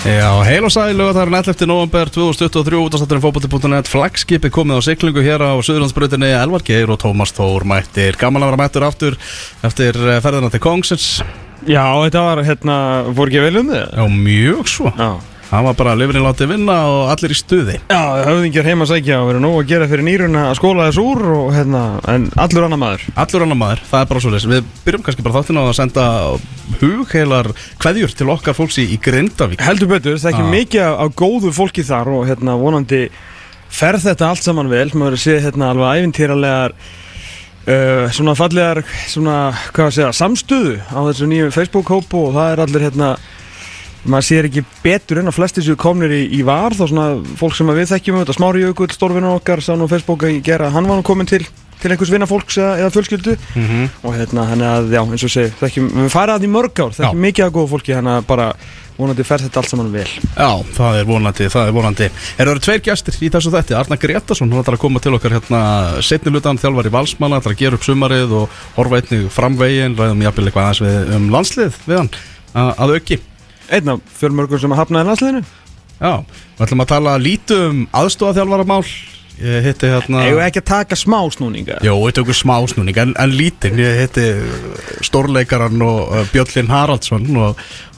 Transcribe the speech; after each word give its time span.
Já, 0.00 0.30
heil 0.48 0.64
og 0.64 0.72
sæl, 0.72 0.96
er 0.96 1.18
11. 1.28 1.66
november 1.68 2.08
2023 2.08 2.78
útastætturinn 2.80 3.20
fókbóti.net 3.20 3.88
flagskipið 3.90 4.52
komið 4.54 4.80
á 4.80 4.86
siklingu 4.86 5.20
hér 5.20 5.44
á 5.44 5.60
Suðurlandsbrutinni 5.60 6.30
Elvar 6.38 6.64
Geir 6.64 6.88
og 6.88 7.02
Tómas 7.02 7.34
Þór 7.36 7.66
mættir 7.68 8.16
gaman 8.16 8.46
að 8.46 8.48
vera 8.48 8.60
mættur 8.62 8.86
aftur 8.88 9.18
eftir 9.60 9.98
eh, 10.00 10.22
ferðina 10.24 10.48
til 10.48 10.62
Kongsins 10.64 11.10
Já, 11.68 11.84
þetta 12.06 12.22
var, 12.30 12.40
hérna, 12.48 12.78
fór 13.12 13.28
ekki 13.28 13.44
vel 13.44 13.60
um 13.60 13.74
þið? 13.74 13.84
Já, 13.92 14.08
mjög 14.16 14.72
svo 14.72 14.94
Já 14.96 15.10
Það 15.50 15.64
var 15.66 15.74
bara 15.80 15.92
lifrin 15.98 16.22
látið 16.22 16.50
vinna 16.52 16.74
og 16.86 17.08
allir 17.10 17.32
í 17.34 17.36
stuði. 17.36 17.72
Já, 17.90 18.02
höfðingjar 18.22 18.68
heima 18.70 18.86
sækja 18.86 19.16
og 19.18 19.32
verið 19.32 19.42
nóg 19.42 19.56
að 19.58 19.70
gera 19.72 19.88
fyrir 19.90 20.06
nýruna 20.06 20.44
að 20.46 20.58
skóla 20.60 20.84
þess 20.86 21.00
úr 21.02 21.24
og 21.34 21.48
hérna, 21.56 21.80
en 22.12 22.28
allur 22.38 22.66
annar 22.68 22.78
maður. 22.78 23.06
Allur 23.18 23.44
annar 23.46 23.58
maður, 23.58 23.82
það 23.90 24.04
er 24.04 24.10
bara 24.12 24.22
svo 24.22 24.30
leys 24.30 24.46
Við 24.46 24.68
byrjum 24.84 25.02
kannski 25.08 25.24
bara 25.26 25.40
þáttinn 25.40 25.58
á 25.58 25.62
að 25.64 25.72
senda 25.80 26.04
hugheilar 26.78 27.50
kveðjur 27.82 28.14
til 28.20 28.28
okkar 28.36 28.56
fólks 28.60 28.78
í, 28.78 28.86
í 28.94 29.00
Grindavík. 29.02 29.64
Heldur 29.66 29.90
betur, 29.90 30.20
það 30.22 30.30
er 30.30 30.36
ekki 30.36 30.46
Já. 30.46 30.54
mikið 30.54 30.86
af 30.86 31.18
góðu 31.18 31.52
fólki 31.58 31.86
þar 31.90 32.12
og 32.14 32.24
hérna 32.30 32.54
vonandi 32.60 33.02
ferð 33.74 34.06
þetta 34.06 34.30
allt 34.30 34.46
saman 34.46 34.70
vel. 34.70 34.86
Maður 34.94 35.18
sé 35.24 35.40
hérna 35.42 35.72
alveg 35.74 35.98
æfintýralegar 36.04 36.78
uh, 36.78 38.06
svona 38.14 38.38
fallegar 38.38 38.84
svona, 39.10 39.36
hvað 39.74 39.90
að 39.90 39.98
segja, 39.98 40.14
samstöðu 40.22 40.78
á 40.94 41.00
þessu 41.10 41.30
nýju 41.34 41.50
Facebook-hópu 41.58 42.26
og 42.28 42.38
það 42.38 42.54
er 42.54 42.66
allir 42.68 42.86
hérna 42.86 43.12
maður 44.04 44.26
sér 44.30 44.48
ekki 44.48 44.64
betur 44.84 45.20
en 45.20 45.30
að 45.30 45.36
flesti 45.36 45.64
séu 45.64 45.78
komnir 45.80 46.12
í, 46.16 46.22
í 46.38 46.42
var 46.46 46.76
þá 46.76 46.84
svona 46.88 47.08
fólk 47.40 47.56
sem 47.58 47.72
við 47.74 47.90
þekkjum 47.92 48.22
þetta 48.22 48.36
Smári 48.38 48.64
Jökull, 48.64 48.92
stórvinna 48.94 49.34
okkar 49.36 49.64
sá 49.64 49.74
nú 49.76 49.88
á 49.88 49.92
Facebook 49.92 50.24
að 50.24 50.40
gera, 50.46 50.70
hann 50.72 50.88
var 50.88 51.02
komin 51.06 51.28
til 51.28 51.44
til 51.80 51.94
einhvers 51.94 52.12
vinna 52.12 52.28
fólks 52.28 52.58
eða, 52.60 52.74
eða 52.82 52.92
fjölskyldu. 52.92 53.38
Mhm. 53.56 53.88
og 54.04 54.12
hérna 54.12 54.44
hann 54.50 54.60
er 54.60 54.76
að, 54.80 54.92
já, 54.92 55.00
eins 55.00 55.24
og 55.24 55.32
segi 55.32 55.52
þekkjum, 55.62 55.88
við 55.96 56.12
farið 56.12 56.34
að 56.34 56.44
því 56.44 56.52
mörg 56.52 56.82
ár, 56.84 56.94
þekkjum 56.98 57.20
Já. 57.20 57.24
mikið 57.26 57.44
að 57.46 57.54
góða 57.56 57.70
fólki 57.72 57.96
hann 57.96 58.10
að 58.12 58.26
bara 58.28 58.48
vonandi 59.00 59.24
fer 59.24 59.40
þetta 59.40 59.62
allt 59.62 59.70
saman 59.70 59.92
vel. 59.94 60.08
Já, 60.36 60.50
það 60.76 60.98
er 60.98 61.06
vonandi, 61.08 61.46
það 61.48 61.70
er 61.70 61.72
vonandi. 61.72 62.08
Er 62.36 62.50
það 62.50 62.60
tveir 62.66 62.82
gestir 62.84 63.16
í 63.16 63.30
þessu 63.32 63.52
þætti? 63.54 63.76
Arna 63.78 63.96
Gretarsson, 63.96 64.52
hún 64.52 64.60
ætlar 64.60 64.76
að 64.76 64.82
koma 64.82 65.00
til 65.00 65.14
okkar 65.16 65.38
hérna 65.38 65.62
setni 66.04 66.34
lutan 66.34 66.60
þjálfar 66.60 66.90
í 66.90 66.92
Valsmanna, 66.92 67.40
ætlar 67.40 67.56
að 67.56 67.62
gera 67.62 67.80
upp 67.80 67.86
sumarið 67.88 68.36
og 68.42 68.60
horfa 68.76 69.00
einnig 69.00 69.32
framvegin 69.32 69.96
ræðum 69.96 70.26
jafnvel 70.26 70.50
eitthvað 70.50 70.68
aðeins 70.68 70.84
við, 70.84 71.14
um 71.16 71.30
landslið 71.32 71.80
við 71.86 72.02
hann 72.02 72.12
að 72.60 72.96
auki 72.98 73.20
einn 73.70 73.94
af 73.94 74.02
fjölmörgum 74.18 74.60
sem 74.62 74.74
að 74.74 74.82
hafnaði 74.82 75.10
landsliðinu. 75.10 75.42
Já, 76.00 76.12
við 76.56 76.64
ætlum 76.66 76.84
að 76.84 76.92
tala 76.94 77.16
lítið 77.20 77.64
um 77.68 77.80
aðstofaþjálfaramál 78.00 78.84
Ég 79.40 79.64
hitti 79.64 79.88
hérna 79.88 80.24
við 80.26 80.42
ekki 80.44 80.60
að 80.60 80.68
taka 80.68 80.96
smá 80.98 81.18
snúninga? 81.32 81.78
Jó, 81.84 81.94
við 82.02 82.18
tökum 82.18 82.36
smá 82.36 82.56
snúning 82.68 82.98
en, 83.00 83.14
en 83.20 83.30
lítinn, 83.32 83.78
ég 83.80 84.02
hitti 84.02 84.24
stórleikaran 85.06 85.80
og 85.84 86.00
uh, 86.10 86.24
Björlin 86.32 86.68
Haraldsson 86.68 87.24
og, 87.40 87.50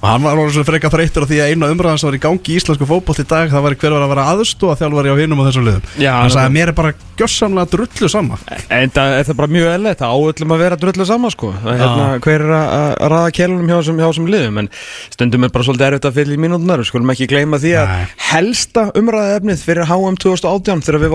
og 0.03 0.07
hann 0.07 0.23
var 0.23 0.39
alveg 0.39 0.67
freka 0.69 0.91
þreyttur 0.93 1.25
á 1.27 1.31
því 1.31 1.39
að 1.43 1.51
eina 1.53 1.71
umræðan 1.75 1.99
sem 1.99 2.09
var 2.11 2.19
í 2.19 2.23
gangi 2.23 2.49
í 2.55 2.57
íslensku 2.61 2.87
fótboll 2.87 3.19
í 3.19 3.27
dag 3.27 3.51
það 3.51 3.65
var 3.67 3.75
hver 3.81 3.95
var 3.97 4.05
að 4.07 4.12
vera 4.15 4.29
aðstofa 4.37 4.79
þjálfari 4.83 5.11
á 5.11 5.17
hinum 5.19 5.43
og 5.43 5.47
þessum 5.51 5.67
liðum. 5.67 5.84
Já, 5.99 6.12
hann 6.21 6.33
sagði 6.34 6.47
að 6.47 6.57
mér 6.59 6.69
er 6.71 6.77
bara 6.79 6.95
gjössamlega 7.19 7.67
drullu 7.75 8.09
sama. 8.11 8.37
En 8.73 8.89
það 8.95 9.09
er 9.19 9.25
það 9.29 9.39
bara 9.41 9.53
mjög 9.56 9.67
eðlilegt, 9.73 10.01
það 10.03 10.12
áöllum 10.17 10.55
að 10.55 10.62
vera 10.62 10.81
drullu 10.83 11.05
saman 11.11 11.34
sko. 11.34 11.49
Hérna, 11.62 12.05
Hver 12.23 12.41
er 12.47 12.53
að, 12.56 12.67
að 12.93 13.09
raða 13.12 13.31
kjælunum 13.39 13.69
hjá 13.71 13.77
þessum 13.79 14.31
liðum? 14.31 14.56
En 14.62 14.69
stundum 15.12 15.47
er 15.47 15.53
bara 15.55 15.67
svolítið 15.67 15.87
erfitt 15.91 16.06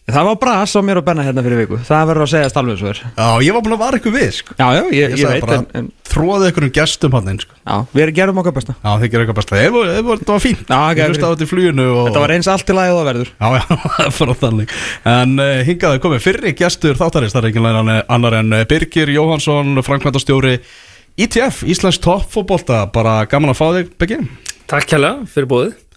Það 0.07 0.27
var 0.29 0.37
bras 0.39 0.71
á 0.79 0.81
mér 0.87 1.01
og 1.01 1.05
Benna 1.07 1.23
hérna 1.27 1.43
fyrir 1.43 1.59
viku. 1.65 1.77
Það 1.83 2.05
verður 2.12 2.25
að 2.25 2.29
segja 2.31 2.51
alveg 2.61 2.77
svo 2.79 2.91
er. 2.93 2.99
Já, 3.03 3.27
ég 3.43 3.55
var 3.57 3.62
búin 3.67 3.75
að 3.75 3.81
vara 3.81 3.99
ykkur 3.99 4.13
við 4.15 4.29
sko. 4.37 4.55
Já, 4.55 4.67
já, 4.77 4.83
ég, 4.95 5.15
Ég 5.17 5.17
ég, 5.19 5.33
veit 5.33 5.55
en, 5.57 5.65
en, 5.81 5.89
þróði 6.07 6.51
ykkur 6.53 6.67
um 6.69 6.71
gestum 6.77 7.17
hann 7.17 7.30
sko. 7.42 7.57
Já, 7.58 7.75
við 7.91 8.03
erum 8.05 8.17
gerum 8.20 8.39
okkar 8.42 8.55
besta. 8.55 8.77
Já, 8.79 8.91
þið 9.03 9.11
gerir 9.11 9.25
eitthvað 9.25 9.39
besta. 9.41 9.58
Ég 9.58 9.73
var- 9.75 9.91
var- 10.07 10.23
var 10.30 11.42
í 11.42 11.48
fluginu 11.51 11.86
og... 11.91 12.03
Þetta 12.07 12.23
var 12.23 12.35
eins 12.36 12.51
allt 12.55 12.67
til 12.69 12.77
að 12.79 12.91
það 13.01 13.08
verður. 13.11 13.33
Já, 13.35 13.48
já, 13.58 13.64
það 13.98 14.20
bara 14.20 14.36
þannig. 14.45 14.75
En 15.17 15.35
uh, 15.42 15.55
hingaði 15.67 16.03
komið 16.07 16.23
fyrri 16.29 16.53
gestur 16.63 17.01
þáttarins 17.01 17.35
Það 17.35 17.42
er 17.42 17.48
ekki 17.51 17.64
læna 17.67 17.97
annar 18.07 18.39
en 18.45 18.53
eh, 18.61 18.67
Birgir 18.70 19.11
Jóhansson, 19.11 19.75
Frankvæntastjóri 19.83 20.61
ITF, 21.19 21.64
Íslands 21.67 21.98
toppfótbolta. 22.07 22.85
Bara 22.95 23.25
gaman 23.27 23.51
að 23.57 23.59
fá 23.59 23.67
þig, 23.80 23.91
Beggi 23.98 24.20
Takk 24.70 24.95
hérlega 24.95 25.27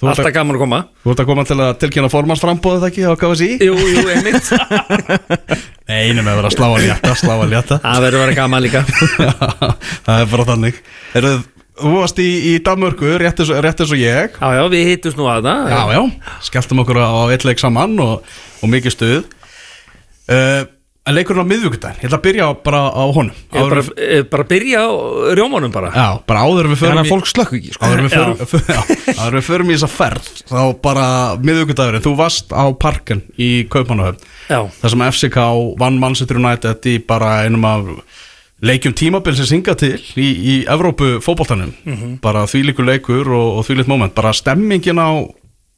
alltaf 0.08 0.32
gaman 0.32 0.56
að 0.56 0.62
koma. 0.64 0.80
Þú 1.04 1.12
ert 1.12 1.22
að 1.22 1.30
koma 1.30 1.46
til 1.50 1.58
að 1.60 1.72
tilkynna 1.82 2.10
formansframbóðið 2.14 2.88
ekki 2.88 3.04
á 3.04 3.14
KFSI 3.20 3.50
Jú, 3.68 3.76
jú, 3.76 4.04
einmitt. 4.14 4.52
Nei, 5.90 6.14
nefnum 6.14 6.30
að 6.32 6.40
vera 6.40 6.50
að 6.52 6.56
slá 6.56 6.68
að 6.70 6.84
létta, 6.86 7.14
slá 7.20 7.34
að 7.36 7.48
létta. 7.52 7.80
Það 7.84 8.04
verður 8.06 8.20
að 8.20 8.26
vera 8.26 8.38
gaman 8.38 8.64
líka. 8.64 8.84
Það 10.06 10.16
er 10.16 10.30
bara 10.32 10.48
þannig. 10.54 10.84
Eru, 11.20 11.34
Þú 11.80 11.92
varst 11.96 12.18
í, 12.20 12.28
í 12.50 12.54
Danmörku, 12.64 13.12
rétt 13.22 13.40
eins 13.40 13.92
og 13.92 14.00
ég. 14.00 14.34
Já, 14.36 14.48
já, 14.58 14.64
við 14.72 14.90
hittumst 14.90 15.20
nú 15.20 15.30
að 15.32 15.46
það 15.48 15.70
Já, 15.72 15.80
já, 15.96 16.02
skelltum 16.50 16.82
okkur 16.84 17.00
á 17.00 17.24
eitt 17.32 17.46
leik 17.48 17.62
saman 17.62 17.94
og, 18.04 18.28
og 18.60 18.72
mikið 18.74 18.96
stuð. 18.96 19.22
Uh, 20.28 20.68
En 21.10 21.16
leikurinn 21.18 21.42
á 21.42 21.50
miðvíkudaginn, 21.50 21.98
ég 22.04 22.06
ætla 22.06 22.18
að 22.20 22.26
byrja 22.28 22.46
á, 22.46 22.52
bara 22.62 22.80
á 22.94 23.04
honum. 23.10 23.38
Ég 23.50 23.72
bara, 23.72 23.84
ég 23.98 24.28
bara 24.30 24.44
byrja 24.52 24.82
á 24.86 24.90
rjómanum 25.40 25.72
bara. 25.74 25.90
Já, 25.96 26.08
bara 26.30 26.44
áður 26.46 26.70
en 26.70 26.74
við 26.76 26.82
förum 26.84 27.00
Þannig 27.00 27.08
í 27.08 27.10
að 27.10 27.14
fólk 27.16 27.30
slökk 27.32 27.56
ekki 27.58 27.74
sko. 27.74 27.90
Áður 27.90 28.04
við 28.06 28.14
förum, 28.14 28.36
já, 28.76 28.82
áður 29.16 29.32
en 29.32 29.40
við 29.40 29.48
förum 29.48 29.72
í 29.72 29.78
þessa 29.78 29.90
ferð 29.96 30.30
Þá 30.52 30.62
bara 30.86 31.06
miðvíkudagurinn, 31.50 32.06
þú 32.06 32.14
varst 32.20 32.54
á 32.54 32.66
parken 32.86 33.24
í 33.42 33.50
Kaupmannahöfn. 33.74 34.30
Já, 34.52 34.60
þar 34.84 34.94
sem 34.94 35.06
FCK 35.10 35.48
vann 35.82 36.00
Manchester 36.04 36.42
United 36.44 36.90
í 36.94 36.96
bara 37.10 37.34
einum 37.48 37.66
af 37.66 37.90
leikjum 38.62 38.94
tímabil 39.02 39.34
sem 39.40 39.50
singa 39.50 39.74
til 39.80 39.96
í, 40.20 40.30
í 40.30 40.56
Evrópu 40.70 41.16
fótboltanum 41.26 41.74
bara 42.22 42.46
þvílíkur 42.50 42.86
leikur 42.86 43.34
og, 43.34 43.62
og 43.62 43.66
þvílíkt 43.66 43.90
moment. 43.90 44.14
Bara 44.14 44.36
stemmingin 44.38 45.02
á 45.02 45.26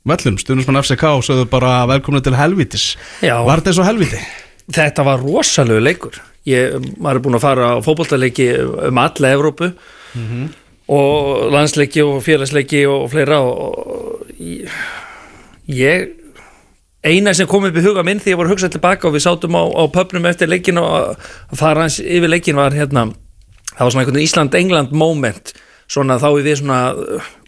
vellum 0.07 0.37
stundismann 0.41 0.81
FCK 0.81 1.03
sögðu 1.25 1.47
bara 1.51 1.85
velkomni 1.89 2.23
til 2.25 2.33
helvitis 2.33 2.95
Já. 3.21 3.37
var 3.45 3.61
þetta 3.61 3.69
eins 3.69 3.81
og 3.83 3.85
helviti? 3.91 4.21
Þetta 4.69 5.05
var 5.07 5.23
rosalegu 5.23 5.81
leikur. 5.81 6.21
Ég, 6.49 6.77
maður 6.97 7.19
er 7.19 7.23
búin 7.25 7.37
að 7.37 7.43
fara 7.45 7.67
á 7.77 7.85
fótboltaleiki 7.85 8.47
um 8.89 8.97
alla 8.97 9.33
Evrópu 9.35 9.71
og 10.91 11.51
landsleiki 11.53 12.01
og 12.03 12.23
félagsleiki 12.25 12.81
og 12.89 13.05
fleira 13.13 13.37
og, 13.45 14.25
ég, 15.71 16.09
eina 17.05 17.33
sem 17.33 17.47
kom 17.49 17.65
upp 17.69 17.77
í 17.77 17.83
huga 17.85 18.03
minn 18.05 18.19
því 18.21 18.33
ég 18.33 18.39
var 18.39 18.49
að 18.49 18.55
hugsa 18.55 18.69
tilbaka 18.73 19.07
og 19.07 19.15
við 19.15 19.25
sátum 19.25 19.57
á, 19.57 19.63
á 19.63 19.83
pöpnum 19.93 20.27
eftir 20.29 20.49
leikin 20.51 20.81
og 20.81 20.89
að 20.91 21.61
fara 21.61 21.85
hans 21.85 21.99
yfir 22.01 22.29
leikin 22.29 22.59
var 22.59 22.75
hérna 22.75 23.07
það 23.71 23.85
var 23.85 23.93
svona 23.93 24.03
einhvern 24.03 24.25
Ísland-England 24.25 24.91
moment 24.91 25.53
svona 25.91 26.17
þá 26.21 26.27
er 26.31 26.43
við 26.45 26.59
svona 26.61 26.79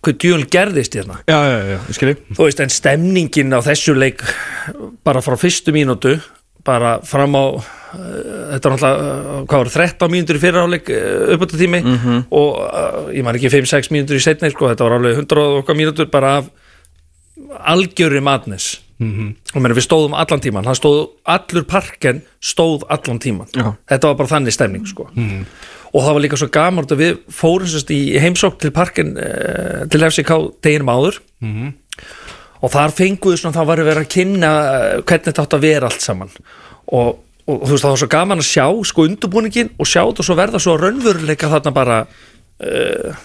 hvað 0.03 0.18
djúl 0.19 0.45
gerðist 0.51 0.95
hérna. 0.97 1.19
Já, 1.30 1.38
já, 1.47 1.59
já, 1.74 1.78
ég 1.80 1.97
skilji 1.97 2.16
þú 2.35 2.47
veist 2.47 2.63
en 2.63 2.74
stemningin 2.74 3.56
á 3.56 3.59
þessu 3.63 3.95
leik 3.95 4.24
bara 5.06 5.24
frá 5.24 5.38
fyrstu 5.40 5.75
mínútu 5.75 6.18
bara 6.63 6.97
fram 7.03 7.35
á 7.35 7.44
uh, 7.44 7.63
þetta 8.53 8.69
var 8.69 8.75
náttúrulega, 8.78 9.07
uh, 9.13 9.46
hvað 9.50 9.63
var 9.63 9.72
13 9.74 10.13
mínútur 10.13 10.40
í 10.40 10.41
fyrra 10.44 10.63
áleik 10.68 10.91
uh, 10.94 11.34
uppbúttu 11.35 11.59
tími 11.59 11.81
og 12.31 12.62
uh, 12.63 13.09
ég 13.13 13.25
man 13.25 13.35
ekki 13.35 13.51
5-6 13.51 13.91
mínútur 13.94 14.19
í 14.19 14.24
setni 14.24 14.51
sko, 14.53 14.69
þetta 14.72 14.88
var 14.88 14.97
alveg 15.00 15.19
100 15.25 15.44
og 15.44 15.59
okkar 15.63 15.78
mínútur 15.79 16.09
bara 16.13 16.38
af 16.41 16.50
algjöri 17.74 18.22
madness. 18.24 18.79
Og 19.03 19.59
meni, 19.59 19.75
við 19.75 19.84
stóðum 19.88 20.13
allan 20.16 20.40
tíman 20.40 20.68
hann 20.69 20.78
stóð, 20.78 21.09
allur 21.28 21.66
parken 21.68 22.22
stóð 22.40 22.85
allan 22.94 23.19
tíman 23.19 23.50
Já. 23.51 23.74
þetta 23.90 24.07
var 24.12 24.19
bara 24.22 24.31
þannig 24.31 24.53
stemning 24.56 24.85
sko. 24.88 25.09
og 25.94 26.00
það 26.06 26.13
var 26.13 26.24
líka 26.24 26.38
svo 26.40 26.47
gaman 26.53 26.85
að 26.88 27.01
við 27.01 27.18
fórum 27.34 27.68
sérst 27.68 27.91
í 27.91 28.16
heimsókn 28.22 28.62
til 28.62 28.72
parken 28.72 29.12
til 29.91 30.06
FCK 30.07 30.31
deginum 30.63 30.94
áður 30.94 31.19
og 32.63 32.72
þar 32.72 32.96
fenguðu 32.96 33.41
svona 33.41 33.57
þá 33.57 33.69
varum 33.69 33.90
við 33.90 34.00
að 34.00 34.09
kynna 34.13 34.53
eh, 34.63 34.96
hvernig 35.03 35.28
þetta 35.28 35.46
átt 35.46 35.57
að 35.57 35.65
vera 35.68 35.89
allt 35.89 36.06
saman. 36.06 36.31
Og, 36.94 37.19
og, 37.44 37.57
þú 37.57 37.74
veist 37.74 37.83
það 37.83 37.92
var 37.92 38.01
svo 38.04 38.12
gaman 38.15 38.44
að 38.44 38.50
sjá 38.50 38.65
sko 38.89 39.07
undurbúningin 39.10 39.74
og 39.75 39.89
sjá 39.89 40.01
þetta 40.01 40.24
og 40.24 40.30
svo 40.30 40.39
verða 40.39 40.63
svo 40.63 40.77
raunveruleika 40.80 41.51
þarna 41.51 41.75
bara 41.75 42.00
uh, 42.07 43.21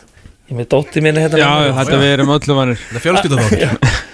ég 0.48 0.58
með 0.58 0.70
dótti 0.74 1.04
minni 1.04 1.22
hérna. 1.22 1.42
Já, 1.42 1.50
mér. 1.62 1.74
þetta 1.82 2.02
við 2.02 2.14
erum 2.16 2.34
öllu 2.34 2.58
vanir. 2.58 2.86
Þetta 2.88 3.00
er 3.00 3.06
fjölskylda 3.06 3.42
þá 3.46 4.06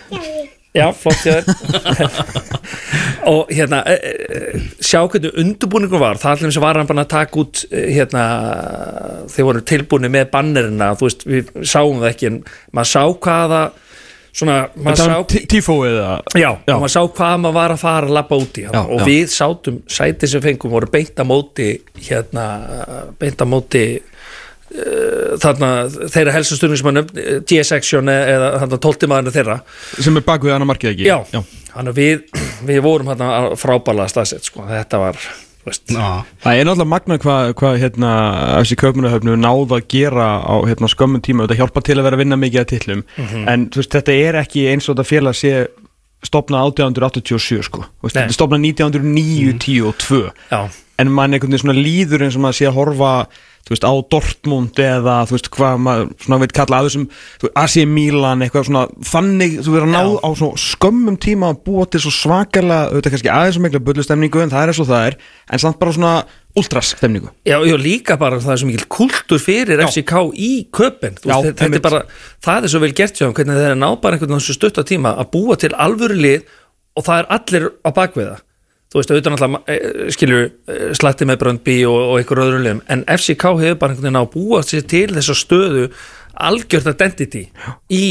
Já, 0.75 0.89
flott 0.99 1.21
hjá 1.23 1.37
þér. 1.39 2.41
Og 3.31 3.53
hérna 3.55 3.79
e, 3.87 3.95
e, 3.95 4.63
sjá 4.83 4.99
hvernig 5.07 5.37
undurbúningur 5.39 6.03
var. 6.03 6.19
Það 6.19 6.33
allir 6.33 6.55
sem 6.57 6.65
var 6.65 6.81
hann 6.81 6.89
bara 6.89 7.05
að 7.07 7.13
taka 7.13 7.39
út 7.41 7.63
hérna, 7.71 8.25
þeir 9.31 9.47
voru 9.47 9.63
tilbúinu 9.71 10.11
með 10.13 10.27
bannerina, 10.35 10.91
þú 10.99 11.07
veist, 11.07 11.23
við 11.31 11.53
sáum 11.63 12.03
það 12.03 12.09
ekki 12.11 12.29
en 12.33 12.41
maður 12.75 12.91
sá 12.91 13.05
hvaða 13.25 13.63
svona, 14.35 14.57
maður 14.75 14.97
Þetta 14.99 15.05
sá 15.05 15.13
var 15.15 15.27
tí- 15.31 15.45
tífóið 15.55 15.93
eða 16.01 16.15
Já, 16.43 16.49
og 16.51 16.81
maður 16.83 16.93
sá 16.97 17.01
hvað 17.19 17.37
maður 17.45 17.57
var 17.61 17.75
að 17.77 17.83
fara 17.85 18.09
að 18.09 18.17
labba 18.19 18.39
út 18.43 18.59
í 18.59 18.65
Já, 18.67 18.73
og 18.83 18.99
já. 19.01 19.05
við 19.07 19.29
sátum 19.35 19.79
sæti 19.99 20.31
sem 20.33 20.43
fengum 20.45 20.75
voru 20.75 20.91
beint 20.91 21.23
að 21.23 21.31
móti 21.31 21.69
hérna, 22.09 22.47
beint 23.23 23.45
að 23.45 23.53
móti 23.55 23.85
uh, 24.01 25.37
þarna 25.43 25.71
þeirra 26.11 26.35
nöfn 26.99 27.23
G-section 27.49 28.11
eða 28.15 28.51
þarna 28.65 28.81
tóltimaðurinn 28.89 29.37
þeirra. 29.39 29.59
Sem 30.03 30.17
er 30.21 30.27
bak 30.27 30.43
við 30.47 30.57
annar 30.57 30.71
markið 30.73 30.93
ekki? 30.95 31.09
Já, 31.09 31.19
þannig 31.75 31.95
að 31.95 32.01
við 32.03 32.45
við 32.65 32.81
vorum 32.85 33.11
hérna 33.13 33.31
frábæla 33.61 34.07
staðsett 34.11 34.47
sko. 34.51 34.67
þetta 34.69 35.01
var 35.03 35.19
Já, 35.19 35.31
Það 35.65 36.59
er 36.59 36.67
náttúrulega 36.69 36.91
magna 36.91 37.19
hvað 37.23 37.53
hva, 37.61 37.71
hérna, 37.81 38.11
þessi 38.61 38.77
kaupmunahöfnu 38.83 39.37
náða 39.41 39.79
að 39.79 39.87
gera 39.95 40.27
á 40.45 40.55
hérna, 40.69 40.91
skömmun 40.93 41.25
tíma. 41.25 41.47
Þetta 41.47 41.61
hjálpa 41.63 41.85
til 41.87 41.97
að 41.99 42.07
vera 42.09 42.19
að 42.19 42.25
vinna 42.25 42.41
mikið 42.41 42.61
að 42.65 42.71
tillum 42.75 43.05
en 43.49 43.67
þú 43.73 43.83
veist, 43.83 43.97
þetta 43.97 44.19
er 44.29 44.41
ekki 44.43 44.67
eins 44.73 44.89
og 44.89 44.95
þetta 44.97 45.09
félag 45.09 45.39
sé 45.41 45.55
stopnað 46.25 46.71
1887 46.75 47.67
sko. 47.69 47.87
Stopnað 48.11 48.69
1909, 48.75 49.59
10 49.63 49.89
og 49.89 49.99
2 50.03 50.23
já, 50.51 50.61
en 50.99 51.11
mann 51.11 51.35
einhvern 51.35 51.53
veginn 51.53 51.65
svona 51.65 51.81
líður 51.81 52.25
eins 52.27 52.39
og 52.39 52.45
maður 52.45 52.61
sé 52.61 52.71
að 52.71 52.79
horfa 52.79 53.13
veist, 53.71 53.87
á 53.87 53.93
Dortmund 54.13 54.81
eða 54.81 55.17
þú 55.29 55.37
veist 55.37 55.51
hvað 55.55 55.81
maður 55.87 56.11
svona 56.25 56.39
veit 56.43 56.55
kalla 56.57 56.81
að 56.81 56.89
þessum 56.89 57.07
AC 57.63 57.77
Milan 57.89 58.45
eitthvað 58.45 58.69
svona 58.69 58.85
þannig 59.09 59.59
þú 59.65 59.75
verður 59.75 59.89
að 59.89 59.95
ná 59.95 60.03
Já. 60.05 60.21
á 60.21 60.29
svo 60.41 60.51
skömmum 60.61 61.19
tíma 61.25 61.53
að 61.53 61.63
búa 61.67 61.87
til 61.89 62.03
svo 62.05 62.13
svakalega 62.15 62.91
auðvitað 62.91 63.17
kannski 63.17 63.33
aðeins 63.33 63.61
og 63.61 63.65
mikla 63.67 63.85
bullustemningu 63.89 64.45
en 64.45 64.53
það 64.53 64.67
er 64.67 64.75
eins 64.75 64.83
og 64.85 64.91
það 64.91 65.09
er. 65.09 65.19
En 65.49 65.65
samt 65.65 65.81
bara 65.81 65.97
svona 65.97 66.15
ultras 66.59 66.93
stemningu 66.95 67.31
já, 67.47 67.59
já, 67.67 67.77
líka 67.77 68.17
bara 68.21 68.39
það 68.43 68.55
er 68.55 68.61
svo 68.63 68.71
mikil 68.71 68.89
kultur 68.97 69.43
fyrir 69.43 69.83
FCK 69.89 70.25
í 70.39 70.51
köpinn 70.75 71.19
Já, 71.25 71.37
þetta 71.51 71.69
er 71.69 71.85
bara, 71.85 72.03
það 72.45 72.67
er 72.67 72.73
svo 72.75 72.83
vel 72.85 72.93
gert 72.95 73.19
hjá 73.19 73.27
þeim 73.27 73.37
hvernig 73.39 73.61
þeir 73.61 73.79
ná 73.81 73.89
bara 74.03 74.17
einhvern 74.17 74.35
veginn 74.35 74.47
svo 74.47 74.57
stutt 74.57 74.79
á 74.79 74.85
tíma 74.87 75.15
að 75.19 75.31
búa 75.35 75.59
til 75.59 75.73
alvöru 75.75 76.19
lið 76.19 76.45
og 76.95 77.07
það 77.09 77.23
er 77.23 77.31
allir 77.39 77.71
á 77.83 77.91
bakviða 77.97 78.37
þú 78.95 79.01
veist, 79.01 79.11
auðvitað 79.11 79.35
náttúrulega 79.35 80.13
skilur 80.15 80.45
slatti 80.95 81.27
með 81.27 81.41
Bröndby 81.41 81.81
og, 81.91 81.99
og 82.13 82.21
einhver 82.21 82.43
öðrum 82.45 82.63
liðum 82.63 82.85
en 82.95 83.03
FCK 83.11 83.49
hefur 83.59 83.81
bara 83.81 83.97
einhvern 83.97 84.07
veginn 84.07 84.21
á 84.21 84.25
að 84.25 84.35
búa 84.37 84.63
sér 84.63 84.87
til 84.95 85.09
þessa 85.17 85.35
stöðu 85.41 85.89
algjört 86.47 86.93
identity 86.95 87.49
í 87.91 88.05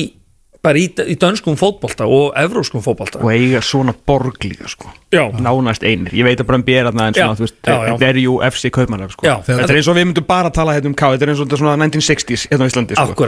bara 0.64 0.80
í, 0.80 0.86
í 1.12 1.16
dönskum 1.20 1.58
fótbolta 1.60 2.06
og 2.08 2.32
evróskum 2.40 2.84
fótbolta. 2.84 3.20
Og 3.20 3.34
eiga 3.34 3.60
svona 3.66 3.92
borg 4.08 4.46
líka 4.48 4.70
sko. 4.72 4.92
Já. 5.14 5.28
nánast 5.38 5.84
einir, 5.86 6.10
ég 6.16 6.26
veit 6.26 6.40
að 6.42 6.48
Brömbi 6.50 6.74
er 6.74 6.88
þarna 6.88 7.10
en 7.12 7.14
svona, 7.14 7.34
Já, 7.34 7.38
þú 7.38 7.44
veist, 7.44 7.58
já. 7.62 7.76
þetta 7.86 8.08
er 8.08 8.20
jú 8.24 8.38
FC 8.48 8.72
Kaupmannaf 8.74 9.12
sko. 9.14 9.28
Þetta 9.46 9.68
er 9.68 9.78
eins 9.78 9.90
og 9.92 9.98
við 10.00 10.08
myndum 10.10 10.26
bara 10.26 10.50
að 10.50 10.56
tala 10.58 10.74
hérna 10.74 10.90
um 10.90 10.96
K 10.98 11.10
þetta 11.14 11.28
er 11.28 11.32
eins 11.34 11.44
og 11.44 11.50
þetta 11.50 11.60
svona 11.62 11.76
1960s 11.84 12.48
hérna 12.50 12.66
á 12.66 12.70
Íslandi 12.72 12.98
sko. 12.98 13.28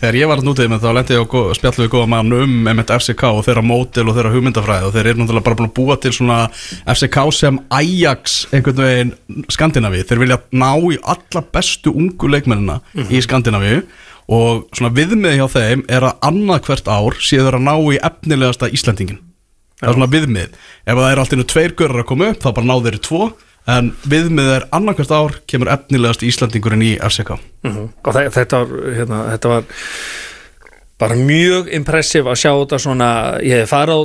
Þegar 0.00 0.18
ég 0.18 0.32
var 0.32 0.42
að 0.42 0.48
nútið 0.48 0.72
með 0.72 0.82
þá 0.82 0.90
lendi 0.98 1.14
ég 1.14 1.22
á 1.22 1.58
spjallu 1.60 1.84
við 1.86 1.92
góða 1.94 2.10
mann 2.16 2.34
um 2.40 2.56
einmitt 2.72 2.90
FCK 2.96 3.30
og 3.30 3.44
þeirra 3.46 3.64
mótil 3.70 4.06
og 4.08 4.18
þeirra 4.18 4.34
hugmyndafræði 4.34 4.90
og 4.90 4.96
þeir 4.96 5.12
eru 5.12 5.22
náttúrulega 5.22 5.46
bara 5.46 5.60
búin 5.60 5.70
að 5.70 5.76
búa 5.78 6.00
til 6.02 6.14
svona 6.18 6.40
FCK 6.96 7.22
sem 7.38 7.62
Ajax 7.78 8.38
einhvern 8.50 8.82
veginn 8.82 9.14
Skandinavi 9.54 10.02
þeir 10.08 10.24
vilja 10.24 10.42
ná 10.50 10.70
í 10.90 10.98
alla 11.04 11.46
bestu 11.54 11.94
ungu 11.94 12.34
leikmennina 12.34 12.80
í 13.06 13.22
Skandinavi 13.22 13.82
og 14.30 14.66
svona 14.76 14.92
viðmið 14.94 15.36
hjá 15.40 15.46
þeim 15.56 15.82
er 15.90 16.06
að 16.06 16.18
annað 16.30 16.64
hvert 16.68 16.88
ár 16.92 17.16
þeir 17.18 17.56
að 17.58 17.64
ná 17.66 17.74
í 17.90 17.98
efnilegasta 18.06 18.68
Íslandingin 18.70 19.18
það 19.80 19.88
er 19.88 19.96
svona 19.96 20.10
viðmið. 20.12 20.50
Ef 20.86 20.98
það 21.00 21.10
er 21.12 21.18
allt 21.22 21.32
innu 21.34 21.46
tveir 21.48 21.72
görur 21.78 22.02
að 22.02 22.08
koma 22.12 22.28
upp 22.34 22.42
þá 22.44 22.50
bara 22.54 22.68
ná 22.68 22.74
þeir 22.84 22.98
í 22.98 23.04
tvo. 23.06 23.30
En 23.70 23.90
viðmið 24.08 24.48
er 24.54 24.64
annað 24.76 24.96
hvert 25.00 25.12
ár 25.16 25.34
kemur 25.48 25.68
efnilegast 25.72 26.22
Íslandingurinn 26.26 26.82
í 26.84 26.92
FCK 27.00 27.36
Mhm. 27.64 27.88
og 28.04 28.14
þe- 28.14 28.30
þetta 28.34 28.58
var, 28.60 28.94
hérna, 28.96 29.18
þetta 29.34 29.48
var 29.48 29.64
bara 31.00 31.14
mjög 31.16 31.68
impressiv 31.72 32.24
að 32.28 32.38
sjá 32.40 32.50
þetta 32.60 32.78
svona 32.82 33.08
ég 33.42 33.62
hef 33.62 33.70
farið 33.72 33.96
á 33.96 34.00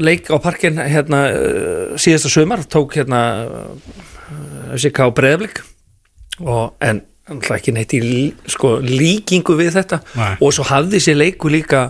leik 0.00 0.30
á 0.32 0.36
parkin 0.40 0.76
hérna 0.80 1.20
uh, 1.32 1.96
síðasta 2.00 2.30
sumar 2.32 2.64
tók 2.64 2.94
hérna 2.96 3.20
uh, 3.44 4.74
FCK 4.76 5.10
breyðablik 5.14 5.60
og 6.40 6.72
en 6.80 7.02
ekki 7.32 7.72
neitt 7.72 7.94
í 7.96 8.02
sko, 8.52 8.76
líkingu 8.84 9.56
við 9.56 9.78
þetta. 9.78 10.02
Nei. 10.18 10.36
og 10.40 10.52
svo 10.52 10.66
hafði 10.68 11.00
sér 11.00 11.20
leiku 11.22 11.52
líka 11.52 11.88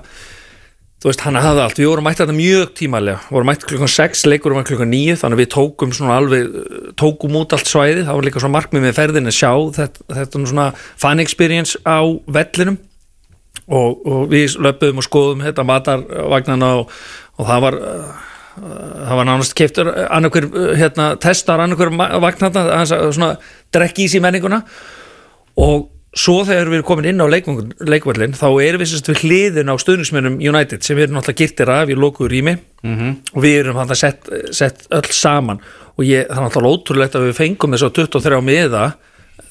þú 1.05 1.11
veist, 1.11 1.23
hann 1.27 1.37
hafði 1.37 1.61
allt, 1.61 1.79
við 1.83 1.89
vorum 1.91 2.07
mætt 2.09 2.21
þetta 2.23 2.35
mjög 2.39 2.71
tímalega, 2.79 3.19
vorum 3.29 3.51
mætt 3.51 3.67
klukkan 3.69 3.91
6 3.93 4.23
leikur 4.31 4.55
var 4.57 4.65
klukkan 4.65 4.89
9, 4.89 5.19
þannig 5.21 5.37
að 5.37 5.43
við 5.43 5.51
tókum 5.53 5.93
svona 5.93 6.17
alveg, 6.17 6.55
tókum 6.97 7.37
út 7.43 7.53
allt 7.53 7.69
svæðið. 7.69 8.07
Það 8.07 8.17
var 8.17 8.29
líka 8.29 8.41
svona 8.41 8.57
markmið 8.57 8.87
með 8.87 8.97
ferðin 8.97 9.29
að 9.29 9.37
sjá 9.37 9.51
þetta, 9.77 10.07
þetta 10.17 10.43
svona 10.49 10.67
fan 10.79 11.21
experience 11.21 11.83
á 11.85 12.01
vellinum. 12.39 12.81
Og, 13.65 14.01
og 14.09 14.25
við 14.33 14.57
löpum 14.65 15.01
og 15.01 15.05
skoðum 15.07 15.45
þetta 15.45 15.65
matarvagnana 15.69 16.73
og, 16.81 16.97
og 17.37 17.47
það 17.49 17.63
var 17.65 17.77
uh, 17.81 18.25
það 18.57 19.15
var 19.21 19.29
nánast 19.29 19.55
keiftur 19.57 19.93
annarkver 20.05 20.49
hérna, 20.77 21.15
testar 21.21 21.63
annarkver 21.65 21.93
vagnana 21.97 22.85
svona 22.89 23.31
drekki 23.73 24.05
í 24.05 24.13
sí 24.13 24.21
menninguna 24.25 24.61
og 25.61 25.91
svo 26.15 26.41
þegar 26.47 26.71
við 26.71 26.79
erum 26.79 26.87
komin 26.87 27.09
inn 27.11 27.23
á 27.23 27.27
leikvallin 27.27 28.37
þá 28.39 28.47
erum 28.63 28.83
við 28.83 28.91
sérst 28.93 29.11
við 29.11 29.23
hliðin 29.25 29.73
á 29.73 29.75
stöðningsmennum 29.83 30.37
United 30.39 30.87
sem 30.87 30.99
við 30.99 31.09
erum 31.09 31.19
náttúrulega 31.19 31.41
girtir 31.43 31.73
af 31.75 31.91
í 31.91 31.97
lokuðu 31.99 32.31
rými. 32.31 32.55
-hmm. 32.85 33.17
og 33.35 33.43
við 33.43 33.59
erum 33.61 33.77
hann 33.77 33.97
sett, 33.97 34.29
sett 34.51 34.87
öll 34.91 35.11
saman. 35.11 35.61
Og 35.97 36.05
ég, 36.05 36.27
það 36.29 36.37
er 36.37 36.45
náttúrulega 36.45 36.75
ótrúlegt 36.75 37.15
að 37.15 37.27
við 37.29 37.39
fengum 37.39 37.75
þess 37.75 37.87
að 37.87 37.97
23 37.99 38.41
miða 38.43 38.85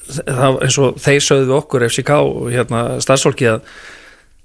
það, 0.08 0.58
eins 0.62 0.78
og 0.78 0.98
þeir 1.00 1.20
sögðu 1.24 1.46
við 1.48 1.58
okkur 1.58 1.86
FCK 1.88 2.16
hérna 2.52 2.82
starfsfólki 3.04 3.48
að 3.48 3.60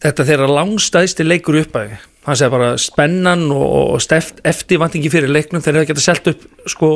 þetta 0.04 0.28
þeirra 0.30 0.52
langstæðsti 0.60 1.28
leikur 1.28 1.60
uppæði 1.64 2.00
hann 2.30 2.40
segir 2.40 2.54
bara 2.54 2.72
spennan 2.82 3.48
og, 3.52 3.96
og 3.96 4.02
steft, 4.04 4.42
eftirvantingi 4.48 5.12
fyrir 5.12 5.32
leiknum 5.32 5.64
þeir 5.66 5.82
hefur 5.82 5.92
getað 5.94 6.06
selt 6.06 6.30
upp 6.34 6.44
sko 6.70 6.90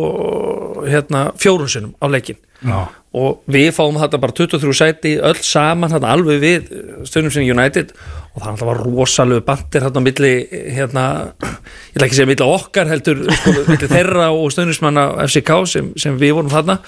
hérna 0.88 1.28
fjórunsinum 1.42 1.96
á 1.98 2.06
leikin 2.12 2.40
Já. 2.64 2.88
og 3.18 3.42
við 3.52 3.72
fáum 3.76 3.98
þetta 4.00 4.20
bara 4.24 4.36
23 4.38 4.76
sæti 4.78 5.14
öll 5.20 5.42
saman 5.44 5.92
þetta 5.92 6.12
alveg 6.16 6.44
við 6.44 6.70
stundum 7.10 7.34
sinni 7.34 7.52
United. 7.52 7.92
Og 8.34 8.42
það 8.42 8.64
var 8.66 8.80
rosalegu 8.82 9.44
bandir 9.46 9.84
hérna 9.86 10.02
á 10.02 10.06
milli 10.08 10.32
hérna, 10.74 11.04
ég 11.44 11.98
ætla 11.98 12.08
ekki 12.08 12.16
að 12.16 12.18
segja 12.18 12.30
milli 12.32 12.48
okkar 12.48 12.90
heldur 12.90 13.20
sko, 13.30 13.54
milli 13.68 13.90
þeirra 13.92 14.32
og 14.34 14.48
stundismanna 14.56 15.04
FCK 15.28 15.52
sem, 15.70 15.92
sem 16.00 16.18
við 16.18 16.40
vorum 16.40 16.54
þarna. 16.54 16.80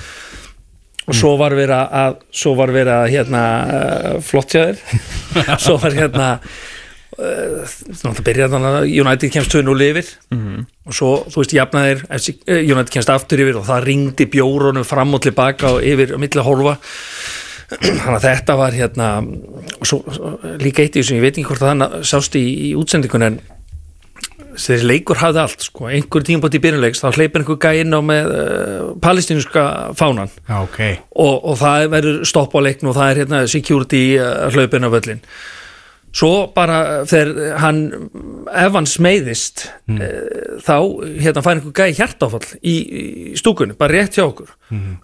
Og 1.05 1.13
svo 1.13 1.35
var 1.37 1.53
verið 1.53 1.75
að 1.85 2.15
svo 2.33 2.55
var 2.57 2.73
verið 2.73 2.95
að 2.95 3.11
hérna 3.13 3.43
flott 4.25 4.55
hjá 4.55 4.63
þér. 4.71 5.03
Svo 5.67 5.75
var 5.77 5.93
hérna 5.93 6.29
uh, 7.19 7.63
náttúrulega 7.65 8.25
byrjaði 8.29 8.53
þannig 8.55 8.77
að 8.79 8.89
United 9.05 9.33
kemst 9.35 9.55
2-0 9.55 9.87
yfir. 9.89 10.11
Og 10.85 10.97
svo, 10.97 11.09
þú 11.31 11.41
veist, 11.41 11.55
jafnaðir 11.57 12.05
uh, 12.09 12.59
United 12.59 12.93
kemst 12.93 13.13
aftur 13.13 13.41
yfir 13.45 13.59
og 13.61 13.65
það 13.69 13.89
ringdi 13.89 14.29
bjórunum 14.35 14.87
fram 14.87 15.17
og 15.17 15.25
tilbaka 15.25 15.75
og 15.77 15.87
yfir 15.87 16.15
milli 16.21 16.45
hólfa. 16.45 16.77
Þannig 17.75 18.13
að 18.13 18.27
þetta 18.27 18.55
var 18.59 18.75
hérna 18.77 19.09
og 19.25 19.89
svo, 19.89 20.03
líka 20.61 20.83
eitt 20.83 20.95
í 20.95 21.01
þessu, 21.01 21.17
ég 21.17 21.25
veit 21.25 21.33
ekki 21.33 21.47
hvort 21.49 21.65
að 21.65 21.71
þannig 21.73 21.95
sást 22.05 22.37
í, 22.37 22.45
í 22.69 22.73
útsendingun 22.77 23.25
en 23.25 23.39
þessi 24.55 24.87
leikur 24.87 25.19
hafði 25.19 25.41
allt 25.41 25.65
sko, 25.65 25.89
einhver 25.91 26.23
tímpátt 26.25 26.55
í 26.57 26.61
byrjuleiks 26.63 27.01
þá 27.03 27.07
hleypir 27.17 27.41
einhver 27.41 27.59
gæ 27.61 27.81
inn 27.81 27.95
á 27.95 28.01
með 28.05 28.31
uh, 28.31 28.93
palestinska 29.03 29.65
fánan. 29.99 30.31
Já, 30.47 30.59
ok. 30.61 30.79
Og, 31.11 31.35
og 31.51 31.59
það 31.59 31.89
verður 31.95 32.21
stopp 32.29 32.55
á 32.55 32.59
leikn 32.63 32.91
og 32.91 32.97
það 32.97 33.11
er 33.11 33.21
hérna 33.23 33.43
security 33.51 34.03
uh, 34.19 34.47
hlaupin 34.53 34.87
á 34.87 34.89
völlin 34.93 35.23
svo 36.15 36.47
bara 36.55 37.03
þegar 37.09 37.57
hann 37.59 37.81
ef 38.47 38.77
hann 38.77 38.87
smeyðist 38.87 39.65
mm. 39.91 40.01
þá 40.63 40.75
hérna 41.25 41.43
fær 41.43 41.57
einhver 41.57 41.75
gæði 41.75 41.97
hjartáfall 41.99 42.45
í, 42.61 42.75
í 42.75 43.03
stúkunni, 43.39 43.75
bara 43.77 43.97
rétt 43.99 44.19
hjá 44.19 44.25
okkur 44.27 44.53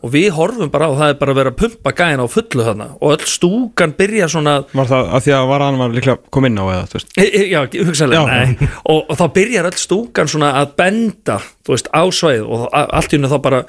og 0.01 0.09
við 0.13 0.31
horfum 0.33 0.71
bara 0.73 0.87
á 0.89 0.93
það 0.97 1.09
er 1.13 1.17
bara 1.19 1.31
að 1.31 1.37
vera 1.37 1.51
að 1.53 1.57
pumpa 1.61 1.91
gæðin 1.93 2.23
á 2.23 2.27
fullu 2.33 2.63
þarna. 2.65 2.87
Og 2.97 3.11
öll 3.13 3.27
stúkan 3.29 3.91
byrja 3.97 4.27
svona 4.33 4.55
Var 4.73 4.87
það 4.89 5.11
að 5.13 5.21
því 5.27 5.33
að 5.37 5.47
var 5.51 5.63
hann 5.67 5.77
var 5.77 5.93
líklega 5.93 6.17
kom 6.33 6.47
inn 6.49 6.57
á 6.57 6.65
eða, 6.65 7.01
E- 7.21 7.29
e- 7.29 7.47
Já, 7.51 7.59
hugsanlega, 7.69 8.23
Já. 8.25 8.25
nei. 8.31 8.69
Og, 8.89 9.03
og 9.05 9.17
þá 9.21 9.25
byrjar 9.37 9.69
öll 9.69 9.77
stúkan 9.77 10.31
svona 10.33 10.49
að 10.63 10.73
benda 10.81 11.37
þú 11.61 11.75
veist, 11.75 11.91
á 11.93 12.03
sveið 12.09 12.43
og 12.49 12.65
a- 12.73 12.87
allt 12.97 13.13
í 13.13 13.19
hennu 13.19 13.29
þá 13.29 13.37
bara 13.45 13.61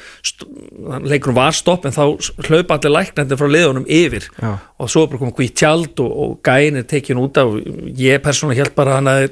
leikurum 1.12 1.36
var 1.36 1.52
stopp 1.52 1.84
en 1.86 1.92
þá 1.94 2.02
hlaupa 2.48 2.78
allir 2.78 2.94
læknandi 2.96 3.36
frá 3.38 3.48
liðunum 3.52 3.84
yfir. 3.86 4.28
Já. 4.40 4.54
og 4.82 4.88
svo 4.90 5.04
er 5.04 5.12
bara 5.12 5.20
komið 5.22 5.36
hvít 5.38 5.54
tjald 5.60 6.00
og, 6.02 6.12
og 6.24 6.38
gæin 6.42 6.76
er 6.80 6.86
tekin 6.88 7.20
út 7.20 7.36
af. 7.38 7.52
Ég 8.00 8.18
persónulega 8.24 8.64
held 8.64 8.74
bara 8.74 8.96
hann 8.98 9.10
að 9.12 9.28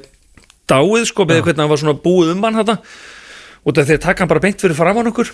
dáið 0.71 1.09
sko, 1.09 1.25
með 1.27 1.41
hvernig 1.43 1.59
hann 1.65 1.71
var 1.73 1.81
svona 1.81 1.97
búið 1.99 2.35
um 2.35 2.43
hann 2.45 2.61
þetta 2.61 2.77
út 3.67 3.77
af 3.81 3.85
því 3.89 3.97
að 3.97 4.03
taka 4.05 4.23
hann 4.23 4.29
bara 4.31 4.39
beint 4.45 4.61
fyrir 4.63 4.77
framan 4.77 5.09
okkur 5.11 5.29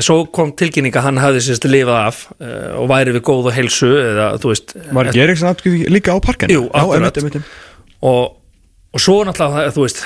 svo 0.00 0.22
kom 0.32 0.52
tilkynning 0.56 0.94
að 0.96 1.04
hann 1.08 1.18
hafði 1.20 1.42
sérst 1.44 1.66
lifað 1.68 1.98
af 2.06 2.20
uh, 2.38 2.78
og 2.80 2.86
væri 2.92 3.12
við 3.18 3.24
góð 3.28 3.50
og 3.50 3.56
heilsu 3.56 3.90
eða 4.00 4.28
þú 4.40 4.52
veist 4.54 4.76
Var 4.92 5.10
Eriksson 5.12 5.50
atkvæði 5.52 5.90
líka 5.92 6.14
á 6.16 6.18
parkinu? 6.24 6.54
Jú, 6.56 6.62
Já, 6.70 6.78
akkurat. 6.80 7.18
einmitt, 7.20 7.36
einmitt. 7.36 7.58
og, 8.08 8.38
og 8.92 9.00
svo 9.00 9.14
náttúrulega 9.24 9.72
þú 9.72 9.84
veist, 9.86 10.00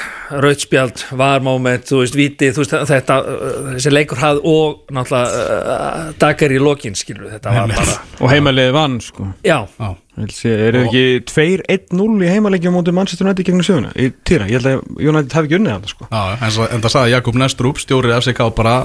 rautspjald, 0.45 1.01
varmoment 1.19 1.89
þú 1.89 2.01
veist, 2.05 2.17
viti, 2.19 2.51
þú 2.55 2.63
veist, 2.63 2.75
þetta 2.93 3.17
uh, 3.19 3.71
þessi 3.75 3.93
leikur 3.93 4.21
hafði 4.23 4.43
og 4.53 4.95
náttúrulega 4.95 5.43
uh, 5.43 6.11
dagar 6.23 6.55
í 6.55 6.61
lokin, 6.63 6.95
skilur 6.99 7.33
þetta 7.35 7.55
var 7.57 7.73
bara, 7.75 7.97
Og 8.23 8.31
heimaliði 8.31 8.75
vann 8.77 8.99
sko. 9.03 9.31
Já, 9.47 9.59
Já, 9.77 9.89
Ég 10.17 10.31
sé, 10.33 10.49
eru 10.71 10.87
þið 10.87 11.01
ekki 11.03 11.27
2-1-0 11.29 12.25
í 12.25 12.29
heimaleikjum 12.31 12.73
mútið 12.79 12.95
Manchester 12.97 13.27
United 13.27 13.45
gegnum 13.45 13.67
söguna? 13.67 13.91
Í 14.01 14.07
týra, 14.25 14.47
ég 14.49 14.63
held 14.63 14.71
að 14.71 15.03
United 15.11 15.35
hafi 15.37 15.51
ekki 15.51 15.59
unnið 15.59 15.75
þetta 15.75 15.93
sko. 15.93 16.07
Já, 16.09 16.23
en, 16.39 16.55
svo, 16.55 16.69
en 16.73 16.85
það 16.87 16.95
sagði 16.95 17.13
Jakob 17.13 17.41
Nestrup, 17.43 17.83
stjóri 17.83 18.15
FCK 18.17 18.47
bara, 18.57 18.77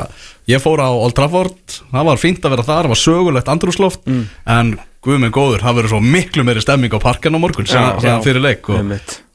ég 0.52 0.64
fór 0.64 0.84
á 0.84 0.90
Old 0.92 1.16
Trafford 1.16 1.78
það 1.94 2.10
var 2.10 2.20
fínt 2.20 2.44
að 2.44 2.58
vera 2.58 2.68
þar, 2.68 2.90
það 2.90 2.96
var 2.96 3.02
sögulegt 3.06 3.54
andrúsloft 3.54 4.12
en 4.12 4.74
guð 5.02 5.18
minn 5.22 5.34
góður, 5.34 5.64
það 5.66 5.78
verður 5.80 5.94
svo 5.96 6.00
miklu 6.06 6.44
meiri 6.46 6.62
stemming 6.62 6.94
á 6.94 7.00
parkan 7.02 7.34
á 7.34 7.40
morgun 7.42 7.66
sem, 7.70 7.82
Já, 7.82 8.00
sem 8.04 8.12
já. 8.12 8.18
fyrir 8.26 8.44
leik 8.44 8.70
og, 8.70 8.92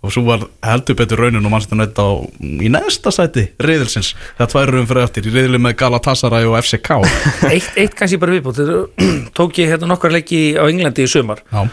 og 0.06 0.12
svo 0.14 0.22
var 0.28 0.44
heldur 0.62 0.98
betur 1.00 1.24
raunin 1.24 1.42
og 1.42 1.50
mannstum 1.54 1.80
neitt 1.82 1.98
á 1.98 2.06
í 2.38 2.70
næsta 2.70 3.10
sæti 3.14 3.48
riðilsins. 3.58 4.12
Það 4.38 4.52
tvær 4.52 4.72
raunin 4.74 4.90
fyrir 4.92 5.06
eftir, 5.08 5.26
í 5.26 5.34
riðili 5.34 5.58
með 5.62 5.74
Galatasaray 5.82 6.46
og 6.46 6.54
FCK 6.60 7.00
eitt, 7.54 7.72
eitt 7.74 7.96
kannski 7.98 8.20
bara 8.22 8.36
viðbútt 8.36 8.62
tók 9.38 9.58
ég 9.58 9.74
hérna 9.74 9.90
nokkar 9.90 10.14
leiki 10.14 10.54
á 10.54 10.62
Englandi 10.70 11.06
í 11.06 11.10
sumar 11.10 11.42
Já, 11.50 11.66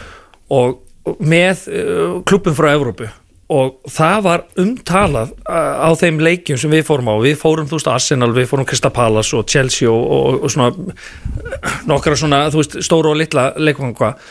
og 0.49 0.79
og 1.03 1.19
með 1.19 1.65
uh, 1.67 2.11
klubum 2.27 2.55
frá 2.55 2.69
Evrópu 2.77 3.09
og 3.51 3.91
það 3.91 4.19
var 4.23 4.43
umtalað 4.61 5.33
uh, 5.43 5.83
á 5.83 5.89
þeim 5.99 6.21
leikjum 6.23 6.59
sem 6.59 6.71
við 6.71 6.85
fórum 6.87 7.11
á. 7.11 7.15
Við 7.23 7.35
fórum 7.41 7.67
þú 7.67 7.79
veist 7.79 7.89
Arsenal, 7.91 8.31
við 8.35 8.47
fórum 8.51 8.67
Krista 8.69 8.91
Palace 8.93 9.35
og 9.37 9.47
Chelsea 9.51 9.91
og, 9.91 10.03
og, 10.03 10.37
og 10.45 10.53
svona 10.53 10.71
uh, 10.71 11.81
nokkra 11.89 12.15
svona, 12.19 12.45
þú 12.53 12.61
veist, 12.61 12.77
stóru 12.87 13.11
og 13.11 13.19
litla 13.19 13.51
leikum 13.59 13.91
hvað 13.97 14.21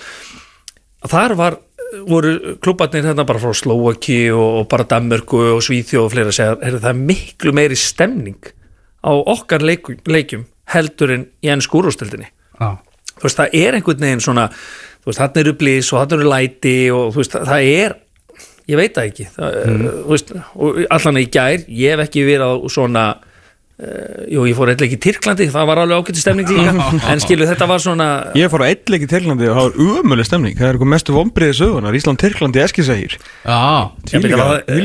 þar 1.12 1.34
var, 1.38 1.58
voru 2.08 2.56
klubarnir 2.62 3.04
hérna 3.08 3.26
bara 3.28 3.42
frá 3.42 3.52
Slovaki 3.56 4.24
og, 4.32 4.62
og 4.62 4.68
bara 4.70 4.86
Danmörku 4.88 5.42
og 5.56 5.62
Svíþjóð 5.64 6.06
og 6.06 6.14
fleira 6.14 6.34
segja, 6.34 6.56
heyrðu, 6.62 6.82
það 6.84 6.94
er 6.94 7.02
miklu 7.10 7.54
meiri 7.56 7.78
stemning 7.78 8.52
á 9.02 9.12
okkar 9.12 9.64
leikum, 9.66 9.98
leikjum 10.06 10.46
heldur 10.72 11.12
en 11.16 11.26
í 11.42 11.50
enn 11.52 11.64
skúrústildinni 11.64 12.30
já, 12.30 12.70
þú 13.18 13.26
veist, 13.26 13.40
það 13.42 13.58
er 13.60 13.76
einhvern 13.78 14.06
veginn 14.06 14.24
svona 14.24 14.46
þú 15.02 15.10
veist, 15.10 15.22
hann 15.22 15.42
eru 15.42 15.54
blís 15.58 15.90
og 15.92 16.02
hann 16.02 16.16
eru 16.16 16.30
læti 16.30 16.76
og 16.94 17.12
þú 17.12 17.22
veist, 17.22 17.38
það 17.50 17.70
er 17.74 17.96
ég 18.70 18.78
veit 18.78 18.94
það 18.96 19.10
ekki. 19.10 19.28
Það, 19.34 19.58
þú 19.66 20.06
veist, 20.14 20.32
og 20.54 20.80
allan 20.98 21.20
í 21.22 21.28
gær, 21.32 21.68
ég 21.82 21.94
hef 21.96 22.06
ekki 22.06 22.24
verið 22.28 22.48
á 22.48 22.52
svona 22.72 23.04
uh, 23.82 24.22
jú, 24.30 24.44
ég 24.46 24.56
fór 24.56 24.70
eitthvað 24.72 24.86
ekki 24.86 24.98
í 24.98 25.02
Tyrklandi, 25.02 25.46
það 25.52 25.66
var 25.70 25.80
alveg 25.82 26.02
ágætti 26.02 26.22
stemning 26.22 26.50
líka, 26.52 26.86
en 27.12 27.22
skilu, 27.22 27.46
þetta 27.48 27.68
var 27.70 27.82
svona 27.82 28.08
Ég 28.38 28.52
fór 28.52 28.64
á 28.64 28.66
eitt 28.68 28.92
leik 28.92 29.06
í 29.06 29.08
Tyrklandi 29.10 29.48
og 29.50 29.58
það 29.58 29.66
var 29.66 29.98
umölu 30.02 30.26
stemning. 30.26 30.56
Það 30.58 30.68
er 30.68 30.76
eitthvað 30.76 30.92
mestu 30.92 31.16
vombriði 31.16 31.56
sögunar 31.58 31.98
Ísland-Tyrklandi 31.98 32.62
eskisægir 32.62 33.16
Því 34.12 34.22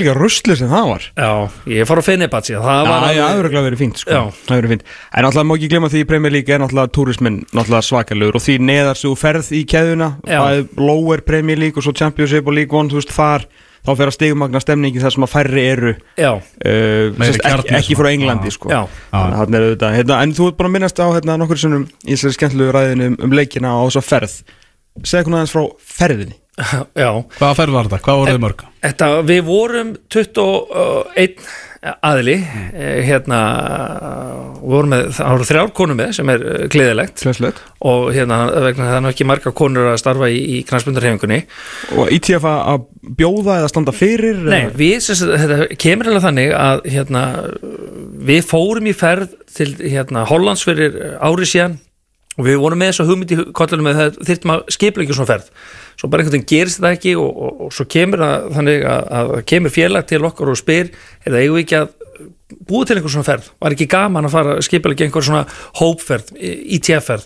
líka, 0.01 0.15
rusli 0.17 0.57
sem 0.57 0.71
það 0.71 0.89
var. 0.93 1.07
Já, 1.13 1.29
ég 1.77 1.89
fór 1.89 2.01
á 2.01 2.03
Fenebatsi 2.07 2.57
það 2.57 2.65
Já, 2.65 2.89
var 2.89 2.89
já, 2.89 2.97
það 2.97 3.07
alveg, 3.07 3.21
hefur 3.27 3.43
örugglega 3.43 3.67
verið 3.67 3.83
fínt 3.83 4.01
sko. 4.01 4.23
En 4.57 5.27
náttúrulega 5.27 5.47
má 5.47 5.55
ekki 5.57 5.71
glemma 5.71 5.91
því 5.93 6.03
í 6.03 6.09
Premier 6.09 6.33
League 6.33 6.57
er 6.57 6.91
túrismin 6.97 7.39
náttúrulega 7.51 7.85
svakalegur 7.85 8.39
og 8.39 8.43
því 8.43 8.57
neðar 8.67 8.99
svo 8.99 9.13
ferð 9.19 9.51
í 9.55 9.63
keðuna 9.69 10.15
er 10.25 10.65
lower 10.79 11.21
Premier 11.27 11.59
League 11.59 11.77
og 11.79 11.85
svo 11.85 11.93
Championship 11.95 12.47
og 12.47 12.57
League 12.57 12.75
One 12.75 12.91
þú 12.91 13.01
veist 13.01 13.13
þar 13.15 13.47
þá 13.87 13.91
fer 13.95 14.11
að 14.11 14.15
stigmagna 14.17 14.61
stemningi 14.61 15.01
þar 15.03 15.15
sem 15.15 15.25
að 15.27 15.31
færri 15.31 15.63
eru 15.71 15.93
já, 16.19 16.31
uh, 16.35 17.15
Meiri 17.15 17.37
sérst, 17.37 17.45
ekki, 17.47 17.75
ekki 17.79 17.97
frá 17.99 18.09
Englandi 18.11 18.51
sko. 18.53 18.71
Já. 18.73 18.81
Þannig 19.13 19.59
er 19.59 19.67
auðvitað, 19.67 19.95
hérna, 20.01 20.19
En 20.25 20.33
þú 20.35 20.49
ert 20.51 20.59
bara 20.59 20.71
að 20.71 20.75
minnast 20.75 20.99
á 20.99 21.07
hérna, 21.07 21.37
nokkur 21.39 21.61
sinnum 21.61 21.85
í 22.03 22.11
þessari 22.13 22.37
skemmtilegu 22.37 22.75
ræðinu 22.75 23.11
um, 23.13 23.21
um 23.27 23.37
leikina 23.37 23.71
á 23.71 23.81
þessa 23.87 24.03
ferð. 24.05 24.35
Segðu 25.03 25.29
hvernig 25.29 25.39
aðeins 25.39 25.55
frá 25.55 25.63
ferðinni. 25.97 26.37
Já. 27.03 27.11
Hvaða 27.37 27.55
ferð 27.61 27.77
var 27.77 27.89
þetta, 27.89 28.03
hvað 28.07 28.21
voruð 28.21 28.35
þið 28.35 28.43
mörg? 28.47 28.65
Þetta, 28.87 29.09
við 29.29 29.41
vorum 29.47 29.95
21 30.13 31.47
aðili 31.81 32.35
eh, 32.73 33.03
hérna 33.05 33.39
við 34.57 34.73
vorum 34.73 34.91
með, 34.93 35.03
það 35.17 35.33
voru 35.33 35.47
þrjár 35.49 35.71
konur 35.77 35.97
með 35.99 36.13
sem 36.17 36.31
er 36.33 36.43
eh, 36.43 36.65
gleðilegt. 36.73 37.21
Klæslegt 37.21 37.61
og 37.87 38.07
hérna 38.15 38.39
vegna 38.65 38.89
það 38.89 38.99
er 38.99 39.09
ekki 39.11 39.27
marga 39.29 39.53
konur 39.57 39.91
að 39.91 39.99
starfa 40.01 40.29
í, 40.33 40.39
í 40.57 40.59
knarspundurhefingunni 40.67 41.39
Og 41.97 42.11
ITF 42.17 42.47
að 42.49 42.61
að 42.73 42.85
bjóða 43.19 43.59
eða 43.61 43.71
standa 43.71 43.95
fyrir 43.95 44.39
Nei, 44.47 44.67
við, 44.77 44.97
þetta 45.05 45.59
kemur 45.79 46.11
alveg 46.11 46.25
þannig 46.25 46.53
að 46.57 46.85
hérna, 46.95 47.23
við 48.31 48.47
fórum 48.49 48.89
í 48.89 48.95
ferð 48.97 49.35
til 49.57 49.73
hérna, 49.81 50.25
Hollands 50.29 50.65
fyrir 50.67 50.97
ári 51.21 51.47
síðan. 51.49 51.77
Og 52.37 52.45
við 52.45 52.59
vorum 52.61 52.81
með 52.81 52.91
þess 52.91 53.01
að 53.01 53.11
hugmyndi 53.11 53.37
kollunum 53.57 53.87
með 53.87 53.99
það 54.01 54.17
þyrftum 54.27 54.53
að 54.53 54.65
skipla 54.75 55.05
ekki 55.05 55.15
svona 55.17 55.31
ferð 55.31 55.47
svo 55.97 56.09
bara 56.13 56.21
einhvern 56.23 56.37
veginn 56.37 56.49
gerist 56.51 56.79
þetta 56.79 56.93
ekki 56.97 57.13
og, 57.17 57.29
og, 57.29 57.61
og 57.67 57.73
svo 57.73 57.85
kemur 57.89 58.21
það 58.21 58.49
þannig 58.57 58.83
að, 58.85 59.05
að 59.19 59.31
kemur 59.49 59.73
félag 59.73 60.09
til 60.09 60.23
okkar 60.27 60.51
og 60.53 60.59
spyr 60.59 60.91
er 60.91 61.31
það 61.31 61.39
eigum 61.41 61.57
við 61.57 61.63
ekki 61.65 61.79
að 61.81 61.93
búa 62.67 62.87
til 62.87 62.95
einhver 62.97 63.11
svona 63.13 63.27
ferð? 63.27 63.47
Var 63.59 63.75
ekki 63.75 63.87
gaman 63.91 64.27
að 64.29 64.35
fara 64.37 64.57
að 64.57 64.65
skipla 64.67 64.93
ekki 64.95 65.07
einhver 65.07 65.25
svona 65.25 65.45
hópferð, 65.81 66.29
ITF-ferð 66.77 67.25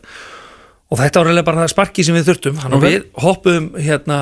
og 0.92 1.00
þetta 1.00 1.22
var 1.22 1.30
reyðlega 1.30 1.48
bara 1.48 1.62
það 1.64 1.72
sparki 1.72 2.04
sem 2.04 2.16
við 2.18 2.26
þurftum. 2.32 2.58
Þannig 2.60 2.74
að 2.76 2.82
Ok. 2.82 2.88
við 2.92 3.26
hoppum 3.26 3.68
hérna 3.80 4.18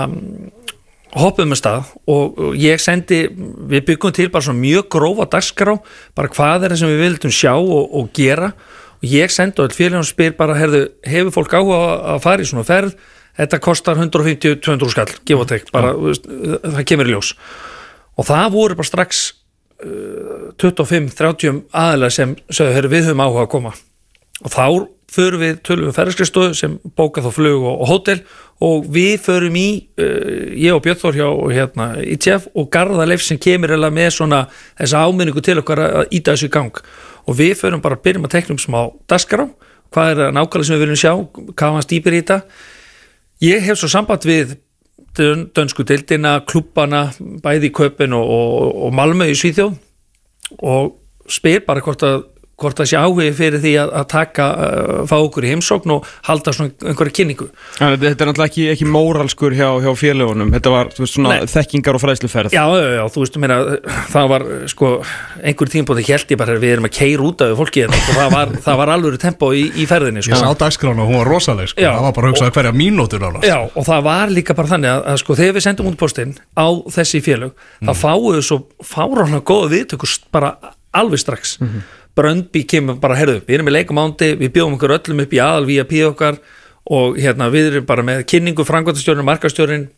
hoppum 1.18 1.50
með 1.50 1.58
stað 1.64 1.88
og 2.06 2.42
og 2.50 2.58
ég 2.60 2.82
sendi, 2.84 3.24
við 3.72 3.86
byggum 3.88 4.14
til 4.14 4.28
bara 4.30 4.46
svona 4.46 4.62
mjög 4.62 4.90
grófa 4.94 5.26
dagskrá, 5.34 5.78
bara 6.14 6.30
hvað 6.36 6.68
er 6.68 6.76
það 6.76 6.82
sem 6.84 6.92
við 6.94 7.02
vildum 7.06 7.34
sjá 7.34 7.54
og, 7.58 7.96
og 7.98 8.12
gera. 8.14 8.52
Og 9.00 9.08
ég 9.10 9.32
sendi 9.34 9.64
og 9.64 9.74
félagjum 9.74 10.06
spyr 10.06 10.36
bara 10.38 10.58
herðu, 10.60 10.84
hefur 11.08 11.34
fólk 11.40 11.56
áhuga 11.58 11.80
að 12.14 12.22
fara 12.28 12.44
í 12.46 12.50
svona 12.50 12.68
ferð 12.68 12.94
þetta 13.40 13.60
kostar 13.64 14.00
150-200 14.00 14.94
skall 14.94 15.12
gefa 15.28 15.46
og 15.46 15.50
tek, 15.50 15.68
bara, 15.76 15.94
það 15.96 16.86
kemur 16.92 17.10
í 17.10 17.16
ljós. 17.16 17.34
Og 18.20 18.28
það 18.28 18.56
voru 18.56 18.80
bara 18.80 18.90
strax 18.90 19.26
uh, 19.86 20.50
25-30 20.60 21.66
aðalega 21.72 22.16
sem 22.16 22.36
sögðu, 22.52 22.92
við 22.92 23.10
höfum 23.10 23.24
áhuga 23.24 23.46
að 23.46 23.54
koma. 23.56 23.76
Og 24.44 24.54
þá 24.54 24.66
förum 25.10 25.42
við 25.42 25.56
tölum 25.66 25.90
við 25.90 25.96
ferðarskristofu 25.98 26.58
sem 26.58 26.76
bóka 26.98 27.24
þá 27.26 27.32
flug 27.34 27.64
og, 27.64 27.80
og 27.82 27.90
hótel 27.90 28.20
og 28.62 28.90
við 28.94 29.16
förum 29.24 29.56
í 29.58 29.68
uh, 30.02 30.52
ég 30.54 30.76
og 30.76 30.84
Björn 30.86 31.00
Þór 31.00 31.18
hjá 31.18 31.30
hérna, 31.56 31.88
ITF 32.04 32.50
og 32.54 32.68
Garða 32.74 33.08
Leif 33.10 33.24
sem 33.26 33.40
kemur 33.42 33.74
með 33.88 34.12
svona 34.20 34.44
þessa 34.76 35.06
áminningu 35.08 35.44
til 35.46 35.58
okkar 35.64 35.86
að 35.86 36.12
íta 36.20 36.36
þessu 36.36 36.52
í 36.52 36.54
gang. 36.54 36.84
Og 37.30 37.40
við 37.40 37.56
förum 37.62 37.82
bara 37.82 37.98
að 37.98 38.04
byrjum 38.08 38.28
að 38.28 38.36
tekna 38.36 38.56
um 38.58 38.62
smá 38.62 38.82
daskará, 39.10 39.48
hvað 39.94 40.12
er 40.12 40.36
nákvæmlega 40.36 40.68
sem 40.68 40.76
við 40.76 40.84
viljum 40.86 41.02
sjá, 41.02 41.14
hvað 41.56 41.78
var 41.78 41.88
stýpir 41.88 42.18
í 42.18 42.22
þetta 42.22 42.42
ég 43.44 43.64
hef 43.64 43.80
svo 43.80 43.90
samband 43.92 44.26
við 44.28 44.58
dön, 45.18 45.48
dönsku 45.56 45.86
deildina, 45.88 46.40
klubbana 46.48 47.10
bæði 47.44 47.70
í 47.70 47.76
Köpen 47.76 48.16
og, 48.18 48.26
og, 48.26 48.74
og 48.88 48.96
Malmö 48.96 49.30
í 49.30 49.38
Svíþjóð 49.38 49.78
og 50.66 50.96
spyr 51.30 51.64
bara 51.68 51.84
hvort 51.86 52.04
að 52.06 52.24
hvort 52.60 52.80
það 52.80 52.90
sé 52.92 53.00
áhugi 53.00 53.30
fyrir 53.38 53.62
því 53.64 53.74
að, 53.84 53.92
að 54.00 54.06
taka 54.14 54.48
uh, 54.50 54.92
fá 55.10 55.16
okkur 55.18 55.48
í 55.48 55.52
heimsókn 55.54 55.94
og 55.96 56.08
halda 56.28 56.54
svona 56.56 56.74
einhverja 56.92 57.16
kynningu 57.20 57.48
að 57.80 57.98
Þetta 58.00 58.26
er 58.26 58.30
náttúrulega 58.30 58.50
ekki, 58.50 58.66
ekki 58.74 58.88
móralskur 58.90 59.56
hjá, 59.58 59.68
hjá 59.84 59.90
félagunum 60.00 60.54
Þetta 60.56 60.74
var 60.74 60.92
veist, 60.96 61.16
svona 61.16 61.36
Nei. 61.36 61.50
þekkingar 61.52 61.98
og 62.00 62.04
fræðsluferð 62.04 62.56
Já, 62.56 62.64
já, 62.76 62.88
já, 62.98 63.04
þú 63.14 63.24
veist, 63.24 63.40
meina, 63.44 63.60
það 64.14 64.30
var 64.34 64.46
sko, 64.72 64.92
einhver 65.44 65.74
tímpóti 65.74 66.06
held 66.10 66.34
ég 66.34 66.42
bara 66.42 66.58
við 66.60 66.76
erum 66.78 66.90
að 66.90 66.96
keira 67.00 67.28
út 67.28 67.44
af 67.46 67.56
fólki 67.60 67.84
hérna, 67.86 68.00
og 68.00 68.20
það 68.20 68.34
var, 68.36 68.56
það 68.68 68.82
var 68.82 68.94
alveg 68.96 69.20
tempo 69.22 69.52
í, 69.56 69.66
í 69.76 69.88
ferðinni 69.90 70.24
Ég 70.24 70.30
sko. 70.30 70.42
sá 70.42 70.64
dagskrána 70.64 71.06
og 71.06 71.12
hún 71.12 71.22
var 71.22 71.32
rosaleg 71.34 71.72
sko. 71.72 71.84
Já. 71.84 71.92
það 71.96 72.08
var 72.08 72.18
bara 72.18 72.30
að 72.30 72.36
hugsa 72.36 72.52
hverja 72.58 72.74
mínútur 72.76 73.26
á 73.26 73.30
Já, 73.46 73.58
og 73.68 73.88
það 73.88 74.04
var 74.10 74.34
líka 74.34 74.56
bara 74.58 74.74
þannig 74.74 74.94
að, 74.94 75.06
að 75.14 75.22
sko, 75.24 75.38
þegar 75.40 75.58
við 75.58 75.68
sendum 75.68 75.92
út 75.92 76.00
postinn 76.00 76.36
á 76.58 76.68
þessi 76.96 77.22
félög 77.26 77.66
þá 77.86 77.94
fáum 77.98 78.28
við 78.34 78.44
svo 78.50 78.60
fáránlega 78.86 79.46
góða 79.48 79.72
viðtökur 79.76 80.18
bara 80.34 80.54
alveg 80.96 81.22
strax 81.22 81.58
Bröndby 82.20 82.66
kemur 82.68 83.00
bara, 83.00 83.18
herðu, 83.20 83.40
við 83.48 83.60
erum 83.60 83.72
í 83.72 83.76
leikamándi 83.78 84.34
við 84.40 84.54
bjóðum 84.58 84.76
okkur 84.76 84.98
öllum 84.98 85.24
upp 85.24 85.36
í 85.36 85.42
aðal 85.44 85.70
via 85.70 85.88
pí 85.88 86.04
okkar 86.08 86.40
og 86.90 87.18
hérna 87.22 87.50
við 87.54 87.74
erum 87.74 87.90
bara 87.90 88.06
með 88.06 88.26
kynningu, 88.28 88.66
frangværtastjórinn, 88.68 89.28
markastjórinn 89.28 89.90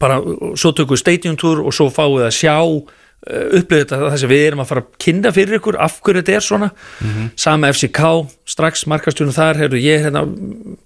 bara, 0.00 0.20
svo 0.58 0.74
tökum 0.76 0.96
við 0.96 1.04
stadium 1.04 1.38
tour 1.40 1.62
og 1.64 1.72
svo 1.74 1.88
fáum 1.92 2.18
við 2.18 2.28
að 2.28 2.34
sjá 2.36 2.56
upplöðu 3.26 3.82
þetta 3.82 3.98
það 4.04 4.16
sem 4.22 4.30
við 4.30 4.44
erum 4.46 4.60
að 4.62 4.68
fara 4.70 4.82
að 4.84 4.90
kynna 5.02 5.30
fyrir 5.34 5.58
ykkur 5.58 5.78
af 5.82 5.96
hverju 6.06 6.20
þetta 6.22 6.36
er 6.36 6.44
svona. 6.44 6.68
Sama 7.36 7.70
FCK, 7.72 8.02
strax 8.46 8.84
markastjórnum 8.90 9.34
þar 9.34 9.62
herru, 9.64 9.80
ég 9.82 10.04
hérna 10.06 10.22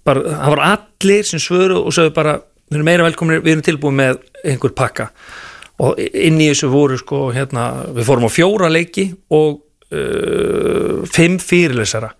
bara, 0.05 0.23
það 0.31 0.55
var 0.55 0.63
allir 0.71 1.29
sem 1.29 1.41
svöru 1.43 1.83
og 1.83 1.93
sögðu 1.93 2.15
bara 2.15 2.39
við 2.41 2.79
erum 2.79 2.89
meira 2.89 3.05
velkominir, 3.05 3.43
við 3.45 3.53
erum 3.53 3.67
tilbúin 3.67 3.99
með 3.99 4.23
einhver 4.43 4.73
pakka. 4.77 5.09
Og 5.83 5.99
inn 5.99 6.41
í 6.41 6.49
þessu 6.49 6.71
voru 6.73 6.97
sko 6.97 7.27
hérna, 7.35 7.67
við 7.93 8.09
fórum 8.09 8.27
á 8.29 8.31
fjóra 8.33 8.71
leiki 8.71 9.11
og 9.33 9.61
uh, 9.93 10.99
fimm 11.13 11.39
fyrirlesara. 11.41 12.13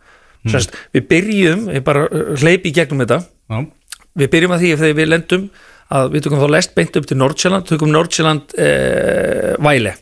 Sest, 0.51 0.73
við 0.91 1.05
byrjum, 1.07 1.67
ég 1.71 1.85
bara 1.85 2.05
uh, 2.09 2.33
hleypi 2.39 2.71
í 2.71 2.75
gegnum 2.75 3.03
þetta. 3.03 3.21
Já. 3.51 3.63
við 4.19 4.29
byrjum 4.33 4.53
að 4.55 4.63
því 4.63 4.73
ef 4.73 4.81
við 4.97 5.07
lendum 5.09 5.45
að 5.93 6.13
við 6.13 6.25
tökum 6.25 6.41
þá 6.41 6.49
lest 6.53 6.73
beint 6.77 6.97
upp 6.97 7.07
til 7.09 7.17
Nordsjælland 7.19 7.67
tökum 7.69 7.91
Nordsjælland 7.93 8.55
eh, 8.61 9.53
væle 9.63 9.95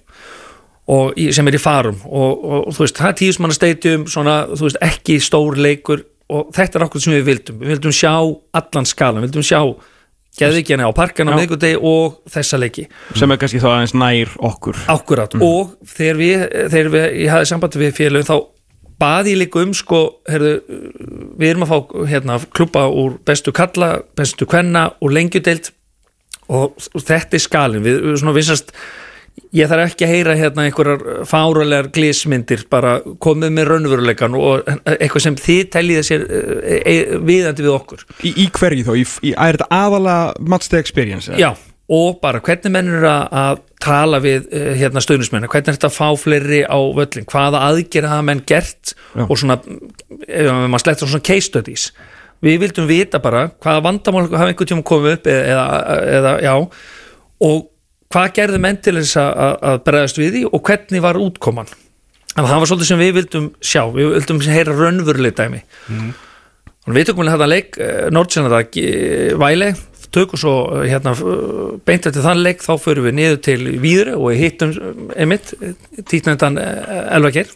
og 0.91 1.17
sem 1.35 1.47
er 1.47 1.57
í 1.57 1.61
farum 1.61 1.99
og, 2.05 2.31
og, 2.31 2.57
og 2.69 2.75
þú 2.75 2.83
veist, 2.85 2.99
það 2.99 3.09
er 3.09 3.17
tíðismanna 3.19 3.55
stadium 3.55 4.05
svona, 4.11 4.35
þú 4.51 4.67
veist, 4.67 4.79
ekki 4.83 5.17
stór 5.23 5.59
leikur 5.61 6.03
og 6.31 6.51
þetta 6.55 6.79
er 6.79 6.85
okkur 6.85 7.03
sem 7.03 7.15
við 7.17 7.25
vildum. 7.27 7.57
Við 7.59 7.73
vildum 7.73 7.95
sjá 7.95 8.13
allan 8.55 8.87
skalan, 8.87 9.19
við 9.19 9.29
vildum 9.29 9.45
sjá 9.47 9.59
geðvíkjana 10.39 10.87
á 10.87 10.91
parkana 10.95 11.33
á 11.33 11.35
Já. 11.35 11.39
miðgudegi 11.41 11.81
og 11.81 12.21
þessa 12.31 12.59
leiki. 12.61 12.87
Sem 13.19 13.33
er 13.33 13.41
kannski 13.41 13.59
þá 13.61 13.69
aðeins 13.73 13.95
nær 13.97 14.31
okkur. 14.51 14.79
Akkurat, 14.93 15.35
og 15.43 15.75
þegar 15.91 16.21
við, 16.21 16.47
þegar 16.71 16.91
við 16.95 17.05
ég 17.25 17.33
hafði 17.33 17.51
sambandi 17.51 17.81
við 17.81 17.93
félögum 17.99 18.29
þá 18.29 18.37
baði 19.01 19.33
ég 19.33 19.41
líka 19.41 19.61
um 19.65 19.75
sko, 19.75 20.01
herðu, 20.29 20.55
við 21.41 21.47
erum 21.49 21.65
að 21.65 21.71
fá 21.73 21.77
hérna, 22.11 22.39
klubba 22.53 22.85
úr 22.93 23.17
bestu 23.25 23.53
kalla, 23.55 23.93
bestu 24.17 24.47
kvenna 24.49 24.91
og 25.01 25.13
lengjudeild 25.15 25.71
og 26.51 26.75
þetta 26.99 27.37
er 27.37 27.43
skalin 27.43 27.85
við, 27.85 28.01
við 28.05 28.19
svona 28.21 28.35
vissast 28.35 28.73
ég 29.55 29.67
þarf 29.71 29.89
ekki 29.89 30.05
að 30.05 30.13
heyra 30.13 30.35
hérna 30.39 30.65
einhverjar 30.67 31.25
fáralegar 31.27 31.89
glísmyndir 31.95 32.65
bara 32.71 32.97
komið 33.23 33.55
með 33.55 33.67
raunveruleikan 33.71 34.37
og 34.39 34.69
eitthvað 34.95 35.25
sem 35.25 35.39
þið 35.39 35.65
teljiði 35.75 36.05
sér 36.07 36.23
e, 36.27 36.77
e, 36.79 36.95
viðandi 37.19 37.65
við 37.65 37.73
okkur 37.75 38.05
Í, 38.21 38.31
í 38.31 38.47
hverju 38.55 38.87
þá? 38.87 38.93
Í, 38.95 39.03
í, 39.31 39.33
er 39.35 39.59
þetta 39.59 39.81
aðalega 39.81 40.47
match 40.53 40.71
day 40.71 40.83
experience? 40.83 41.31
Já, 41.39 41.51
og 41.91 42.21
bara 42.23 42.39
hvernig 42.43 42.75
menn 42.75 42.93
eru 42.93 43.09
að, 43.11 43.25
að 43.41 43.61
tala 43.81 44.21
við 44.23 44.47
hérna 44.79 45.03
stöðnismenn 45.03 45.49
hvernig 45.49 45.73
er 45.73 45.79
þetta 45.79 45.91
að 45.91 45.97
fá 45.97 46.21
fleiri 46.21 46.63
á 46.63 46.79
völlin 47.01 47.27
hvaða 47.31 47.65
aðgerða 47.71 48.15
hafa 48.15 48.27
menn 48.29 48.45
gert 48.47 48.95
Já. 49.15 49.25
og 49.25 49.35
svona, 49.35 49.59
ef 50.27 50.51
maður 50.61 50.85
slettur 50.85 51.11
svona 51.11 51.27
case 51.27 51.49
studies 51.49 51.89
við 52.45 52.61
vildum 52.63 52.87
vita 52.89 53.19
bara 53.21 53.49
hvaða 53.61 53.83
vandamál 53.85 54.27
hafa 54.29 54.47
einhvern 54.47 54.71
tíma 54.71 54.87
komið 54.87 55.17
upp 55.17 55.29
eða, 55.33 55.65
eða 56.19 56.33
já 56.45 56.55
og 57.41 57.70
hvað 58.13 58.33
gerðu 58.39 58.63
menn 58.63 58.81
til 58.83 58.97
þess 58.99 59.19
að, 59.21 59.77
bregðast 59.85 60.19
við 60.21 60.35
því 60.35 60.43
og 60.49 60.65
hvernig 60.67 61.05
var 61.05 61.21
útkoman? 61.21 61.71
Að 62.31 62.47
það 62.47 62.59
var 62.61 62.69
svolítið 62.71 62.89
sem 62.89 63.01
við 63.01 63.15
vildum 63.19 63.47
sjá 63.59 63.81
við 63.91 64.11
vildum 64.15 64.43
heyra 64.47 64.75
raunveruleg 64.77 65.37
dæmi. 65.37 65.63
Og 66.87 66.95
við 66.95 67.09
tökum 67.09 67.25
við 67.27 67.33
þetta 67.35 67.49
leik 67.51 67.79
Nordsjönda 68.15 68.61
væli 69.41 69.73
tökum 70.11 70.39
svo 70.39 70.55
eh, 70.75 70.89
hérna 70.91 71.13
eh, 71.15 71.79
beint 71.87 72.07
eftir 72.07 72.25
þann 72.25 72.43
leik 72.43 72.63
þá 72.63 72.73
förum 72.81 73.07
við 73.07 73.17
niður 73.17 73.39
til 73.47 73.59
Víðri 73.83 74.17
og 74.17 74.35
hittum 74.37 74.73
eh, 74.75 74.99
einmitt 75.23 75.53
títnendan 76.11 76.59
Elvager 76.59 77.51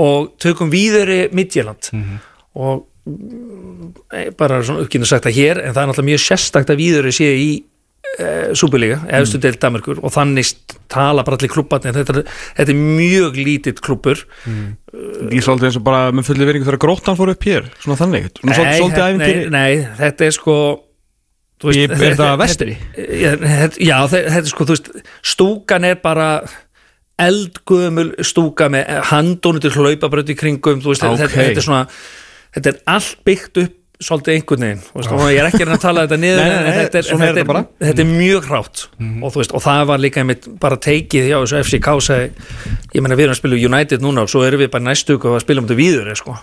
og 0.00 0.32
tökum 0.42 0.72
Víðri 0.72 1.28
Midtjylland. 1.36 1.90
Og 2.54 2.86
mm, 3.08 3.92
eh, 4.14 4.30
bara 4.38 4.62
svona 4.64 4.84
uppkynna 4.84 5.08
sagt 5.08 5.28
að 5.28 5.38
hér 5.40 5.60
en 5.60 5.76
það 5.76 5.82
er 5.82 5.92
náttúrulega 5.92 6.12
mjög 6.12 6.26
sérstakt 6.28 6.72
að 6.72 6.82
Víðri 6.82 7.14
sé 7.14 7.30
í 7.36 7.48
uh, 8.20 8.52
Súbulíga, 8.56 9.00
efstu 9.18 9.40
deild 9.42 9.58
Danmarkur 9.62 10.00
og 10.04 10.12
þannig 10.14 10.52
tala 10.92 11.24
bara 11.26 11.38
allir 11.38 11.50
klubbarnir 11.52 11.96
þetta, 11.96 12.22
þetta 12.56 12.74
er 12.74 12.80
mjög 12.80 13.38
lítill 13.40 13.78
klubbur 13.84 14.24
Ég 14.54 15.38
er 15.40 15.42
svolítið 15.42 15.68
eins 15.70 15.78
og 15.80 15.86
bara 15.86 16.12
með 16.14 16.28
fulli 16.28 16.46
veringu 16.46 16.66
þegar 16.68 16.82
gróttan 16.84 17.16
fór 17.18 17.32
upp 17.34 17.46
hér 17.48 17.70
Svona 17.82 17.96
þannig. 17.98 18.28
Svona 18.38 18.54
svolítið, 18.58 18.78
svolítið 18.78 19.00
nei, 19.00 19.14
æfintýri 19.14 19.50
nei, 19.50 19.72
þetta 19.98 20.28
er 20.28 20.36
sko 20.36 20.58
þú 21.64 21.72
Ég- 21.74 21.90
er 21.90 22.02
þetta 22.04 22.28
vestri? 22.38 22.76
Já, 23.80 23.96
þetta, 24.10 24.36
er 24.38 24.48
sko, 24.52 24.66
þú 24.68 24.76
veist 24.76 24.90
stúkan 25.34 25.86
er 25.88 25.98
bara 26.02 26.28
eldgömul 27.20 28.10
stúka 28.26 28.66
með 28.72 28.88
handónu 29.10 29.62
til 29.62 29.70
hlaupabröð 29.76 30.32
í 30.34 30.38
kringum 30.38 30.80
þú 30.82 30.90
veist, 30.94 31.04
Ok. 31.06 31.20
þetta, 31.22 31.34
þetta 31.38 31.62
er 31.62 31.66
svona 31.68 31.86
þetta 32.54 32.72
er 32.72 32.80
allt 32.90 33.16
byggt 33.26 33.62
upp 33.62 33.76
svolítið 34.04 34.36
einhvern 34.36 34.66
veginn 34.66 34.82
og 34.94 35.24
ég 35.32 35.40
er 35.42 35.48
ekki 35.48 35.66
að 35.66 35.82
tala 35.82 36.04
þetta 36.04 36.18
niður 36.22 36.40
Nei, 36.42 36.48
nei, 36.50 36.64
nei, 36.64 36.78
þetta 36.78 37.00
er, 37.00 37.10
er 37.10 37.38
þetta 37.38 37.58
er, 37.58 37.68
þetta 37.88 38.04
er 38.04 38.10
mjög 38.10 38.48
hrátt. 38.50 38.86
Og, 39.00 39.28
þú 39.34 39.42
veist, 39.42 39.54
og 39.56 39.64
það 39.64 39.84
var 39.90 40.02
líka 40.04 40.22
einmitt 40.22 40.48
bara 40.62 40.80
teikið 40.88 41.30
hjá 41.30 41.36
þessu 41.38 41.62
FCK 41.64 41.94
segi, 42.08 42.50
ég 42.94 43.04
meina 43.04 43.18
við 43.18 43.28
erum 43.28 43.36
að 43.36 43.40
spila 43.42 43.62
United 43.70 44.04
núna 44.04 44.26
og 44.26 44.32
svo 44.32 44.44
erum 44.46 44.62
við 44.64 44.72
bara 44.74 44.86
næstu 44.90 45.18
ykkur 45.18 45.38
að 45.38 45.46
spila 45.46 45.64
um 45.64 45.68
þetta 45.68 45.80
víður 45.80 46.12
sko. 46.20 46.36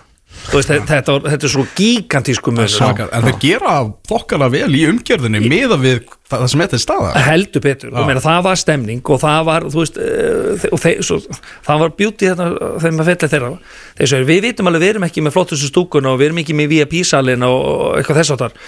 Veist, 0.50 0.68
þetta, 0.68 1.18
þetta, 1.22 1.46
er 1.46 1.52
svo 1.52 1.62
gigantísku 1.76 2.52
Svakar, 2.68 3.12
en 3.14 3.24
þeir 3.28 3.36
gera 3.40 3.74
þokkala 4.08 4.48
vel 4.52 4.68
í 4.74 4.82
umgjörðinni 4.90 5.40
miða 5.46 5.78
við 5.80 6.02
það 6.28 6.46
sem 6.50 6.62
þetta 6.64 6.76
er 6.78 6.82
staða 6.82 7.22
heldur 7.26 7.64
betur, 7.64 7.92
meina, 7.94 8.22
það 8.24 8.40
var 8.48 8.60
stemning 8.60 9.02
og 9.14 9.20
það 9.22 9.46
var, 9.48 9.68
veist 9.74 10.00
uh, 10.00 10.66
og 10.68 10.82
þeir, 10.82 11.04
svo, 11.06 11.20
það 11.66 11.84
var 11.84 11.94
beauty 12.00 12.30
þetta 12.32 12.48
þegar 12.82 12.96
maður 12.98 13.12
fellir 13.12 13.32
þeirra. 13.36 13.52
Þeir 14.00 14.12
segir, 14.14 14.28
við 14.32 14.42
vitum 14.48 14.70
alveg, 14.70 14.84
við 14.84 14.94
erum 14.94 15.06
ekki 15.08 15.24
með 15.24 15.36
flottustu 15.36 15.70
stúkuna 15.70 16.12
og 16.12 16.20
við 16.20 16.30
erum 16.30 16.42
ekki 16.42 16.58
með 16.58 16.74
VIP-salin 16.74 17.46
og, 17.48 17.60
og 17.62 18.00
eitthvað 18.00 18.22
þess 18.22 18.36
áttar 18.36 18.58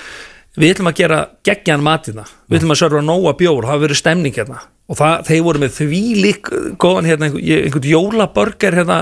við 0.54 0.76
ætlum 0.76 0.90
að 0.90 0.98
gera 1.00 1.20
geggjan 1.46 1.82
matina 1.84 2.24
við 2.46 2.60
ætlum 2.60 2.74
að 2.74 2.80
sörfa 2.84 3.02
nóga 3.02 3.34
bjór, 3.38 3.64
það 3.64 3.72
hafa 3.72 3.84
verið 3.88 4.00
stemning 4.00 4.36
hérna 4.36 4.60
og 4.84 4.98
það, 4.98 5.12
þeir 5.30 5.42
voru 5.46 5.62
með 5.62 5.76
því 5.78 6.00
lík 6.20 6.48
góðan 6.82 7.08
hérna, 7.08 7.28
einhvern, 7.30 7.66
einhvern 7.68 7.90
jólabörger 7.90 8.78
hérna, 8.80 8.98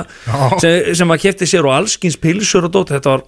sem, 0.63 0.93
sem 0.99 1.15
að 1.15 1.23
kefti 1.27 1.49
sér 1.51 1.67
og 1.69 1.75
allskins 1.81 2.19
pilsur 2.23 2.69
og 2.69 2.75
dót, 2.77 2.93
þetta 2.95 3.17
var 3.17 3.25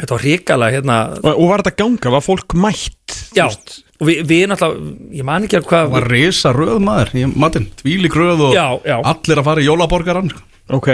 þetta 0.00 0.14
var 0.16 0.24
hrikalega 0.24 0.76
hérna. 0.78 0.98
Og, 1.20 1.32
og 1.36 1.50
var 1.50 1.62
þetta 1.64 1.76
ganga? 1.82 2.12
Var 2.16 2.24
fólk 2.24 2.56
mætt? 2.58 3.16
já, 3.36 3.44
og 3.48 4.08
við, 4.08 4.22
við 4.28 4.46
náttúrulega 4.50 5.16
ég 5.20 5.26
man 5.28 5.44
ekki 5.46 5.58
að 5.60 5.66
hvað 5.68 5.82
Það 5.86 5.96
var 5.98 6.06
risa 6.16 6.52
röð 6.56 6.78
maður 6.82 7.10
í 7.20 7.26
matinn, 7.32 7.68
tvílík 7.82 8.16
röð 8.18 8.46
og 8.48 8.54
Já, 8.56 8.66
já. 8.88 8.96
allir 9.12 9.42
að 9.42 9.50
fara 9.50 9.62
í 9.62 9.68
jólaborgaran 9.68 10.32
sko. 10.32 10.42
Ok. 10.78 10.88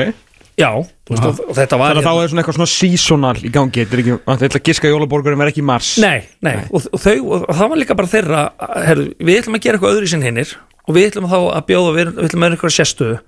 Já, 0.59 0.73
veist, 1.07 1.23
og, 1.23 1.39
og 1.47 1.55
þetta 1.55 1.77
var 1.79 1.93
Þannig 1.95 2.03
að 2.03 2.09
þá 2.09 2.23
er 2.25 2.31
svona 2.33 2.43
eitthvað 2.43 2.57
svona 2.57 2.71
seasonal 2.73 3.37
í 3.47 3.51
gangi 3.55 3.85
Þetta 3.85 3.95
er 3.95 4.01
ekki, 4.03 4.15
þetta 4.27 4.47
ætla 4.49 4.59
að 4.59 4.65
giska 4.67 4.91
jólaborgurum 4.91 5.45
er 5.45 5.51
ekki 5.53 5.63
í 5.63 5.67
mars. 5.69 5.91
Nei, 6.03 6.25
nei, 6.43 6.57
Og, 6.75 6.89
og, 6.91 6.99
þau, 6.99 7.15
og 7.37 7.45
það 7.61 7.71
var 7.71 7.79
líka 7.79 7.97
bara 8.01 8.11
þeirra 8.11 8.41
herru, 8.89 9.05
Við 9.23 9.39
ætlum 9.45 9.59
að 9.61 9.63
gera 9.69 9.79
eitthvað 9.79 9.95
öðru 9.95 10.09
í 10.09 10.11
sinn 10.11 10.27
hinnir 10.27 10.57
og 10.89 10.97
við 10.97 11.11
ætlum 11.11 11.29
þá 11.31 11.39
að 11.39 11.67
bjóða, 11.69 11.95
við, 11.97 12.13
við 12.17 12.29
ætlum 12.29 12.45
að 12.45 12.49
vera 12.49 12.57
eitthvað 12.59 12.77
sérstuðu 12.79 13.19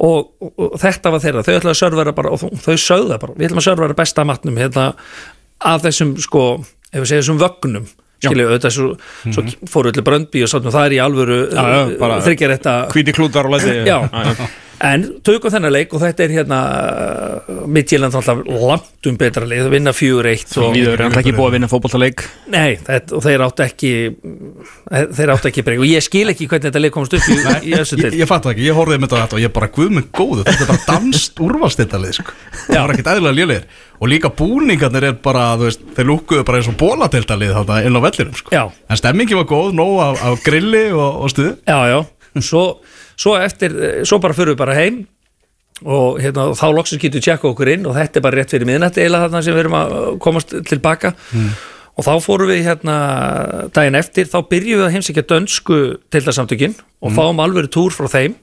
og, 0.00 0.28
og, 0.40 0.52
og 0.56 0.76
þetta 0.80 1.12
var 1.12 1.24
þeirra. 1.24 1.42
Þau 1.44 1.54
ætlum 1.58 1.72
að 1.74 1.80
sörvera 1.80 2.14
bara, 2.16 2.30
og 2.32 2.40
þau, 2.40 2.76
það 2.78 3.16
bara 3.20 3.34
við 3.36 3.48
ætlum 3.48 3.60
að 3.62 3.66
sörvera 3.66 3.98
besta 3.98 4.24
matnum 4.28 4.60
hérna, 4.60 4.86
af 5.70 5.82
þessum, 5.84 6.14
sko, 6.24 6.44
ef 6.88 7.02
við 7.02 7.10
segjum 7.10 7.24
þessum 7.24 7.42
vögnum. 7.42 7.90
Skilju, 8.20 8.46
auðvitað 8.50 8.72
svo, 8.74 8.86
svo 9.32 9.42
fóru 9.72 9.88
allir 9.88 10.04
bröndbí 10.04 10.42
og 10.44 10.50
svona, 10.52 10.72
það 10.74 10.88
er 10.90 10.94
í 10.94 10.98
alvöru 11.00 11.36
Já, 11.48 11.60
já, 11.72 11.78
bara- 12.02 12.18
þryggja 12.20 12.50
þetta 12.50 12.74
Hvíti 12.92 13.14
klútar 13.16 13.48
og 13.48 13.54
Já, 13.88 13.96
en 14.80 15.06
tökum 15.26 15.52
þennan 15.52 15.74
leik 15.74 15.94
og 15.94 16.02
þetta 16.04 16.24
er 16.24 16.34
hérna 16.38 16.60
Midtjylland 17.68 18.16
alltaf 18.16 18.40
langt 18.48 19.10
um 19.10 19.18
betra 19.20 19.48
leik 19.48 19.64
það 19.64 19.74
vinna 19.74 19.94
fjögur 19.96 20.30
eitt 20.30 20.56
og 20.56 20.74
Víður 20.76 20.96
er 20.96 21.06
alltaf 21.08 21.22
ekki 21.24 21.36
búið 21.36 21.50
að 21.50 21.56
vinna 21.58 21.70
fótballtaleik 21.70 22.24
Nei, 22.50 22.78
þetta, 22.86 23.16
og 23.18 23.24
þeir 23.26 23.44
áttu 23.46 23.66
ekki 23.66 23.92
þeir 24.90 25.32
áttu 25.34 25.50
ekki 25.50 25.64
breyk. 25.64 25.80
Og 25.82 25.88
ég 25.88 26.04
skil 26.04 26.26
ekki 26.32 26.48
hvernig 26.50 26.68
þetta 26.68 26.82
leik 26.82 26.94
komst 26.94 27.14
upp 27.16 27.28
í, 27.30 27.36
í 27.70 27.74
þessu 27.74 27.98
ég, 27.98 28.02
til 28.02 28.20
ég 28.20 28.30
fatt 28.30 28.48
ekki, 28.50 28.64
ég 28.66 28.76
horfði 28.76 28.98
með 29.02 29.14
þetta 29.14 29.38
og 29.38 29.42
ég 29.42 29.52
bara 29.54 29.70
guð 29.74 29.92
með 29.96 30.06
góðu, 30.16 30.44
þetta 30.48 30.64
er 30.66 30.70
bara 30.72 30.84
danst 30.88 31.42
úrvalstillalið 31.44 32.16
sko. 32.18 32.36
það 32.66 32.80
var 32.80 32.94
ekkert 32.94 33.10
eðlilega 33.14 33.38
lélegir. 33.38 33.66
Og 34.00 34.10
líka 34.10 34.30
búningarnir 34.32 35.08
er 35.10 35.18
bara 35.22 35.50
þú 35.60 35.68
veist, 35.68 35.84
þeir 35.96 36.08
lúkuðu 36.08 36.46
bara 36.48 36.60
eins 36.60 36.70
og 36.72 36.78
bólatiltalið 36.80 37.52
þarna 37.58 37.80
inn 37.86 38.00
á 38.00 38.04
vellinum 38.06 38.38
sko. 38.40 38.54
Já. 38.54 38.62
en 38.70 39.00
stemmingi 39.00 39.38
var 39.38 39.48
góð, 39.50 39.74
nóg 39.76 40.00
af, 40.06 40.24
af 40.30 40.44
grilli 40.46 40.86
og, 40.90 41.20
og 41.26 41.34
stuði 41.34 41.54
Já, 41.68 41.78
já, 41.92 41.98
svo, 42.40 42.64
svo 43.20 43.34
eftir 43.40 43.74
svo 44.08 44.18
bara 44.22 44.36
fyrir 44.36 44.54
við 44.54 44.60
bara 44.62 44.76
heim 44.78 45.02
og 45.80 46.18
hérna, 46.20 46.50
þá 46.56 46.66
loksins 46.76 47.00
getur 47.00 47.22
tjekka 47.24 47.48
okkur 47.54 47.70
inn 47.72 47.86
og 47.88 47.94
þetta 47.96 48.20
er 48.20 48.24
bara 48.26 48.36
rétt 48.40 48.52
fyrir 48.52 48.68
miðnætti 48.68 49.00
eila 49.06 49.22
þarna 49.26 49.40
sem 49.46 49.54
við 49.56 49.62
erum 49.64 49.76
að 49.78 49.94
komast 50.20 50.52
tilbaka 50.68 51.14
og 51.96 52.04
þá 52.06 52.10
fórum 52.24 52.50
við 52.52 52.64
hérna 52.68 52.96
daginn 53.76 53.96
eftir, 53.98 54.28
þá 54.28 54.38
byrjum 54.50 54.80
við 54.82 54.86
að 54.86 54.94
heimsækja 54.96 55.24
dönsku 55.32 55.78
tildarsamtökin 56.12 56.74
og 57.00 57.14
fáum 57.16 57.40
alveg 57.44 57.70
túr 57.72 57.92
frá 57.96 58.08
þeim 58.12 58.34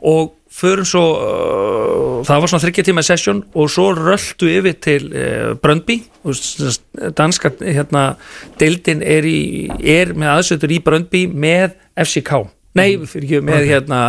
og 0.00 0.36
förum 0.60 0.86
svo 0.88 1.02
uh, 1.14 2.22
það 2.26 2.40
var 2.42 2.50
svona 2.50 2.62
þryggja 2.64 2.84
tíma 2.88 3.02
session 3.06 3.42
og 3.54 3.68
svo 3.70 3.90
röldu 3.94 4.48
yfir 4.50 4.78
til 4.82 5.04
uh, 5.12 5.52
Bröndby 5.62 6.00
s- 6.32 6.56
s- 6.58 6.80
danska 7.18 7.52
hérna 7.60 8.14
deildin 8.60 9.02
er, 9.06 9.26
í, 9.28 9.68
er 9.78 10.10
með 10.18 10.32
aðsötur 10.38 10.74
í 10.74 10.80
Bröndby 10.86 11.26
með 11.30 11.76
FCK 12.02 12.40
nei, 12.78 12.98
fyrir 13.10 13.26
ekki, 13.26 13.40
með 13.46 13.68
hérna 13.70 14.00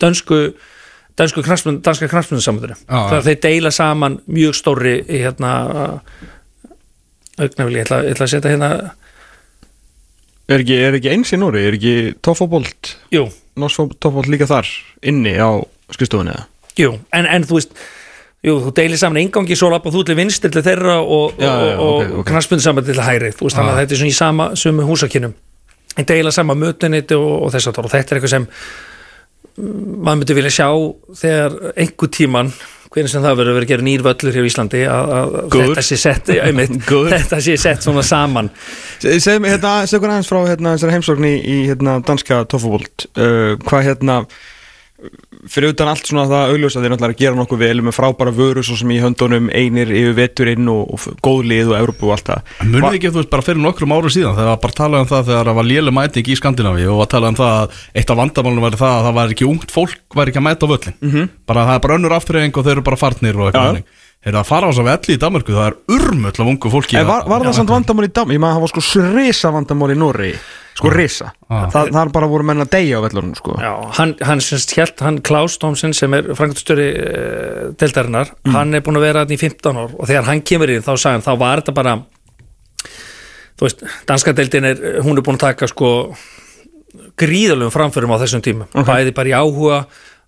dönsku 0.00 0.40
dansku 1.18 1.42
knarsmund, 1.42 1.82
danska 1.82 2.08
knarsmundarsamöndinu 2.10 2.76
Já, 2.76 2.94
já. 2.94 3.08
það 3.10 3.28
þeir 3.28 3.40
deila 3.46 3.72
saman 3.74 4.20
mjög 4.30 4.54
stóri 4.54 4.94
hérna 5.08 5.52
augnafili, 7.38 7.80
ég 7.80 7.86
ætla, 7.86 8.02
ég 8.06 8.14
ætla 8.14 8.28
að 8.28 8.34
setja 8.34 8.54
hérna 8.54 8.72
Er 10.48 10.62
ekki, 10.62 10.76
er 10.80 10.94
ekki 10.96 11.10
eins 11.12 11.34
í 11.34 11.36
Núri? 11.36 11.66
Er 11.68 11.74
ekki 11.76 12.12
Norsfó 13.58 13.88
toffóbolt 14.00 14.30
líka 14.32 14.46
þar 14.48 14.70
inni 15.02 15.34
á 15.36 15.60
skristofunni 15.92 16.32
eða? 16.32 16.46
jú, 16.78 16.92
en, 17.14 17.26
en 17.26 17.46
þú 17.46 17.58
veist 17.58 17.74
jú, 18.46 18.54
þú 18.62 18.72
deilir 18.76 19.00
saman 19.00 19.20
engangi 19.24 19.56
svo 19.58 19.70
lapp 19.72 19.88
og 19.88 19.96
þú 19.96 20.04
til 20.08 20.18
vinstri 20.18 20.50
til 20.54 20.62
þeirra 20.62 21.00
og, 21.02 21.34
já, 21.42 21.50
og, 21.50 21.66
ok, 21.66 21.82
og 21.82 22.18
ok. 22.22 22.30
knarsmundin 22.30 22.64
saman 22.64 22.86
til 22.86 23.02
hægri 23.02 23.32
þú 23.34 23.48
veist, 23.48 23.58
þannig 23.58 23.74
að 23.74 23.80
þetta 23.82 23.96
er 23.96 24.02
svona 24.02 24.14
í 24.14 24.18
sama 24.18 24.48
sumu 24.62 24.86
húsakinnum 24.88 25.34
deila 26.06 26.30
saman 26.34 26.58
mötunit 26.60 27.10
og, 27.16 27.28
og 27.46 27.52
þess 27.54 27.70
að 27.72 27.78
og 27.82 27.90
þetta 27.90 28.14
er 28.14 28.18
eitthvað 28.20 28.34
sem 28.36 28.46
mm, 29.58 29.78
maður 30.04 30.18
myndi 30.22 30.36
vilja 30.38 30.52
sjá 30.58 30.68
þegar 31.22 31.56
einhver 31.74 32.12
tíman 32.14 32.52
hvernig 32.88 33.10
sem 33.12 33.20
það 33.20 33.34
verður 33.36 33.56
vera 33.58 33.66
að 33.66 33.72
gera 33.74 33.84
nýr 33.84 34.02
völlur 34.06 34.32
hér 34.38 34.46
í 34.46 34.48
Íslandi 34.48 34.78
að, 34.88 35.10
þetta 35.52 35.82
sé 35.84 35.96
sett 36.00 36.30
einmitt, 36.46 36.78
þetta 36.88 37.40
sé 37.44 37.56
sett 37.60 37.84
svona 37.84 38.04
saman. 38.06 38.48
Se- 39.02 39.18
Segðu 39.20 39.42
mig, 39.44 39.52
hérna, 39.52 39.72
segðu 39.84 40.00
hvernig 40.06 40.14
aðeins 40.16 40.30
frá 40.32 40.40
hérna, 40.48 40.72
heimsókn 40.94 41.26
í, 41.28 41.56
hérna, 41.68 41.98
danska 42.08 42.38
toffóbolt 42.48 43.04
uh, 43.20 43.58
Hvað 43.68 43.90
hérna 43.90 44.16
fyrir 45.48 45.70
utan 45.72 45.88
allt 45.92 46.08
svona 46.08 46.24
það 46.26 46.52
augljósa 46.52 46.80
þeir 46.82 46.92
náttúrulega 46.92 47.14
að 47.14 47.20
gera 47.22 47.38
nokkuð 47.38 47.60
vel 47.62 47.82
með 47.86 47.94
frábæra 47.94 48.32
vöru 48.34 48.64
svo 48.66 48.74
sem 48.80 48.90
í 48.90 48.96
höndunum 48.98 49.46
einir 49.54 49.92
yfir 49.94 50.16
veturinn 50.18 50.70
og, 50.72 50.90
og 50.96 51.20
góð 51.22 51.44
lið 51.52 51.70
og 51.70 51.76
Evrópu 51.78 52.08
og 52.08 52.14
allt 52.16 52.30
það. 52.32 52.50
Munið 52.72 52.96
ekki, 52.98 53.12
þú 53.14 53.20
veist, 53.20 53.30
bara 53.30 53.46
fyrir 53.46 53.62
nokkrum 53.62 53.94
árum 53.94 54.10
síðan 54.10 54.34
þegar 54.34 54.50
var 54.50 54.60
bara 54.64 54.78
talað 54.80 55.04
um 55.04 55.10
það 55.12 55.30
þegar 55.30 55.50
það 55.52 55.58
var 55.60 55.68
léle 55.70 55.94
mæting 56.00 56.32
í 56.34 56.38
Skandinavi 56.40 56.88
og 56.90 56.98
var 57.04 57.12
talað 57.14 57.34
um 57.34 57.38
það 57.38 57.54
að 57.62 57.78
eitt 58.02 58.10
af 58.10 58.20
vandamálunum 58.24 58.66
væri 58.66 58.82
það 58.82 58.96
að 58.98 59.06
það 59.08 59.16
var 59.20 59.36
ekki 59.36 59.48
ungt 59.52 59.70
fólk 59.78 60.18
væri 60.18 60.34
ekki 60.34 60.42
að 60.42 60.48
mæta 60.48 60.72
völlin 60.74 60.98
-hmm. 60.98 61.28
bara 61.46 61.66
það 61.68 61.74
er 61.78 61.82
bara 61.86 61.98
önnur 62.00 62.16
afturreying 62.18 62.56
og 62.58 62.64
þeir 62.66 62.76
eru 62.76 62.82
bara 62.90 62.96
farnir 63.06 63.38
og 63.38 63.46
eitthvað 63.52 63.66
hannig 63.70 63.84
Þeir 64.18 64.34
að 64.34 64.48
fara 64.50 64.66
á 64.66 64.70
þess 64.74 64.80
að 64.82 64.88
velli 64.90 65.14
í 65.14 65.18
Danmarku, 65.22 65.52
það 65.54 65.66
er 65.68 65.74
urmull 65.94 66.32
af 66.34 66.48
ungu 66.50 66.70
fólki 66.72 66.96
En 66.98 67.04
að- 67.04 67.06
var, 67.06 67.28
var 67.30 67.44
það 67.46 67.54
samt 67.54 67.70
vandamál 67.70 68.04
í 68.04 68.10
Dam? 68.12 68.30
Ég 68.34 68.40
maður 68.42 68.56
það 68.56 68.64
var 68.64 68.68
sko 68.72 68.82
srisa 68.82 69.50
vandamál 69.54 69.90
í 69.94 69.96
Norri 69.96 70.32
sko 70.78 70.92
risa. 70.94 71.32
Þa, 71.48 71.84
þar 71.94 72.12
bara 72.14 72.28
voru 72.30 72.46
menn 72.46 72.62
að 72.62 72.70
deyja 72.76 73.00
á 73.00 73.04
vellunum 73.04 73.34
sko. 73.38 73.56
Já, 73.58 73.72
hann, 73.98 74.14
hann 74.24 74.42
semst 74.44 74.74
hjælt, 74.76 75.02
hann 75.04 75.20
Klaus 75.26 75.58
Thomsen 75.60 75.94
sem 75.96 76.14
er 76.16 76.30
frangastöri 76.38 76.88
uh, 76.94 77.62
deltarinnar, 77.80 78.32
hann 78.54 78.78
er 78.78 78.84
búin 78.86 79.00
að 79.00 79.08
vera 79.08 79.24
þarna 79.24 79.38
í 79.38 79.42
15 79.42 79.82
ár. 79.82 79.96
Og 79.98 80.10
þegar 80.10 80.28
hann 80.30 80.44
kemur 80.46 80.74
inn 80.74 80.86
þá 80.86 80.92
sagði 80.94 81.14
hann, 81.16 81.26
þá 81.26 81.32
var 81.42 81.62
þetta 81.64 81.76
bara 81.80 81.96
þú 83.58 83.66
veist, 83.66 83.86
danska 84.08 84.36
deildin 84.38 84.68
er 84.70 84.84
hún 85.02 85.18
er 85.18 85.26
búin 85.26 85.40
að 85.40 85.48
taka 85.48 85.68
sko 85.70 85.90
gríðalum 87.18 87.72
framförum 87.74 88.14
á 88.14 88.22
þessum 88.22 88.44
tíma 88.44 88.68
bæði 88.86 89.12
bara 89.16 89.32
í 89.32 89.34
áhuga 89.34 89.80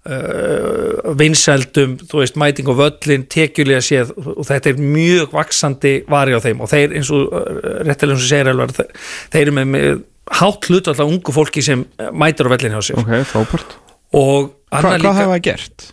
uh, 0.09 1.15
vinsældum, 1.19 1.97
þú 2.09 2.23
veist, 2.23 2.39
mæting 2.41 2.71
og 2.71 2.79
völlin 2.81 3.27
tekjulega 3.31 3.83
séð 3.85 4.13
og 4.17 4.45
þetta 4.49 4.73
er 4.73 4.81
mjög 4.83 5.35
vaksandi 5.37 5.95
vari 6.11 6.37
á 6.37 6.41
þeim. 6.43 6.63
Og 6.65 6.71
þeir 6.71 6.97
eins 6.99 7.11
og 7.15 7.27
uh, 7.29 7.51
réttilega 7.87 8.17
eins 8.17 8.25
og 8.25 8.31
segir 8.31 8.53
alvar 8.53 8.75
þeir, 8.77 8.95
þeir 9.35 9.43
eru 9.45 9.57
með, 9.59 9.75
með 9.75 10.01
hátt 10.39 10.69
hlut 10.71 10.89
alltaf 10.91 11.09
ungu 11.11 11.35
fólki 11.35 11.63
sem 11.65 11.83
uh, 11.99 12.11
mætir 12.15 12.47
á 12.47 12.51
vellin 12.55 12.77
hjá 12.77 12.83
sér. 12.91 13.01
Ok, 13.03 13.11
frábært. 13.33 13.77
Og 14.17 14.53
Hva, 14.71 14.95
hvað 14.99 15.19
hefur 15.19 15.33
það 15.35 15.43
gert? 15.49 15.89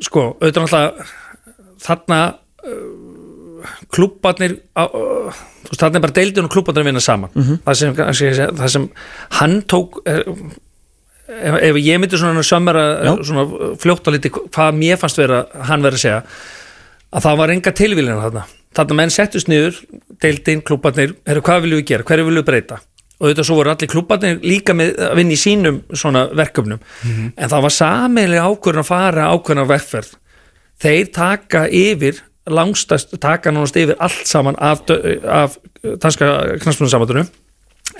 sko, 0.00 0.22
auðvitað 0.40 0.64
náttúrulega 0.64 1.08
þarna 1.84 2.18
uh, 2.64 3.74
klúbbarnir 3.92 4.54
uh, 4.78 4.88
þú 4.88 5.72
veist, 5.72 5.80
þarna 5.82 6.00
er 6.00 6.04
bara 6.06 6.16
deildin 6.16 6.48
og 6.48 6.54
klúbbarnir 6.54 6.84
að 6.84 6.90
vinna 6.90 7.04
saman. 7.04 7.34
Það, 7.66 7.78
sem, 7.80 7.96
það 8.60 8.72
sem 8.76 8.86
hann 9.40 9.58
tók 9.68 10.00
uh, 10.04 10.22
ef, 11.30 11.58
ef 11.70 11.80
ég 11.84 12.00
myndi 12.00 12.20
svona 12.20 12.44
fljótt 13.80 14.08
á 14.08 14.10
liti 14.14 14.32
hvað 14.32 14.80
mér 14.80 15.00
fannst 15.00 15.20
vera 15.20 15.44
hann 15.68 15.84
verið 15.84 16.00
að 16.00 16.04
segja 16.06 16.22
að 17.10 17.24
það 17.26 17.40
var 17.42 17.52
enga 17.56 17.76
tilvílina 17.76 18.20
þarna. 18.24 18.46
Þarna 18.78 18.96
menn 19.00 19.10
settust 19.10 19.48
niður, 19.50 19.80
deildin, 20.22 20.60
klúbbarnir 20.62 21.16
eru 21.26 21.42
hvað 21.42 21.64
viljum 21.64 21.80
við 21.80 21.88
gera, 21.90 22.06
hverju 22.06 22.28
viljum 22.28 22.44
við 22.44 22.50
breyta 22.52 22.76
og 23.20 23.28
auðvitað 23.28 23.46
svo 23.46 23.58
voru 23.58 23.72
allir 23.74 23.90
klúbbarnir 23.92 24.40
líka 24.42 24.74
með 24.76 24.94
að 25.10 25.18
vinna 25.20 25.36
í 25.36 25.40
sínum 25.40 25.82
svona 25.92 26.24
verkefnum 26.36 26.80
en 27.36 27.52
það 27.52 27.66
var 27.66 27.76
samilega 27.76 28.46
ákvörðin 28.48 28.84
að 28.84 28.88
fara 28.88 29.28
ákvörðin 29.34 29.64
að 29.64 29.72
vegferð 29.74 30.14
þeir 30.80 31.12
taka 31.12 31.66
yfir 31.68 32.22
langstast, 32.50 33.12
taka 33.20 33.52
nánast 33.52 33.76
yfir 33.76 33.98
allt 34.00 34.26
saman 34.26 34.56
af, 34.58 34.82
af 35.24 35.58
danska 36.00 36.56
knastbunarsamandunum 36.62 37.28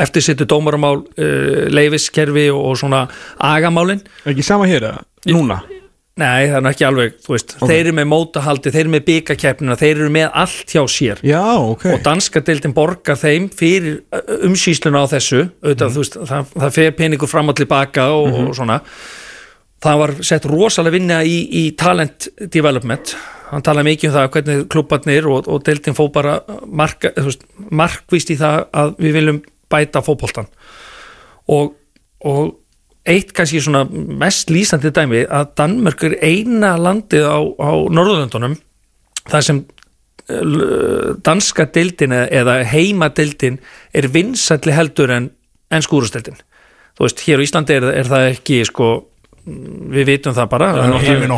eftir 0.01 0.23
sittu 0.25 0.47
dómaramál, 0.49 1.03
uh, 1.03 1.67
leifiskerfi 1.69 2.49
og, 2.55 2.79
svona 2.79 3.07
agamálin 3.37 4.01
Er 4.25 4.33
ekki 4.33 4.47
sama 4.47 4.69
hér 4.71 4.89
eða? 4.93 5.05
Núna? 5.29 5.61
Nei, 6.19 6.49
það 6.51 6.57
er 6.59 6.65
nú 6.65 6.71
ekki 6.71 6.87
alveg, 6.89 7.17
þú 7.23 7.33
veist 7.35 7.55
þeir 7.61 7.79
eru 7.79 7.95
með 7.97 8.09
mótahaldi, 8.11 8.73
þeir 8.75 8.83
eru 8.83 8.93
með 8.95 9.05
byggakeppnina 9.07 9.77
þeir 9.81 9.93
eru 9.93 10.11
með 10.15 10.29
allt 10.43 10.75
hjá 10.75 10.83
sér. 10.91 11.23
Já, 11.27 11.43
ok. 11.63 11.87
Og 11.95 12.05
danska 12.07 12.43
deildin 12.45 12.75
borgar 12.77 13.19
þeim 13.21 13.49
fyrir 13.55 14.01
umsýsluna 14.49 15.05
á 15.05 15.13
þessu. 15.15 15.47
Auðvitað, 15.63 15.97
þú 15.97 16.05
veist, 16.05 16.21
það, 16.33 16.55
það 16.55 16.77
fer 16.77 16.95
peningur 16.99 17.31
fram 17.31 17.53
og 17.53 17.59
tilbaka 17.61 18.07
og, 18.17 18.41
og 18.43 18.55
svona. 18.59 18.81
Það 19.81 20.01
var 20.03 20.15
sett 20.29 20.49
rosalega 20.51 20.97
vinna 20.99 21.21
í, 21.25 21.37
í 21.57 21.65
talent 21.81 22.29
development. 22.53 23.15
Hann 23.51 23.65
talaði 23.67 23.95
mikið 23.95 24.11
um 24.11 24.17
það 24.19 24.29
hvernig 24.35 24.67
klubbarnir 24.71 25.31
og, 25.31 25.49
og 25.51 25.65
deildin 25.67 25.97
fó 25.97 26.05
bara 26.13 26.37
marka, 26.67 27.15
veist, 27.17 27.47
markvist 27.71 28.31
í 28.31 28.39
það 28.39 28.67
að 28.83 28.93
við 29.01 29.17
viljum 29.19 29.41
bæta 29.71 30.03
fótboltan 30.05 30.49
og, 31.51 31.75
og 32.27 32.60
eitt 33.09 33.33
kannski 33.37 33.61
svona 33.65 33.85
mest 33.91 34.51
lýsandi 34.53 34.91
dæmi 34.95 35.23
að 35.27 35.53
Danmörk 35.57 36.03
er 36.11 36.17
eina 36.23 36.75
landið 36.77 37.25
á, 37.25 37.39
á 37.41 37.71
Norðurlöndunum 37.89 38.59
þar 39.31 39.45
sem 39.47 39.63
uh, 40.29 41.17
danska 41.25 41.67
deildin 41.75 42.13
eða- 42.13 42.31
eða 42.43 42.57
heimadeildin 42.73 43.59
er 43.95 44.09
vinsætli 44.13 44.73
heldur 44.77 45.11
en, 45.17 45.31
en 45.71 45.83
skúrusteldin 45.83 46.37
þú 46.99 47.07
veist, 47.07 47.25
hér 47.27 47.41
á 47.41 47.45
Íslandi 47.47 47.77
er, 47.79 47.89
er 48.03 48.11
það 48.11 48.27
ekki 48.35 48.61
sko, 48.69 48.91
við 49.47 50.05
vitum 50.07 50.35
það 50.37 50.49
bara. 50.53 50.67
Hífin 51.01 51.33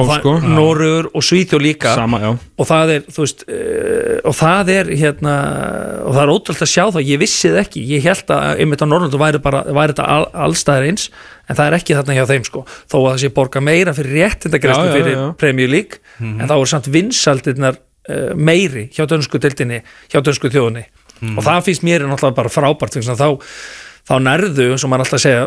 og 0.00 0.08
það- 0.08 0.20
sko. 0.22 0.32
Noregur 0.48 1.08
og 1.12 1.22
Svíþjó 1.26 1.58
líka. 1.60 1.94
Sama, 1.94 2.20
og 2.32 2.66
það 2.66 2.92
er, 2.94 3.04
veist 3.16 3.44
uh, 3.48 4.16
og 4.24 4.34
það 4.38 4.72
er 4.76 4.90
hérna 5.02 5.34
og 6.06 6.14
það 6.16 6.22
er 6.22 6.32
ótrúlega 6.32 6.66
að 6.66 6.72
sjá 6.72 6.84
það, 6.88 7.06
ég 7.10 7.20
vissi 7.22 7.50
það 7.52 7.60
ekki. 7.62 7.84
Ég 7.92 8.02
held 8.08 8.32
að 8.36 8.62
einmitt 8.64 8.82
á 8.82 8.86
Norrlundu 8.88 9.20
væri 9.20 9.42
bara 9.44 9.62
væri 9.68 9.94
þetta 9.94 10.08
all, 10.16 10.26
allstæðar 10.46 10.88
eins, 10.88 11.08
en 11.48 11.56
það 11.58 11.66
er 11.68 11.78
ekki 11.78 11.98
þarna 11.98 12.16
hjá 12.18 12.26
þeim 12.32 12.48
sko, 12.48 12.64
þó 12.90 12.96
að 13.02 13.08
það 13.10 13.20
sé 13.24 13.32
borga 13.36 13.60
meira 13.60 13.94
fyrir 13.96 14.18
já, 14.88 14.92
fyrir. 14.96 15.22
Premier 15.38 15.68
League, 15.68 16.00
en 16.20 16.48
þá 16.48 16.56
er 16.58 16.70
samt 16.72 16.88
vinsaldirnar 16.92 17.76
uh, 18.08 18.32
meiri 18.34 18.88
hjá 18.94 19.06
dönsku 19.10 19.38
dildinni, 19.42 19.82
hjá 20.12 20.20
dönsku 20.22 20.50
þjóðinni. 20.52 20.86
Og 21.36 21.44
það 21.46 21.60
finnst 21.68 21.84
mér 21.86 22.02
náttúrulega 22.02 22.34
bara 22.34 22.50
frábært 22.50 22.96
þá, 22.98 23.38
þá 24.10 24.14
nærðu, 24.18 24.72
og 24.74 24.90
maður 24.90 25.04
alltaf 25.04 25.20
segja 25.22 25.44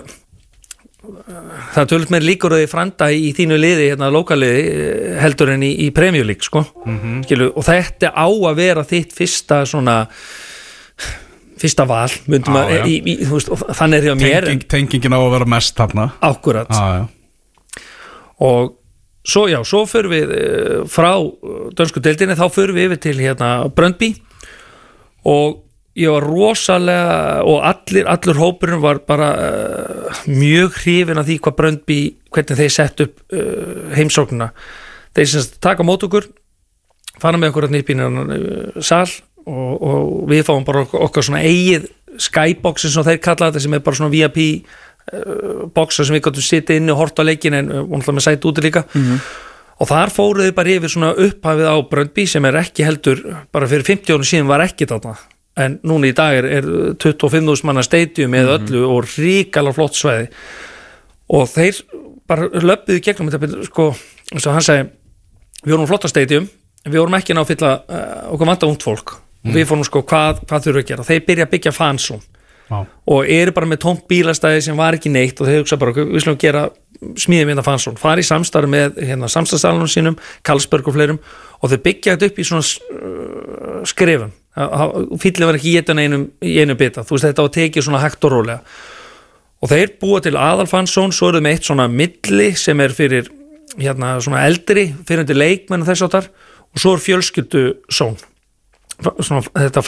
það 1.06 1.82
er 1.82 1.90
tölvöld 1.92 2.14
meir 2.16 2.26
líkur 2.26 2.56
að 2.56 2.64
þið 2.64 2.72
franda 2.72 3.10
í 3.14 3.32
þínu 3.38 3.60
liði, 3.60 3.90
hérna 3.94 4.12
lokaliði 4.14 4.64
eh, 4.72 5.16
heldur 5.24 5.54
en 5.56 5.66
í, 5.66 5.72
í 5.86 5.92
Premier 5.96 6.28
League 6.28 6.46
sko. 6.46 6.66
Skilu, 7.26 7.52
og 7.54 7.68
þetta 7.68 8.14
á 8.14 8.28
að 8.28 8.62
vera 8.62 8.86
þitt 8.88 9.16
fyrsta 9.16 9.64
svona 9.70 10.04
fyrsta 11.60 11.86
val 11.88 12.12
myndum 12.28 12.56
Já, 12.58 12.64
að, 12.66 12.88
í, 12.92 12.96
í, 13.00 13.18
veist, 13.30 13.52
þannig 13.52 13.98
er 13.98 14.06
því 14.06 14.14
að 14.14 14.24
mér. 14.24 14.48
Tenging, 14.50 14.72
tengingin 14.76 15.16
á 15.16 15.20
að 15.20 15.34
vera 15.38 15.52
mest 15.56 15.78
þarna. 15.80 16.10
Ákkurat 16.24 16.74
já 16.74 17.06
og 18.40 18.76
svo 19.26 19.48
já, 19.48 19.60
svo 19.66 19.86
förum 19.90 20.14
við 20.14 20.34
eh, 20.36 20.82
frá 20.92 21.14
eh, 21.18 21.68
dönsku 21.76 22.02
deildinni 22.04 22.38
þá 22.38 22.48
förum 22.54 22.78
við 22.78 22.90
yfir 22.90 23.02
til 23.08 23.18
hérna 23.20 23.52
Bröndby 23.74 24.14
og 25.26 25.62
ég 25.96 26.12
var 26.12 26.26
rosalega 26.28 27.44
og 27.48 27.62
allir, 27.64 28.08
allur 28.12 28.40
hópurinn 28.40 28.82
var 28.84 29.00
bara 29.08 29.30
uh, 29.40 30.24
mjög 30.28 30.82
hrifin 30.82 31.22
af 31.22 31.28
því 31.28 31.38
hvað 31.44 31.58
Bröndby, 31.60 32.00
hvernig 32.36 32.60
þeir 32.60 32.74
sett 32.74 33.04
upp 33.06 33.22
uh, 33.32 33.94
heimsóknuna 33.96 34.50
þeir 35.16 35.30
sem 35.32 35.46
sagt 35.46 35.62
taka 35.64 35.86
mót 35.88 36.04
okkur 36.04 36.28
fara 37.22 37.40
með 37.40 37.54
okkur 37.54 37.70
að 37.70 37.78
nýpínu 37.78 38.10
uh, 38.12 38.82
sal 38.84 39.08
og, 39.46 39.72
og 39.80 40.10
við 40.32 40.44
fáum 40.48 40.66
bara 40.68 40.84
okkar, 40.84 41.06
okkar 41.08 41.28
svona 41.28 41.46
eigið 41.48 41.88
skyboxin 42.26 42.92
sem 42.92 43.06
þeir 43.08 43.22
kalla 43.24 43.50
þetta 43.50 43.64
sem 43.64 43.78
er 43.78 43.86
bara 43.86 44.00
svona 44.00 44.12
VIP 44.12 44.42
uh, 44.44 45.64
boxa 45.76 46.04
sem 46.04 46.18
við 46.18 46.26
gáttum 46.28 46.46
sitja 46.46 46.80
inn 46.80 46.92
og 46.92 47.00
horta 47.06 47.24
á 47.24 47.28
leikin 47.28 47.56
en 47.56 47.72
uh, 47.72 47.84
náttúrulega 47.86 48.18
með 48.20 48.28
sæti 48.28 48.50
úti 48.52 48.66
líka. 48.66 48.84
Og 49.76 49.90
þar 49.90 50.12
fóruðu 50.16 50.54
bara 50.56 50.72
yfir 50.72 50.92
svona 50.92 51.12
upphafið 51.20 51.68
á 51.68 51.76
Bröndby 51.88 52.24
sem 52.32 52.46
er 52.48 52.60
ekki 52.62 52.86
heldur 52.88 53.24
bara 53.52 53.68
fyrir 53.68 53.84
50 53.88 54.16
árum 54.16 54.28
síðan 54.28 54.52
var 54.52 54.64
ekki 54.64 54.88
þarna 54.88 55.18
en 55.56 55.80
núna 55.88 56.10
í 56.10 56.16
dag 56.16 56.36
er, 56.40 56.48
er 56.60 56.68
25.000 57.00 57.68
manna 57.68 57.84
stadium 57.86 58.34
með 58.36 58.52
öllu 58.58 58.84
og 58.90 59.08
ríkala 59.16 59.74
flott 59.76 59.96
svæði. 59.98 60.28
Og 61.36 61.48
þeir 61.50 61.82
bara 62.28 62.50
löppuðu 62.50 63.00
í 63.00 63.04
gegnum 63.06 63.32
þetta 63.32 63.66
sko, 63.70 63.90
eins 64.34 64.46
og 64.46 64.58
hann 64.58 64.66
segi 64.66 64.88
við 65.66 65.76
vorum 65.76 65.90
flotta 65.90 66.12
stadium 66.12 66.48
við 66.86 67.02
vorum 67.02 67.18
ekki 67.18 67.34
að 67.34 67.40
ná 67.40 67.44
að 67.44 67.52
fylla 67.54 67.74
uh, 67.82 68.06
okkur 68.36 68.52
vanta 68.52 68.70
ungt 68.70 68.86
fólk. 68.86 69.18
Og 69.46 69.54
við 69.54 69.68
fórum 69.70 69.86
sko 69.86 70.02
hvað, 70.02 70.40
hvað 70.50 70.64
þurfum 70.66 70.80
við 70.80 70.84
að 70.84 70.90
gera? 70.90 71.04
Þeir 71.06 71.26
byrja 71.28 71.46
að 71.46 71.52
byggja 71.52 71.74
fansum 71.76 72.22
Já. 72.66 72.80
og 73.14 73.28
eru 73.30 73.52
bara 73.54 73.68
með 73.70 73.84
tómt 73.84 74.08
bílastæði 74.10 74.64
sem 74.66 74.80
var 74.80 74.98
ekki 74.98 75.12
neitt 75.14 75.38
og 75.38 75.46
þeir 75.46 75.60
hugsa 75.62 75.78
bara, 75.78 75.92
"Ok, 75.94 76.00
við 76.10 76.24
slum 76.24 76.38
gera 76.42 76.64
smíðum 77.22 77.52
hérna 77.52 77.66
fansón, 77.66 78.00
fara 78.00 78.22
í 78.22 78.26
samstarf 78.26 78.66
með 78.66 78.98
hérna, 79.06 79.30
samstarfstælunum 79.30 79.92
sínum, 79.92 80.18
Karlsberg 80.42 80.88
og 80.88 80.96
fleirum 80.96 81.20
og 81.62 81.70
þeir 81.70 81.84
byggja 81.86 82.16
þetta 82.16 82.26
upp 82.26 82.40
í 82.40 82.48
svona 82.48 82.66
uh, 82.66 83.86
skrifum 83.86 84.32
fýllið 84.56 85.50
var 85.50 85.58
ekki 85.60 85.74
einu, 85.76 86.00
einum, 86.00 86.28
einu 86.42 86.76
bita. 86.80 87.04
Þú 87.04 87.18
veist 87.18 87.28
þetta 87.28 87.46
var 87.46 87.56
tekið 87.58 87.88
svona 87.88 88.04
hægt 88.04 88.28
og 88.28 88.32
rólega. 88.32 88.60
Og 89.64 89.72
þeir 89.72 89.96
búa 90.02 90.22
til 90.24 90.36
aðalfansón 90.40 91.14
svo 91.16 91.32
eru 91.32 91.42
þeir 91.42 91.46
með 91.46 91.58
eitt 91.58 91.68
svona 91.68 91.88
milli 91.92 92.52
sem 92.60 92.80
er 92.84 92.94
fyrir 92.96 93.32
hérna 93.80 94.16
svona 94.24 94.46
eldri 94.48 94.90
fyrir 95.08 95.26
undir 95.26 95.40
leikmenn 95.40 95.84
og 95.84 95.90
þess 95.90 96.06
áttar 96.06 96.30
og 96.72 96.80
svo 96.82 96.96
er 96.96 97.04
fjölskyldu 97.04 97.64
són 97.92 98.16
svona, 99.24 99.42
þetta 99.56 99.84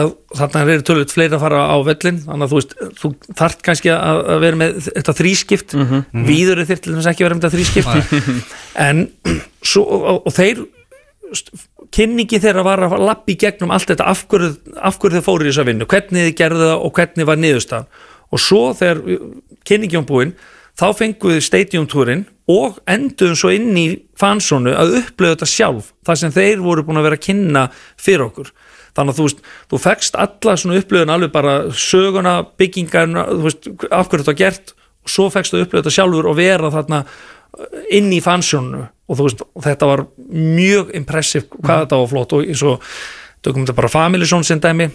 að 0.00 0.14
það 0.32 0.70
eru 0.72 0.84
tölvöld 0.88 1.12
fleiri 1.12 1.36
að 1.36 1.42
fara 1.42 1.64
á 1.68 1.76
völlin 1.84 2.20
þannig 2.24 2.46
að 2.46 2.52
þú 2.52 2.60
veist, 2.60 2.70
þú 2.96 3.10
þart 3.36 3.64
kannski 3.66 3.92
að, 3.92 4.20
að 4.32 4.44
vera 4.46 4.60
með 4.62 4.78
þetta 4.86 5.14
þrískipt. 5.18 5.74
Mm 5.76 5.86
-hmm. 5.90 6.24
víður 6.30 6.62
er 6.62 6.68
þér 6.70 6.80
til 6.80 6.94
þess 6.96 7.10
ekki 7.10 7.24
að 7.24 7.28
vera 7.28 7.36
með 7.36 7.44
þetta 7.44 7.56
þrískipt. 7.56 8.40
En 8.86 9.02
svo, 9.60 9.82
og, 9.84 10.26
og 10.26 10.32
þeir 10.36 10.64
kynningi 11.96 12.40
þeirra 12.42 12.66
var 12.66 12.84
að 12.86 12.98
lappi 13.02 13.38
gegnum 13.40 13.72
allt 13.74 13.88
þetta 13.92 14.10
af 14.12 14.26
hverju, 14.30 14.52
af 14.76 14.98
hverju 15.00 15.18
þeir 15.18 15.26
fóru 15.26 15.46
í 15.46 15.50
þessa 15.50 15.66
vinnu 15.68 15.88
hvernig 15.88 16.28
þið 16.28 16.36
gerðu 16.42 16.68
það 16.68 16.84
og 16.84 16.94
hvernig 16.98 17.28
var 17.30 17.40
niðurstað 17.40 18.04
og 18.26 18.42
svo 18.42 18.62
þegar 18.76 19.02
kynningi 19.66 20.00
um 20.00 20.08
búinn 20.08 20.36
þá 20.76 20.86
fenguðu 20.96 21.42
stadiumtúrin 21.44 22.26
og 22.52 22.78
enduðum 22.90 23.38
svo 23.38 23.50
inn 23.54 23.76
í 23.78 23.86
fansónu 24.18 24.74
að 24.76 24.98
upplöðu 25.00 25.34
þetta 25.34 25.50
sjálf 25.50 25.90
þar 26.06 26.20
sem 26.20 26.34
þeir 26.34 26.64
voru 26.64 26.84
búin 26.86 27.00
að 27.00 27.08
vera 27.08 27.18
að 27.18 27.26
kynna 27.26 27.62
fyrir 27.98 28.26
okkur. 28.28 28.50
Þannig 28.96 29.12
að 29.12 29.18
þú 29.18 29.26
veist, 29.26 29.40
þú 29.72 29.80
fekst 29.82 30.18
alla 30.20 30.56
svona 30.56 30.80
upplöðun 30.80 31.14
alveg 31.16 31.32
bara 31.34 31.54
söguna, 31.76 32.36
byggingarna 32.60 33.26
þú 33.32 33.42
veist, 33.48 33.70
af 33.90 34.08
hverju 34.08 34.22
þetta 34.22 34.32
var 34.32 34.38
gert? 34.40 34.76
Og 35.06 35.12
svo 35.12 35.26
fekst 35.32 35.54
þú 35.54 35.64
upplöðu 35.64 35.82
þetta 35.82 35.96
sjálfur 35.96 36.30
og 36.30 36.38
vera 36.38 36.72
þarna 36.72 37.02
inn 37.94 38.12
í 38.12 38.20
fansjónu 38.24 38.82
og 38.84 39.18
þú 39.18 39.26
veist, 39.28 39.42
þetta 39.64 39.88
var 39.88 40.04
mjög 40.28 40.94
impressiv 40.98 41.46
hvað 41.54 41.84
þetta 41.84 42.00
var 42.02 42.10
flott 42.12 42.34
og 42.36 42.46
eins 42.46 42.62
og 42.66 42.88
tökum 43.44 43.64
þetta 43.64 43.76
bara 43.78 43.92
Family 43.92 44.26
Zone 44.28 44.46
sem 44.46 44.60
dæmi 44.62 44.88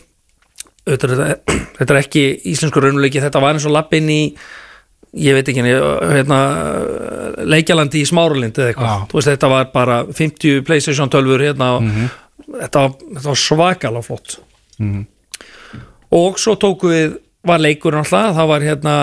þetta, 0.88 1.30
þetta 1.78 1.94
er 1.94 2.02
ekki 2.02 2.26
íslensku 2.52 2.84
raunuleiki, 2.84 3.24
þetta 3.24 3.42
var 3.44 3.56
eins 3.56 3.68
og 3.70 3.76
lappinn 3.76 4.12
í 4.12 4.22
ég 5.12 5.36
veit 5.36 5.50
ekki, 5.52 5.64
hérna 5.68 6.40
leikjalandi 7.44 8.02
í 8.02 8.08
Smáralind 8.08 8.60
eða 8.60 8.72
eitthvað, 8.72 9.08
þú 9.12 9.18
veist, 9.20 9.32
þetta 9.34 9.50
var 9.52 9.72
bara 9.74 9.98
50 10.08 10.62
Playstation 10.68 11.12
12 11.12 11.42
hérna. 11.42 11.72
Og 11.76 12.54
þetta, 12.62 12.84
var, 12.86 12.94
þetta 13.18 13.28
var 13.28 13.42
svakalega 13.42 14.06
flott. 14.06 14.38
Og 16.16 16.40
svo 16.40 16.56
tóku 16.60 16.92
við 16.92 17.18
var 17.48 17.62
leikur 17.62 17.96
náttúrulega, 17.98 18.36
það 18.38 18.50
var 18.52 18.66
hérna 18.66 18.96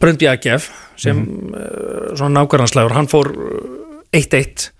Bröndi 0.00 0.28
Akef 0.30 0.70
sem 0.96 1.18
mm 1.18 1.80
svona 2.12 2.42
nákvæmnanslegur, 2.42 2.92
hann 2.92 3.08
fór 3.08 3.30
uh, 3.32 4.16
1-1 4.16 4.70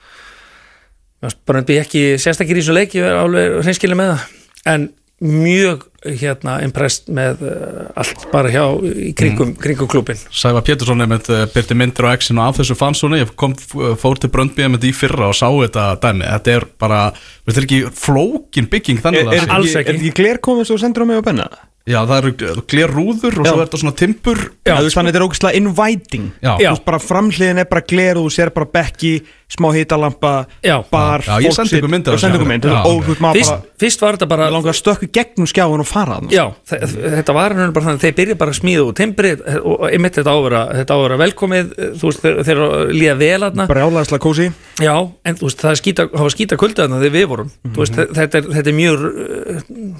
Bröndi 1.46 1.78
ekki 1.78 2.02
sérstakir 2.20 2.58
í 2.58 2.64
þessu 2.64 2.74
leik 2.74 2.96
ég 2.98 3.06
er 3.06 3.20
alveg 3.20 3.60
hreinskilið 3.62 3.98
með 4.00 4.10
það. 4.10 4.24
En 4.72 4.88
mjög 5.22 5.84
hérna 6.18 6.56
impressed 6.64 7.12
með 7.14 7.44
uh, 7.46 7.84
allt 8.02 8.24
bara 8.32 8.50
hjá 8.50 8.64
í 8.82 9.12
kringum, 9.14 9.52
kringum 9.54 9.86
klubin 9.86 10.18
Sæfa 10.34 10.64
Pétursson 10.66 11.04
uh, 11.06 11.44
byrti 11.54 11.76
myndir 11.78 12.08
á 12.10 12.14
exinu 12.16 12.42
af 12.42 12.58
þessu 12.58 12.74
fansónu, 12.78 13.20
ég 13.22 13.30
kom, 13.38 13.54
fór 13.54 14.18
til 14.18 14.32
Bröndby 14.34 14.66
einmitt 14.66 14.88
í 14.88 14.90
fyrra 14.96 15.30
og 15.30 15.38
sá 15.38 15.46
þetta 15.46 15.92
dæmi. 16.02 16.26
Þetta 16.26 16.56
er 16.56 16.66
bara, 16.82 17.02
þetta 17.46 17.62
er 17.62 17.68
ekki 17.68 17.82
flókin 18.02 18.70
bygging 18.72 19.04
þannig 19.04 19.30
að 19.30 19.46
Alls 19.46 19.76
er, 19.76 19.84
ekki. 19.84 19.94
er 19.94 20.00
ekki 20.00 20.16
gler 20.18 20.42
komið 20.42 20.72
svo 20.72 20.80
sendur 20.82 21.06
á 21.06 21.10
mig 21.12 21.22
á 21.22 21.26
benna? 21.30 21.46
Já, 21.82 21.98
það 22.06 22.16
eru 22.20 22.62
gler 22.70 22.92
rúður 22.94 23.40
og 23.40 23.46
Já. 23.46 23.50
svo 23.50 23.58
er 23.58 23.66
þetta 23.66 23.80
svona 23.82 23.96
timpur 23.98 24.40
Já, 24.62 24.76
þannig 24.78 25.10
þetta 25.10 25.18
er 25.18 25.24
ógæslega 25.26 25.58
inviting 25.58 26.28
Já. 26.38 26.52
Þú 26.60 26.68
veist 26.68 26.84
bara 26.86 27.00
framhliðin 27.02 27.62
er 27.64 27.70
bara 27.72 27.82
gler 27.90 28.20
og 28.20 28.28
þú 28.28 28.34
sér 28.36 28.52
bara 28.54 28.68
bekki, 28.78 29.12
smá 29.52 29.68
hitalampa 29.76 30.46
Já. 30.64 30.78
bar, 30.90 31.20
Já, 31.26 31.36
ég 31.44 31.50
fólk 31.52 31.56
sendi 31.60 31.68
sitt- 31.74 31.82
ykkur 31.82 31.90
mynd 31.92 32.08
af 32.08 32.14
Já, 32.16 32.20
sendi 32.24 32.38
ykkur 32.38 32.48
mynd, 32.48 32.64
og 32.72 33.04
fyrst, 33.04 33.20
bara 33.20 33.60
fyrst 33.82 34.00
var 34.04 34.16
þetta 34.16 34.28
bara 34.30 34.46
langar 34.54 34.72
að 34.72 34.78
stökku 34.80 35.08
gegnum 35.12 35.46
skjáin 35.50 35.82
og 35.84 35.88
fara 35.88 36.18
Já, 36.32 36.44
þe- 36.70 36.80
þetta 37.18 37.34
var 37.36 37.54
henni 37.56 37.72
bara 37.76 37.86
þannig 37.90 38.00
þeir 38.06 38.16
byrja 38.20 38.38
bara 38.40 38.50
að 38.54 38.60
smíða 38.62 38.86
úr 38.88 38.96
timbri 38.96 39.32
og 39.62 39.84
einmitt 39.90 40.16
þetta 40.16 40.32
ávera, 40.36 40.62
þetta 40.80 40.96
ávera 40.96 41.20
velkomið 41.20 41.74
þú 42.00 42.08
veist, 42.08 42.22
þeir, 42.24 42.40
þeir 42.48 42.62
líða 42.96 43.16
vel 43.20 43.42
aðna 43.50 43.68
Brjálæðislega 43.68 44.24
kósi 44.24 44.48
já, 44.80 44.94
en 45.24 45.36
þú 45.36 45.48
veist, 45.50 45.60
það, 45.62 45.78
skýta, 45.82 46.08
var 46.16 46.32
skýta 46.32 46.56
kulda 46.56 46.86
þarna 46.86 47.02
þegar 47.02 47.16
við 47.18 47.26
vorum. 47.28 47.50
Þú 47.68 47.82
veist, 47.84 48.00
þetta, 48.16 48.38
er, 48.40 48.48
þetta 48.56 48.72
er 48.72 48.76
mjög 48.80 49.06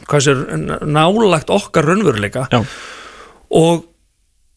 hvað 0.08 0.24
sér, 0.26 0.42
nálagt 0.88 1.50
okkar 1.52 1.84
raunveruleika. 1.90 2.46
Já, 2.52 2.62
og, 3.52 3.84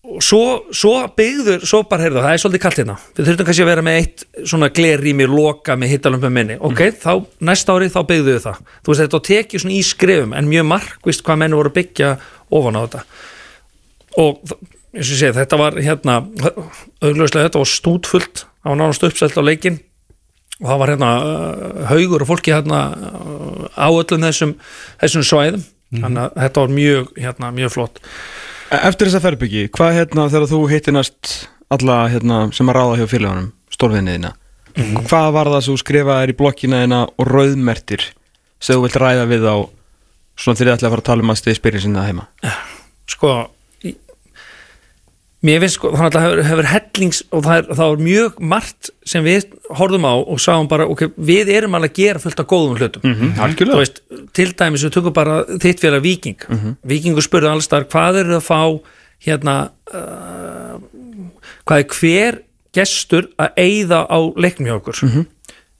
og 0.06 0.22
svo, 0.24 0.42
svo 0.76 0.94
byggður, 1.18 1.64
svo 1.66 1.82
bara 1.90 2.06
heyrðu, 2.06 2.22
það 2.22 2.36
er 2.36 2.42
svolítið 2.44 2.62
kallt 2.64 2.80
hérna. 2.82 2.96
Við 3.18 3.30
þurfum 3.30 3.48
kannski 3.48 3.64
að 3.64 3.70
vera 3.72 3.86
með 3.86 3.98
eitt 4.02 4.24
svona 4.52 4.70
glerrými 4.76 5.26
loka 5.30 5.78
með 5.80 5.94
hittalömpum 5.96 6.36
minni. 6.36 6.58
Ok, 6.62 6.82
þá 7.02 7.12
næsta 7.50 7.74
ári 7.74 7.90
þá 7.94 8.00
byggðu 8.12 8.36
við 8.36 8.44
það. 8.44 8.62
Þú 8.86 8.94
veist, 8.94 9.04
þetta 9.04 9.22
tekið 9.30 9.64
svona 9.64 9.76
í 9.76 9.82
skrifum 9.88 10.38
en 10.38 10.52
mjög 10.52 10.68
markvist 10.70 11.26
hvað 11.26 11.42
menn 11.42 11.58
voru 11.58 11.74
byggja 11.74 12.14
ofan 12.60 12.78
á 12.78 12.82
þetta. 12.86 13.04
Og 14.22 14.40
eins 14.46 15.10
og 15.10 15.16
ég 15.16 15.20
segi, 15.24 15.36
þetta 15.40 15.62
var 15.64 15.82
hérna 15.82 16.20
augljóslega 16.22 17.50
þetta 17.50 17.66
var 17.66 17.74
stútfullt. 17.74 18.46
Það 18.46 18.72
var 18.72 18.82
nánast 18.84 19.10
uppselt 19.10 19.42
á 19.42 19.44
leikinn. 19.44 19.82
Og 20.62 20.70
það 20.70 20.82
var 20.84 20.94
hérna 20.94 21.14
uh, 21.20 21.86
haugur 21.90 22.24
og 22.24 22.30
fólki 22.30 22.54
hérna 22.54 22.88
uh, 22.94 23.66
á 23.74 23.90
öllum 23.90 24.30
þessum, 24.30 24.56
þessum 25.02 25.26
svæðum. 25.28 25.66
Þannig 25.96 26.22
að 26.22 26.44
þetta 26.44 26.62
var 26.62 26.76
mjög, 26.76 27.16
hérna, 27.24 27.56
mjög 27.56 27.74
flott 27.74 28.00
Eftir 28.74 29.10
þessa 29.10 29.22
ferbyggi, 29.22 29.68
hvað 29.76 30.00
hérna 30.00 30.30
þegar 30.32 30.50
þú 30.50 30.64
hittinast 30.72 31.36
alla 31.74 32.00
hérna 32.10 32.46
sem 32.56 32.70
að 32.70 32.78
ráða 32.80 32.98
hjá 33.02 33.08
félagunum, 33.12 33.52
stórvinniðina 33.74 34.34
hvað 34.76 35.32
var 35.36 35.50
það 35.54 35.62
sem 35.64 35.76
þú 35.76 35.82
skrifaðir 35.82 36.34
í 36.34 36.38
blokkina 36.40 36.82
þina 36.84 37.02
og 37.08 37.30
rauðmertir 37.30 38.04
sem 38.60 38.76
þú 38.76 38.86
vilt 38.86 38.98
ræða 39.00 39.28
við 39.30 39.48
á 39.48 39.56
svona 40.36 40.60
þegar 40.60 40.68
þið 40.68 40.74
ætla 40.76 40.88
að 40.90 40.96
fara 40.96 41.04
að 41.04 41.10
tala 41.10 41.24
um 41.24 41.32
að 41.32 41.40
stið 41.40 41.58
spyrir 41.60 41.84
sinna 41.84 42.04
heima? 42.04 42.26
Sko 43.08 43.32
mér 45.46 45.62
finnst 45.64 45.78
sko, 45.80 45.92
þannig 45.96 46.16
að 46.18 46.26
það 46.26 46.48
hefur, 46.50 46.68
hellings 46.72 47.20
og 47.36 47.44
það 47.46 47.58
er, 47.60 47.68
það 47.78 47.94
er 47.96 48.04
mjög 48.08 48.40
margt 48.54 48.90
sem 49.12 49.26
við 49.26 49.46
horfum 49.80 50.08
á 50.10 50.14
og 50.16 50.42
sáum 50.42 50.70
bara 50.72 50.88
ok, 50.92 51.04
við 51.30 51.52
erum 51.56 51.78
alveg 51.78 51.92
að 51.94 52.00
gera 52.02 52.22
fullt 52.24 52.42
af 52.44 52.48
góðum 52.52 52.78
hlutum. 52.80 53.06
Mm 53.06 53.34
þú 53.36 53.44
Algjörlega. 53.48 53.82
veist, 53.84 54.02
til 54.38 54.48
dæmis 54.58 54.86
við 54.88 54.94
tökum 54.98 55.16
bara 55.16 55.38
þitt 55.62 55.84
félag 55.84 56.04
Viking 56.06 56.46
Vikingur 56.88 57.26
spurði 57.26 57.52
alls 57.52 57.70
þar 57.72 57.88
hvað 57.92 58.22
eru 58.24 58.40
að 58.40 58.46
fá 58.48 58.62
hérna 59.26 59.56
uh, 59.94 60.80
hvað 61.66 61.84
er 61.84 62.00
hver 62.00 62.42
gestur 62.76 63.30
að 63.40 63.62
eyða 63.62 64.02
á 64.12 64.20
leiknum 64.36 64.68
hjá 64.70 64.78
okkur? 64.80 65.04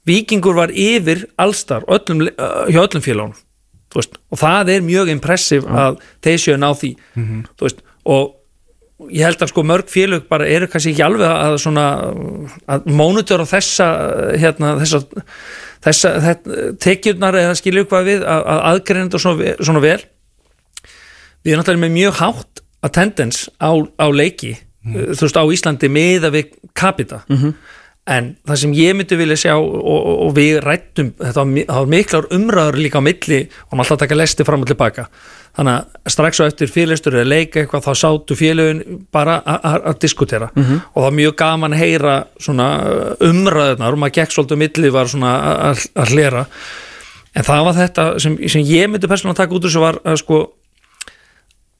Vikingur 0.06 0.54
var 0.56 0.70
yfir 0.70 1.26
allstar 1.42 1.84
öllum, 1.90 2.22
le- 2.28 2.34
uh, 2.38 2.64
hjá 2.70 2.84
öllum 2.86 3.02
félagunum 3.04 3.42
þú 3.96 4.02
og 4.34 4.38
það 4.40 4.70
er 4.76 4.82
mjög 4.84 5.08
impressiv 5.12 5.66
að 5.70 6.00
þeir 6.24 6.40
séu 6.42 6.54
að 6.56 6.58
ná 6.60 6.68
því. 6.76 6.88
Þú 7.56 7.64
veist, 7.64 7.78
og 8.12 8.34
ég 9.12 9.26
held 9.26 9.42
að 9.44 9.50
sko 9.52 9.62
mörg 9.68 9.90
félög 9.92 10.22
bara 10.30 10.46
eru 10.48 10.68
kannski 10.72 10.94
ekki 10.94 11.04
alveg 11.04 11.28
að 11.28 11.56
svona 11.60 11.86
að 12.72 12.86
mónutur 12.96 13.42
á 13.44 13.46
þessa 13.50 13.88
hérna, 14.40 14.70
þessa, 14.80 15.02
þessa 15.84 16.12
þetta, 16.24 16.60
tekjurnar 16.86 17.36
eða 17.42 17.56
skilju 17.60 17.84
hvað 17.90 18.08
við 18.08 18.24
að, 18.24 18.44
að 18.54 18.62
aðgreinandi 18.70 19.20
svona, 19.20 19.40
ve- 19.42 19.56
svona 19.60 19.82
vel. 19.84 19.98
Við 21.44 21.52
erum 21.52 21.60
náttúrulega 21.62 21.84
með 21.84 21.94
mjög 21.98 22.16
hátt 22.22 22.62
attendance 22.88 23.50
á, 23.60 23.70
á 23.76 24.06
leiki. 24.10 24.54
Þú 24.86 25.26
veist 25.26 25.38
á 25.38 25.44
Íslandi 25.50 25.88
miða 25.90 26.30
við 26.34 26.52
kapita 26.78 27.20
en 28.06 28.26
það 28.46 28.58
sem 28.60 28.72
ég 28.78 28.94
myndi 28.94 29.16
vilja 29.18 29.36
sjá 29.40 29.54
og, 29.58 29.72
og, 29.82 30.04
og 30.28 30.34
við 30.36 30.60
rættum 30.62 31.08
þetta 31.18 31.42
var, 31.42 31.88
miklar 31.90 32.28
umræður 32.36 32.76
líka 32.78 33.00
á 33.02 33.06
milli 33.06 33.40
og 33.66 33.72
maður 33.74 33.80
alltaf 33.82 33.96
að 33.96 34.02
taka 34.04 34.18
lesti 34.20 34.46
fram 34.46 34.62
og 34.62 34.68
tilbaka 34.70 35.06
þannig 35.56 35.72
að 35.74 36.12
strax 36.14 36.38
á 36.38 36.44
eftir 36.46 36.70
félagstur 36.70 37.16
eða 37.18 37.26
leika 37.32 37.62
eitthvað 37.64 37.86
þá 37.88 37.92
sátu 38.02 38.36
félögin 38.38 39.00
bara 39.10 39.38
að 39.46 39.98
diskutera. 40.04 40.50
Og 40.54 40.98
það 41.00 41.06
var 41.06 41.14
mjög 41.16 41.36
gaman 41.40 41.72
að 41.74 41.80
heyra 41.80 42.16
svona 42.44 42.66
umræðunar 43.24 43.96
og 43.96 44.02
maður 44.02 44.16
gekk 44.20 44.34
svolítið 44.36 44.58
á 44.60 44.62
milli 44.62 44.90
var 44.92 45.08
svona 45.08 45.30
að- 45.40 45.62
að 45.70 45.86
að 46.04 46.12
hlera. 46.12 46.42
En 47.36 47.44
það 47.48 47.64
var 47.64 47.74
þetta 47.80 48.04
sem, 48.20 48.36
sem 48.52 48.62
ég 48.68 48.90
myndi 48.92 49.08
persónulega 49.08 49.40
taka 49.42 49.56
út 49.56 49.64
úr 49.64 49.70
þessu 49.72 49.80
var 49.86 49.98
að 50.04 50.20
sko 50.20 50.42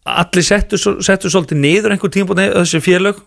allir 0.07 0.45
settu, 0.47 0.79
settu 0.81 1.31
svolítið 1.33 1.61
niður 1.61 1.95
einhver 1.97 2.13
tíma 2.15 2.29
búin 2.33 2.43
þessi 2.57 2.81
félög 2.85 3.21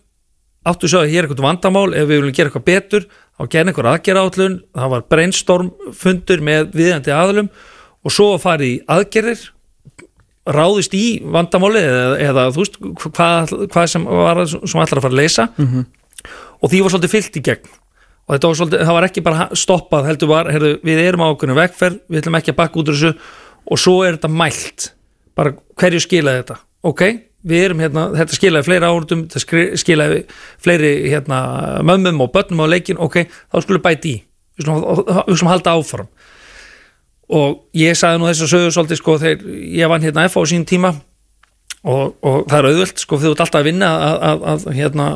áttu 0.67 0.89
svo 0.91 1.04
að 1.04 1.13
hér 1.13 1.24
er 1.24 1.28
eitthvað 1.30 1.45
vandamál 1.45 1.88
ef 1.93 2.08
við 2.10 2.19
viljum 2.19 2.36
gera 2.36 2.50
eitthvað 2.52 2.67
betur 2.67 3.06
þá 3.39 3.43
gerði 3.48 3.72
einhver 3.72 3.88
aðgerra 3.93 4.24
átlun 4.28 4.58
það 4.76 4.91
var 4.93 5.06
brainstorm 5.13 5.69
fundur 5.95 6.43
með 6.43 6.74
viðjandi 6.76 7.13
aðlum 7.15 7.52
og 8.04 8.13
svo 8.15 8.34
að 8.36 8.43
fara 8.43 8.67
í 8.67 8.76
aðgerðir. 8.89 9.41
Ráðist 10.50 10.95
í 10.98 11.19
vandamáli 11.30 11.82
eða, 11.84 12.06
eða 12.26 12.43
þú 12.56 12.63
veist 12.63 12.78
hvað, 13.13 13.52
hvað 13.69 13.89
sem 13.91 14.06
var 14.08 14.39
sem 14.50 14.82
ætlar 14.82 15.02
að 15.02 15.06
fara 15.06 15.13
að 15.13 15.19
leysa. 15.19 15.45
Og 16.60 16.72
því 16.72 16.80
var 16.82 16.93
svolítið 16.95 17.13
fyllt 17.13 17.38
í 17.38 17.43
gegn. 17.45 17.76
Og 18.26 18.34
þetta 18.36 18.50
var 18.50 18.58
svolítið, 18.60 18.82
það 18.88 18.98
var 18.98 19.08
ekki 19.10 19.24
bara 19.26 19.45
stoppað 19.58 20.08
heldur 20.10 20.32
var, 20.32 20.50
heyrðu, 20.54 20.72
við 20.86 21.02
erum 21.04 21.24
á 21.26 21.28
okkur 21.30 21.54
vegferð 21.58 22.00
við 22.08 22.22
ætlum 22.24 22.39
ekki 22.39 22.54
að 22.54 22.60
bakka 22.63 22.82
út 22.82 22.89
úr 22.89 22.98
þessu. 22.98 23.13
Og 23.69 23.82
svo 23.84 23.95
er 24.08 24.17
þetta 24.17 24.32
mælt. 24.34 24.89
Bara 25.38 25.54
hverju 25.80 26.02
skilaði 26.08 26.41
þetta? 26.41 26.58
Ok, 26.89 27.06
við 27.47 27.65
erum 27.69 27.84
hérna, 27.84 28.06
þetta 28.17 28.36
skilaði 28.36 28.67
fleiri 28.67 28.88
áhundum 28.88 29.25
þetta 29.32 29.75
skilaði 29.80 30.23
fleiri 30.62 30.91
hérna, 31.08 31.39
mömmum 31.88 32.25
og 32.25 32.34
börnum 32.34 32.65
á 32.67 32.71
leikin 32.71 32.99
ok, 32.99 33.21
þá 33.30 33.62
skulum 33.63 33.84
bæti 33.86 34.15
í. 34.15 34.21
Við 34.60 34.67
skulum, 34.67 35.52
halda 35.52 35.75
áfram. 35.78 36.10
Og 37.30 37.62
ég 37.78 37.95
sagði 37.97 38.19
nú 38.19 38.28
þess 38.28 38.43
að 38.43 38.52
sögur 38.56 38.75
svolítið 38.75 38.99
sko 38.99 39.15
þegar 39.21 39.60
ég 39.80 39.91
vann 39.91 40.04
hérna 40.04 40.25
F 40.28 40.39
á 40.41 40.43
sín 40.49 40.65
tíma 40.67 40.95
og, 41.86 42.15
og 42.25 42.47
það 42.49 42.58
er 42.58 42.67
auðvöld 42.71 43.04
sko 43.04 43.19
þú 43.21 43.34
ert 43.36 43.43
alltaf 43.45 43.62
að 43.62 43.69
vinna 43.69 43.89
að, 43.93 44.15
að, 44.30 44.47
að 44.49 44.80
hérna 44.80 45.10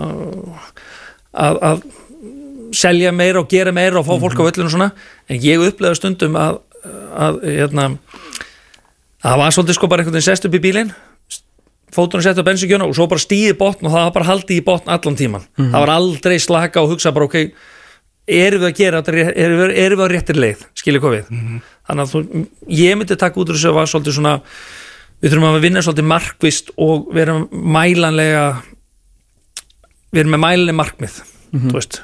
að, 1.33 1.57
að 1.71 1.81
selja 2.77 3.11
meira 3.13 3.41
og 3.41 3.49
gera 3.49 3.73
meira 3.75 3.99
og 3.99 4.05
fá 4.07 4.13
fólk 4.21 4.39
á 4.39 4.47
völlinu 4.47 4.69
og 4.69 4.75
svona. 4.75 4.91
En 5.27 5.41
ég 5.41 5.65
upplegaði 5.65 5.99
stundum 5.99 6.37
að, 6.39 6.61
að 7.17 7.41
hérna 7.49 7.89
að 9.23 9.31
það 9.31 9.41
var 9.41 9.57
svolítið 9.57 9.79
sko 9.79 9.89
bara 9.89 10.03
einhvern 10.03 10.17
veginn 10.17 10.29
sest 10.29 10.47
upp 10.47 10.55
í 10.55 10.63
bílinn 10.63 10.93
fótunum 11.95 12.23
sett 12.25 12.39
upp 12.41 12.47
bensinkjöna 12.49 12.87
og 12.89 12.95
svo 12.97 13.07
bara 13.11 13.21
stíði 13.23 13.53
botn 13.59 13.85
og 13.87 13.93
það 13.93 14.03
var 14.07 14.13
bara 14.17 14.29
haldið 14.31 14.59
í 14.59 14.65
botn 14.65 14.91
allan 14.93 15.17
tíman 15.19 15.45
það 15.59 15.79
var 15.83 15.91
aldrei 15.95 16.37
slaka 16.41 16.81
og 16.83 16.93
hugsa 16.93 17.11
bara 17.15 17.27
ok 17.29 17.37
erum 18.33 18.61
við 18.63 18.69
að 18.69 18.77
gera 18.79 19.01
þetta 19.03 19.33
erum 19.43 19.59
við, 19.59 19.73
erum 19.83 19.99
við 19.99 20.05
á 20.07 20.13
réttir 20.13 20.37
leið, 20.39 20.61
skilja 20.79 21.01
hvað 21.03 21.15
við? 21.17 21.31
Þannig 21.89 22.03
að 22.05 22.13
þú, 22.13 22.21
ég 22.71 22.95
myndi 22.99 23.17
taka 23.19 23.41
út 23.41 23.49
úr 23.51 23.57
þessu 23.59 23.71
að 23.73 23.77
var 23.81 23.89
svolítið 23.91 24.15
svona 24.15 24.33
við 25.23 25.33
þurfum 25.33 25.47
að 25.49 25.57
vinna 25.65 25.83
svolítið 25.83 26.07
markvist 26.13 26.71
og 26.79 27.09
vera 27.17 27.35
mælanlega 27.51 28.45
erum 30.13 30.33
með 30.35 30.43
mælanlega 30.45 30.77
markmið 30.79 31.19
þú 31.53 31.75
veist. 31.77 31.99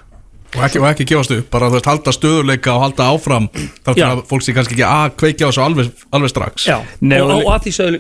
Og 0.58 0.64
ekki, 0.66 0.80
og 0.82 0.88
ekki 0.90 1.06
gefast 1.12 1.32
upp, 1.36 1.48
bara 1.54 1.68
þú 1.70 1.78
veist, 1.78 1.88
halda 1.92 2.14
stöðuleika 2.16 2.74
og 2.74 2.84
halda 2.88 3.08
áfram, 3.14 3.48
þá 3.86 3.90
til 3.94 4.02
Já. 4.02 4.08
að 4.16 4.22
fólk 4.32 4.46
sé 4.46 4.56
kannski 4.58 4.76
ekki 4.80 4.86
að 4.88 5.12
kveikja 5.22 5.46
á 5.46 5.50
þessu 5.52 5.62
alveg, 5.66 5.92
alveg 6.18 6.32
strax. 6.34 6.66
Já, 6.70 6.78
Nei, 7.06 7.20
og, 7.22 7.30
og- 7.36 7.44
og, 7.46 7.52
að 7.54 7.68
því 7.68 7.74
sögðu 7.78 8.00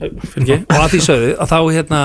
ekki, 0.00 0.60
og 0.66 0.76
að 0.76 0.92
því 0.94 1.02
sögðu 1.06 1.32
að 1.36 1.52
þá 1.52 1.58
hérna 1.76 2.02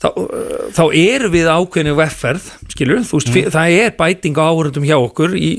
þá, 0.00 0.08
uh, 0.08 0.66
þá 0.76 0.82
erum 0.96 1.34
við 1.34 1.50
ákveðinu 1.50 1.96
vefferð 1.98 2.50
skilur, 2.72 3.02
þú 3.06 3.20
veist, 3.20 3.32
mm. 3.34 3.54
það 3.56 3.78
er 3.84 3.94
bæting 3.98 4.40
á 4.40 4.44
áhörundum 4.48 4.88
hjá 4.88 4.96
okkur 4.98 5.36
í 5.36 5.50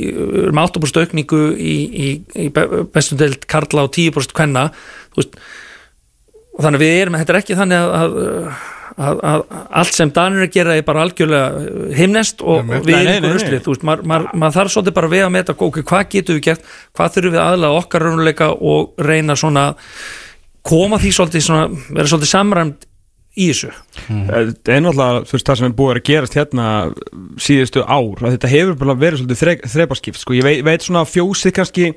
um 0.47 0.61
8% 0.63 1.03
aukningu 1.05 1.41
í, 1.55 1.77
í, 1.91 2.11
í 2.45 2.51
be- 2.53 2.85
bestum 2.93 3.21
deild 3.21 3.45
Karla 3.51 3.87
og 3.87 3.93
10% 3.95 4.35
kvenna 4.37 4.69
þú 5.13 5.23
veist 5.23 5.41
þannig 6.61 6.77
að 6.77 6.85
við 6.85 6.99
erum, 6.99 7.17
þetta 7.21 7.33
er 7.33 7.39
ekki 7.39 7.57
þannig 7.57 7.81
að, 7.81 7.91
að, 7.95 8.15
að, 9.01 9.21
að 9.31 9.43
allt 9.81 9.97
sem 9.97 10.11
Danir 10.15 10.41
er 10.41 10.47
að 10.49 10.55
gera 10.55 10.75
er 10.77 10.87
bara 10.87 11.05
algjörlega 11.05 11.93
himnest 11.97 12.43
og 12.43 12.65
nei. 12.67 12.75
við 12.85 12.97
erum 12.97 13.13
ykkur 13.15 13.37
ruslið, 13.37 13.61
þú 13.65 13.75
veist, 13.75 13.85
maður, 13.87 14.09
maður, 14.11 14.27
maður 14.41 14.57
þarf 14.57 14.73
svolítið 14.75 14.97
bara 14.97 15.09
að 15.09 15.15
vega 15.15 15.29
með 15.31 15.45
þetta, 15.45 15.69
ok, 15.69 15.79
hvað 15.91 16.09
getum 16.15 16.37
við 16.37 16.43
gert 16.49 16.67
hvað 16.97 17.15
þurfum 17.15 17.37
við 17.37 17.43
aðlega 17.45 17.79
okkar 17.83 18.07
raunuleika 18.07 18.51
og 18.73 19.07
reyna 19.07 19.37
svona 19.39 19.65
koma 20.67 20.99
því 21.01 21.11
svolítið 21.17 21.45
svona, 21.47 21.67
vera 21.91 22.09
svolítið 22.11 22.31
samræmt 22.31 22.87
í 23.39 23.47
þessu 23.51 23.69
Það 24.07 24.49
er 24.75 24.83
náttúrulega 24.83 25.21
þú 25.27 25.37
veist, 25.37 25.45
það 25.47 25.59
sem 25.61 25.67
er 25.69 25.77
búið 25.77 25.93
að 25.93 26.01
gerast 26.09 26.35
hérna 26.35 26.65
síðustu 27.39 27.85
ár 27.85 28.25
að 28.25 28.35
þetta 28.35 28.51
hefur 28.51 28.75
bara 28.81 28.97
verið 28.99 29.21
svolítið 29.21 29.41
þre, 29.41 29.55
þrepaskipt 29.75 30.19
sko. 30.19 30.35
ég 30.35 30.43
veit, 30.45 30.59
veit 30.67 30.83
svona 30.83 31.05
fjósið 31.07 31.55
kannski 31.55 31.87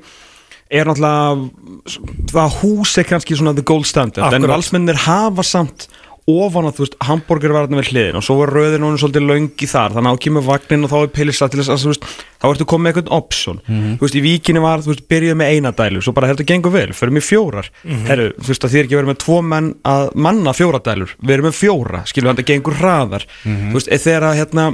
er 0.71 0.87
náttúrulega 0.87 1.99
það 2.31 2.55
hús 2.61 2.95
er 3.01 3.09
kannski 3.09 3.37
svona 3.37 3.53
the 3.57 3.65
gold 3.67 3.85
standard 3.89 4.25
en 4.31 4.39
Akkurat. 4.39 4.55
valsmennir 4.55 5.01
hafa 5.05 5.43
samt 5.45 5.89
ofan 6.25 6.65
að 6.65 6.77
þú 6.77 6.81
veist, 6.85 6.95
hambúrgarvarðin 7.05 7.77
við 7.77 7.89
hliðin 7.91 8.17
og 8.17 8.23
svo 8.25 8.35
var 8.39 8.51
röðin 8.55 8.81
honum 8.81 8.97
svolítið 8.97 9.27
löngi 9.29 9.67
þar. 9.69 9.93
Þannig 9.93 10.09
að 10.09 10.15
á 10.17 10.23
kemur 10.25 10.45
vagnin 10.47 10.87
og 10.87 10.89
þá 10.89 10.95
er 10.97 11.11
pilsa 11.13 11.47
til 11.53 11.59
þess 11.59 11.69
að 11.75 11.83
þú 11.83 11.91
veist, 11.91 12.07
þá 12.41 12.47
ertu 12.49 12.67
komið 12.71 12.89
eitthvað 12.91 13.11
option. 13.13 13.59
Þú 13.69 14.01
veist, 14.07 14.17
í 14.17 14.23
víkinni 14.25 14.63
var, 14.63 14.81
þú 14.81 14.91
veist, 14.93 15.05
byrjuð 15.13 15.37
með 15.37 15.53
eina 15.53 15.73
dælu 15.77 16.01
svo 16.01 16.15
bara, 16.17 16.31
þetta 16.33 16.47
gengur 16.49 16.73
vel, 16.73 16.89
förum 16.97 17.21
í 17.21 17.25
fjórar. 17.25 17.69
Herru, 18.09 18.31
þú 18.41 18.49
veist, 18.49 18.65
að 18.65 18.73
þið 18.73 18.81
er 18.81 18.89
ekki 18.89 18.99
verið 18.99 19.11
með 19.13 19.21
tvo 19.21 19.37
menn 19.53 19.69
að 19.85 20.09
manna 20.25 20.55
fjóra 20.57 20.81
dælur, 20.81 21.15
við 21.21 21.37
erum 21.37 21.49
með 21.51 21.59
fjóra 21.61 22.01
skilur, 22.09 22.33
þetta 22.33 22.49
gengur 22.49 22.79
hraðar. 22.81 23.29
Þú 23.45 23.77
veist, 23.77 23.93
eða 23.93 24.05
þegar 24.09 24.27
að, 24.31 24.37
hérna, 24.41 24.67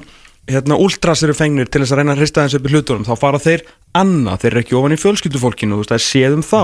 hérna, 0.52 0.80
ultras 0.80 1.22
eru 1.24 1.36
fengnir 1.38 1.68
til 1.70 1.84
þess 1.84 1.94
að 1.94 2.02
reyna 2.02 2.16
að 2.16 2.24
hrista 2.24 2.48
þessu 2.48 2.60
upp 2.60 2.68
í 2.68 2.72
hlutunum 2.74 3.06
þá 3.06 3.14
fara 3.20 3.40
þeir 3.40 3.62
annað, 3.94 4.40
þeir 4.42 4.52
eru 4.52 4.62
ekki 4.64 4.78
ofan 4.80 4.96
í 4.96 5.00
fjölskyldufólkinu 5.00 5.76
þú 5.76 5.84
veist, 5.84 5.92
það 5.92 6.00
er 6.00 6.06
séðum 6.08 6.44
þá. 6.48 6.64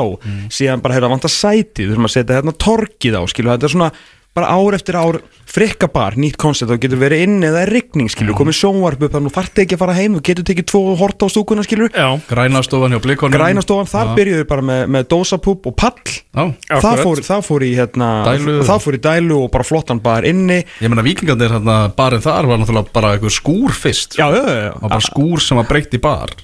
Síðan 0.58 0.82
bara, 0.84 0.96
heyrðu, 0.96 1.08
að 1.08 1.14
vanta 1.14 1.32
sæti, 1.32 1.86
þú 1.86 1.92
þurfum 1.92 2.08
að 2.08 2.14
setja 2.16 2.38
hérna 2.40 2.56
torkið 2.66 3.18
á, 3.20 3.22
skilur, 3.28 3.52
þetta 3.54 3.68
er 3.68 3.76
svona 3.76 3.90
bara 4.38 4.54
ár 4.54 4.74
eftir 4.74 4.96
ár 4.96 5.22
frikka 5.48 5.88
bar, 5.92 6.18
nýtt 6.20 6.38
koncept 6.42 6.72
og 6.74 6.82
getur 6.84 7.00
verið 7.00 7.24
inn 7.26 7.38
eða 7.48 7.64
er 7.64 7.72
rigning 7.72 8.12
skilur, 8.12 8.36
komið 8.38 8.58
sjónvarp 8.60 9.06
upp 9.08 9.14
þannig 9.16 9.30
að 9.30 9.34
þú 9.34 9.38
þarft 9.38 9.62
ekki 9.64 9.78
að 9.78 9.82
fara 9.84 9.96
heim 9.98 10.18
þú 10.18 10.24
getur 10.28 10.48
tekið 10.50 10.68
tvo 10.72 10.82
horta 11.00 11.28
á 11.28 11.34
stúkuna 11.34 11.66
skilur. 11.66 11.92
Já, 11.96 12.10
Grænastofan 12.28 12.96
hjá 12.96 13.02
blikonum 13.04 13.38
grænastofan, 13.38 13.90
þar 13.90 14.12
Já. 14.12 14.16
byrjuðu 14.20 14.48
bara 14.50 14.66
með, 14.70 14.82
með 14.96 15.08
dósapúp 15.14 15.70
og 15.72 15.76
pall. 15.80 15.96
Já, 16.04 16.44
það 16.68 16.78
Akkurat. 16.78 17.04
fór, 17.06 17.22
það 17.26 17.46
fór 17.48 17.66
í 17.66 17.72
hérna 17.78 18.10
Dælu. 18.28 18.58
það 18.68 18.84
fór 18.84 18.98
í 18.98 19.02
dælu 19.08 19.40
og 19.46 19.52
bara 19.56 19.68
flottan 19.68 20.02
bar 20.04 20.28
inni. 20.28 20.60
Ég 20.84 20.92
meina 20.92 21.06
vikingarnir 21.06 21.56
hérna 21.56 21.78
barinn 21.98 22.22
þar 22.22 22.50
var 22.52 22.62
náttúrulega 22.62 22.94
bara 22.94 23.14
einhver 23.16 23.34
skúr 23.34 23.74
fyrst. 23.74 24.20
Já, 24.20 24.28
já, 24.36 24.44
já, 24.44 24.72
Það 24.76 24.84
var 24.84 24.94
bara 24.94 25.08
skúr 25.08 25.44
sem 25.48 25.62
var 25.62 25.70
breytt 25.72 25.98
í 25.98 26.02
bar. 26.04 26.36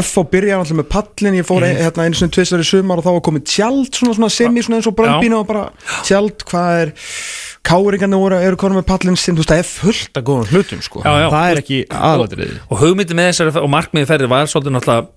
F.O. 0.00 0.24
byrjaði 0.32 0.58
alltaf 0.62 0.78
með 0.78 0.88
pallin 0.94 1.38
ég 1.40 1.48
fór 1.48 1.66
mm. 1.66 1.82
hérna 1.82 2.06
einu 2.06 2.18
sinni 2.18 2.36
tvisar 2.38 2.62
í 2.62 2.66
sumar 2.66 3.02
og 3.02 3.06
þá 3.06 3.12
var 3.18 3.24
komið 3.28 3.46
tjald 3.52 3.92
svona, 3.92 4.16
svona 4.16 4.32
semi 4.32 4.64
svona 4.64 4.80
eins 4.80 4.88
og 4.88 4.96
bröndbínu 4.96 5.42
og 5.42 5.48
bara 5.50 5.66
tjald 6.06 6.46
hvað 6.48 6.80
er 6.86 6.94
káringarnir 7.66 8.20
voru 8.20 8.38
eru 8.42 8.58
konum 8.60 8.80
með 8.80 8.88
pallin 8.90 9.18
sinn 9.18 9.36
þú 9.38 9.44
veist 9.44 9.52
það 9.52 9.62
er 9.62 9.68
fullt 9.70 10.18
af 10.18 10.28
góðum 10.28 10.52
hlutum 10.52 10.84
sko. 10.84 11.02
Já, 11.04 11.12
já. 11.22 11.26
það 11.32 11.48
er 11.48 11.60
ekki 11.62 11.80
aðlættriði 11.88 12.60
og 12.68 12.80
hugmyndi 12.82 13.18
með 13.18 13.28
þessari 13.30 13.62
og 13.62 13.72
markmiði 13.72 14.08
ferði 14.10 14.30
var 14.32 14.50
svolítið 14.50 14.76
náttúrulega 14.76 15.10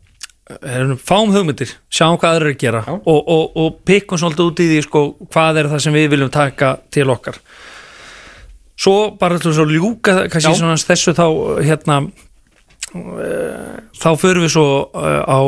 erum, 0.46 0.98
fáum 1.02 1.32
hugmyndir, 1.34 1.72
sjáum 1.90 2.20
hvað 2.22 2.36
aðra 2.36 2.50
er 2.50 2.54
að 2.54 2.60
gera 2.62 2.84
og, 2.96 3.18
og, 3.18 3.56
og 3.58 3.80
pikkum 3.88 4.22
svolítið 4.22 4.52
út 4.52 4.62
í 4.62 4.68
því 4.70 4.82
sko, 4.86 5.02
hvað 5.34 5.62
er 5.62 5.72
það 5.72 5.84
sem 5.86 5.98
við 5.98 6.12
viljum 6.14 6.34
taka 6.34 6.76
til 6.94 7.08
okkar. 7.10 7.40
Svo 8.76 8.96
bara 9.18 9.40
til 9.40 9.50
þess 9.50 9.64
að 9.64 9.74
ljúka 9.74 10.16
kannski 10.30 10.86
þessu 10.86 11.16
þá 11.18 11.26
hérna 11.66 12.02
uh, 12.94 13.78
þá 13.98 14.10
förum 14.22 14.46
við 14.46 14.54
svo 14.54 14.68
uh, 14.92 15.24
á, 15.26 15.40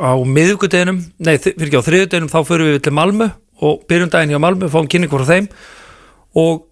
á 0.00 0.12
miðugudeginum 0.24 1.02
nei, 1.18 1.36
fyrir 1.42 1.68
ekki 1.68 1.82
á 1.82 1.88
þriðudeginum 1.88 2.32
þá 2.32 2.40
förum 2.48 2.70
við 2.72 2.80
til 2.86 2.94
Malmö 2.96 3.28
og 3.66 3.82
byrjum 3.90 4.12
daginn 4.14 4.32
hjá 4.32 4.40
Malmö 4.42 4.70
fáum 4.72 4.88
kynning 4.88 5.12
frá 5.12 5.26
þeim 5.28 5.50
og 6.36 6.66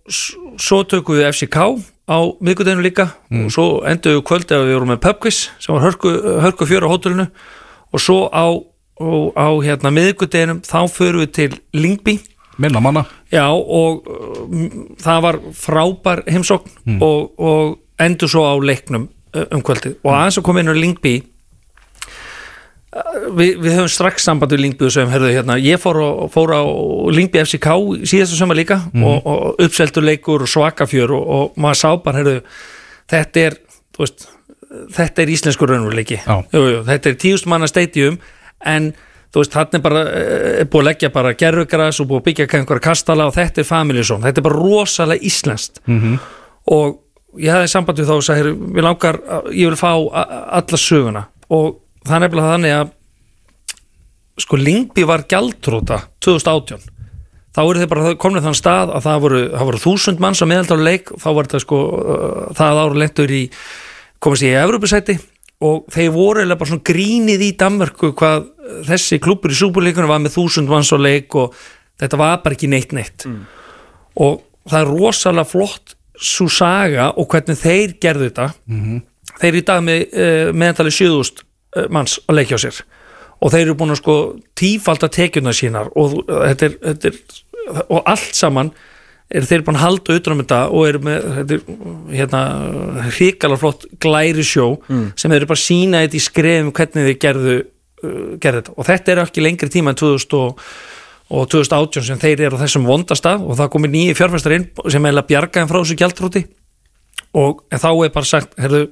svo 0.61 0.83
tökum 0.89 1.19
við 1.19 1.31
FCK 1.33 1.59
á 2.07 2.19
miðgudeginu 2.41 2.85
líka. 2.85 3.11
Og 3.33 3.51
svo 3.55 3.67
endur 3.89 4.19
við 4.19 4.25
kvöldi 4.29 4.57
að 4.57 4.69
við 4.69 4.79
vorum 4.79 4.93
með 4.95 5.03
pubquiz 5.09 5.43
sem 5.59 5.75
var 5.75 5.87
hörku, 5.87 6.13
hörku 6.45 6.69
fjör 6.69 6.87
á 6.87 6.93
hótelinu. 6.93 7.27
Og 7.93 8.03
svo 8.03 8.19
á, 8.31 8.47
á 9.35 9.49
hérna 9.65 9.93
miðgudeginum 9.95 10.63
þá 10.67 10.81
förum 10.93 11.25
við 11.25 11.33
til 11.41 11.53
Lingby 11.75 12.19
Minna 12.57 12.81
manna. 12.81 13.05
Já 13.33 13.53
og 13.53 14.07
uh, 14.09 14.69
það 15.03 15.25
var 15.27 15.39
frábær 15.53 16.23
heimsókn 16.25 17.01
og, 17.05 17.35
og 17.37 17.75
endur 18.01 18.31
svo 18.33 18.47
á 18.49 18.55
leiknum 18.57 19.09
uh, 19.37 19.45
um 19.53 19.61
kvöldið. 19.65 19.99
Og 20.01 20.15
aðeins 20.15 20.39
að 20.41 20.47
koma 20.49 20.63
inn 20.63 20.73
á 20.73 20.77
Lingby 20.77 21.19
við, 23.37 23.57
við 23.63 23.75
höfum 23.77 23.91
strax 23.93 24.27
samband 24.27 24.55
við 24.55 24.63
Lingby 24.65 24.87
og 24.89 24.95
segjum, 24.95 25.13
herðu, 25.13 25.33
hérna, 25.35 25.57
ég 25.63 25.81
fór, 25.83 25.99
á, 26.01 26.11
fór 26.33 26.55
á 26.55 26.63
Lingby 27.15 27.43
FCK 27.43 27.77
síðastu 28.09 28.39
sömur 28.39 28.59
líka 28.59 28.81
og, 28.95 29.27
og 29.27 29.63
uppseldur 29.67 30.07
leikur 30.07 30.45
og 30.47 30.51
svakafjör 30.51 31.15
og, 31.17 31.27
og 31.37 31.61
maður 31.61 31.81
sá 31.83 31.91
bara, 32.05 32.23
herðu, 32.23 32.37
þetta 33.13 33.45
er 33.45 33.59
veist, 33.99 34.29
þetta 34.97 35.25
er 35.25 35.33
íslenskur 35.35 35.73
raunveruleiki. 35.73 36.23
Þetta 36.27 37.13
er 37.13 37.19
tíust 37.21 37.49
manna 37.51 37.69
stadium 37.71 38.19
en 38.67 38.93
þú 39.35 39.43
veist, 39.43 39.57
hann 39.59 39.79
er 39.79 39.85
bara 39.85 40.05
eh, 40.11 40.53
er 40.63 40.69
búið 40.71 40.83
að 40.83 40.89
leggja 40.91 41.13
bara 41.15 41.35
gerfugras 41.39 42.01
og 42.03 42.11
búið 42.11 42.23
að 42.23 42.29
byggja 42.29 42.47
einhverja 42.61 42.87
kastala 42.89 43.27
og 43.29 43.35
þetta 43.37 43.63
er 43.63 43.69
family 43.69 44.05
zone, 44.07 44.25
þetta 44.27 44.43
er 44.43 44.47
bara 44.49 44.61
rosalega 44.61 45.29
íslenskt. 45.31 45.83
-hmm. 45.87 46.19
og 46.73 47.03
ég 47.39 47.53
hafði 47.53 47.69
samband 47.69 47.99
við 47.99 48.09
þá 48.09 48.15
og 48.17 48.25
sagði, 48.25 48.53
við 48.77 48.83
langar 48.83 49.19
ég 49.53 49.69
vil 49.69 49.77
fá 49.77 49.93
alla 49.93 50.79
söguna. 50.81 51.27
Og 51.51 51.86
það 52.07 52.17
er 52.17 52.25
nefnilega 52.27 52.53
þannig 52.55 52.77
að 52.81 52.93
sko 54.47 54.59
Lingby 54.61 55.07
var 55.09 55.25
gjaldróta 55.31 56.03
2018 56.25 56.93
þá 57.57 57.63
eru 57.65 57.81
þeir 57.81 57.89
bara 57.93 58.17
komin 58.21 58.45
þann 58.45 58.59
stað 58.59 58.93
að 58.93 59.07
það 59.07 59.23
voru, 59.25 59.39
það 59.55 59.69
voru 59.71 59.81
þúsund 59.81 60.21
manns 60.21 60.43
á 60.45 60.47
meðaldar 60.51 60.83
leik. 60.85 61.13
Þá 61.17 61.29
var 61.31 61.49
þetta 61.49 61.63
sko 61.65 61.79
uh, 61.87 62.35
það 62.59 62.81
ára 62.83 63.01
lentur 63.01 63.33
í 63.33 63.41
komast 64.23 64.45
í 64.45 64.53
Evropasæti 64.53 65.17
og 65.65 65.87
þeir 65.93 66.11
voru 66.13 66.43
eða 66.45 66.59
bara 66.61 66.69
svona 66.69 66.85
grínið 66.85 67.47
í 67.47 67.51
Danmörku 67.57 68.11
hvað 68.19 68.51
þessi 68.91 69.21
klubur 69.25 69.55
í 69.55 69.57
súbúrleikunum 69.57 70.11
var 70.11 70.21
með 70.21 70.37
þúsund 70.37 70.69
manns 70.69 70.93
á 70.93 71.01
leik 71.01 71.33
og 71.39 71.57
þetta 71.97 72.21
var 72.21 72.43
bara 72.45 72.59
ekki 72.59 72.69
neitt 72.69 72.93
neitt. 72.97 73.25
Og 74.21 74.43
það 74.69 74.81
er 74.83 74.93
rosalega 74.93 75.49
flott 75.49 75.97
svo 76.17 76.51
saga 76.53 77.11
og 77.17 77.29
hvernig 77.33 77.61
þeir 77.61 77.97
gerðu 78.03 78.29
þetta. 78.29 78.51
Þeir 79.37 79.49
eru 79.49 79.63
í 79.63 79.67
dag 79.73 79.85
með 79.85 80.05
uh, 80.05 80.53
meðantali 80.53 80.93
7000 80.93 81.41
uh, 81.41 81.46
manns 81.93 82.19
að 82.27 82.41
leikja 82.41 82.61
á 82.61 82.65
sér. 82.67 82.83
Og 83.45 83.53
þeir 83.53 83.67
eru 83.67 83.77
búin 83.77 83.93
að 83.93 84.01
sko 84.01 84.17
tífalda 84.57 85.11
tekjuna 85.13 85.53
sínar 85.57 85.91
og 85.99 86.23
þetta 86.25 86.71
er, 86.71 86.77
þetta 86.83 87.11
er 87.11 87.19
og 87.89 88.03
allt 88.07 88.37
saman 88.37 88.71
er 89.27 89.47
þeir 89.47 89.65
búin 89.67 89.79
að 89.79 89.83
halda 89.83 90.17
utan 90.21 90.37
um 90.37 90.43
þetta 90.43 90.59
og 90.71 90.85
eru 90.87 91.01
með 91.03 91.25
þetta 91.37 91.57
hérna 92.15 92.43
hrikalega 93.09 93.63
flott 93.63 93.87
glæri 94.03 94.45
sjó 94.47 94.69
sem 95.19 95.31
þeir 95.31 95.41
eru 95.41 95.49
bara 95.51 95.59
að 95.59 95.65
sína 95.65 96.03
þetta 96.05 96.19
í 96.19 96.27
skrefum 96.27 96.75
hvernig 96.77 97.09
þeir 97.09 97.19
gerðu, 97.25 97.57
uh, 98.05 98.37
gerðu 98.43 98.61
þetta. 98.61 98.77
Og 98.77 98.87
þetta 98.87 99.13
er 99.13 99.23
ekki 99.25 99.43
lengri 99.43 99.73
tíma 99.73 99.93
en 99.93 99.99
2000 99.99 100.39
og, 100.39 100.63
og 101.27 101.51
2018 101.51 102.07
sem 102.07 102.23
þeir 102.23 102.45
eru 102.47 102.61
á 102.61 102.63
þessum 102.63 102.87
vondastaf 102.87 103.43
og 103.43 103.59
það 103.59 103.73
komið 103.75 103.95
nýju 103.97 104.19
fjárfæstar 104.21 104.57
inn 104.61 104.69
sem 104.95 105.11
er 105.11 105.19
að 105.19 105.29
bjarga 105.33 105.63
þeim 105.65 105.73
frá 105.73 105.81
þessu 105.81 105.99
gjaldrúti 105.99 106.45
og 107.37 107.67
þá 107.75 107.91
er 107.91 108.15
bara 108.15 108.31
sagt 108.31 108.55
herðu, 108.63 108.87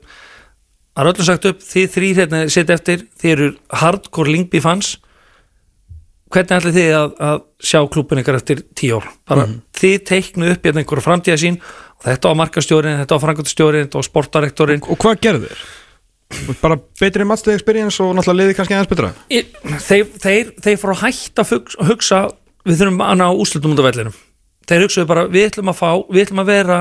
það 0.94 1.02
er 1.02 1.10
öllum 1.12 1.28
sagt 1.28 1.48
upp 1.50 1.64
þið 1.64 1.88
þrýr 1.94 2.20
hérna 2.22 2.42
sitt 2.52 2.70
eftir, 2.70 3.06
þið 3.20 3.34
eru 3.34 3.48
hardcore 3.82 4.34
Lingby 4.34 4.62
fans. 4.64 4.96
Hvernig 6.34 6.56
ætli 6.56 6.74
þið 6.74 6.96
að, 6.98 7.14
að 7.28 7.40
sjá 7.62 7.78
klúbun 7.94 8.20
ykkar 8.22 8.40
eftir 8.40 8.64
tíu 8.74 8.98
ár? 8.98 9.08
Bara 9.28 9.46
þið 9.78 9.96
teiknu 10.08 10.50
upp 10.50 10.66
hérna 10.66 10.82
einhverja 10.82 11.06
framtíða 11.06 11.40
sín 11.44 11.60
og 11.60 12.08
þetta 12.08 12.32
á 12.34 12.40
markastjórin, 12.40 13.00
þetta 13.02 13.18
á 13.18 13.22
frangöldstjórin 13.22 13.86
þetta 13.86 14.02
á 14.02 14.08
sportdirektorin 14.08 14.86
og 14.88 14.98
hvað 14.98 15.20
gerðu 15.22 15.50
þeir? 15.50 15.64
bara 16.62 16.78
betri 17.00 17.24
matchday 17.28 17.54
experience 17.54 18.02
og 18.02 18.14
náttúrulega 18.16 18.40
liði 18.40 18.56
kannski 18.58 18.76
aðeins 18.76 18.90
betra? 18.90 19.10
Þeir, 19.30 20.06
þeir, 20.22 20.52
þeir 20.64 20.78
fóru 20.80 20.96
að 20.96 21.02
hætta 21.04 21.44
að 21.44 21.90
hugsa 21.90 22.20
við 22.64 22.80
þurfum 22.80 23.04
að 23.04 23.18
ná 23.20 23.26
úslutum 23.30 23.74
út 23.74 23.82
af 23.82 23.88
vellinum. 23.90 24.16
Þeir 24.64 24.86
hugsaðu 24.86 25.10
bara 25.10 25.26
við 25.30 25.48
ætlum 25.50 25.70
að 25.72 25.80
fá 25.80 25.90
við 26.08 26.24
ætlum 26.24 26.42
að 26.42 26.50
vera 26.50 26.78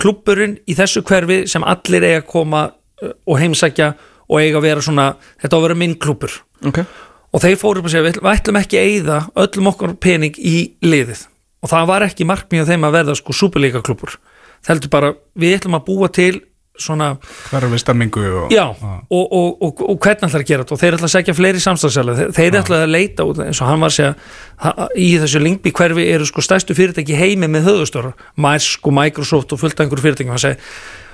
klubburinn 0.00 0.56
í 0.66 0.76
þessu 0.76 1.04
hverfi 1.06 1.42
sem 1.50 1.66
allir 1.66 2.06
eiga 2.06 2.22
að 2.22 2.30
koma 2.32 2.64
og 3.00 3.38
heimsækja 3.40 3.92
og 4.30 4.40
eiga 4.40 4.60
að 4.60 4.66
vera 4.68 4.84
svona 4.84 5.06
þetta 5.42 5.56
á 5.56 5.58
að 5.58 5.64
vera 5.68 5.78
minn 5.82 5.96
klubbur 6.00 6.40
ok. 6.66 6.82
Og 7.30 7.42
þeir 7.44 7.60
fóru 7.60 7.78
upp 7.78 7.86
að 7.86 7.92
segja 7.92 8.06
við 8.08 8.16
ætlum, 8.26 8.56
ekki 8.58 8.78
að 8.80 8.88
eyða 8.90 9.18
öllum 9.38 9.68
okkar 9.70 9.92
pening 10.02 10.34
í 10.34 10.54
liðið. 10.82 11.20
Og 11.62 11.70
það 11.70 11.84
var 11.86 12.04
ekki 12.08 12.26
markmið 12.26 12.72
þeim 12.72 12.86
að 12.88 12.96
verða 12.96 13.14
sko 13.20 13.36
superleika 13.36 13.82
klubbur 13.86 14.16
það 14.60 14.74
heldur 14.74 14.92
bara 14.92 15.10
við 15.40 15.58
ætlum 15.58 15.76
að 15.78 15.84
búa 15.88 16.08
til 16.12 16.32
svona 16.80 17.10
Hverfi 17.50 17.80
stemmingu 17.82 18.22
og 18.44 18.52
Já, 18.54 18.64
og, 18.70 19.24
og, 19.36 19.48
og, 19.60 19.82
og 19.84 19.98
hvernig 20.00 20.30
ætlar 20.30 20.44
að 20.44 20.48
gera 20.48 20.64
þetta? 20.64 20.76
Og 20.76 20.80
þeir 20.80 20.96
ætla 20.96 21.08
að 21.08 21.12
segja 21.14 21.34
fleiri 21.36 21.60
samstagsæla 21.60 22.14
þeir, 22.36 22.56
ætla 22.60 22.78
að 22.86 22.94
leita 22.94 23.26
út 23.28 23.42
eins 23.44 23.60
og 23.60 23.68
hann 23.68 23.84
var 23.84 23.92
að 23.92 23.98
segja 23.98 24.86
í 24.96 25.10
þessu 25.20 25.42
Lingby 25.44 25.74
hverfi 25.76 26.06
eru 26.14 26.28
sko 26.28 26.44
stærstu 26.44 26.76
fyrirtæki 26.78 27.18
heimi 27.18 27.50
með 27.52 27.68
höfustóra 27.68 28.14
Mærsk 28.40 28.88
og 28.88 28.96
Microsoft 28.96 29.52
og 29.52 29.60
fullt 29.60 29.76
af 29.76 29.84
einhverju 29.84 30.06
fyrirtæki 30.06 30.32
hann 30.32 30.40
segi, 30.40 30.70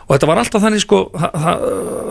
og 0.07 0.12
þetta 0.14 0.28
var 0.30 0.40
alltaf 0.40 0.62
þannig 0.62 0.82
sko 0.84 1.00
það, 1.12 1.38
það, 1.44 1.64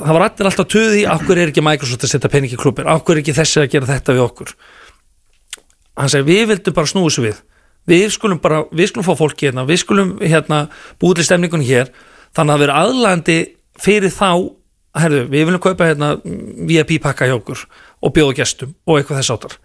það 0.06 0.18
var 0.18 0.26
alltaf 0.28 0.70
töði 0.72 1.04
okkur 1.16 1.42
er 1.42 1.52
ekki 1.52 1.64
Microsoft 1.66 2.08
að 2.08 2.12
setja 2.12 2.32
pening 2.32 2.52
í 2.52 2.60
klubin 2.60 2.90
okkur 2.92 3.16
er 3.16 3.24
ekki 3.24 3.36
þessi 3.38 3.62
að 3.64 3.70
gera 3.76 3.90
þetta 3.90 4.16
við 4.18 4.26
okkur? 4.26 4.56
Hann 5.96 6.12
segi 6.12 6.28
við 6.28 6.50
vildum 6.52 6.76
bara 6.76 6.92
snúi 6.92 7.06
þessu 7.08 7.24
við. 7.24 7.40
Við 7.86 8.06
skulum 8.18 8.42
bara, 8.42 8.64
við 8.76 8.90
skulum 8.92 9.06
fá 9.08 9.16
fólki 9.16 9.48
hérna 9.48 9.64
við 9.70 9.80
skulum 9.86 10.16
hérna 10.20 10.66
búið 11.00 11.22
til 11.22 11.28
stemningunni 11.30 11.70
hér. 11.70 11.94
Þannig 12.36 12.56
að 12.56 12.64
vera 12.66 12.80
aðlandi 12.84 13.38
fyrir 13.80 14.12
þá, 14.12 14.32
herðu, 15.00 15.22
við 15.32 15.48
viljum 15.48 15.64
kaupa 15.64 15.88
hérna 15.88 16.16
VIP 16.68 16.98
pakka 17.04 17.30
hjá 17.30 17.38
okkur 17.38 17.64
og 18.04 18.14
bjóða 18.16 18.36
gestum 18.42 18.76
og 18.84 19.00
eitthvað 19.00 19.22
þess 19.22 19.36
áttar 19.36 19.58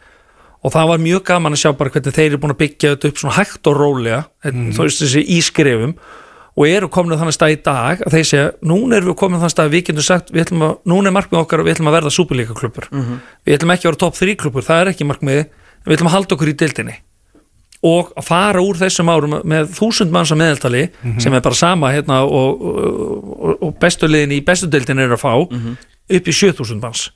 og 0.60 0.74
það 0.74 0.90
var 0.92 1.02
mjög 1.02 1.22
gaman 1.30 1.56
að 1.56 1.62
sjá 1.62 1.70
bara 1.76 1.92
hvernig 1.94 2.16
þeir 2.16 2.26
eru 2.26 2.40
búin 2.42 2.54
að 2.54 2.60
byggja 2.60 2.94
þetta 2.94 3.10
upp 3.10 3.20
svona 3.22 3.36
hægt 3.38 3.70
og 3.70 3.78
rólega 3.78 4.20
mm. 4.44 4.72
þú 4.76 4.86
veist 4.86 5.04
þessi 5.04 5.22
ískrefum 5.38 5.94
og 6.56 6.66
eru 6.66 6.88
komin 6.92 7.18
þannig 7.18 7.36
stað 7.36 7.54
í 7.54 7.60
dag 7.64 8.00
að 8.06 8.16
þeir 8.16 8.26
segja, 8.30 8.48
núna 8.66 8.96
erum 8.96 9.12
við 9.12 9.18
komin 9.20 9.40
þannig 9.40 9.54
stað 9.54 9.68
að 9.68 9.76
við 9.76 9.84
getum 9.88 10.06
sagt, 10.06 10.32
við 10.34 10.44
ætlum 10.46 10.64
að, 10.66 10.74
núna 10.92 11.10
er 11.10 11.16
markmið 11.16 11.40
okkar 11.40 11.62
og 11.62 11.68
við 11.68 11.76
ætlum 11.76 11.90
að 11.90 11.96
verða 11.98 12.16
súperlíkaklubur 12.16 12.88
mm 12.90 13.02
-hmm. 13.02 13.20
við 13.46 13.54
ætlum 13.58 13.74
ekki 13.74 13.86
að 13.86 13.90
vera 13.90 14.02
top 14.04 14.18
3 14.18 14.36
klubur, 14.36 14.66
það 14.66 14.80
er 14.80 14.90
ekki 14.92 15.06
markmið 15.06 15.40
við 15.86 15.94
ætlum 15.96 16.10
að 16.10 16.16
halda 16.16 16.34
okkur 16.34 16.52
í 16.52 16.58
dildinni 16.58 16.96
og 17.80 18.12
að 18.18 18.26
fara 18.26 18.60
úr 18.60 18.76
þessum 18.76 19.08
árum 19.08 19.38
með 19.48 19.70
þúsund 19.78 20.12
manns 20.12 20.32
að 20.34 20.42
meðaltali 20.42 20.82
mm 20.88 21.12
-hmm. 21.12 21.20
sem 21.20 21.34
er 21.34 21.40
bara 21.40 21.54
sama 21.54 21.92
hérna 21.92 22.20
og, 22.24 22.60
og, 22.60 23.62
og 23.62 23.78
bestulegin 23.80 24.36
í 24.36 24.44
bestudildin 24.44 24.98
er 24.98 25.12
að 25.12 25.22
fá 25.22 25.32
mm 25.38 25.58
-hmm. 25.58 25.76
upp 26.16 26.28
í 26.28 26.32
7000 26.32 26.80
manns 26.80 27.10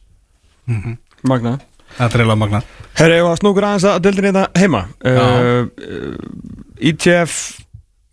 mhm. 0.67 0.97
Magna 1.23 1.59
Þetta 1.95 2.15
er 2.15 2.21
eiginlega 2.21 2.37
magna 2.37 2.63
Herri, 2.95 3.17
ég 3.19 3.25
var 3.25 3.37
snúkur 3.37 3.65
aðeins 3.65 3.85
að 3.85 4.01
dildin 4.03 4.25
hérna 4.25 4.49
heima 4.57 4.89
uh, 5.05 5.67
uh, 5.67 6.15
ITF 6.81 7.64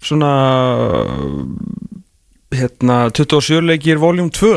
svona 0.02 0.32
hérna 2.52 2.98
27 3.16 3.62
leikir 3.70 4.02
voljum 4.02 4.32
2 4.34 4.54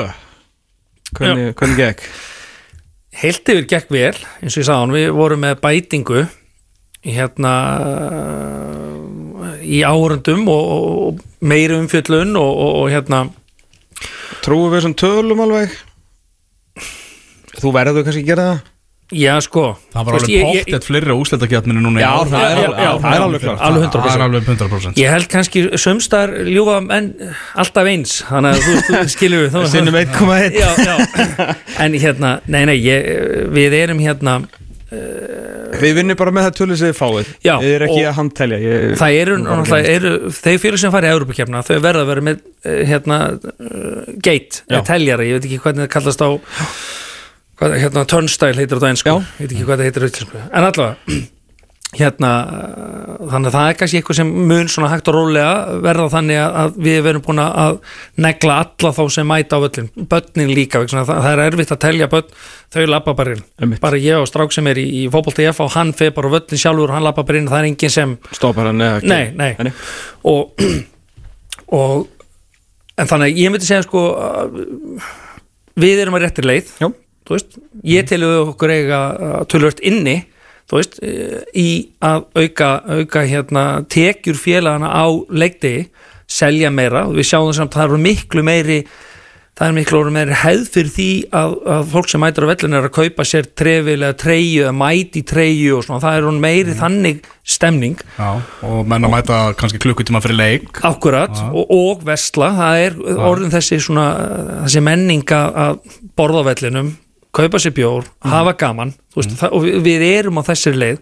hvernig, 1.14 1.52
hvernig 1.54 1.78
gekk? 1.78 2.06
Heilt 3.14 3.52
yfir 3.52 3.68
gekk 3.70 3.92
vel 3.94 4.16
eins 4.42 4.56
og 4.56 4.64
ég 4.64 4.66
sagði 4.66 4.80
hann, 4.80 4.96
við 4.96 5.12
vorum 5.14 5.44
með 5.44 5.60
bætingu 5.62 6.24
hérna 7.04 7.54
í 9.64 9.84
árundum 9.86 10.48
og, 10.50 10.68
og 10.74 11.24
meiri 11.44 11.78
umfjöllun 11.78 12.36
og, 12.40 12.52
og 12.82 12.92
hérna 12.92 13.26
Trúum 14.44 14.68
við 14.68 14.80
þessum 14.80 14.94
tölum 15.00 15.40
alveg? 15.40 15.72
Þú 17.60 17.70
verður 17.72 18.04
kannski 18.04 18.24
að 18.24 18.28
gera 18.28 18.46
það? 18.50 18.73
Já 19.14 19.34
sko 19.44 19.64
Það 19.94 20.08
var 20.08 20.16
alveg 20.18 20.46
póttið 20.48 20.86
fleiri 20.88 21.14
úsletakjapninu 21.14 21.84
núna 21.84 22.02
Já, 22.02 22.10
það 22.30 22.46
er, 22.48 22.58
já, 22.58 22.70
já, 22.84 22.90
það 23.04 23.14
er 23.14 23.26
alveg 23.26 23.44
klart. 23.44 23.62
Alveg 23.68 23.86
100%. 23.86 24.02
Það 24.04 24.16
er 24.16 24.24
alveg 24.26 24.50
100% 24.50 25.00
Ég 25.02 25.14
held 25.14 25.30
kannski 25.34 25.64
sömstar 25.84 26.34
ljúfa 26.48 26.80
en 26.98 27.12
alltaf 27.64 27.92
eins 27.94 28.16
Þannig 28.28 28.58
að 28.58 28.66
þú, 28.66 28.76
þú 28.90 29.04
skilur 29.14 29.46
við 29.46 29.70
Sinnum 29.74 30.00
1,1 30.02 30.58
Já, 30.58 30.68
já. 30.82 31.54
En 31.84 31.96
hérna, 31.98 32.36
nei, 32.50 32.62
nei, 32.70 32.76
ég, 32.82 33.08
við 33.54 33.78
erum 33.84 34.02
hérna 34.02 34.40
Við 35.74 35.96
vinnum 35.98 36.18
bara 36.18 36.32
með 36.34 36.46
það 36.46 36.56
tölur 36.58 36.78
sem 36.78 36.90
þið 36.90 36.98
fáið. 36.98 37.30
Já, 37.42 37.54
Þið 37.62 37.72
er 37.74 37.84
ekki 37.88 38.02
að 38.06 38.16
handtelja 38.18 38.58
ég, 38.62 38.82
Það 39.00 39.16
eru, 39.20 39.38
náttúrulega, 39.42 39.94
eru 39.96 40.12
þeir 40.36 40.60
fyrir 40.62 40.82
sem 40.82 40.92
fara 40.94 41.08
í 41.08 41.14
Európa-kefna, 41.16 41.62
þau 41.66 41.78
verða 41.82 42.04
að 42.04 42.10
vera 42.12 42.24
með 42.28 42.42
eh, 42.44 42.82
hérna, 42.90 43.18
uh, 43.34 44.12
gate 44.22 44.60
Já. 44.60 44.68
eða 44.76 44.82
teljari, 44.92 45.30
ég 45.30 45.40
veit 45.40 45.48
ekki 45.48 45.60
hvernig 45.64 45.86
það 45.86 45.92
kallast 45.96 46.22
á 46.22 46.28
hvað, 47.60 47.78
hérna, 47.84 48.06
turnstile 48.10 48.58
heitir 48.58 48.78
þetta 48.80 48.90
einsku, 48.94 49.14
veit 49.38 49.46
ekki 49.52 49.62
hvað 49.68 49.78
það 49.80 49.88
heitir 49.90 50.08
íslensku, 50.10 50.42
en 50.50 50.68
allavega 50.68 51.22
hérna, 51.94 52.28
uh, 52.50 53.18
þannig 53.30 53.46
að 53.52 53.54
það 53.54 53.68
er 53.70 53.76
kannski 53.78 53.98
eitthvað 54.00 54.16
sem 54.18 54.30
mun 54.50 54.70
svona 54.72 54.88
hægt 54.90 55.06
og 55.12 55.14
rólega 55.14 55.50
verða 55.84 56.06
þannig 56.10 56.40
að- 56.42 56.78
við 56.88 56.96
verum 57.06 57.22
búin 57.22 57.38
að 57.44 57.76
negla 58.24 58.56
alla 58.64 58.90
þá 58.96 59.02
sem 59.14 59.28
mæta 59.30 59.60
á 59.60 59.62
völlin 59.62 59.90
börnin 60.10 60.50
líka, 60.50 60.80
það, 60.90 61.12
það 61.12 61.28
er 61.30 61.42
erfitt 61.44 61.74
að 61.76 61.80
telja 61.84 62.08
börn, 62.10 62.32
þau 62.74 62.80
labba 62.90 63.14
bara 63.14 63.36
inn. 63.36 63.76
Bara 63.84 64.00
ég 64.02 64.18
og 64.18 64.26
strák 64.26 64.50
sem 64.56 64.66
er 64.72 64.80
í, 64.82 64.88
í 65.04 65.04
fótbolti 65.14 65.46
F 65.52 65.62
og 65.62 65.70
hann 65.76 65.92
feð 65.94 66.10
bara 66.18 66.32
völlin 66.34 66.58
sjálfur 66.64 66.90
og 66.90 66.96
hann 66.98 67.06
labba 67.06 67.22
bara 67.28 67.38
inn, 67.38 67.46
það 67.52 67.60
er 67.62 67.68
enginn 67.70 67.94
sem 67.94 68.16
Stoppar 68.34 68.72
hann 68.72 68.82
eða 68.82 68.98
ekki? 68.98 69.12
Nei, 69.38 69.54
nei. 69.54 69.72
Og, 70.26 70.66
og 71.78 72.08
en 72.98 73.10
þannig 73.14 73.38
ég 73.38 73.54
myndi 73.54 73.70
segja 73.70 73.86
sko 73.86 74.02
við 75.78 76.02
erum 76.02 76.18
að 76.18 76.26
réttir 76.26 76.46
leið. 76.50 76.74
Já. 76.82 76.90
Þú 77.24 77.36
veist, 77.38 77.58
ég 77.84 78.06
til 78.10 78.22
okkur 78.28 78.74
eiga 78.74 79.00
tölvört 79.48 79.80
inni 79.82 80.18
þú 80.70 80.78
veist, 80.80 80.98
eh, 81.04 81.40
í 81.56 81.68
að 82.04 82.24
auka, 82.40 82.70
auka 83.00 83.24
hérna, 83.28 83.64
tekjur 83.88 84.38
félagana 84.40 84.88
á 84.92 85.04
leikdegi, 85.28 85.88
selja 86.28 86.70
meira 86.72 87.06
og 87.08 87.18
við 87.18 87.28
sjáum 87.32 87.50
þess 87.52 87.60
að 87.66 87.74
það 87.76 87.84
eru 87.90 87.98
miklu 88.00 88.42
meiri 88.46 88.78
það 89.54 89.68
er 89.68 89.74
miklu 89.76 89.98
meiri 90.10 90.34
hefð 90.40 90.62
fyrir 90.74 90.88
því 90.96 91.08
að, 91.38 91.52
að 91.76 91.84
fólk 91.92 92.08
sem 92.10 92.22
mætur 92.24 92.46
á 92.48 92.50
vellinu 92.50 92.78
er 92.80 92.88
að 92.88 92.94
kaupa 92.96 93.22
sér 93.28 93.46
trefilega 93.54 94.16
treyju, 94.18 94.64
að 94.66 94.74
mæti 94.80 95.22
treyju 95.30 95.76
og 95.76 95.84
svona, 95.86 96.00
það 96.02 96.16
er 96.18 96.26
hún 96.26 96.40
meiri 96.42 96.74
þannig 96.74 97.20
stemning. 97.46 98.00
Já, 98.18 98.32
og 98.66 98.80
menn 98.90 99.06
að 99.06 99.12
mæta 99.14 99.38
kannski 99.60 99.78
klukkutíma 99.84 100.18
fyrir 100.24 100.40
leik. 100.40 100.80
Akkurat, 100.82 101.38
og, 101.54 101.70
og 101.70 102.02
vesla 102.08 102.50
það 102.56 102.82
er 102.88 102.98
orðin 103.30 103.54
þessi 103.54 103.78
svona 103.84 104.08
þessi 104.64 104.82
menning 104.88 105.22
að- 105.36 105.54
að 105.68 105.78
borða 106.18 106.42
á 106.42 106.48
vellinum 106.50 106.90
kaupa 107.34 107.60
sér 107.62 107.74
bjór, 107.76 108.06
hafa 108.24 108.54
gaman 108.58 108.94
veist, 109.16 109.34
það, 109.40 109.56
og 109.56 109.64
við, 109.64 109.80
við 109.84 110.04
erum 110.08 110.40
á 110.40 110.42
þessari 110.46 110.80
leið 110.80 111.00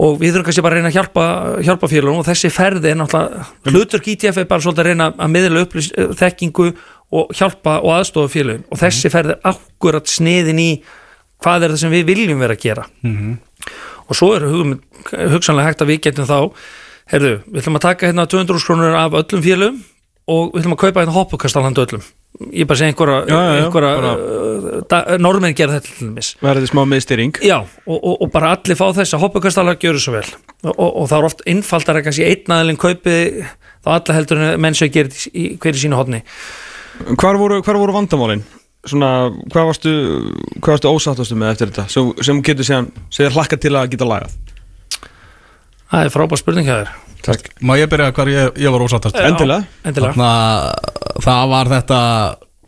og 0.00 0.16
við 0.20 0.32
þurfum 0.32 0.46
kannski 0.46 0.64
bara 0.64 0.76
að 0.76 0.80
reyna 0.80 0.90
að 0.90 0.96
hjálpa, 0.96 1.24
hjálpa 1.66 1.90
félagum 1.92 2.22
og 2.22 2.26
þessi 2.28 2.50
ferði 2.54 2.92
er 2.92 2.98
náttúrulega 3.00 3.74
hlutur 3.74 4.04
GTF 4.04 4.40
er 4.40 4.48
bara 4.48 4.64
svolítið 4.64 4.84
að 4.84 4.88
reyna 4.88 5.08
að 5.12 5.32
miðla 5.34 5.64
upplýs, 5.66 5.90
þekkingu 6.20 6.68
og 7.20 7.34
hjálpa 7.36 7.76
og 7.82 7.92
aðstofa 7.98 8.32
félagum 8.32 8.64
og 8.70 8.80
þessi 8.80 9.12
ferði 9.12 9.36
er 9.36 9.50
akkurat 9.52 10.08
sniðin 10.08 10.62
í 10.62 10.70
hvað 11.40 11.66
er 11.66 11.74
það 11.74 11.82
sem 11.82 11.94
við 11.94 12.06
viljum 12.12 12.40
vera 12.40 12.56
að 12.56 12.64
gera. 12.64 12.86
Og 14.10 14.16
svo 14.18 14.32
er 14.36 14.46
hugsanlega 15.34 15.68
hægt 15.68 15.84
að 15.84 15.92
við 15.92 16.00
getum 16.08 16.28
þá 16.28 16.38
heyrðu, 17.10 17.34
við 17.46 17.60
ætlum 17.62 17.78
að 17.78 17.84
taka 17.86 18.08
hérna 18.10 18.26
200 18.30 18.66
krónur 18.66 18.96
af 18.98 19.16
öllum 19.20 19.44
félögum 19.44 19.78
og 20.30 20.50
við 20.54 20.62
ætlum 20.62 20.76
að 20.76 20.82
kaupa 20.84 21.02
hérna 21.02 21.16
hoppukast 21.16 21.56
á 21.58 21.64
landu 21.64 21.84
öllum 21.84 22.04
ég 22.50 22.66
bara 22.68 22.78
segja 22.78 22.92
einhverja, 22.92 23.16
Já, 23.28 23.34
já, 23.34 23.54
já, 23.56 23.64
einhverja 23.64 23.90
bara- 24.00 24.14
uh, 24.16 24.82
da, 24.88 25.00
normenn 25.18 25.56
gera 25.56 25.76
þetta 25.78 25.96
til 25.96 26.08
dæmis. 26.08 26.30
Verði 26.40 26.70
smá 26.70 26.82
miðstýring. 26.88 27.40
Já, 27.44 27.58
og, 27.86 27.98
og, 27.98 28.14
og 28.22 28.30
bara 28.32 28.54
allir 28.56 28.78
fá 28.78 28.86
þess 28.96 29.16
að 29.16 29.24
hoppukastala 29.26 29.74
gjöru 29.76 30.00
svo 30.00 30.14
vel. 30.16 30.24
Og, 30.62 30.72
og, 30.72 30.90
og 31.02 31.10
það 31.10 31.18
er 31.18 31.28
oft 31.30 31.44
innfaldar 31.50 32.00
að 32.00 32.06
kannski 32.08 32.28
einn 32.28 32.56
aðilinn 32.56 32.80
kaupi 32.80 33.16
þá 33.80 33.92
alla 33.96 34.16
heldur 34.16 34.40
en 34.44 34.60
menn 34.60 34.76
sem 34.78 34.92
gerir 34.92 35.56
hverju 35.60 35.84
sínu 35.84 35.96
hodni 35.98 36.22
Hvar 37.16 37.38
voru, 37.40 37.62
hvar 37.64 37.78
voru 37.80 37.94
vandamálin? 37.96 38.42
Svona, 38.84 39.30
hvað 39.52 39.68
varstu, 39.70 39.92
hvað 40.60 40.74
varstu 40.74 40.90
ósáttastu 40.92 41.36
með 41.36 41.54
eftir 41.54 41.70
þetta? 41.70 41.86
Sem, 41.92 42.10
sem 42.24 42.40
getur 42.44 42.66
séðan, 42.68 42.90
segir 43.12 43.32
hlakka 43.36 43.56
til 43.60 43.72
að 43.76 43.90
geta 43.94 44.08
lagað. 44.08 44.34
Það 45.90 46.04
er 46.04 46.12
frábær 46.12 46.40
spurning 46.40 46.68
Takk. 47.20 47.50
Má 47.60 47.74
ég 47.76 47.88
byrja 47.92 48.12
hvar 48.16 48.30
ég, 48.32 48.54
ég 48.60 48.72
var 48.72 48.84
ósáttast 48.84 49.18
Endilega. 49.20 49.66
Endilega. 49.84 50.14
Þannig 50.16 50.28
að 50.30 50.99
það 51.24 51.50
var 51.54 51.72
þetta 51.74 52.00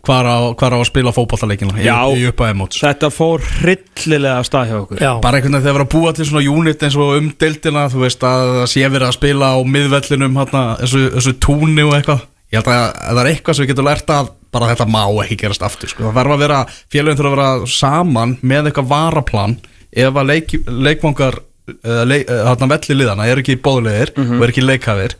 hvar 0.02 0.26
á, 0.26 0.38
hvar 0.58 0.74
á 0.74 0.78
að 0.80 0.88
spila 0.88 1.12
fótballtaleikina 1.14 1.78
í, 1.78 1.86
í 1.86 2.26
uppaði 2.32 2.56
móts. 2.58 2.80
Þetta 2.82 3.10
fór 3.14 3.44
hryllilega 3.60 4.40
af 4.40 4.48
stað 4.48 4.72
hjá 4.72 4.76
okkur. 4.80 5.02
Já, 5.02 5.12
bara 5.22 5.38
einhvern 5.38 5.54
veginn 5.54 5.62
þegar 5.62 5.76
við 5.76 5.80
erum 5.80 5.88
að 5.88 5.94
búa 5.94 6.14
til 6.16 6.26
svona 6.28 6.56
unit 6.56 6.82
eins 6.82 6.98
og 6.98 7.14
um 7.20 7.30
deildina, 7.38 7.86
þú 7.92 8.02
veist 8.02 8.26
að 8.26 8.44
það 8.58 8.68
sé 8.74 8.84
verið 8.88 9.08
að 9.08 9.16
spila 9.18 9.52
á 9.54 9.58
miðvellinum 9.76 10.38
hana, 10.42 10.64
þessu, 10.82 11.02
þessu 11.16 11.34
túni 11.46 11.86
og 11.86 11.94
eitthvað. 11.98 12.24
Ég 12.52 12.60
held 12.60 12.72
að, 12.72 12.82
að 12.82 13.12
það 13.12 13.22
er 13.22 13.30
eitthvað 13.30 13.56
sem 13.56 13.64
við 13.64 13.72
getum 13.72 13.88
lært 13.88 14.12
að 14.12 14.32
bara 14.52 14.68
þetta 14.72 14.88
má 14.90 15.02
ekki 15.22 15.38
gerast 15.40 15.64
aftur 15.64 15.88
sko. 15.88 16.04
það 16.10 16.18
verður 16.18 16.34
að 16.34 16.42
vera, 16.44 16.58
félagin 16.92 17.20
þurfa 17.20 17.30
að 17.32 17.38
vera 17.38 17.72
saman 17.72 18.34
með 18.44 18.68
eitthvað 18.68 18.90
varaplan 18.90 19.56
ef 19.92 20.20
að 20.20 20.28
leik, 20.28 20.54
leikvangar 20.68 21.38
uh, 21.40 22.02
leik, 22.08 22.26
uh, 22.26 22.42
hana, 22.50 22.68
velli 22.74 22.98
liðana 22.98 23.28
er 23.30 23.40
ekki 23.40 23.56
bóðlegir 23.64 24.12
og 24.18 24.44
er 24.44 24.52
ekki 24.52 24.66
leikhafir 24.66 25.16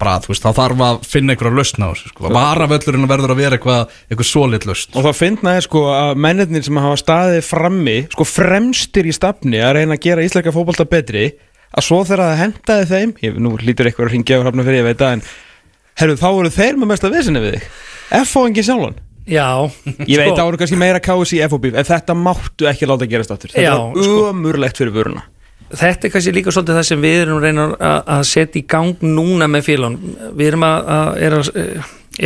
bara, 0.00 0.16
þú 0.24 0.32
veist, 0.32 0.42
þá 0.44 0.58
þarf 0.58 0.82
að 0.86 0.98
finna 1.12 1.34
einhverja 1.34 1.56
lausn 1.58 1.84
á 1.84 1.88
þessu, 1.92 2.10
sko. 2.12 2.32
varavöllurinn 2.34 3.08
verður 3.10 3.34
að 3.34 3.40
vera 3.42 3.58
eitthvað, 3.58 3.94
eitthvað 4.10 4.28
svolit 4.30 4.66
lausn 4.68 4.98
Og 4.98 5.06
það 5.06 5.16
finnaði 5.20 5.64
sko 5.68 5.84
að 5.94 6.12
mennirnir 6.26 6.66
sem 6.66 6.82
hafa 6.82 6.98
staðið 7.02 7.40
frammi, 7.48 7.96
sko 8.16 8.26
fremstir 8.28 9.08
í 9.08 9.14
stafni 9.16 9.62
að 9.62 9.76
reyna 9.78 9.98
að 9.98 10.04
gera 10.08 10.26
íslenska 10.26 10.54
fótbolta 10.54 10.88
betri 10.90 11.30
að 11.72 11.86
svo 11.86 12.02
þegar 12.04 12.24
það 12.26 12.40
hendaði 12.42 12.88
þeim 12.90 13.14
ég, 13.24 13.38
nú 13.40 13.54
lítur 13.62 13.88
eitthvað 13.88 14.08
að 14.10 14.12
ringja 14.16 14.38
og 14.38 14.44
hrafna 14.46 14.66
fyrir 14.66 14.82
ég 14.82 14.88
veit 14.90 15.04
að 15.06 15.14
en 15.16 15.22
herru 16.02 16.18
þá 16.20 16.26
voru 16.36 16.52
þeir 16.52 16.76
með 16.80 16.90
mesta 16.92 17.10
vesinni 17.12 17.42
við 17.44 17.56
þig 17.56 17.68
F.O. 18.22 18.42
engin 18.48 18.66
sjálfan 18.66 18.98
já 19.24 19.46
Ég 20.04 20.18
veit 20.18 20.32
að 20.32 20.40
það 20.40 20.48
voru 20.50 20.60
kannski 20.60 20.80
meira 20.82 21.00
kási 21.04 21.38
í 21.38 21.44
F.O.B. 21.46 21.70
en 21.72 21.88
þetta 21.88 22.16
máttu 22.18 22.68
ekki 22.68 22.88
láta 22.90 23.08
gerast 23.08 23.32
aftur 23.32 23.54
þetta 23.54 23.64
Já, 23.64 23.76
var 23.78 24.04
sko. 24.04 24.26
umurlegt 24.34 24.80
fyrir 24.82 24.92
vöruna 24.96 25.24
þetta 25.78 26.06
er 26.06 26.12
kannski 26.12 26.34
líka 26.34 26.52
svolítið 26.54 26.78
það 26.78 26.86
sem 26.90 27.02
við 27.02 27.18
erum 27.22 27.40
reyna 27.42 27.66
að, 27.72 27.98
að 28.16 28.22
setja 28.28 28.60
í 28.60 28.66
gang 28.68 29.06
núna 29.06 29.48
með 29.50 29.66
félagum 29.70 30.14
við 30.38 30.50
erum 30.50 30.66
að, 30.68 30.92
að, 30.96 31.10
er 31.26 31.36
að 31.38 31.50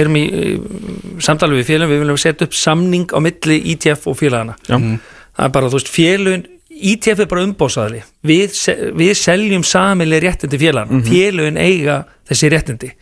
erum 0.02 0.18
í, 0.18 0.24
í 0.26 1.22
samtali 1.22 1.60
við 1.60 1.70
félagum 1.70 1.94
við 1.94 2.02
viljum 2.04 2.20
setja 2.20 2.48
upp 2.48 2.58
samning 2.58 3.14
á 3.14 3.18
milli 3.22 3.60
ITF 3.74 4.10
og 4.10 4.18
félagana 4.18 4.56
Já. 4.66 4.76
það 4.76 5.48
er 5.48 5.54
bara, 5.58 5.70
þú 5.70 5.80
veist, 5.80 5.92
félagin 5.94 6.46
ITF 6.76 7.22
er 7.24 7.30
bara 7.30 7.46
umbóðsæðli 7.46 8.02
við, 8.26 8.58
við 8.98 9.14
seljum 9.20 9.64
samileg 9.64 10.26
réttindi 10.26 10.60
félagana 10.60 11.00
félagin 11.06 11.60
eiga 11.60 12.02
þessi 12.26 12.50
réttindi. 12.52 12.92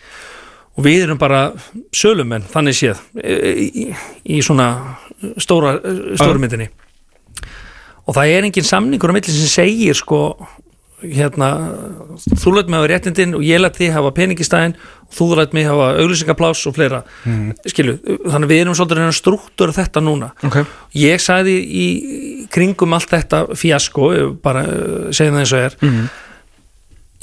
Og 0.74 0.82
við 0.82 1.04
erum 1.04 1.18
bara 1.18 1.52
sölumenn, 1.94 2.44
þannig 2.50 2.74
séð 2.74 3.02
í, 3.22 3.66
í, 3.66 3.84
í 4.36 4.40
svona 4.42 4.68
stóra, 5.38 5.76
stóra 6.18 6.40
myndinni 6.42 6.66
og 8.04 8.14
það 8.16 8.34
er 8.34 8.48
engin 8.50 8.68
samningur 8.68 9.12
á 9.12 9.16
milli 9.16 9.32
sem 9.32 9.50
segir 9.50 9.96
sko 9.98 10.20
hérna, 11.04 11.48
þú 12.40 12.52
læt 12.56 12.70
mig 12.70 12.78
hafa 12.80 12.90
réttindin 12.90 13.34
og 13.36 13.44
ég 13.44 13.60
læt 13.60 13.76
þig 13.78 13.92
hafa 13.94 14.12
peningistæðin 14.16 14.74
og 14.76 15.16
þú 15.16 15.28
læt 15.38 15.54
mig 15.56 15.66
hafa 15.68 15.90
auglýsingaplás 16.00 16.62
og 16.68 16.76
fleira. 16.76 17.02
Skilu, 17.68 17.96
þannig 18.24 18.50
við 18.50 18.62
erum 18.62 18.76
svolítið 18.78 19.02
að 19.04 19.16
struktúra 19.18 19.76
þetta 19.76 20.02
núna. 20.04 20.30
Ok. 20.46 20.62
ég 20.96 21.22
sagði 21.22 21.56
í 21.64 21.86
kringum 22.54 22.96
allt 22.96 23.10
þetta 23.12 23.42
fjasko, 23.58 24.12
bara 24.44 24.64
uh, 24.64 25.10
segjum 25.10 25.36
það 25.36 25.44
eins 25.44 25.56
og 25.56 25.66
er. 25.66 25.76
Mhm. 25.82 26.06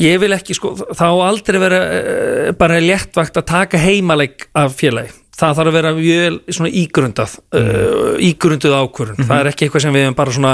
ég 0.02 0.20
vil 0.22 0.34
ekki 0.34 0.56
sko, 0.58 0.76
þá 0.98 1.08
aldrei 1.28 1.60
vera 1.62 1.82
uh, 1.82 2.52
bara 2.58 2.80
léttvakt 2.82 3.38
að 3.38 3.50
taka 3.50 3.82
heimaleik 3.82 4.50
af 4.54 4.78
félagi, 4.78 5.14
það 5.42 5.56
þarf 5.60 5.72
að 5.72 5.78
vera 5.80 5.94
mjög 5.98 6.38
svona 6.58 6.74
ígrundað 6.82 7.38
uh, 7.58 8.12
ígrunduð 8.30 8.76
ákvörun, 8.78 9.24
það 9.24 9.40
er 9.40 9.52
ekki 9.52 9.68
eitthvað 9.68 9.86
sem 9.86 9.96
við 9.96 10.06
erum 10.08 10.20
bara 10.20 10.36
svona, 10.38 10.54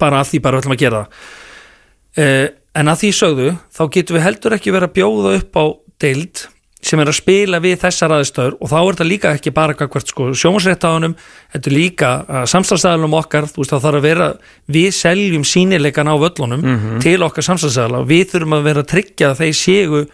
bara 0.00 0.22
að 0.22 0.32
því 0.32 0.42
bara 0.46 0.62
ætlum 0.62 0.76
að 0.76 0.84
gera 0.84 1.02
uh, 1.04 2.46
en 2.80 2.92
að 2.92 3.02
því 3.02 3.10
sögðu, 3.18 3.50
þá 3.74 3.82
getum 3.96 4.18
við 4.18 4.26
heldur 4.28 4.56
ekki 4.56 4.74
verið 4.74 4.90
að 4.90 4.96
bjóða 5.00 5.36
upp 5.40 5.60
á 5.60 5.64
deild 6.00 6.46
sem 6.80 7.00
er 7.02 7.10
að 7.10 7.18
spila 7.18 7.58
við 7.60 7.74
þessar 7.82 8.14
aðstöður 8.16 8.54
og 8.56 8.70
þá 8.70 8.76
er 8.78 8.86
þetta 8.88 9.04
líka 9.04 9.32
ekki 9.36 9.50
bara 9.52 9.74
hvert 9.76 10.08
sko 10.08 10.30
sjómasréttaðunum, 10.40 11.12
þetta 11.52 11.68
er 11.68 11.74
líka 11.76 12.12
samstafstæðalum 12.48 13.16
okkar, 13.18 13.48
þú 13.50 13.60
veist 13.60 13.74
þá 13.74 13.82
þarf 13.84 13.98
að 13.98 14.06
vera 14.06 14.28
við 14.72 14.88
seljum 14.96 15.44
sínileikan 15.44 16.08
á 16.08 16.16
völlunum 16.22 16.64
til 17.04 17.18
okkar 17.26 17.44
samstafstæðala 17.50 18.00
og 18.00 18.08
við 18.08 18.30
þurfum 18.32 18.56
að 18.56 18.64
vera 18.70 18.84
að 18.86 18.88
tryggja 18.94 19.28
að 19.34 19.42
þeir 19.42 19.58
séu 19.60 20.00
uh, 20.00 20.06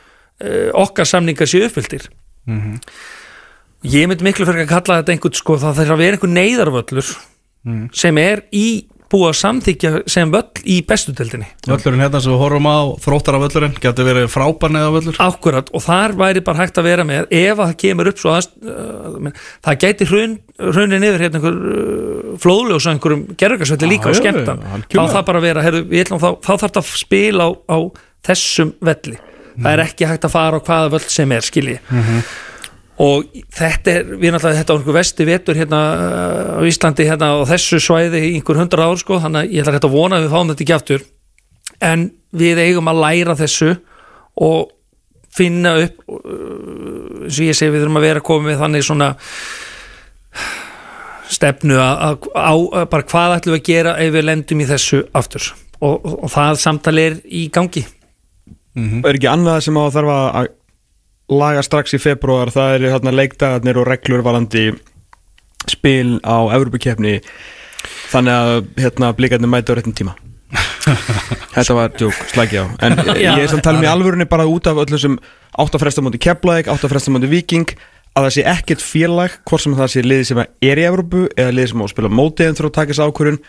okkar 0.83 1.07
samningar 1.07 1.53
séu 1.53 1.69
uppfyldir 1.69 2.11
ég 3.93 4.11
myndi 4.11 4.27
miklu 4.27 4.49
fyrir 4.49 4.67
að 4.67 4.75
kalla 4.75 5.01
þetta 5.01 5.15
einhvern 5.15 5.39
sko, 5.39 5.57
það 5.63 5.81
þarf 5.81 5.95
að 5.95 6.05
vera 6.05 6.19
einhvern 6.19 6.39
neyðarvöllur 6.41 7.15
sem 7.97 8.21
er 8.23 8.45
í 8.55 8.67
búið 9.11 9.29
að 9.29 9.37
samþykja 9.39 9.91
sem 10.11 10.31
völl 10.35 10.63
í 10.67 10.77
bestudeldinni 10.87 11.47
Völlurinn 11.67 12.03
hérna 12.03 12.21
sem 12.23 12.33
við 12.33 12.41
horfum 12.43 12.67
á 12.67 12.79
þróttara 13.05 13.41
völlurinn 13.43 13.77
getur 13.83 14.09
verið 14.09 14.27
frábær 14.33 14.73
neða 14.75 14.93
völlur 14.97 15.21
Akkurat 15.23 15.71
og 15.71 15.85
þar 15.85 16.17
væri 16.19 16.43
bara 16.47 16.65
hægt 16.65 16.81
að 16.81 16.89
vera 16.89 17.05
með 17.07 17.29
ef 17.31 17.53
að 17.55 17.63
það 17.63 17.77
kemur 17.83 18.11
upp 18.11 18.23
svo 18.23 18.33
að 18.35 18.49
uh, 18.67 19.45
það 19.67 19.79
gæti 19.85 20.09
hrun, 20.11 20.35
hrunin 20.59 21.07
yfir 21.07 21.27
hérna 21.27 21.41
einhver 21.41 21.61
uh, 21.61 22.33
flóðljós 22.43 22.89
og 22.89 22.97
einhverjum 22.97 23.23
gerðugarsvelli 23.39 23.93
líka 23.95 24.11
og 24.11 24.19
skemmtan 24.19 24.67
þá 24.91 24.99
þarf 25.05 25.31
bara 25.31 25.43
að 25.43 25.49
vera, 25.51 25.65
herru, 25.69 25.85
við 25.87 26.05
ætlum 26.07 26.23
þá, 26.23 26.29
þá 26.43 26.53
þarf 26.57 26.67
það 26.67 26.83
að 26.83 26.93
spila 27.05 27.47
á, 27.47 27.51
á 27.71 27.79
þessum 28.27 28.75
velli. 28.83 29.21
Það 29.55 29.71
er 29.71 29.81
ekki 29.87 30.11
hægt 30.11 30.27
að 30.27 30.35
fara 30.35 30.59
á 30.59 30.67
hvaða 30.67 30.93
völl 30.97 31.07
sem 31.07 31.31
er 31.33 31.47
skilji 31.47 31.79
og 33.03 33.27
þetta 33.53 33.93
er, 33.93 34.07
við 34.17 34.33
náttúrulega 34.33 34.63
þetta 34.63 34.73
á 34.73 34.77
einhver 34.79 34.97
vesti 34.97 35.27
vetur 35.29 35.59
hérna 35.59 35.81
uh, 35.93 36.53
á 36.57 36.61
Íslandi 36.65 37.05
hérna 37.05 37.35
á 37.37 37.45
þessu 37.51 37.81
svæði 37.83 38.23
í 38.25 38.31
einhver 38.39 38.61
hundra 38.61 38.87
ár 38.89 38.97
sko, 39.01 39.19
þannig 39.21 39.43
að 39.43 39.53
ég 39.53 39.65
ætla 39.65 39.75
hægt 39.77 39.89
að 39.89 39.97
vona 39.97 40.17
að 40.17 40.25
við 40.25 40.33
fáum 40.33 40.53
þetta 40.53 40.65
ekki 40.65 40.77
aftur. 40.77 41.05
En 41.85 42.07
við 42.33 42.63
eigum 42.65 42.89
að 42.89 43.03
læra 43.05 43.37
þessu 43.37 43.75
og 44.47 44.73
finna 45.37 45.75
upp 45.83 46.01
uh, 46.09 47.27
eins 47.27 47.37
og 47.37 47.45
ég 47.45 47.59
segi 47.59 47.75
við 47.75 47.85
þurfum 47.85 48.01
að 48.01 48.09
vera 48.09 48.25
komið 48.25 48.49
með 48.49 48.63
þannig 48.65 48.89
svona 48.89 49.11
stefnu 51.37 51.77
að, 51.83 51.95
að, 52.07 52.29
á, 52.33 52.55
að 52.81 52.91
bara 52.95 53.09
hvað 53.13 53.37
ætlum 53.37 53.57
við 53.57 53.61
að 53.61 53.69
gera 53.69 53.97
ef 54.01 54.13
við 54.15 54.29
lendum 54.31 54.63
í 54.63 54.69
þessu 54.71 55.03
aftur? 55.17 55.51
Og, 55.83 55.99
og, 55.99 56.13
og 56.25 56.33
það 56.33 56.63
samtali 56.63 57.09
er 57.11 57.19
í 57.29 57.49
gangi. 57.53 57.85
Er 58.77 59.17
ekki 59.17 59.29
annað 59.29 59.67
sem 59.67 59.77
á 59.77 59.83
að 59.85 59.95
þarf 59.99 60.15
að 60.15 60.49
laga 61.33 61.63
strax 61.67 61.97
í 61.97 62.03
februar 62.03 62.53
það 62.55 62.77
eru 62.79 62.93
hérna 62.93 63.15
leikdagarnir 63.15 63.81
og 63.81 63.89
reglur 63.89 64.23
varandi 64.27 64.69
spil 65.67 66.21
á 66.23 66.47
Evropakefni 66.55 67.19
þannig 68.13 68.37
að 68.37 68.55
hérna 68.85 69.11
blikarnir 69.17 69.51
mæta 69.51 69.75
á 69.75 69.77
réttum 69.79 69.97
tíma. 69.97 70.15
Þetta 71.57 71.75
var 71.75 71.95
djók, 71.99 72.15
slækja 72.31 72.63
á. 72.63 72.67
En 72.87 72.95
Já. 73.19 73.35
ég 73.35 73.43
er 73.43 73.51
samt 73.51 73.67
talað 73.67 73.83
með 73.83 73.93
alvörunni 73.97 74.29
bara 74.31 74.47
út 74.47 74.69
af 74.71 74.79
öllum 74.85 75.03
sem 75.03 75.19
áttafrestamóti 75.59 76.21
Keflæk, 76.23 76.71
áttafrestamóti 76.71 77.31
Viking 77.31 77.75
að 78.17 78.27
það 78.29 78.35
sé 78.37 78.45
ekkert 78.49 78.85
félag 78.85 79.39
hvort 79.45 79.65
sem 79.65 79.77
það 79.77 79.93
sé 79.93 80.05
liði 80.05 80.27
sem 80.31 80.41
er 80.41 80.81
í 80.81 80.85
Evrópu 80.87 81.27
eða 81.35 81.55
liði 81.55 81.73
sem 81.73 81.83
á 81.83 81.85
að 81.85 81.93
spila 81.93 82.13
mótið 82.13 82.51
en 82.51 82.59
þurfa 82.59 82.71
að 82.71 82.77
taka 82.79 82.93
þessu 82.95 83.09
ákvörun 83.11 83.41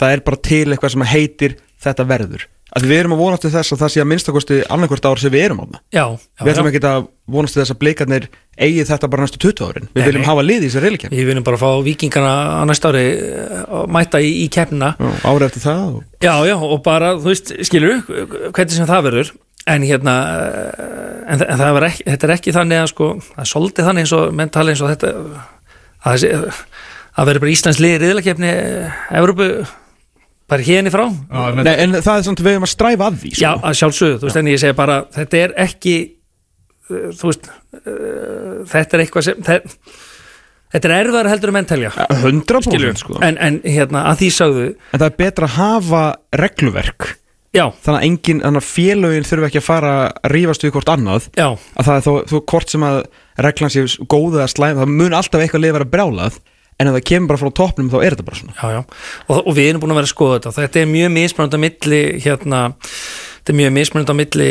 það 0.00 0.14
er 0.14 0.24
bara 0.26 0.40
til 0.50 0.64
eitthvað 0.66 0.94
sem 0.94 1.06
heitir 1.14 1.54
þetta 1.80 2.06
verður 2.10 2.44
að 2.76 2.86
við 2.86 3.00
erum 3.00 3.14
að 3.16 3.22
vonast 3.24 3.44
til 3.44 3.50
þess 3.54 3.74
að 3.74 3.80
það 3.82 3.92
sé 3.92 4.02
að 4.02 4.08
minnstakosti 4.10 4.58
annarkvort 4.70 5.08
ár 5.10 5.20
sem 5.22 5.32
við 5.34 5.44
erum 5.46 5.62
á 5.62 5.64
það 5.64 5.80
Já, 5.80 6.04
já, 6.04 6.44
við 6.44 6.52
ætlum 6.52 6.70
ekki 6.70 6.82
að 6.90 7.08
vonast 7.34 7.56
til 7.56 7.62
þess 7.62 7.74
að 7.74 7.80
blikarnir 7.82 8.28
eigi 8.60 8.86
þetta 8.88 9.10
bara 9.10 9.24
næstu 9.24 9.40
20 9.42 9.68
árin. 9.68 9.90
Við 9.90 10.00
Nei, 10.02 10.06
viljum 10.10 10.26
hafa 10.28 10.44
liði 10.44 10.66
í 10.66 10.70
þessi 10.70 10.82
reylikefni 10.84 11.18
Við 11.18 11.30
viljum 11.30 11.46
bara 11.46 11.60
fá 11.60 11.68
vikingana 11.86 12.32
á 12.60 12.62
næsta 12.68 12.90
ári 12.90 13.04
eh, 13.16 13.60
að 13.80 13.92
mæta 13.96 14.22
í, 14.22 14.32
í 14.44 14.48
keppnina. 14.52 14.90
Ári 15.24 15.46
eftir 15.46 15.64
það 15.64 15.84
og... 15.86 16.02
Já, 16.20 16.34
já, 16.48 16.56
og 16.58 16.82
bara, 16.86 17.14
þú 17.18 17.30
veist, 17.30 17.54
skilur 17.66 18.02
hvernig 18.06 18.74
sem 18.76 18.90
það 18.90 19.06
verður. 19.08 19.32
En 19.70 19.86
hérna 19.86 20.16
eh, 20.34 21.00
en, 21.30 21.44
en 21.46 21.62
það 21.62 21.88
ekki, 21.88 22.06
þetta 22.10 22.28
er 22.28 22.34
ekki 22.36 22.56
þannig 22.56 22.82
að 22.82 22.90
sko, 22.92 23.10
það 23.30 23.42
er 23.44 23.50
svolítið 23.54 23.90
þannig 23.90 24.06
eins 24.06 24.14
og 24.18 24.36
menn 24.36 24.54
tala 24.54 24.74
eins 24.74 24.84
og 24.84 24.92
þetta 24.92 25.14
að 26.10 26.24
að 27.20 27.28
verður 27.28 27.42
bara 27.44 27.54
Íslands 27.54 27.80
Evrópu 29.20 29.48
bara 30.50 30.66
hérni 30.66 30.92
frá? 30.92 31.06
Ég 31.06 31.60
Nei, 31.62 31.74
en 31.84 31.96
það 32.00 32.12
er 32.16 32.26
samt 32.26 32.42
við 32.42 32.56
erum 32.56 32.66
að 32.66 32.72
stræfa 32.74 33.08
að 33.08 33.18
því 33.22 33.32
sko. 33.34 33.42
Já, 33.44 33.50
að 33.56 33.76
sjálfsögðu, 33.80 34.18
þú 34.20 34.28
veist, 34.28 34.40
en 34.40 34.50
ég 34.50 34.62
segi 34.62 34.78
bara 34.78 34.96
þetta 35.16 35.40
er 35.44 35.54
ekki 35.66 35.96
uh, 36.90 37.06
þú 37.16 37.30
veist 37.30 37.50
uh, 37.50 38.56
þetta 38.72 38.98
er 38.98 39.04
eitthvað 39.04 39.26
sem 39.28 39.46
það, 39.46 39.70
þetta 40.74 40.90
er 40.90 40.96
erfðar 40.98 41.30
heldur 41.30 41.52
en 41.52 41.58
menn 41.58 41.70
telja. 41.70 41.94
100% 42.18 43.02
sko. 43.04 43.16
en, 43.26 43.40
en, 43.40 43.62
hérna, 43.64 44.04
að 44.10 44.22
því 44.24 44.34
sagðu 44.36 44.68
en 44.68 44.98
það 44.98 45.08
er 45.08 45.18
betra 45.24 45.50
að 45.50 45.56
hafa 45.60 46.04
regluverk. 46.42 47.14
Já, 47.50 47.64
þannig 47.82 47.96
að 47.96 48.04
engin, 48.06 48.40
þannig 48.44 48.62
að 48.62 48.68
félögin 48.70 49.24
þurfa 49.26 49.48
ekki 49.48 49.58
að 49.58 49.66
fara 49.66 49.94
að 50.04 50.28
rífast 50.30 50.62
við 50.62 50.72
hvort 50.76 50.90
annað. 50.92 51.24
Já, 51.34 51.48
að 51.50 51.88
það 51.88 51.96
er 51.96 52.04
þó, 52.04 52.12
þó 52.30 52.36
hvort 52.52 52.70
sem 52.70 52.84
að 52.86 52.98
reglan 53.42 53.72
sé 53.74 53.82
góða 54.06 54.44
að 54.44 54.52
slæma, 54.52 54.84
það 54.84 54.92
mun 55.00 55.16
alltaf 55.18 55.42
eitthvað 55.42 55.64
lið 55.64 55.74
vera 55.78 55.88
brjálað 55.90 56.36
en 56.80 56.88
ef 56.90 56.96
það 56.96 57.04
kemur 57.10 57.32
bara 57.32 57.42
frá 57.42 57.52
toppnum 57.60 57.90
þá 57.92 57.98
er 58.00 58.16
þetta 58.16 58.26
bara 58.30 58.40
svona. 58.40 58.56
Já, 58.56 58.78
já. 58.78 58.80
Og, 59.26 59.36
og 59.42 59.52
við 59.58 59.68
erum 59.70 59.82
búin 59.84 59.92
að 59.94 60.00
vera 60.00 60.08
að 60.08 60.14
skoða 60.14 60.38
þetta. 60.38 60.54
Þetta 60.62 60.80
er 60.80 60.90
mjög 60.94 61.12
mismunandi 61.16 61.60
á 61.60 61.64
milli 61.66 62.00
hérna, 62.24 62.62
þetta 63.36 63.52
er 63.54 63.60
mjög 63.60 63.76
mismunandi 63.76 64.16
á 64.16 64.20
milli 64.22 64.50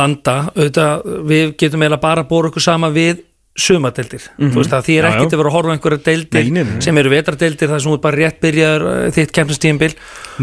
landa, 0.00 0.36
auðvitað 0.52 1.10
við 1.32 1.56
getum 1.62 1.84
eiginlega 1.84 2.04
bara 2.04 2.24
að 2.26 2.30
bóra 2.34 2.52
okkur 2.52 2.66
sama 2.66 2.92
við 2.94 3.24
sumadeildir, 3.60 4.26
þú 4.38 4.60
veist 4.60 4.70
það 4.72 4.84
því 4.86 4.96
er 4.96 5.06
ekkert 5.08 5.34
að 5.34 5.40
vera 5.40 5.50
að 5.50 5.54
horfa 5.56 5.72
einhverja 5.74 6.02
deildir 6.06 6.44
Nei, 6.46 6.52
nei, 6.54 6.68
nei. 6.68 6.82
sem 6.84 7.00
eru 7.00 7.10
vetradeildir 7.12 7.70
þar 7.72 7.82
sem 7.82 7.90
þú 7.90 7.96
ert 7.96 8.04
bara 8.04 8.20
rétt 8.20 8.38
byrjaður 8.44 8.84
uh, 8.86 9.00
þitt 9.16 9.32
kemstistíðinbil 9.36 9.90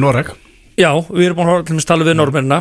Noreg. 0.03 0.33
Já, 0.77 0.91
við 1.07 1.29
erum 1.29 1.39
búin 1.39 1.47
að 1.47 1.53
horfa 1.55 1.67
til 1.69 1.77
að 1.79 1.87
tala 1.89 2.07
við 2.07 2.17
normennina 2.19 2.59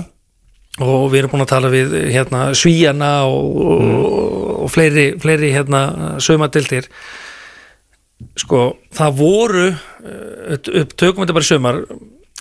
og 0.87 1.07
við 1.13 1.19
erum 1.21 1.33
búin 1.35 1.45
að 1.45 1.51
tala 1.51 1.73
við 1.73 1.97
hérna, 2.15 2.43
svíjana 2.57 3.11
og, 3.29 3.61
og, 3.67 4.17
og 4.65 4.73
fleiri, 4.73 5.07
fleiri 5.21 5.51
hérna, 5.57 5.83
sömadildir 6.23 6.89
sko, 8.41 8.61
það 8.97 9.17
voru 9.19 9.65
eh, 9.71 10.87
tökum 10.97 11.25
þetta 11.25 11.37
bara 11.37 11.47
í 11.47 11.51
sömar 11.51 11.81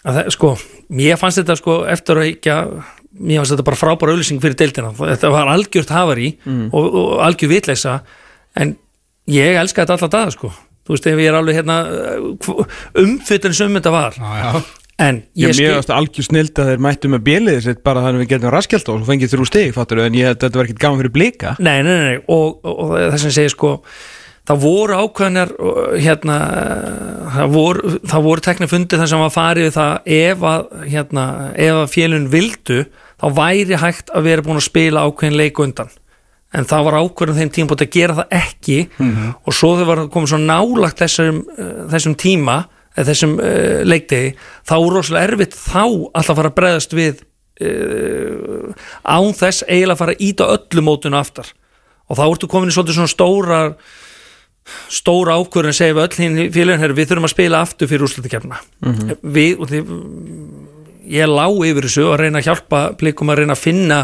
að 0.06 0.20
það, 0.20 0.30
sko, 0.36 0.52
mér 0.96 1.20
fannst 1.20 1.42
þetta 1.42 1.58
sko 1.60 1.80
eftir 1.92 2.22
að 2.22 2.30
ekki 2.34 2.60
mér 3.16 3.42
fannst 3.42 3.56
þetta 3.56 3.68
bara 3.68 3.80
frábæra 3.80 4.16
auðlýsing 4.16 4.42
fyrir 4.44 4.58
deildina. 4.60 4.94
Þetta 5.00 5.34
var 5.34 5.52
algjört 5.54 5.92
hafari 5.96 6.34
og, 6.46 6.86
og 6.86 7.12
algjör 7.26 7.52
vitleisa 7.56 8.00
en 8.60 8.76
ég 9.32 9.60
elska 9.60 9.84
þetta 9.84 9.96
alltaf 9.98 10.14
dag 10.14 10.34
sko. 10.36 10.52
Þú 10.86 10.94
veist, 10.94 11.08
ef 11.10 11.18
ég 11.24 11.32
er 11.32 11.38
alveg 11.40 11.56
hérna 11.58 11.78
umfyllin 13.02 13.56
sem 13.58 13.78
þetta 13.80 13.94
var. 13.94 14.18
Já, 14.20 14.34
já. 14.42 14.66
En 14.96 15.18
Ég 15.36 15.50
ég 15.50 15.50
mér 15.50 15.56
skil 15.58 15.72
varst 15.76 15.90
algjör 15.92 16.24
snild 16.30 16.60
að 16.62 16.70
þeir 16.72 16.84
mættu 16.86 17.10
með 17.12 17.24
bjeliðið 17.26 17.64
sitt 17.66 17.80
bara 17.84 18.04
þannig 18.06 18.22
að 18.22 18.22
við 18.22 18.30
getum 18.32 18.54
raskjald 18.54 18.92
og 18.94 19.00
svo 19.02 19.08
fengið 19.10 19.34
þrjú 19.34 19.48
stig, 19.50 19.74
fattur 19.76 20.00
en 20.06 20.16
ég 20.16 20.30
held 20.30 20.38
að 20.38 20.46
þetta 20.46 20.60
var 20.62 20.70
ekkert 20.70 20.84
gaman 20.86 21.02
fyrir 21.02 21.14
blika. 21.18 21.56
Nei, 21.60 21.80
nei, 21.84 21.96
nei. 22.00 22.14
Og, 22.32 22.62
og, 22.64 22.78
og 22.86 22.94
þess 23.12 23.28
að 23.28 23.36
segja 23.36 23.52
sko 23.52 23.72
það 24.46 24.62
voru 24.62 25.00
ákveðnar 25.02 25.52
hérna, 26.02 26.38
það 27.34 27.54
voru, 27.56 27.94
það 28.06 28.28
voru 28.28 28.46
tekna 28.46 28.70
fundið 28.70 29.02
þar 29.02 29.12
sem 29.12 29.24
var 29.24 29.34
farið 29.34 29.72
það 29.76 30.10
ef 30.18 30.46
að, 30.52 30.66
hérna, 30.92 31.26
ef 31.66 31.82
að 31.82 31.92
félun 31.96 32.30
vildu 32.34 32.80
þá 33.22 33.28
væri 33.40 33.80
hægt 33.82 34.12
að 34.14 34.28
vera 34.30 34.46
búin 34.46 34.60
að 34.60 34.68
spila 34.68 35.06
ákveðin 35.08 35.40
leik 35.40 35.62
undan. 35.64 35.92
En 36.56 36.68
það 36.70 36.88
var 36.88 37.00
ákveðin 37.02 37.42
þeim 37.42 37.54
tíma 37.56 37.72
búin 37.72 37.84
að 37.88 37.94
gera 37.98 38.18
það 38.22 38.38
ekki. 38.38 38.78
Og 39.44 39.56
svo 39.56 39.74
þau 39.80 39.86
var 39.90 40.04
komið 40.14 40.34
svo 40.34 40.42
nálagt 40.44 41.02
þessum, 41.04 41.42
uh, 41.58 41.76
þessum 41.92 42.16
tíma 42.22 42.60
eða 42.96 43.10
þessum 43.10 43.38
uh, 43.42 43.82
leikdegi 43.84 44.36
þá 44.64 44.76
er 44.78 44.94
rosalega 44.94 45.32
erfitt 45.32 45.58
þá 45.58 45.84
alltaf 45.84 46.32
að 46.32 46.40
fara 46.40 46.52
að 46.54 46.58
bregðast 46.62 46.96
við 46.96 47.26
uh, 47.66 48.72
án 49.04 49.34
þess 49.36 49.66
eiginlega 49.68 49.98
að 49.98 50.02
fara 50.04 50.16
að 50.16 50.26
íta 50.30 50.50
öllu 50.54 50.86
mótinu 50.86 51.20
aftar. 51.20 51.50
Og 52.06 52.20
þá 52.20 52.26
ertu 52.30 52.48
komin 52.52 52.70
í 52.70 52.76
svolítið 52.76 53.00
svona 53.00 53.12
stóra 53.12 53.62
stóra 54.90 55.36
ákvörðin 55.40 55.74
að 55.74 55.78
segja 55.80 55.96
við 55.98 56.06
öll 56.06 56.22
hinn 56.24 56.40
félagin 56.54 56.96
við 56.98 57.10
þurfum 57.12 57.28
að 57.28 57.34
spila 57.36 57.62
aftur 57.66 57.90
fyrir 57.92 58.06
úrslutakefna 58.08 58.62
við, 59.22 59.60
og 59.60 59.70
þið, 59.70 59.92
ég 61.16 61.30
lá 61.30 61.46
yfir 61.46 61.88
þessu 61.88 62.08
og 62.10 62.18
reyna 62.22 62.42
að 62.42 62.50
hjálpa 62.50 62.82
blikum 62.98 63.30
að 63.30 63.44
reyna 63.44 63.58
að 63.58 63.62
finna 63.62 64.00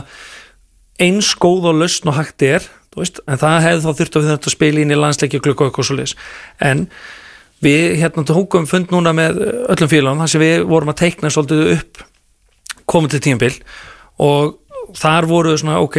eins 1.02 1.32
góð 1.42 1.72
og 1.72 1.82
lausn 1.82 2.12
og 2.12 2.20
hægt 2.20 2.46
er 2.46 2.68
veist, 2.96 3.22
en 3.26 3.42
það 3.42 3.66
hefði 3.66 3.84
þá 3.86 4.00
þurft 4.02 4.16
að 4.16 4.24
við 4.24 4.32
þetta 4.36 4.50
að 4.52 4.56
spila 4.56 4.84
inn 4.84 4.94
í 4.94 5.00
landsleikja 5.00 5.44
klukku 5.44 5.66
og 5.66 5.72
eitthvað 5.72 5.90
svo 5.90 5.98
leis 5.98 6.16
en 6.62 6.86
við 7.62 7.98
hérna 8.02 8.26
tókum 8.28 8.68
fund 8.70 8.94
núna 8.94 9.14
með 9.18 9.42
öllum 9.72 9.92
félagum 9.92 10.24
þar 10.24 10.34
sem 10.34 10.44
við 10.44 10.66
vorum 10.70 10.94
að 10.94 11.02
teikna 11.04 11.32
svolítið 11.34 11.74
upp 11.78 12.04
komið 12.92 13.16
til 13.16 13.24
tímabil 13.28 13.54
og 14.22 14.58
þar 14.98 15.26
voru 15.30 15.54
svona, 15.58 15.80
ok, 15.84 15.98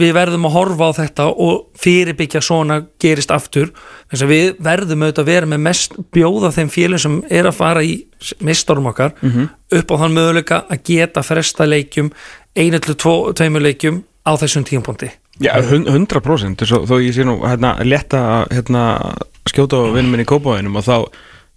við 0.00 0.12
verðum 0.16 0.46
að 0.48 0.54
horfa 0.56 0.88
á 0.88 0.98
þetta 1.00 1.26
og 1.30 1.66
fyrirbyggja 1.80 2.40
svona 2.44 2.80
gerist 3.02 3.30
aftur. 3.34 3.70
Þess 4.10 4.24
að 4.26 4.32
við 4.34 4.50
verðum 4.66 5.04
auðvitað 5.06 5.24
að 5.24 5.30
vera 5.32 5.50
með 5.52 5.62
mest 5.68 5.96
bjóða 6.14 6.52
þeim 6.56 6.70
félum 6.74 7.02
sem 7.02 7.16
er 7.30 7.48
að 7.50 7.58
fara 7.60 7.82
í 7.86 7.96
mistorum 8.44 8.90
okkar 8.92 9.14
upp 9.20 9.90
á 9.92 10.00
þann 10.00 10.16
möguleika 10.16 10.62
að 10.70 10.82
geta 10.90 11.22
fresta 11.26 11.66
leikjum 11.68 12.10
einu 12.56 12.80
til 12.82 12.94
tvo, 12.94 13.32
tveimur 13.32 13.62
leikjum 13.64 14.02
á 14.26 14.32
þessum 14.36 14.64
tímapunkti. 14.68 15.10
Já, 15.40 15.54
hun- 15.64 15.86
100% 15.88 16.66
þó, 16.68 16.84
þó 16.84 16.94
ég 17.00 17.14
sé 17.16 17.24
nú 17.24 17.38
hérna, 17.40 17.76
letta 17.84 18.46
hérna, 18.50 19.14
skjóta 19.48 19.78
á 19.80 19.88
vinnum 19.94 20.10
minn 20.12 20.24
í 20.26 20.28
kópáinum 20.28 20.76
og 20.76 20.84
þá 20.84 20.96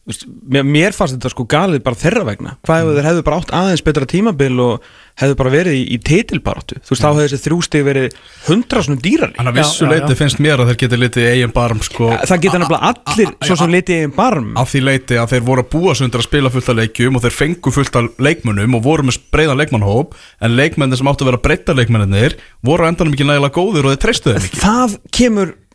mér, 0.04 0.66
mér 0.68 0.92
fannst 0.96 1.16
þetta 1.16 1.32
sko 1.32 1.46
galið 1.50 1.84
bara 1.86 2.00
þeirra 2.00 2.26
vegna. 2.28 2.56
Hvað 2.68 2.82
ef 2.84 2.98
þeir 2.98 3.08
hefðu 3.10 3.24
bara 3.28 3.38
átt 3.40 3.54
aðeins 3.56 3.84
betra 3.86 4.06
tímabil 4.10 4.56
og 4.64 4.88
hefðu 5.22 5.36
bara 5.40 5.52
verið 5.54 5.74
í, 5.78 5.84
í 5.94 5.98
titilbaráttu? 6.04 6.76
Þú 6.84 6.92
veist, 6.92 7.04
þá 7.04 7.10
hefðu 7.12 7.24
þessi 7.28 7.44
þrjústig 7.46 7.86
verið 7.88 8.18
hundra 8.48 8.84
svona 8.84 9.04
dýrari. 9.04 9.36
Þannig 9.38 9.52
að 9.54 9.58
Já, 9.58 9.64
vissu 9.64 9.84
já, 9.86 9.90
leiti 9.94 10.12
já. 10.12 10.18
finnst 10.24 10.42
mér 10.44 10.58
að 10.64 10.68
þeir 10.72 10.80
geti 10.84 11.00
litið 11.00 11.30
eigin 11.32 11.54
barm 11.56 11.80
sko, 11.86 12.10
það 12.28 12.44
geta 12.48 12.62
nefnilega 12.64 12.92
allir 12.92 13.30
svo 13.48 13.56
sem 13.62 13.74
litið 13.78 13.96
í 13.96 14.00
einn 14.08 14.16
barm. 14.18 14.50
Af 14.60 14.68
því 14.74 14.82
leiti 14.88 15.20
að 15.22 15.30
þeir 15.36 15.44
voru 15.48 15.62
að 15.64 15.72
búa 15.78 15.92
sig 15.96 16.06
undir 16.08 16.20
að 16.24 16.28
spila 16.28 16.54
fullt 16.54 16.70
af 16.74 16.80
leikjum 16.82 17.16
og 17.20 17.24
þeir 17.24 17.38
fengu 17.38 17.70
fullt 17.78 17.96
af 18.02 18.04
leikmönnum 18.28 18.78
og 18.80 18.84
voru 18.84 19.08
með 19.08 19.22
breiðan 19.34 19.62
leikmannhóp 19.62 20.18
en 20.44 20.58
leikmennir 20.58 21.00
sem 21.00 21.08
áttu 21.08 21.24
að 21.24 21.32
vera 21.32 21.44
breytta 21.48 21.78
leikmennir 21.78 22.36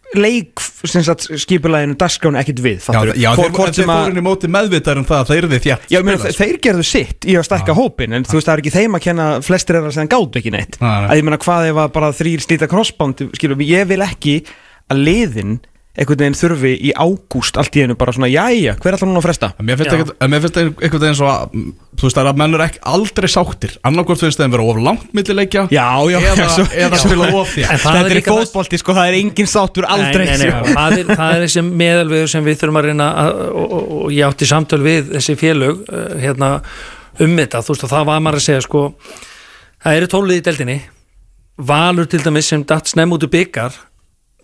það 0.09 0.23
leik 0.23 0.63
skipulæginu 1.43 1.97
dagskránu 2.01 2.41
ekkit 2.41 2.63
við 2.65 2.87
Já, 2.89 3.01
já 3.13 3.31
Hvort- 3.37 3.77
þeir, 3.77 3.89
þeir 3.89 4.21
í 4.21 4.25
móti 4.25 4.51
meðvitaður 4.51 5.03
um 5.03 5.09
það 5.09 5.21
að 5.23 5.31
þeir 5.31 5.39
eru 5.43 5.51
því 5.53 5.61
þjætt 5.67 5.93
Já, 5.93 5.99
meina, 6.07 6.33
þeir 6.39 6.59
gerðu 6.65 6.85
sitt 6.89 7.29
í 7.29 7.37
að 7.37 7.47
stækka 7.49 7.77
hópin 7.77 8.17
en 8.17 8.25
þú 8.25 8.39
veist 8.39 8.49
það 8.49 8.55
er 8.55 8.63
ekki 8.65 8.75
þeim 8.79 8.99
að 8.99 9.05
kenna 9.09 9.27
flestir 9.45 9.79
er 9.79 9.89
að 9.89 9.97
segja 9.99 10.13
gátt 10.15 10.39
ekki 10.41 10.53
neitt. 10.55 10.79
Nei, 10.81 10.89
nei. 10.89 11.09
að 11.09 11.21
ég 11.21 11.27
meina 11.29 11.41
hvað 11.45 11.69
ef 11.73 11.81
að 11.85 11.93
bara 11.99 12.13
þrýr 12.17 12.45
slíta 12.45 12.71
crossband 12.71 13.25
skilur, 13.37 13.65
ég 13.69 13.89
vil 13.91 14.01
ekki 14.07 14.37
að 14.89 15.05
liðin 15.05 15.59
einhvern 15.99 16.21
veginn 16.23 16.37
þurfi 16.39 16.71
í 16.89 16.93
ágúst 16.95 17.57
allt 17.59 17.75
í 17.75 17.83
einu 17.83 17.97
bara 17.99 18.13
svona, 18.15 18.29
jæja, 18.31 18.77
hver 18.79 18.95
ætlar 18.95 19.09
hún 19.11 19.19
að 19.19 19.25
fresta? 19.27 19.49
En 19.59 19.67
Mér 19.67 19.79
finnst 19.81 19.91
Já. 19.91 19.97
ekkert- 19.99 20.17
en 20.23 20.31
mér 20.31 20.43
finnst 20.45 20.59
einhvern 20.63 21.03
veginn 21.03 21.17
svo 21.19 21.27
að 21.33 21.55
mm, 21.59 21.73
þú 21.99 22.07
veist 22.07 22.17
það 22.19 22.23
er 22.23 22.31
að 22.31 22.39
menn 22.39 22.55
eru 22.55 22.65
ekki 22.69 22.83
aldrei 22.93 23.29
sáttir. 23.33 23.73
Annarkvort 23.91 24.21
finnst 24.23 24.39
þeim 24.39 24.53
vera 24.55 24.67
of 24.71 24.79
langt 24.87 25.09
millileikja 25.19 25.65
Já, 25.75 25.87
já, 26.13 26.19
eða, 26.23 26.37
já, 26.39 26.49
svo- 26.55 26.69
eða 26.87 27.01
spila 27.03 27.31
of 27.41 27.51
því 27.57 27.65
Þetta 27.73 27.95
er 28.05 28.21
í 28.21 28.23
fótbolti, 28.29 28.79
sko, 28.79 28.95
það 28.95 29.09
er 29.11 29.17
engin 29.19 29.51
sáttur 29.51 29.89
aldrei. 29.91 30.27
nei, 30.29 30.37
nei, 30.39 30.53
nei, 30.53 30.75
það, 30.79 30.99
er, 30.99 31.11
það 31.19 31.33
er 31.35 31.43
þessi 31.47 31.65
meðalvegur 31.83 32.31
sem 32.35 32.45
við 32.47 32.61
þurfum 32.63 32.79
að 32.83 32.87
reyna 32.93 33.09
að, 33.25 33.41
og, 33.49 33.73
og, 33.79 33.91
og 34.05 34.13
ég 34.15 34.29
átti 34.31 34.47
samtöl 34.53 34.81
við 34.87 35.11
þessi 35.17 35.37
félög 35.41 35.83
uh, 35.91 36.07
hérna, 36.23 36.53
um 37.19 37.35
þetta, 37.43 37.65
þú 37.67 37.75
veist 37.75 37.85
og 37.89 37.93
það 37.97 38.07
var 38.13 38.23
maður 38.23 38.39
að 38.39 38.47
segja 38.47 38.63
sko, 38.69 38.85
það 39.83 39.99
eru 39.99 40.11
tólið 40.15 40.39
í 40.39 40.47
deldinni 40.47 40.79
Valur 41.59 42.07
til 42.07 42.21
dæmis 42.23 42.47
sem 42.53 42.63
datt 42.63 42.87
snemm 42.87 43.11
út 43.17 43.25
úr 43.27 43.31
byggar 43.33 43.75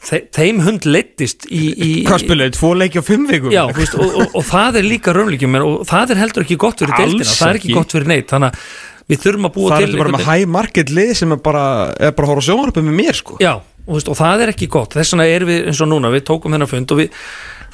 þeim 0.05 0.63
hund 0.65 0.89
leittist 0.89 1.47
í, 1.49 1.63
í 1.73 1.91
Hvað 2.09 2.25
spilaði, 2.25 2.55
tvo 2.57 2.73
leiki 2.79 3.01
á 3.01 3.05
fimm 3.05 3.29
vikum? 3.31 3.53
Já, 3.55 3.63
veist, 3.77 3.95
og, 3.99 4.11
og, 4.15 4.35
og 4.41 4.49
það 4.49 4.81
er 4.81 4.89
líka 4.89 5.15
raunleikjum 5.17 5.61
og 5.61 5.85
það 5.89 6.15
er 6.15 6.21
heldur 6.25 6.45
ekki 6.47 6.59
gott 6.61 6.83
fyrir 6.83 6.97
Alls 6.97 7.15
deildina 7.15 7.31
það 7.31 7.49
er 7.49 7.61
ekki 7.61 7.71
ekki. 7.71 7.79
gott 7.79 7.97
fyrir 7.97 8.11
neitt 8.13 8.35
þannig 8.35 8.53
að 8.53 8.75
við 9.11 9.23
þurfum 9.25 9.49
að 9.49 9.55
búa 9.55 9.71
Það 9.71 9.83
til 9.85 9.89
er 9.89 10.01
bara 10.03 10.13
með 10.15 10.27
high 10.29 10.51
market 10.51 10.93
lið 10.95 11.11
sem 11.19 11.35
er 11.35 11.41
bara, 11.45 11.65
er 11.99 12.15
bara 12.17 12.29
að 12.29 12.33
horfa 12.35 12.47
sjónarpum 12.49 12.87
með 12.89 12.97
mér, 13.01 13.19
sko. 13.19 13.37
Já, 13.43 13.53
og, 13.61 13.91
veist, 13.97 14.09
og 14.09 14.17
það 14.21 14.45
er 14.45 14.53
ekki 14.55 14.69
gott. 14.73 14.97
Þess 14.97 15.13
vegna 15.15 15.27
erum 15.29 15.51
við 15.53 15.69
eins 15.69 15.83
og 15.85 15.91
núna, 15.91 16.13
við 16.15 16.25
tókum 16.31 16.57
þennan 16.57 16.71
fund 16.71 16.95
og 16.95 17.03
við, 17.03 17.19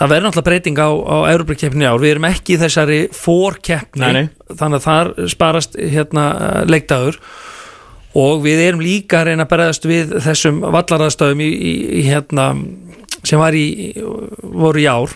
það 0.01 0.13
verður 0.15 0.27
náttúrulega 0.27 0.49
breyting 0.49 0.83
á, 0.83 0.91
á 0.91 1.17
Európa-keppni 1.31 1.87
ár, 1.87 2.03
við 2.03 2.15
erum 2.17 2.29
ekki 2.31 2.57
í 2.57 2.61
þessari 2.65 2.99
fórkeppni, 3.15 4.25
þannig 4.51 4.81
að 4.81 4.89
þar 4.89 5.13
sparast 5.37 5.79
hérna 5.79 6.27
leikdagur 6.67 7.21
og 8.19 8.45
við 8.45 8.63
erum 8.65 8.85
líka 8.85 9.21
að 9.21 9.31
reyna 9.31 9.47
að 9.47 9.53
berðast 9.55 9.89
við 9.89 10.15
þessum 10.25 10.63
vallaraðstöðum 10.67 11.43
í, 11.45 11.51
í, 11.51 11.75
í 12.01 12.05
hérna 12.09 12.53
sem 13.27 13.41
var 13.41 13.57
í, 13.57 13.93
voru 14.41 14.83
í 14.83 14.89
ár 14.91 15.13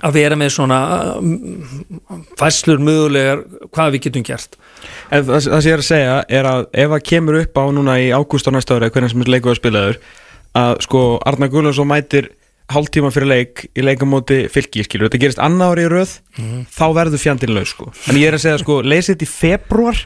að 0.00 0.16
vera 0.16 0.36
með 0.38 0.52
svona 0.54 0.80
mm, 1.20 2.24
fæslur 2.40 2.80
mögulegar 2.82 3.42
hvað 3.72 3.94
við 3.94 4.04
getum 4.06 4.24
gert. 4.26 4.56
En 5.10 5.24
það, 5.26 5.46
það 5.46 5.62
sem 5.62 5.68
ég 5.68 5.76
er 5.76 5.82
að 5.82 5.88
segja 5.88 6.18
er 6.40 6.48
að 6.48 6.66
ef 6.72 6.92
það 6.94 7.06
kemur 7.10 7.40
upp 7.40 7.60
á 7.60 7.64
núna 7.76 7.96
í 8.00 8.10
ágúst 8.14 8.48
á 8.48 8.54
næsta 8.54 8.78
ári 8.78 8.90
hvernig 8.94 9.12
sem 9.12 9.24
er 9.24 9.32
leikuð 9.34 9.54
að 9.54 9.60
spilaður 9.60 9.98
að 10.60 10.76
sko 10.86 11.02
Arnar 11.28 11.50
Gullarsson 11.52 11.90
mætir 11.90 12.30
hálftíma 12.70 13.10
fyrir 13.12 13.30
leik 13.30 13.64
í 13.74 13.84
leikamóti 13.84 14.44
fylki 14.52 14.84
skilur, 14.86 15.08
þetta 15.08 15.20
gerist 15.24 15.42
annar 15.42 15.74
ári 15.74 15.88
í 15.88 15.90
röð 15.90 16.16
þá 16.70 16.84
verður 16.96 17.22
fjandinn 17.22 17.54
laus 17.56 17.74
sko. 17.74 17.90
En 18.06 18.18
ég 18.18 18.30
er 18.30 18.38
að 18.38 18.44
segja 18.44 18.60
sko, 18.62 18.80
leysið 18.86 19.26
í 19.26 19.28
februar 19.30 19.98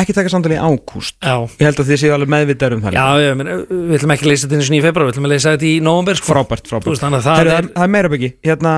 ekki 0.00 0.14
taka 0.16 0.30
samtali 0.32 0.56
í 0.56 0.60
ágúst. 0.62 1.18
Ég 1.20 1.66
held 1.66 1.80
að 1.82 1.90
þið 1.90 1.98
séu 2.00 2.12
alveg 2.14 2.30
meðvitaður 2.32 2.76
um 2.78 2.84
það 2.84 2.96
já, 2.96 3.06
já 3.20 3.32
menn, 3.36 3.50
við 3.68 3.96
ætlum 3.98 4.14
ekki 4.14 4.24
að 4.24 4.30
leysa 4.30 4.48
þetta 4.48 4.64
og 4.64 4.72
nýja 4.72 4.84
februar, 4.86 5.08
við 5.08 5.12
ætlum 5.12 5.26
að 5.28 5.32
leysa 5.34 5.52
þetta 5.52 5.68
í 5.68 5.72
nóvember 5.84 6.18
sko. 6.20 6.28
frábært, 6.32 6.70
frábært. 6.70 6.88
Veist, 6.92 7.04
það 7.04 7.28
Heru, 7.36 7.52
er 7.52 7.68
það, 7.68 7.82
er 7.84 7.92
meira 7.92 8.12
byggi 8.12 8.30
hérna, 8.48 8.72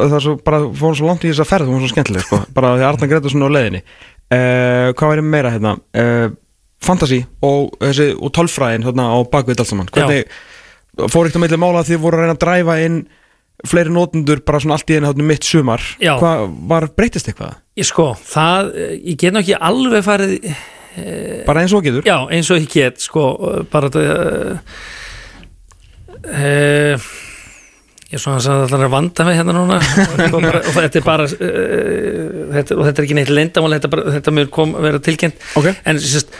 það 0.00 0.16
er 0.18 0.24
svo, 0.26 0.34
bara 0.48 0.60
fórum 0.80 0.98
svo 0.98 1.10
langt 1.10 1.24
í 1.26 1.30
þess 1.30 1.44
að 1.44 1.50
ferð 1.52 1.68
það 1.68 1.76
var 1.76 1.84
svo 1.84 1.92
skemmtileg 1.92 2.26
sko, 2.26 2.40
bara 2.56 2.72
því 2.74 2.82
að 2.82 2.88
Arnar 2.90 3.12
Gretarsson 3.12 3.46
á 3.46 3.54
leiðinni. 3.54 3.82
Uh, 4.34 4.88
hvað 4.98 5.12
væri 5.12 5.26
meira 5.28 5.54
hérna? 5.54 5.76
Uh, 5.94 6.26
fantasy 6.84 7.20
og, 7.44 7.76
þessi, 7.78 8.10
og 8.18 8.34
tölfræðin 8.34 8.88
hérna, 8.88 9.10
á 9.14 9.18
bakvið 9.30 9.62
allt 9.62 9.70
saman. 9.70 9.92
Fór 9.94 11.26
ekkert 11.26 11.38
að 11.38 11.42
meðlega 11.42 11.62
mála 11.62 11.82
að 11.82 11.92
þið 11.92 12.02
voru 12.02 12.18
að 12.18 12.24
reyna 12.24 12.34
að 12.36 12.42
dræfa 12.44 12.74
inn 12.84 12.98
fleiri 13.68 13.92
nótendur 13.94 14.42
bara 14.44 14.60
svona 14.62 14.78
allt 14.78 14.90
í 14.90 14.98
einu 14.98 15.08
hérna, 15.08 15.26
mitt 15.28 15.46
sumar. 15.46 15.82
Já. 16.02 16.16
hvað 16.20 16.46
var 16.70 16.88
breytist 16.96 17.28
eitthvað? 17.30 17.58
Ég 17.78 17.88
sko, 17.88 18.12
það, 18.28 18.72
ég 19.00 19.18
get 19.20 19.34
nú 19.34 19.42
ekki 19.42 19.58
alveg 19.58 20.06
farið 20.06 20.48
bara 21.46 21.64
eins 21.64 21.74
og 21.74 21.84
getur. 21.84 22.06
Já, 22.06 22.16
eins 22.30 22.50
og 22.54 22.60
ég 22.62 22.70
get, 22.70 23.02
sko, 23.02 23.28
bara 23.72 23.90
þetta 23.90 24.58
uh, 26.30 27.12
Ég 28.04 28.20
er 28.20 28.22
svona 28.22 28.38
að 28.38 28.68
það 28.70 28.84
er 28.86 28.90
vanda 28.92 29.24
mig 29.26 29.38
hérna 29.40 29.54
núna. 29.56 29.78
Og, 29.80 30.36
bara, 30.36 30.60
og 30.60 30.76
þetta 30.76 31.00
er 31.00 31.06
bara 31.06 31.24
uh, 31.26 32.26
þetta, 32.54 32.76
og 32.76 32.84
þetta 32.86 33.00
er 33.00 33.06
ekki 33.08 33.16
neitt 33.18 33.32
lendamál 33.32 33.74
þetta, 33.78 34.04
þetta 34.18 34.36
mjög 34.38 34.52
kom 34.54 34.76
að 34.78 34.86
vera 34.90 35.02
tilkynnt. 35.08 35.48
Ok. 35.58 35.72
en 35.74 36.02
sérst, 36.02 36.36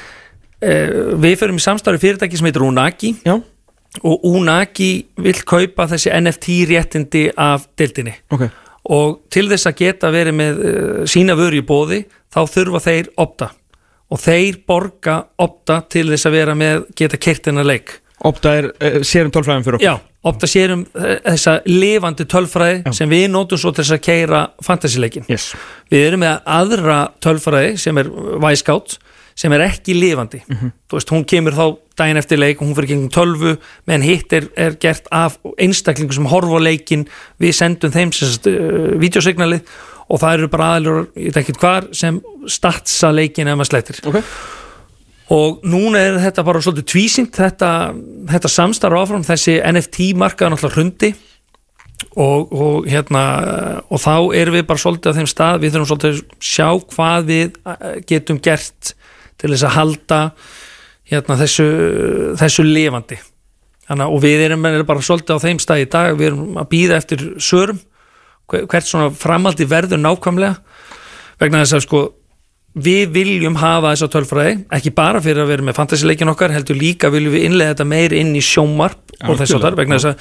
við 1.24 1.34
förum 1.40 1.58
í 1.58 1.64
samstarfi 1.64 2.00
fyrirtæki 2.00 2.38
sem 2.38 2.46
heitir 2.48 2.64
Unagi 2.64 3.10
já, 3.26 3.34
og 4.02 4.24
Unagi 4.26 4.92
vill 5.22 5.42
kaupa 5.46 5.86
þessi 5.90 6.12
NFT 6.18 6.60
réttindi 6.70 7.24
af 7.36 7.68
deildinni. 7.78 8.14
Ok. 8.34 8.46
Og 8.94 9.20
til 9.32 9.46
þess 9.48 9.70
að 9.70 9.78
geta 9.80 10.10
verið 10.12 10.36
með 10.36 10.58
uh, 10.60 11.04
sína 11.08 11.36
vöru 11.38 11.60
í 11.60 11.66
bóði 11.66 12.02
þá 12.34 12.40
þurfa 12.50 12.82
þeir 12.84 13.12
opta. 13.22 13.52
Og 14.12 14.20
þeir 14.20 14.58
borga 14.68 15.20
opta 15.40 15.80
til 15.90 16.08
þess 16.10 16.28
að 16.28 16.36
vera 16.36 16.56
með 16.58 16.88
geta 16.98 17.20
kert 17.20 17.48
hennar 17.48 17.68
leik. 17.68 18.00
Opta 18.24 18.58
er 18.58 18.68
uh, 18.74 18.98
sérum 19.06 19.32
tölfræðin 19.32 19.64
fyrir 19.64 19.78
okkur. 19.78 19.86
Já, 19.86 20.14
opta 20.28 20.50
sér 20.50 20.74
um 20.74 20.84
uh, 20.84 21.14
þessa 21.22 21.56
lifandi 21.68 22.26
tölfræði 22.30 22.82
Já. 22.84 22.92
sem 22.98 23.10
við 23.14 23.26
notum 23.32 23.60
svo 23.60 23.72
til 23.72 23.84
þess 23.84 23.96
að 23.96 24.04
keira 24.04 24.44
fantasyleikin 24.64 25.26
yes. 25.30 25.50
við 25.92 26.06
erum 26.10 26.24
með 26.24 26.38
aðra 26.58 27.00
tölfræði 27.24 27.74
sem 27.80 28.00
er 28.00 28.10
Wisecout 28.42 28.98
sem 29.38 29.52
er 29.52 29.64
ekki 29.66 29.96
lifandi. 29.96 30.40
Þú 30.46 30.98
veist, 30.98 31.10
hún 31.10 31.24
kemur 31.28 31.56
þá 31.56 31.64
daginn 31.98 32.20
eftir 32.20 32.38
leik 32.38 32.60
og 32.60 32.68
hún 32.68 32.76
fyrir 32.78 32.92
gengum 32.92 33.10
tölvu 33.14 33.56
meðan 33.86 34.06
hitt 34.06 34.32
er, 34.32 34.48
er 34.56 34.76
gert 34.82 35.08
af 35.14 35.38
einstaklingu 35.58 36.14
sem 36.14 36.28
horfa 36.30 36.60
leikin 36.62 37.06
við 37.42 37.54
sendum 37.58 37.94
þeim 37.94 38.12
sagt, 38.14 38.48
uh, 38.50 38.94
videosignalið 39.00 39.62
og 40.08 40.20
það 40.20 40.38
eru 40.38 40.50
bara 40.52 40.70
aðlur, 40.76 41.06
ég 41.16 41.32
veit 41.32 41.40
ekki 41.42 41.56
hvar 41.58 41.88
sem 41.96 42.20
statsa 42.50 43.12
leikin 43.14 43.48
ef 43.48 43.58
maður 43.58 43.72
slettir 43.72 44.02
ok. 44.10 44.20
Og 45.34 45.62
núna 45.64 46.02
er 46.04 46.18
þetta 46.20 46.42
bara 46.44 46.60
svolítið 46.60 46.90
tvísyngt 46.92 47.38
þetta, 47.38 47.68
þetta 48.28 48.50
samstarf 48.52 48.98
áfram 48.98 49.22
þessi 49.24 49.56
NFT 49.64 50.10
markaði 50.20 50.52
náttúrulega 50.52 50.76
hrundi 50.76 51.14
og, 52.20 52.52
og 52.52 52.90
hérna 52.90 53.22
og 53.88 54.02
þá 54.02 54.14
erum 54.36 54.58
við 54.58 54.66
bara 54.68 54.82
svolítið 54.82 55.14
á 55.14 55.16
þeim 55.18 55.30
stað 55.30 55.62
við 55.62 55.72
þurfum 55.74 55.90
svolítið 55.90 56.12
að 56.12 56.44
sjá 56.50 56.68
hvað 56.92 57.30
við 57.30 57.56
eh, 57.64 57.96
getum 58.10 58.42
gert 58.44 58.92
til 59.40 59.50
þess 59.52 59.66
að 59.68 59.76
halda 59.78 60.20
hérna 61.10 61.36
þessu, 61.40 61.66
þessu 62.40 62.64
lifandi. 62.66 63.18
Þannig, 63.84 64.12
og 64.16 64.22
við 64.24 64.46
erum 64.46 64.64
erum 64.64 64.86
bara 64.88 65.04
svolítið 65.04 65.36
á 65.36 65.44
þeim 65.44 65.58
stað 65.60 65.82
í 65.82 65.88
dag 65.92 66.14
við 66.16 66.30
erum 66.30 66.60
að 66.62 66.68
býða 66.72 66.96
eftir 67.02 67.24
sörum 67.44 67.80
hver- 68.48 68.64
hvert 68.72 68.88
svona 68.88 69.10
framaldi 69.12 69.66
verður 69.68 70.00
nákvæmlega 70.00 70.54
vegna 71.42 71.60
þess 71.64 71.76
að 71.76 71.84
sko 71.84 72.00
við 72.74 73.12
viljum 73.14 73.54
hafa 73.60 73.92
þessa 73.92 74.08
tölfræði 74.10 74.54
ekki 74.74 74.90
bara 74.96 75.20
fyrir 75.22 75.44
að 75.44 75.52
vera 75.52 75.66
með 75.68 75.76
fantasileikin 75.78 76.32
okkar 76.32 76.54
heldur 76.56 76.80
líka 76.80 77.10
viljum 77.12 77.36
við 77.36 77.44
innlega 77.50 77.74
þetta 77.74 77.86
meir 77.92 78.16
inn 78.16 78.32
í 78.34 78.42
sjómarp 78.42 79.12
og 79.28 79.36
þess 79.38 79.52
að 79.52 79.60
Algjörlega, 79.60 79.78
vegna 79.82 79.98
þess 80.00 80.10
að 80.10 80.16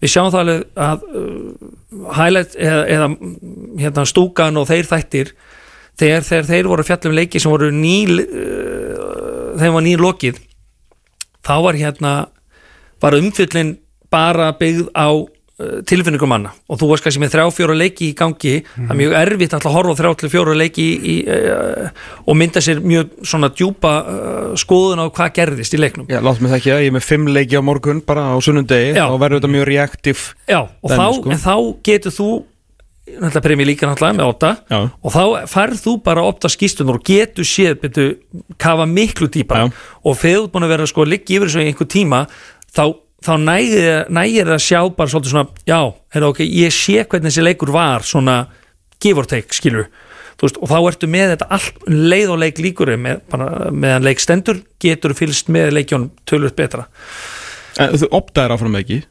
við 0.00 0.12
sjáum 0.14 0.30
það 0.32 0.40
alveg 0.40 0.62
að 0.86 1.02
uh, 1.10 2.14
highlight 2.16 2.54
eða, 2.56 2.84
eða 2.94 3.08
hérna, 3.82 4.06
stúkan 4.08 4.56
og 4.62 4.70
þeir 4.70 4.88
þættir 4.88 5.34
þegar, 6.00 6.26
þegar 6.26 6.48
þeir 6.50 6.70
voru 6.72 6.84
að 6.84 6.90
fjalla 6.90 7.12
um 7.12 7.18
leiki 7.20 7.42
sem 7.42 7.52
voru 7.52 7.70
ný 7.74 7.96
uh, 8.08 9.58
þeim 9.60 9.76
var 9.76 9.86
ný 9.86 9.96
lokið 10.00 10.40
þá 11.46 11.54
var 11.64 11.78
hérna 11.78 12.14
var 13.00 13.16
umfyllin 13.16 13.76
bara 14.12 14.50
byggð 14.58 14.90
á 14.92 15.08
uh, 15.14 15.80
tilfinningum 15.86 16.28
manna. 16.30 16.52
Og 16.68 16.80
þú 16.80 16.88
varst 16.90 17.06
kannski 17.06 17.22
með 17.22 17.34
þrjá 17.36 17.44
fjóra 17.54 17.76
leiki 17.78 18.10
í 18.10 18.16
gangi. 18.18 18.54
Það 18.74 18.92
er 18.92 18.98
mjög 18.98 19.14
erfitt 19.20 19.56
að 19.56 19.68
horfa 19.70 19.94
þrjá 20.00 20.10
til 20.20 20.30
fjóra 20.32 20.56
leiki 20.58 20.86
í, 20.98 21.14
uh, 21.30 22.08
og 22.26 22.38
mynda 22.40 22.62
sér 22.64 22.82
mjög 22.84 23.14
svona 23.22 23.52
djúpa 23.54 23.94
uh, 24.02 24.52
skoðun 24.60 25.04
á 25.04 25.06
hvað 25.08 25.32
gerðist 25.38 25.78
í 25.78 25.80
leiknum. 25.80 26.10
Já, 26.10 26.20
látt 26.26 26.42
mig 26.42 26.52
það 26.52 26.60
ekki 26.60 26.74
að 26.74 26.84
ég 26.84 26.92
er 26.92 26.96
með 26.98 27.06
fimm 27.06 27.30
leiki 27.30 27.60
á 27.60 27.62
morgun 27.70 28.04
bara 28.04 28.26
á 28.34 28.36
sunnundegi 28.42 28.96
Já. 28.98 29.06
og 29.06 29.20
verður 29.22 29.40
þetta 29.40 29.54
mjög 29.54 29.68
reaktiv 29.70 30.26
Já, 30.50 30.60
og 30.66 30.92
Dæmi, 30.92 30.98
þá, 30.98 31.06
sko. 31.16 31.40
þá 31.46 31.54
getur 31.86 32.16
þú 32.18 32.30
náttúrulega 33.16 33.44
premjör 33.44 33.68
líka 33.68 33.88
náttúrulega 33.88 34.18
með 34.18 34.30
óta 34.30 34.50
Já. 34.70 34.78
og 34.90 35.14
þá 35.14 35.22
færð 35.50 35.82
þú 35.84 35.94
bara 36.04 36.24
opta 36.26 36.50
skýstunar 36.52 36.98
og 36.98 37.06
getur 37.06 37.48
séð 37.48 37.78
betur 37.82 38.10
kafa 38.60 38.86
miklu 38.90 39.30
dýpa 39.32 39.66
og 39.68 40.18
þegar 40.20 40.44
þú 40.44 40.52
búin 40.54 40.66
að 40.68 40.74
vera 40.74 40.90
sko 40.90 41.06
að 41.06 41.12
liggja 41.14 41.38
yfir 41.38 41.50
þessu 41.50 41.64
einhver 41.64 41.90
tíma 41.90 42.20
þá, 42.70 42.84
þá 43.26 43.32
nægir, 43.46 43.90
nægir 44.12 44.52
að 44.54 44.62
sjá 44.66 44.80
bara 44.96 45.12
svolítið 45.12 45.34
svona, 45.34 45.48
já, 45.68 45.80
heyrðu 46.14 46.30
ok, 46.34 46.44
ég 46.46 46.76
sé 46.76 47.02
hvernig 47.04 47.30
þessi 47.30 47.46
leikur 47.46 47.74
var 47.74 48.06
svona 48.06 48.38
give 49.00 49.20
or 49.20 49.28
take, 49.28 49.54
skilur 49.56 49.90
Veist, 50.40 50.56
og 50.56 50.70
þá 50.70 50.78
ertu 50.88 51.08
með 51.10 51.34
þetta 51.34 51.48
allt 51.52 51.82
um 51.84 51.96
leið 52.08 52.30
og 52.32 52.38
leik 52.40 52.60
líkur 52.64 52.94
með, 52.96 53.18
bara, 53.28 53.48
meðan 53.76 54.06
leik 54.06 54.22
stendur 54.24 54.62
getur 54.80 55.12
fylgst 55.16 55.50
með 55.52 55.74
leikjón 55.76 56.06
tölvöld 56.24 56.56
betra. 56.56 56.86
En 57.80 57.92
Þú 58.00 58.08
optaðir 58.16 58.54
áfram 58.56 58.78
ekki 58.80 59.02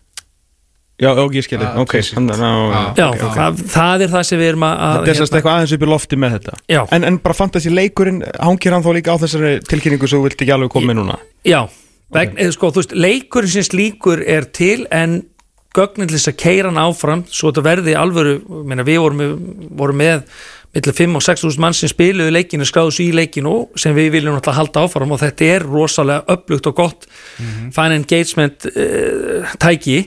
Já, 1.00 1.10
ok, 1.16 1.32
ég 1.39 1.45
skilði, 1.47 1.64
Ah, 1.70 1.78
ok 1.80 1.93
þannig 2.04 2.41
að- 2.43 2.74
Ah. 2.76 2.93
Já, 2.97 3.06
ok. 3.14 3.22
það, 3.38 3.60
það 3.72 4.02
er 4.04 4.10
það 4.14 4.24
sem 4.30 4.39
við 4.39 4.50
erum 4.52 4.66
að 4.68 4.76
Þetta 5.00 5.10
er 5.14 5.20
sérst 5.22 5.36
eitthvað 5.38 5.56
aðeins 5.56 5.74
upp 5.78 5.86
í 5.86 5.89
lofti 5.93 6.16
með 6.20 6.34
þetta 6.38 6.54
Já. 6.76 6.82
en, 6.91 7.04
en 7.08 7.18
bara 7.24 7.34
fantasi 7.39 7.72
leikurinn, 7.72 8.22
hangir 8.39 8.74
hann 8.76 8.84
þá 8.84 8.91
líka 8.97 9.16
á 9.16 9.22
þessari 9.22 9.54
tilkynningu 9.64 10.08
sem 10.12 10.20
þú 10.20 10.28
vilt 10.28 10.41
ekki 10.43 10.52
alveg 10.58 10.70
koma 10.76 10.91
með 10.91 11.00
núna 11.00 11.18
Já, 11.47 11.62
okay. 12.12 12.52
sko, 12.52 12.72
þú 12.76 12.84
veist, 12.84 12.95
leikurinn 13.00 13.54
sem 13.56 13.64
slíkur 13.64 14.24
er 14.28 14.43
til 14.52 14.88
en 14.91 15.24
gögnin 15.76 16.08
til 16.10 16.18
þess 16.18 16.34
að 16.34 16.39
keira 16.41 16.70
hann 16.72 16.82
áfram 16.84 17.24
svo 17.30 17.52
þetta 17.54 17.64
verði 17.64 17.95
alvöru, 17.95 18.39
meina, 18.66 18.84
við 18.84 19.00
vorum, 19.00 19.20
vorum 19.78 20.00
með 20.02 20.24
millir 20.76 20.93
5 20.93 21.16
og 21.16 21.24
6 21.26 21.43
þúsund 21.45 21.60
mann 21.64 21.74
sem 21.74 21.89
spiluðu 21.89 22.30
leikinu, 22.34 22.66
skráðu 22.68 22.91
svo 22.93 23.06
í 23.08 23.14
leikinu 23.16 23.54
sem 23.80 23.95
við 23.95 24.12
viljum 24.20 24.36
náttúrulega 24.36 24.60
halda 24.60 24.84
áfram 24.86 25.12
og 25.16 25.20
þetta 25.24 25.47
er 25.56 25.64
rosalega 25.66 26.26
upplugt 26.36 26.68
og 26.70 26.76
gott 26.76 27.08
fine 27.74 27.95
engagement 27.95 28.68
uh, 28.70 29.47
tæki 29.58 30.04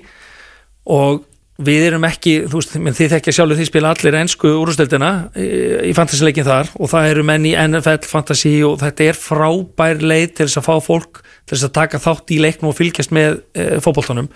og 0.89 1.23
við 1.63 1.85
erum 1.91 2.07
ekki, 2.09 2.33
þú 2.51 2.61
veist, 2.61 2.75
menn 2.81 2.97
þið 2.97 3.13
þekkja 3.17 3.35
sjálfur 3.37 3.59
því 3.59 3.67
spila 3.69 3.93
allir 3.93 4.17
ennsku 4.19 4.51
úrústeldina 4.63 5.11
í, 5.37 5.47
í 5.91 5.93
fantasyleikin 5.97 6.47
þar. 6.47 6.73
Og 6.81 6.91
það 6.93 7.11
eru 7.13 7.27
menn 7.29 7.47
í 7.49 7.53
NFL 7.59 8.09
fantasy 8.11 8.55
og 8.67 8.81
þetta 8.83 9.07
er 9.11 9.21
frábær 9.21 10.03
leið 10.03 10.27
til 10.33 10.49
þess 10.49 10.63
að 10.63 10.67
fá 10.69 10.75
fólk 10.89 11.23
til 11.23 11.55
þess 11.55 11.69
að 11.69 11.77
taka 11.79 12.03
þátt 12.03 12.35
í 12.35 12.41
leiknum 12.43 12.73
og 12.73 12.79
fylgjast 12.79 13.15
með 13.15 13.39
e, 13.55 13.69
fótboltanum. 13.85 14.31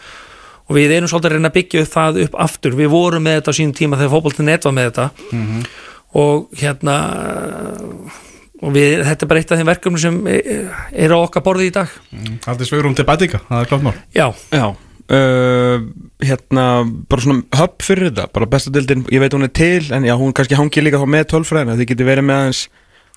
Og 0.66 0.78
við 0.78 0.96
erum 0.96 1.10
svolítið 1.10 1.30
að 1.30 1.36
reyna 1.38 1.50
að 1.52 1.58
byggja 1.58 1.82
upp 1.84 1.92
það 1.92 2.22
upp 2.26 2.38
aftur, 2.46 2.78
við 2.78 2.88
vorum 2.94 3.26
með 3.26 3.40
þetta 3.40 3.52
á 3.54 3.58
sínum 3.58 3.76
tíma 3.78 4.00
þegar 4.00 4.14
fótboltin 4.16 4.50
net 4.50 4.66
var 4.66 4.76
með 4.76 4.88
þetta. 4.90 5.10
Og 6.16 6.48
hérna 6.58 6.96
og 8.56 8.72
við, 8.72 9.02
þetta 9.04 9.26
er 9.26 9.30
bara 9.30 9.42
eitt 9.42 9.52
af 9.52 9.60
þeim 9.60 9.70
verkefni 9.70 10.00
sem 10.02 10.18
e- 10.32 10.40
er 10.96 11.14
á 11.14 11.18
okkar 11.20 11.44
borði 11.46 11.70
í 11.70 11.76
dag. 11.76 11.92
Það 12.46 12.64
er 12.64 12.70
sveirum 12.70 12.96
til 12.98 13.06
bætinga, 13.06 13.42
það 13.46 13.62
er 13.62 13.70
klart 13.70 13.86
mál. 13.86 13.94
Já, 14.16 14.26
Já 14.50 14.66
uh, 15.14 15.86
Hérna, 16.26 16.64
bara 17.10 17.22
svona 17.22 17.60
hub 17.60 17.84
fyrir 17.84 18.10
þetta 18.10 18.30
bara 18.32 18.48
besta 18.50 18.72
dildin, 18.72 19.04
ég 19.12 19.20
veit 19.20 19.34
hún 19.36 19.46
er 19.46 19.52
til 19.52 19.92
en 19.92 20.06
já, 20.08 20.14
hún 20.16 20.32
kannski 20.36 20.56
hangir 20.58 20.86
líka 20.86 21.00
þá 21.02 21.10
með 21.12 21.26
tölfræðina 21.34 21.76
þið 21.76 21.90
getur 21.92 22.08
verið 22.08 22.28
með 22.30 22.42
aðeins 22.42 22.62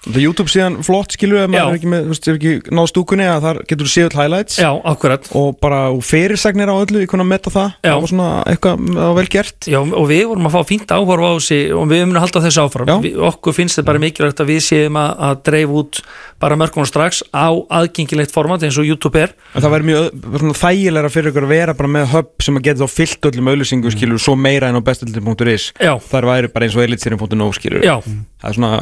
YouTube 0.08 0.48
síðan 0.48 0.78
flott 0.86 1.12
skilur 1.12 1.42
ef 1.44 1.50
maður 1.52 1.74
er 1.74 1.78
ekki, 1.80 1.90
með, 1.92 2.06
þú 2.06 2.14
veist, 2.14 2.28
er 2.30 2.38
ekki 2.38 2.76
náð 2.78 2.86
stúkunni 2.94 3.26
að 3.28 3.42
þar 3.44 3.58
getur 3.68 3.88
þú 3.88 3.92
séð 3.92 4.06
all 4.08 4.20
highlights. 4.22 4.60
Já, 4.62 4.70
akkurat. 4.88 5.28
Og 5.36 5.50
bara 5.60 5.82
og 5.92 6.00
fyrirsagnir 6.08 6.72
á 6.72 6.76
öllu, 6.80 7.02
ég 7.04 7.12
kunna 7.12 7.26
metta 7.28 7.52
það. 7.52 7.74
Já. 7.84 7.90
það 7.90 8.00
var 8.06 8.14
svona 8.14 8.30
eitthvað 8.48 9.02
vel 9.20 9.28
gert. 9.36 9.68
Já, 9.68 9.80
og 9.84 10.08
við 10.08 10.24
vorum 10.32 10.48
að 10.48 10.56
fá 10.56 10.72
fínt 10.72 10.94
áhorfa 10.96 11.32
á 11.32 11.36
þessi 11.36 11.60
og 11.76 11.92
við 11.92 12.04
munum 12.06 12.22
að 12.22 12.26
halda 12.26 12.44
þessu 12.48 12.64
áfram. 12.64 12.94
Við, 13.04 13.20
okkur 13.30 13.58
finnst 13.60 13.80
þetta 13.80 13.90
bara 13.92 14.04
mikilvægt 14.06 14.44
að 14.46 14.54
við 14.54 14.62
séum 14.70 15.02
að, 15.02 15.12
að 15.28 15.44
dreif 15.50 15.76
út 15.82 16.02
bara 16.40 16.56
mörgum 16.56 16.88
strax 16.88 17.20
á 17.36 17.52
aðgengilegt 17.52 18.32
format 18.32 18.64
eins 18.64 18.80
og 18.80 18.88
YouTube 18.88 19.20
er. 19.20 19.36
En 19.52 19.66
það 19.66 19.76
væri 19.76 19.90
mjög 19.90 20.56
þægilega 20.62 21.12
fyrir 21.12 21.34
ykkur 21.34 21.50
að 21.50 21.54
vera 21.58 21.76
bara 21.76 21.92
með 21.92 22.08
hub 22.14 22.32
sem 22.46 22.56
að 22.56 22.70
geta 22.70 22.88
þá 22.88 22.96
fyllt 22.96 23.30
öllum 23.34 23.52
auðlýsingu 23.52 23.92
skilur 23.92 24.24
svo 24.24 24.38
meira 24.40 24.72
en 24.72 24.80
á 24.80 24.82
bestildin.is 24.88 25.74
Já. 25.76 25.98
þar 26.00 26.30
væri 26.32 26.54
bara 26.54 26.70
eins 26.70 26.80
og 26.80 26.88
elitserien.no 26.88 27.52
skilur 27.58 27.84
Já, 27.84 27.98
það 28.00 28.52
er 28.54 28.60
svona 28.62 28.74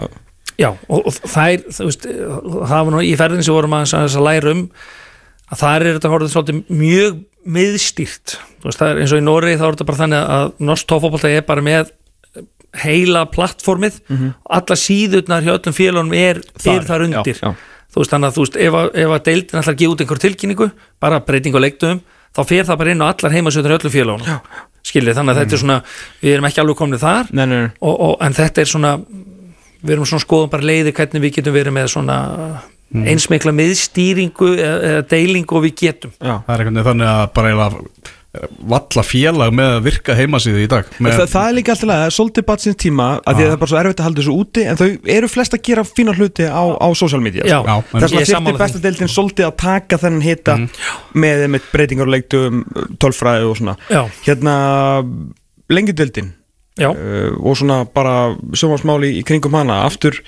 já, 0.58 0.70
og, 0.89 1.08
og 1.10 1.38
er 1.43 1.64
þú 1.70 1.88
veist, 1.89 2.08
það 2.08 2.78
var 2.78 2.93
nú 2.95 3.03
í 3.05 3.14
ferðin 3.20 3.45
sem 3.45 3.55
vorum 3.58 3.78
að, 3.78 3.93
að 3.99 4.18
læra 4.28 4.53
um 4.55 4.64
að 5.47 5.62
það 5.62 5.76
er 5.78 5.89
þetta 5.97 6.12
horfður 6.12 6.34
svolítið 6.34 6.74
mjög 6.82 7.22
miðstýrt, 7.58 8.36
þú 8.60 8.68
veist, 8.68 8.82
það 8.82 8.89
er 8.91 9.01
eins 9.03 9.14
og 9.16 9.22
í 9.22 9.24
Nóri 9.24 9.55
þá 9.55 9.64
er 9.70 9.78
þetta 9.78 9.88
bara 9.88 10.01
þannig 10.01 10.34
að 10.38 10.49
norsk 10.68 10.89
tófóbolta 10.91 11.32
er 11.32 11.45
bara 11.47 11.64
með 11.64 11.93
heila 12.78 13.24
plattformið. 13.32 14.01
Og 14.12 14.51
alla 14.58 14.78
síðurnar 14.78 15.45
hjá 15.45 15.53
öllum 15.55 15.76
félagum 15.76 16.14
er, 16.18 16.41
er 16.68 16.86
þar 16.86 17.05
undir. 17.08 17.39
já, 17.39 17.47
já. 17.47 17.78
þú 17.93 18.01
veist 18.03 18.14
þannig 18.14 18.28
að 18.30 18.36
þú 18.38 18.43
veist 18.43 18.58
ef, 18.68 18.78
að- 18.82 18.89
ef 19.03 19.14
að 19.16 19.24
deildin 19.30 19.60
ætlar 19.62 19.74
að 19.74 19.80
gefa 19.82 19.93
út 19.95 20.03
einhver 20.03 20.22
tilkynningu 20.26 20.68
bara 20.99 21.20
breyting 21.24 21.55
á 21.55 21.60
leikdöfum 21.64 22.01
þá 22.36 22.41
fer 22.45 22.68
það 22.68 22.78
bara 22.82 22.91
inn 22.91 23.01
á 23.01 23.08
allar 23.08 23.34
heimasöður 23.38 23.74
í 23.74 23.78
öllum 23.80 23.95
félagunum 23.95 24.41
skiljið 24.88 25.18
þannig 25.18 25.34
að 25.34 25.39
þetta 25.41 25.55
er 25.58 25.62
svona 25.64 25.78
við 26.22 26.34
erum 26.36 26.45
ekki 26.47 26.62
alveg 26.62 26.78
komnið 26.80 27.01
þar. 27.01 27.32
Nei, 27.32 27.45
nei, 27.45 27.58
nei. 27.64 27.72
og, 27.82 27.95
og, 27.95 28.14
en 28.24 28.36
þetta 28.38 28.62
er 28.62 28.70
svona 28.72 28.91
við 29.82 29.95
erum 29.95 30.09
svona 30.09 30.25
skoðum 30.25 30.51
bara 30.53 30.69
leiði 30.71 30.93
hvernig 30.97 31.23
við 31.23 31.38
getum 31.39 31.57
verið 31.57 31.78
með 31.78 31.89
svona 31.93 32.17
einsmikla 32.88 33.51
miðstýringu 33.51 34.53
eða, 34.55 34.78
eða 34.91 35.07
deilingu 35.11 35.57
og 35.59 35.65
við 35.65 35.73
getum. 35.82 36.13
Já. 36.21 36.38
Það 36.45 36.53
er 36.53 36.61
einhvern 36.63 36.78
veginn 36.80 36.88
þannig 36.91 37.11
að 37.11 37.25
bara 37.36 37.51
eiginlega 37.51 38.15
valla 38.69 39.03
félag 39.05 39.53
með 39.55 39.73
að 39.78 39.86
virka 39.88 40.15
heimasíðu 40.17 40.63
í 40.63 40.69
dag 40.69 40.89
með, 41.01 41.15
Það, 41.17 41.30
það 41.32 41.47
er 41.47 41.55
líka 41.57 41.73
alltaf, 41.73 41.89
það 41.89 42.03
er 42.05 42.15
svolítið 42.17 42.45
batsins 42.49 42.78
tíma 42.84 43.07
að 43.17 43.38
því 43.39 43.43
að 43.43 43.47
það 43.47 43.55
er 43.55 43.61
bara 43.61 43.71
svo 43.71 43.80
erfitt 43.82 44.01
að 44.01 44.07
halda 44.07 44.21
þessu 44.21 44.36
úti 44.41 44.65
en 44.67 44.80
þau 44.80 45.11
eru 45.17 45.30
flest 45.32 45.55
að 45.57 45.63
gera 45.67 45.86
fína 45.88 46.15
hluti 46.17 46.47
á, 46.47 46.63
á 46.78 46.88
social 46.99 47.23
media 47.23 47.47
Já, 47.47 47.57
sko. 47.63 47.67
Já, 47.67 47.75
þess 47.88 47.97
að 47.97 48.03
er 48.03 48.13
þyrfti 48.13 48.36
sammála 48.36 48.61
besta 48.61 48.84
deildin 48.84 49.13
svolítið 49.13 49.47
að 49.47 49.55
taka 49.63 50.01
þennan 50.03 50.25
hita 50.28 50.57
með, 51.23 51.45
með 51.55 51.69
breytingar 51.73 52.09
og 52.09 52.13
leiktum 52.13 52.63
tölfræði 53.01 53.49
og 53.49 53.57
svona. 53.61 53.78
Já. 53.89 54.03
hérna 54.28 54.57
lengjudeildin 55.73 56.34
já, 56.34 56.37
uh, 56.84 57.34
og 57.41 57.57
svona 57.57 57.84
bara 57.93 58.36
sjómasmáli 58.53 59.15
í 59.19 59.25
kringum 59.28 59.57
hana 59.57 59.84
aftur 59.88 60.21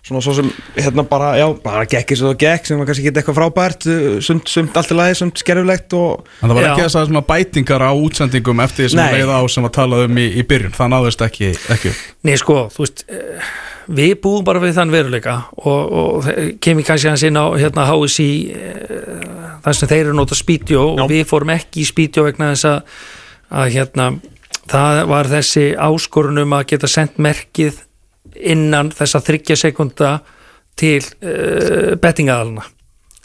svona 0.00 0.22
svo 0.24 0.32
sem 0.34 0.48
hérna 0.78 1.04
bara, 1.04 1.34
já, 1.36 1.46
bara 1.62 1.84
gekk 1.84 2.14
eins 2.14 2.22
og 2.24 2.30
það 2.32 2.38
gekk 2.40 2.68
sem 2.68 2.78
var 2.80 2.88
kannski 2.88 3.04
ekki 3.04 3.20
eitthvað 3.20 3.36
frábært 3.36 3.86
uh, 3.90 4.04
sumt, 4.24 4.48
sumt 4.48 4.76
allt 4.80 4.94
í 4.94 4.96
lagi, 4.96 5.18
sumt 5.20 5.42
skerfilegt 5.42 5.96
og 5.98 6.22
En 6.40 6.48
það 6.48 6.56
var 6.56 6.64
Já. 6.64 6.70
ekki 6.70 6.86
þess 6.86 7.00
að 7.02 7.18
bætingar 7.28 7.84
á 7.84 7.92
útsendingum 7.92 8.62
eftir 8.64 8.86
því 8.86 8.92
sem 8.94 9.02
við 9.02 9.18
leiða 9.20 9.40
á 9.40 9.44
sem 9.52 9.66
var 9.66 9.74
talað 9.76 10.06
um 10.08 10.22
í, 10.22 10.28
í 10.40 10.46
byrjun 10.48 10.76
Það 10.78 10.92
náðist 10.94 11.26
ekki, 11.26 11.52
ekki. 11.76 11.92
Nei 12.26 12.36
sko, 12.40 12.56
þú 12.72 12.86
veist 12.86 13.04
eh, 13.12 13.52
við 14.00 14.16
búum 14.24 14.46
bara 14.46 14.62
við 14.62 14.76
þann 14.78 14.94
veruleika 14.94 15.36
og, 15.60 15.94
og 16.00 16.28
kemur 16.64 16.86
kannski 16.88 17.12
hans 17.12 17.24
inn 17.26 17.36
á 17.36 17.44
hérna 17.60 17.86
HSI 17.90 18.30
eh, 18.56 19.24
þar 19.64 19.76
sem 19.76 19.90
þeir 19.90 20.04
eru 20.06 20.16
nota 20.16 20.38
spítjó 20.38 20.86
og 20.94 21.08
við 21.12 21.26
fórum 21.28 21.52
ekki 21.54 21.84
í 21.84 21.88
spítjó 21.88 22.24
vegna 22.24 22.54
þess 22.54 22.70
að, 22.70 23.00
að 23.60 23.72
hérna 23.76 24.12
það 24.70 25.04
var 25.10 25.30
þessi 25.30 25.70
áskorun 25.74 26.42
um 26.44 26.56
að 26.56 26.66
geta 26.74 26.90
sendt 26.90 27.20
merkið 27.22 27.82
innan 28.36 28.92
þessa 28.94 29.22
þryggja 29.24 29.58
sekunda 29.58 30.18
til 30.78 31.00
uh, 31.02 31.96
bettingaðalina 32.00 32.66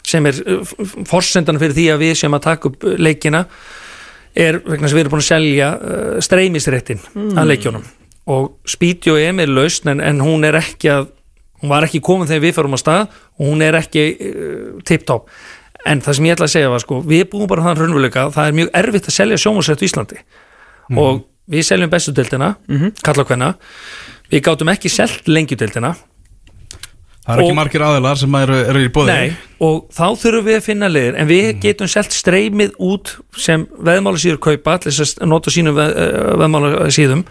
sem 0.06 0.26
er 0.28 0.40
uh, 0.42 0.72
forsendan 1.08 1.60
fyrir 1.62 1.76
því 1.76 1.90
að 1.94 2.02
við 2.04 2.16
sem 2.22 2.36
að 2.36 2.46
taka 2.48 2.70
upp 2.70 2.88
leikina 2.98 3.44
er 4.36 4.58
vegna 4.64 4.88
sem 4.88 4.98
við 4.98 5.04
erum 5.04 5.16
búin 5.16 5.24
að 5.24 5.30
selja 5.30 5.70
uh, 5.76 6.16
streymisréttin 6.24 7.04
að 7.14 7.52
leikjónum 7.52 7.86
og 8.26 8.56
Speedio 8.66 9.14
er 9.20 9.36
með 9.36 9.54
lausn 9.54 9.94
en, 9.94 10.02
en 10.02 10.24
hún 10.24 10.46
er 10.48 10.58
ekki 10.58 10.90
að 10.90 11.12
hún 11.62 11.72
var 11.72 11.86
ekki 11.86 12.02
komin 12.04 12.28
þegar 12.28 12.44
við 12.44 12.56
förum 12.58 12.76
á 12.76 12.80
stað 12.80 13.04
og 13.38 13.46
hún 13.46 13.62
er 13.64 13.78
ekki 13.78 14.04
uh, 14.16 14.66
tip-top. 14.86 15.30
En 15.86 16.02
það 16.02 16.18
sem 16.18 16.26
ég 16.26 16.36
ætla 16.36 16.48
að 16.48 16.54
segja 16.56 16.72
var 16.72 16.82
sko 16.82 17.00
við 17.06 17.24
búum 17.32 17.48
bara 17.50 17.64
þann 17.68 17.80
raunveruleika 17.80 18.26
það 18.34 18.50
er 18.50 18.58
mjög 18.58 18.70
erfitt 18.82 19.08
að 19.08 19.16
selja 19.16 19.40
sjónvarsrætt 19.40 19.84
í 19.84 19.88
Íslandi. 19.88 20.20
Og 20.96 21.22
við 21.50 21.68
seljum 21.68 21.90
bestu 21.90 22.12
deildina 22.12 22.54
mm 22.66 22.76
-hmm. 22.76 22.92
kalla 23.02 23.24
hvenna 23.24 23.54
við 24.30 24.42
gátum 24.42 24.72
ekki 24.72 24.92
selt 24.92 25.28
lengjudeildina 25.28 25.94
Það 27.26 27.34
er 27.34 27.40
ekki 27.42 27.50
Og- 27.50 27.56
margir 27.58 27.82
aðilar 27.82 28.18
sem 28.18 28.34
eru, 28.34 28.56
eru 28.70 28.80
í 28.86 28.90
bóði 28.94 29.06
Nei, 29.06 29.36
og 29.58 29.88
þá 29.90 30.14
þurfum 30.14 30.44
við 30.46 30.56
að 30.56 30.62
finna 30.62 30.88
leiðir 30.88 31.16
en 31.18 31.26
við 31.26 31.60
getum 31.60 31.88
selt 31.88 32.12
streymið 32.14 32.76
út 32.78 33.16
sem 33.36 33.66
veðmála 33.78 34.20
síður 34.22 34.38
kaupa 34.38 34.78
til 34.78 34.92
þess 34.92 35.18
að 35.18 35.26
nota 35.26 35.50
sínum 35.50 35.74
veð, 35.74 35.90
veðmála 36.38 36.90
síðum 36.94 37.24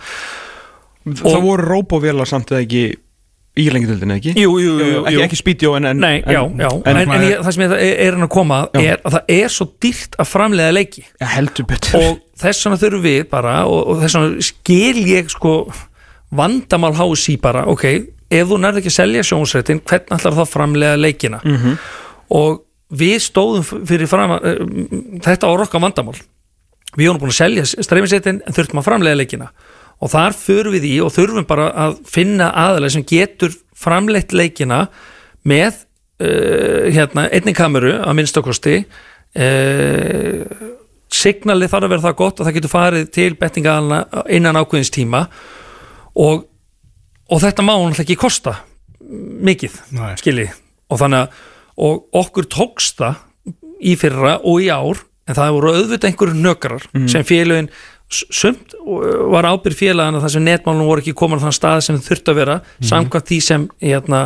það 1.15 1.41
voru 1.45 1.63
róbóvélar 1.69 2.27
samt 2.27 2.51
eða 2.51 2.65
ekki 2.65 2.83
í 3.55 3.65
lengjadöldinu, 3.71 4.17
ekki? 4.19 4.33
Jú, 4.39 4.55
jú, 4.59 4.73
ekki, 5.05 5.21
ekki 5.23 5.37
spítjó 5.39 5.75
en, 5.77 5.87
en 5.91 6.01
Nei, 6.03 6.17
en, 6.19 6.33
já, 6.33 6.41
já, 6.59 6.69
en, 6.91 6.99
en, 6.99 7.23
ég, 7.23 7.37
það 7.45 7.55
sem 7.55 7.63
ég 7.63 7.75
er, 7.77 8.17
hann 8.17 8.27
að 8.27 8.31
koma 8.35 8.57
Já. 8.73 8.79
er 8.81 9.03
að 9.07 9.15
það 9.15 9.31
er 9.37 9.53
svo 9.55 9.67
dýrt 9.83 10.17
að 10.19 10.29
framlega 10.31 10.73
leiki. 10.75 11.05
Ja, 11.21 11.29
heldur 11.37 11.67
betur. 11.69 11.95
Og 11.99 12.19
þess 12.41 12.67
vegna 12.67 12.79
þurfum 12.81 13.05
við 13.05 13.21
bara 13.31 13.55
og, 13.69 13.79
og 13.93 14.03
þess 14.03 14.19
vegna 14.19 14.47
skil 14.49 15.05
ég 15.07 15.31
sko 15.31 15.55
vandamál 16.35 16.91
hási 16.97 17.37
bara 17.41 17.63
ok, 17.71 17.85
ef 18.35 18.51
þú 18.51 18.59
nærði 18.59 18.83
ekki 18.83 18.91
að 18.91 18.97
selja 18.97 19.25
sjónsreitin 19.29 19.81
hvernig 19.87 20.17
ætlar 20.17 20.35
þá 20.35 20.43
framlega 20.51 20.99
leikina? 20.99 21.39
-hmm. 21.45 21.77
og 22.35 22.63
við 22.91 23.17
stóðum 23.23 23.85
fyrir 23.87 24.11
fram 24.11 24.35
uh, 24.35 24.41
þetta 25.23 25.47
á 25.47 25.51
rokka 25.55 25.79
vandamál. 25.79 26.17
Við 26.95 27.07
vorum 27.07 27.23
búin 27.23 27.31
að 27.31 27.39
selja 27.39 27.65
streymisettin 27.65 28.41
en 28.43 28.55
þurftum 28.55 28.83
að 28.83 28.87
framlega 28.87 29.19
leikina 29.19 29.49
og 30.03 30.11
þar 30.11 30.37
förum 30.37 30.75
við 30.75 30.87
í 30.89 30.93
og 31.03 31.13
þurfum 31.15 31.47
bara 31.47 31.69
að 31.85 31.99
finna 32.09 32.51
aðalega 32.51 32.97
sem 32.97 33.05
getur 33.07 33.55
framleitt 33.75 34.35
leikina 34.35 34.85
með 35.47 35.83
uh, 36.23 36.91
hérna, 36.91 37.27
einni 37.31 37.55
kameru 37.55 37.95
að 38.01 38.17
minnstakosti 38.19 38.75
uh, 38.83 40.43
signalið 41.15 41.71
þarf 41.71 41.87
að 41.87 41.95
vera 41.95 42.05
það 42.09 42.19
gott 42.21 42.39
og 42.39 42.47
það 42.47 42.57
getur 42.59 42.73
farið 42.73 43.09
til 43.15 43.31
bettingaðalna 43.39 44.25
innan 44.35 44.59
ákveðins 44.59 44.91
tíma. 44.91 45.25
Og, 46.19 46.45
og 47.31 47.43
þetta 47.43 47.63
má 47.65 47.75
hann 47.75 47.95
ekki 48.03 48.17
kosta 48.19 48.57
mikið, 49.05 49.75
Nei. 49.95 50.15
skilji. 50.19 50.47
Og 50.91 50.99
þannig 50.99 51.25
að 51.25 51.43
og 51.75 52.05
okkur 52.15 52.47
tókst 52.51 53.01
það 53.01 53.19
í 53.83 53.95
fyrra 53.99 54.37
og 54.47 54.63
í 54.63 54.69
ár 54.71 55.01
en 55.25 55.37
það 55.37 55.55
voru 55.57 55.73
auðvitað 55.73 56.09
einhverjum 56.09 56.43
nökrar 56.45 56.85
sem 57.11 57.25
félögin 57.27 57.71
sumt 58.09 58.75
var 59.31 59.47
ábyrð 59.49 59.79
félagana 59.79 60.21
þar 60.21 60.33
sem 60.35 60.43
netmálunum 60.45 60.87
voru 60.87 61.01
ekki 61.01 61.15
komin 61.17 61.41
á 61.41 61.45
þann 61.47 61.55
stað 61.57 61.79
sem 61.87 61.97
þau 61.97 62.07
þurftu 62.11 62.31
að 62.33 62.39
vera 62.39 62.55
samkvæmt 62.85 63.29
því 63.31 63.39
sem 63.41 63.67
hérna, 63.81 64.19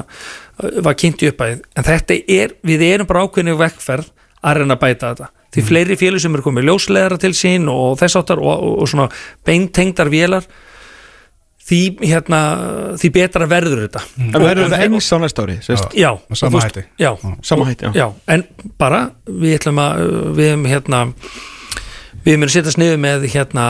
var 0.83 0.97
kynnt 0.99 1.23
í 1.23 1.29
uppæð 1.31 1.61
en 1.79 1.87
þetta 1.87 2.17
er, 2.27 2.55
við 2.67 2.83
erum 2.89 3.07
bara 3.09 3.23
ákveðinu 3.23 3.55
vekkferð 3.61 4.09
að 4.43 4.57
reyna 4.59 4.75
að 4.75 4.81
bæta 4.83 5.13
þetta. 5.13 5.29
Því 5.49 5.61
fleiri 5.65 5.95
félög 5.97 6.21
sem 6.21 6.35
eru 6.35 6.45
komið 6.45 6.67
ljósleðara 6.69 7.17
til 7.19 7.31
sín 7.33 7.69
og 7.71 7.95
þess 7.99 8.19
áttar 8.19 8.41
og, 8.43 8.51
og, 8.53 8.75
og 8.83 8.89
svona 8.91 9.07
beintengdar 9.47 10.11
vélar 10.13 10.45
því, 11.69 11.79
hérna, 12.03 12.39
því 12.99 13.11
betra 13.15 13.47
verður 13.49 13.85
þetta. 13.87 14.03
En 14.27 14.37
verður 14.43 14.71
það 14.73 14.83
eins 14.85 15.09
á 15.09 15.17
næsta 15.23 15.45
ári? 15.45 15.57
Já, 15.97 16.11
sama 16.37 16.59
og 16.59 16.65
hætti. 16.67 16.83
Já, 17.01 17.11
Sama 17.45 17.67
hætti, 17.69 17.89
já. 17.89 17.93
já, 17.97 18.07
en 18.35 18.45
bara 18.81 19.01
við 19.25 19.57
ætlum 19.59 19.81
að 19.83 20.03
við 20.37 20.51
hefum 20.51 20.67
hérna 20.69 21.01
við 22.25 22.37
munum 22.37 22.51
setjast 22.51 22.79
niður 22.81 23.01
með 23.01 23.25
hérna 23.33 23.65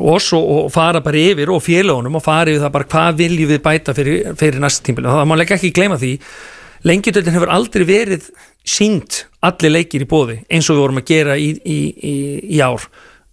oss 0.00 0.30
og, 0.36 0.46
og 0.54 0.70
fara 0.72 1.02
bara 1.04 1.20
yfir 1.20 1.50
og 1.52 1.62
félagunum 1.64 2.18
og 2.18 2.24
fara 2.24 2.52
yfir 2.52 2.64
það 2.64 2.74
bara 2.76 2.88
hvað 2.94 3.20
viljum 3.20 3.50
við 3.50 3.62
bæta 3.64 3.94
fyrir, 3.96 4.32
fyrir 4.38 4.62
næsta 4.62 4.86
tímbil. 4.86 5.06
Og 5.08 5.18
það 5.18 5.28
má 5.30 5.36
leika 5.40 5.56
ekki 5.56 5.72
gleyma 5.76 5.98
því 6.00 6.14
lengjutöldin 6.88 7.36
hefur 7.36 7.52
aldrei 7.52 7.84
verið 7.88 8.30
sínt 8.66 9.24
allir 9.44 9.74
leikir 9.74 10.04
í 10.04 10.08
bóði 10.08 10.40
eins 10.48 10.68
og 10.68 10.78
við 10.78 10.84
vorum 10.84 11.00
að 11.02 11.08
gera 11.10 11.36
í, 11.40 11.52
í, 11.64 11.78
í, 11.96 12.14
í 12.56 12.60
ár. 12.64 12.86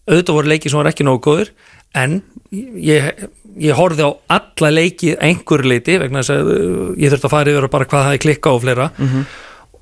Auðvitað 0.08 0.40
voru 0.40 0.54
leikir 0.54 0.72
sem 0.72 0.80
voru 0.80 0.92
ekki 0.92 1.08
nógu 1.08 1.24
góður 1.28 1.52
en 1.98 2.22
ég, 2.52 3.28
ég 3.60 3.78
horfði 3.78 4.08
á 4.08 4.12
alla 4.38 4.72
leiki 4.74 5.14
einhver 5.24 5.66
leiti 5.68 5.98
vegna 6.02 6.24
þess 6.24 6.36
að 6.36 6.52
uh, 6.54 6.90
ég 7.00 7.12
þurfti 7.12 7.30
að 7.30 7.36
fara 7.36 7.54
yfir 7.54 7.70
bara 7.74 7.90
hvað 7.90 8.08
það 8.08 8.18
er 8.18 8.24
klikka 8.26 8.56
og 8.56 8.64
fleira. 8.64 8.90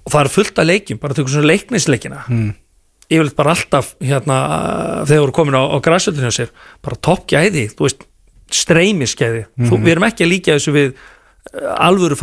Og 0.05 0.13
það 0.13 0.21
er 0.21 0.29
fullt 0.35 0.59
af 0.61 0.69
leikjum, 0.69 1.01
bara 1.01 1.17
tökum 1.17 1.33
svona 1.33 1.49
leiknisleikina. 1.49 2.19
Mm. 2.29 2.53
Yfirleitt 3.09 3.37
bara 3.37 3.55
alltaf 3.55 3.93
hérna, 4.01 4.37
þegar 5.05 5.09
þeir 5.11 5.23
voru 5.25 5.35
komin 5.39 5.57
á, 5.59 5.63
á 5.69 5.77
græsöldinu 5.85 6.31
sér, 6.33 6.53
bara 6.85 7.01
toppgæði 7.07 7.67
þú 7.75 7.87
veist, 7.87 8.05
streymisgæði. 8.53 9.45
Mm 9.57 9.83
við 9.85 9.91
erum 9.95 10.07
ekki 10.07 10.25
að 10.25 10.31
líka 10.31 10.55
þessu 10.55 10.73
við 10.75 10.95
alvöru 11.77 12.17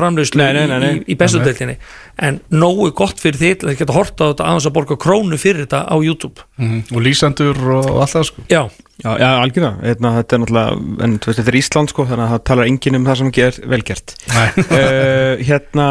nei. 0.83 0.95
í, 0.99 1.03
í 1.15 1.17
bestudeldinni 1.17 1.77
en 2.19 2.41
nógu 2.51 2.91
gott 2.99 3.21
fyrir 3.23 3.39
því 3.39 3.51
að 3.71 3.79
geta 3.79 3.95
horta 3.97 4.27
á 4.27 4.31
þetta 4.33 4.49
aðeins 4.49 4.67
að 4.69 4.75
borga 4.77 4.97
krónu 5.01 5.39
fyrir 5.41 5.65
þetta 5.67 5.85
á 5.89 5.97
YouTube 6.03 6.43
Mhm. 6.59 6.83
og 6.95 7.03
lýsendur 7.03 7.59
og 7.79 8.03
allt 8.03 8.17
það 8.17 8.27
sko 8.29 8.43
já, 8.51 8.63
Já, 9.03 9.17
já, 9.19 9.29
algjörða, 9.43 9.71
Eitna, 9.83 10.11
þetta 10.21 10.37
er 10.37 10.41
náttúrulega, 10.43 10.75
en 11.03 11.15
veist, 11.19 11.39
þetta 11.41 11.51
er 11.51 11.57
Ísland 11.59 11.91
sko, 11.91 12.05
þannig 12.07 12.23
að 12.23 12.33
það 12.33 12.43
talar 12.47 12.69
enginn 12.71 12.99
um 12.99 13.07
það 13.09 13.17
sem 13.19 13.31
ekki 13.33 13.43
er 13.43 13.57
velgert. 13.73 14.13
Nei. 14.31 14.45
uh, 14.63 15.43
hérna, 15.49 15.87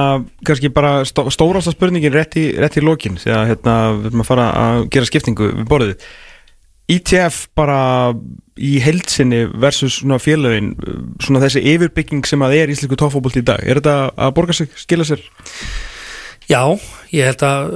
kannski 0.48 0.72
bara 0.72 0.92
stó, 1.10 1.26
stórasta 1.34 1.74
spurningin 1.76 2.14
rétt 2.16 2.38
í, 2.40 2.46
rétt 2.56 2.78
í 2.80 2.84
lokin, 2.86 3.18
því 3.20 3.34
að 3.36 3.50
hérna, 3.52 3.76
við 3.98 4.08
erum 4.14 4.24
að 4.24 4.30
fara 4.30 4.46
að 4.62 4.86
gera 4.96 5.10
skiptingu 5.10 5.50
við 5.58 5.68
borðið. 5.74 6.08
ETF 6.92 7.46
bara 7.58 7.80
í 8.62 8.76
heilsinni 8.84 9.46
versus 9.62 10.02
svona 10.02 10.20
félögin, 10.22 10.74
svona 11.24 11.42
þessi 11.44 11.64
yfirbygging 11.74 12.28
sem 12.28 12.44
að 12.44 12.58
er 12.60 12.74
íslensku 12.74 13.00
tófóbolt 13.00 13.40
í 13.40 13.46
dag, 13.48 13.64
er 13.64 13.80
þetta 13.80 14.12
að 14.16 14.36
borga 14.38 14.58
sig, 14.58 14.70
skila 14.78 15.08
sér? 15.08 15.24
já, 16.52 16.62
ég 17.16 17.30
held 17.30 17.44
að 17.48 17.70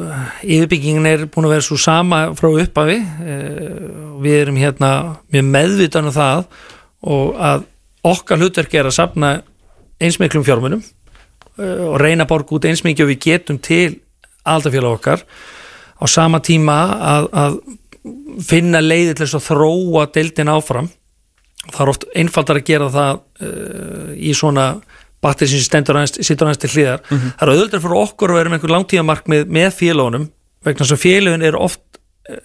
yfirbyggingin 0.44 1.08
er 1.08 1.26
búin 1.32 1.48
að 1.48 1.56
vera 1.56 1.66
svo 1.66 1.78
sama 1.80 2.26
frá 2.36 2.50
upphafi 2.52 3.00
Eh, 3.26 3.86
við 4.22 4.38
erum 4.44 4.60
hérna 4.60 4.90
mjög 5.34 5.48
meðvitan 5.50 6.10
um 6.10 6.14
það 6.16 6.46
og 7.06 7.40
að 7.42 7.66
okkar 8.06 8.42
hlutverk 8.42 8.76
er 8.78 8.90
að 8.90 8.98
safna 8.98 9.32
eins 10.02 10.20
miklum 10.22 10.46
fjármunum 10.46 10.84
eh, 10.84 11.82
og 11.88 11.98
reyna 12.02 12.26
að 12.26 12.32
borga 12.32 12.58
út 12.58 12.68
eins 12.70 12.84
mikið 12.86 13.06
og 13.06 13.12
við 13.14 13.22
getum 13.26 13.60
til 13.64 14.00
aldafélag 14.46 15.00
okkar 15.00 15.26
á 15.98 16.06
sama 16.12 16.42
tíma 16.44 16.78
að, 17.00 17.30
að 17.34 17.58
finna 18.46 18.82
leiði 18.84 19.16
til 19.16 19.26
þess 19.26 19.40
að 19.40 19.48
þróa 19.50 20.06
deildin 20.16 20.54
áfram. 20.54 20.92
Það 21.66 21.82
er 21.82 21.92
oft 21.96 22.06
einfaldar 22.14 22.60
að 22.60 22.68
gera 22.68 22.92
það 22.94 23.12
uh, 23.48 24.14
í 24.14 24.36
svona 24.38 24.68
batteri 25.26 25.50
sem 25.50 25.66
stendur 25.66 25.98
aðeins, 25.98 26.32
aðeins 26.36 26.62
til 26.62 26.74
hliðar. 26.76 27.02
Það 27.10 27.46
er 27.48 27.54
auðvitað 27.56 27.86
fyrir 27.88 28.02
okkur 28.04 28.34
að 28.34 28.40
vera 28.42 28.52
með 28.52 28.60
einhver 28.60 28.76
langtíðamarkmið 28.76 29.54
með 29.58 29.70
félagunum 29.80 30.28
vegna 30.66 30.86
þess 30.86 30.98
að 30.98 31.02
félagin 31.06 31.46
er 31.46 31.58
oft 31.58 31.82
uh, 32.30 32.42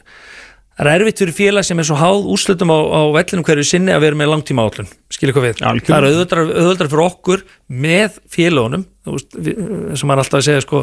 það 0.81 0.89
er 0.95 1.03
erfitt 1.05 1.21
fyrir 1.21 1.37
félag 1.37 1.67
sem 1.69 1.81
er 1.81 1.87
svo 1.89 1.97
háð 2.01 2.29
úrslutum 2.33 2.73
á, 2.73 2.79
á 2.81 3.01
vellinum 3.13 3.45
hverju 3.45 3.67
sinni 3.69 3.93
að 3.93 4.05
vera 4.07 4.17
með 4.17 4.31
langtíma 4.33 4.65
átlun 4.65 4.89
skilja 5.13 5.37
hvað 5.37 5.47
við, 5.47 5.61
Algjörlega. 5.69 5.91
það 5.91 5.99
er 5.99 6.15
auðvitað, 6.15 6.53
auðvitað 6.63 6.93
fyrir 6.95 7.05
okkur 7.05 7.45
með 7.85 8.17
félagunum 8.33 8.87
veist, 9.11 9.37
við, 9.37 9.61
sem 10.01 10.09
maður 10.09 10.17
er 10.17 10.25
alltaf 10.25 10.41
að 10.41 10.47
segja 10.49 10.65
sko 10.65 10.83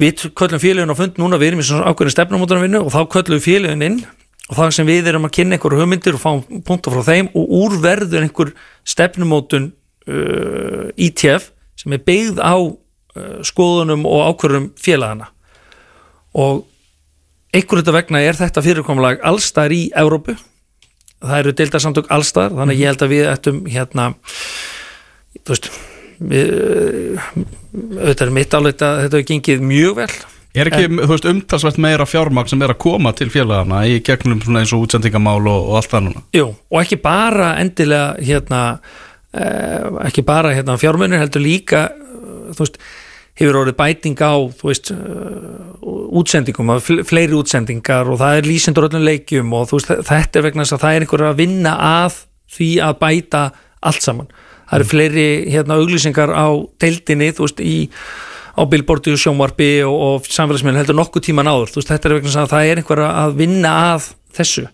við 0.00 0.28
köllum 0.36 0.60
félagin 0.60 0.92
á 0.92 0.96
fund 0.98 1.18
núna 1.20 1.40
við 1.40 1.52
erum 1.52 1.62
í 1.62 1.66
svona 1.66 1.90
ákveðin 1.90 2.14
stefnumótunarvinnu 2.14 2.82
og 2.84 2.92
þá 2.92 3.00
köllum 3.14 3.38
við 3.38 3.46
félagin 3.46 3.84
inn 3.86 3.98
og 4.46 4.58
það 4.58 4.72
sem 4.76 4.88
við 4.88 5.10
erum 5.10 5.26
að 5.26 5.34
kynna 5.38 5.56
einhverju 5.56 5.80
hugmyndir 5.80 6.18
og 6.18 6.22
fáum 6.22 6.62
punta 6.66 6.92
frá 6.92 7.02
þeim 7.06 7.30
og 7.34 7.54
úrverður 7.60 8.26
einhver 8.26 8.52
stefnumótun 8.86 9.70
uh, 10.06 10.92
ETF 10.94 11.50
sem 11.80 11.96
er 11.96 12.04
byggð 12.06 12.42
á 12.44 12.56
uh, 12.60 13.40
skoðunum 13.46 14.06
og 14.06 14.28
ákvörðum 14.30 14.70
félagana 14.78 15.32
og 16.36 16.66
einhverju 17.56 17.82
þetta 17.82 17.96
vegna 17.96 18.22
er 18.22 18.38
þetta 18.38 18.62
fyrirkomulag 18.62 19.22
allstar 19.24 19.72
í 19.72 19.86
Evrópu. 19.96 20.36
Það 21.24 21.38
eru 21.40 21.52
deildarsamtök 21.56 22.10
allstar 22.12 22.52
þannig 22.52 22.76
að 22.76 22.82
ég 22.82 22.90
held 22.92 23.04
að 23.06 23.12
við 23.14 23.28
ættum 23.32 23.60
hérna 23.72 24.10
þú 25.40 25.54
veist 25.54 25.70
auðvitað 27.76 28.26
er 28.26 28.34
mitt 28.34 28.56
áleita 28.56 28.88
að 28.88 29.02
þetta 29.04 29.16
hefur 29.18 29.28
gengið 29.32 29.68
mjög 29.74 30.00
vel 30.00 30.14
Er 30.56 30.70
ekki, 30.70 30.86
þú 30.88 31.10
veist, 31.10 31.26
umtalsvægt 31.28 31.80
meira 31.84 32.06
fjármagn 32.08 32.48
sem 32.48 32.62
er 32.64 32.72
að 32.72 32.80
koma 32.86 33.10
til 33.16 33.28
félagana 33.28 33.82
í 33.84 33.98
gegnum 34.04 34.38
svona 34.40 34.62
eins 34.62 34.72
og 34.72 34.86
útsendingamál 34.86 35.42
og, 35.42 35.66
og 35.68 35.74
allt 35.82 35.96
núna? 36.00 36.22
Jú, 36.32 36.46
og 36.72 36.78
ekki 36.80 36.96
bara 37.02 37.50
endilega 37.60 38.14
hérna 38.24 38.60
eh, 39.36 39.84
ekki 40.08 40.24
bara 40.24 40.54
hérna 40.56 40.78
fjármunir 40.80 41.20
heldur 41.20 41.44
líka 41.44 41.82
eh, 41.92 42.54
þú 42.56 42.62
veist, 42.62 42.80
hefur 43.36 43.60
orðið 43.60 43.76
bæting 43.82 44.16
á 44.24 44.32
þú 44.56 44.70
veist, 44.70 44.94
útsendingum 46.16 46.72
fleiri 47.04 47.36
útsendingar 47.36 48.08
og 48.08 48.22
það 48.22 48.38
er 48.38 48.48
lýsendur 48.48 48.88
öllum 48.88 49.04
leikjum 49.04 49.52
og 49.58 49.68
þú 49.68 49.80
veist, 49.80 49.92
þetta 50.08 50.40
er 50.40 50.46
vegna 50.46 50.64
þess 50.64 50.78
að 50.78 50.84
það 50.86 50.96
er 50.96 51.04
einhver 51.04 51.26
að 51.26 51.40
vinna 51.42 51.76
að 52.00 52.20
því 52.56 52.70
að 52.86 52.98
bæta 53.02 53.42
allt 53.86 54.06
saman. 54.06 54.32
Það 54.66 54.78
eru 54.80 54.88
fleiri 54.90 55.26
hérna 55.52 55.76
auglýsingar 55.78 56.32
á 56.34 56.46
deildinni, 56.82 57.28
þú 57.36 57.46
veist, 57.46 57.60
í 57.62 57.76
á 58.56 58.62
billboardi 58.66 59.12
og 59.14 59.20
sjónvarpi 59.20 59.68
og, 59.86 59.96
og 60.06 60.26
samfélagsmiðlun 60.32 60.80
heldur 60.80 60.96
nokkuð 60.98 61.26
tíman 61.28 61.50
áður, 61.50 61.70
þú 61.74 61.80
veist, 61.82 61.92
þetta 61.92 62.08
er 62.08 62.14
vegna 62.16 62.30
þess 62.32 62.40
að 62.42 62.52
það 62.54 62.70
er 62.72 62.80
einhver 62.82 63.02
að 63.06 63.36
vinna 63.42 63.74
að 63.92 64.10
þessu. 64.38 64.66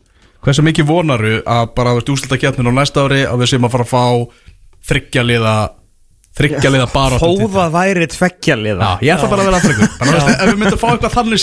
Hversu 0.42 0.64
mikið 0.66 0.88
vonaru 0.88 1.34
að 1.44 1.68
bara, 1.76 1.92
þú 1.92 2.00
veist, 2.00 2.12
úslita 2.16 2.38
keppnin 2.40 2.70
á 2.70 2.78
næsta 2.80 3.04
ári 3.06 3.22
að 3.26 3.42
við 3.44 3.52
séum 3.52 3.68
að 3.68 3.74
fara 3.76 3.86
að 3.88 3.92
fá 3.92 4.04
þryggjaliða 4.88 5.54
þryggjaliða 6.32 6.86
bara 6.94 7.18
það 7.20 7.74
væri 7.74 8.06
tveggjarliða. 8.08 8.86
Já, 8.88 9.04
ég 9.04 9.12
ætla 9.18 9.28
bara 9.28 9.42
að 9.42 9.48
vera 9.50 9.58
að 9.58 9.66
ef 10.32 10.48
við 10.48 10.60
myndum 10.62 10.78
að 10.78 10.80
fá 10.80 10.88
eitthvað 10.94 11.16
þannig 11.18 11.42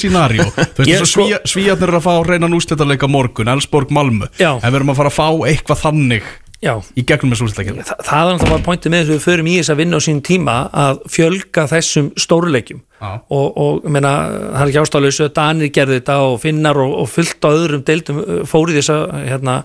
og 1.03 1.09
sko- 1.11 1.25
svíja, 1.27 1.39
svíjarnir 1.45 1.91
eru 1.91 1.99
að 1.99 2.07
fá 2.07 2.13
reyna 2.25 2.49
nústættarleika 2.49 3.09
morgun 3.11 3.51
Elsborg 3.53 3.93
Malmö. 3.93 4.31
Ef 4.57 4.65
við 4.65 4.79
erum 4.79 4.89
að 4.95 4.97
fara 5.03 5.11
að 5.13 5.19
fá 5.19 5.27
eitthvað 5.51 5.83
þannig 5.83 6.31
Já, 6.59 6.73
í 6.99 7.05
gegnum 7.07 7.31
þessu 7.31 7.45
úslitakeppni 7.47 7.85
Þa, 7.87 7.95
það 8.03 8.21
er 8.21 8.33
náttúrulega 8.33 8.51
bara 8.51 8.65
pointið 8.65 8.91
með 8.91 9.01
þess 9.01 9.09
að 9.09 9.15
við 9.15 9.21
förum 9.23 9.47
í 9.47 9.53
þess 9.55 9.71
að 9.71 9.77
vinna 9.79 9.99
á 9.99 10.01
sín 10.03 10.17
tíma 10.27 10.55
að 10.75 10.97
fjölga 11.13 11.63
þessum 11.71 12.09
stórleikjum. 12.19 12.81
Já. 12.99 13.11
og, 13.31 13.45
og 13.63 13.85
ég 13.87 13.93
meina, 13.95 14.11
það 14.27 14.63
er 14.65 14.71
ekki 14.71 14.81
ástæðalösu 14.81 15.23
að 15.23 15.31
Danir 15.37 15.71
gerði 15.77 15.99
þetta 16.01 16.17
og 16.25 16.35
Finnar 16.43 16.81
og, 16.83 16.97
og 16.99 17.07
fullt 17.07 17.47
á 17.47 17.49
öðrum 17.53 17.85
deildum 17.87 18.19
í 18.19 18.75
þess 18.75 18.91
að 18.91 19.05
hérna, 19.29 19.55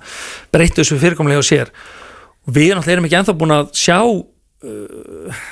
breyttu 0.55 0.85
þessu 0.85 1.01
fyrirkomlega 1.03 1.43
á 1.43 1.51
sér. 1.51 1.75
Og 2.47 2.55
við 2.55 2.71
náttúrulega 2.71 2.95
erum 2.95 3.11
ekki 3.11 3.19
ennþá 3.19 3.37
búin 3.41 3.57
að 3.57 3.75
sjá 3.81 3.99
uh, 4.05 5.43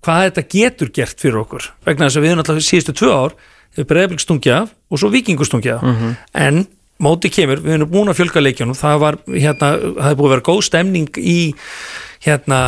hvað 0.00 0.24
þetta 0.30 0.46
getur 0.56 0.94
gert 0.96 1.20
fyrir 1.20 1.42
okkur. 1.42 1.68
Vegna 1.84 2.08
þess 2.08 2.16
að 2.16 2.24
við 2.24 2.32
erum 2.32 2.42
náttúrulega 2.42 2.70
síðustu 2.70 2.96
tvö 2.96 3.12
ár 3.12 3.38
hefur 3.76 3.92
breyðablik 3.92 4.24
stungið 4.24 4.56
af 4.62 4.72
og 4.88 5.02
svo 5.02 5.12
vikingur 5.12 5.48
stungið 5.52 5.76
af. 5.76 5.84
En 6.32 6.64
móti 7.04 7.30
kemur, 7.30 7.60
við 7.62 7.76
erum 7.78 7.90
búin 7.92 8.10
að 8.10 8.18
fjölga 8.18 8.42
leikjónum 8.42 8.74
það 8.78 8.96
var, 9.04 9.18
hérna, 9.30 9.68
það 9.98 10.08
er 10.10 10.16
búin 10.18 10.28
að 10.28 10.32
vera 10.34 10.46
góð 10.48 10.62
stemning 10.66 11.20
í 11.22 11.36
hérna 12.24 12.58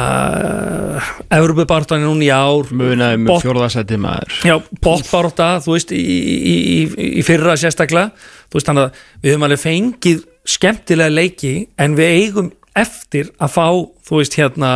Evropabartan 1.34 2.04
núna 2.04 2.26
í 2.26 2.30
ár. 2.30 2.68
Munaði 2.70 3.18
með 3.22 3.32
Bot- 3.32 3.44
fjórðarsæti 3.44 3.98
maður. 4.00 4.36
Já, 4.46 4.54
bóttbaróta, 4.84 5.48
þú 5.64 5.74
veist, 5.74 5.92
í, 5.96 6.04
í, 6.06 6.54
í, 6.76 7.08
í 7.20 7.24
fyrra 7.26 7.56
sérstaklega, 7.58 8.12
þú 8.50 8.58
veist, 8.60 8.68
þannig 8.70 8.86
að 8.86 9.02
við 9.24 9.34
höfum 9.34 9.46
alveg 9.48 9.62
fengið 9.64 10.22
skemmtilega 10.54 11.14
leiki 11.14 11.54
en 11.82 11.96
við 11.98 12.14
eigum 12.20 12.52
eftir 12.78 13.32
að 13.42 13.54
fá, 13.56 13.66
þú 14.06 14.20
veist, 14.22 14.38
hérna 14.38 14.72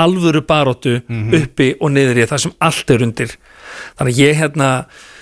alvöru 0.00 0.44
baróttu 0.46 0.98
uppi 1.36 1.72
og 1.80 1.90
niður 1.92 2.20
í 2.22 2.28
það 2.30 2.44
sem 2.44 2.52
allt 2.68 2.92
er 2.94 3.02
undir. 3.04 3.32
Þannig 3.98 4.14
að 4.14 4.20
ég 4.22 4.38
hérna 4.40 4.68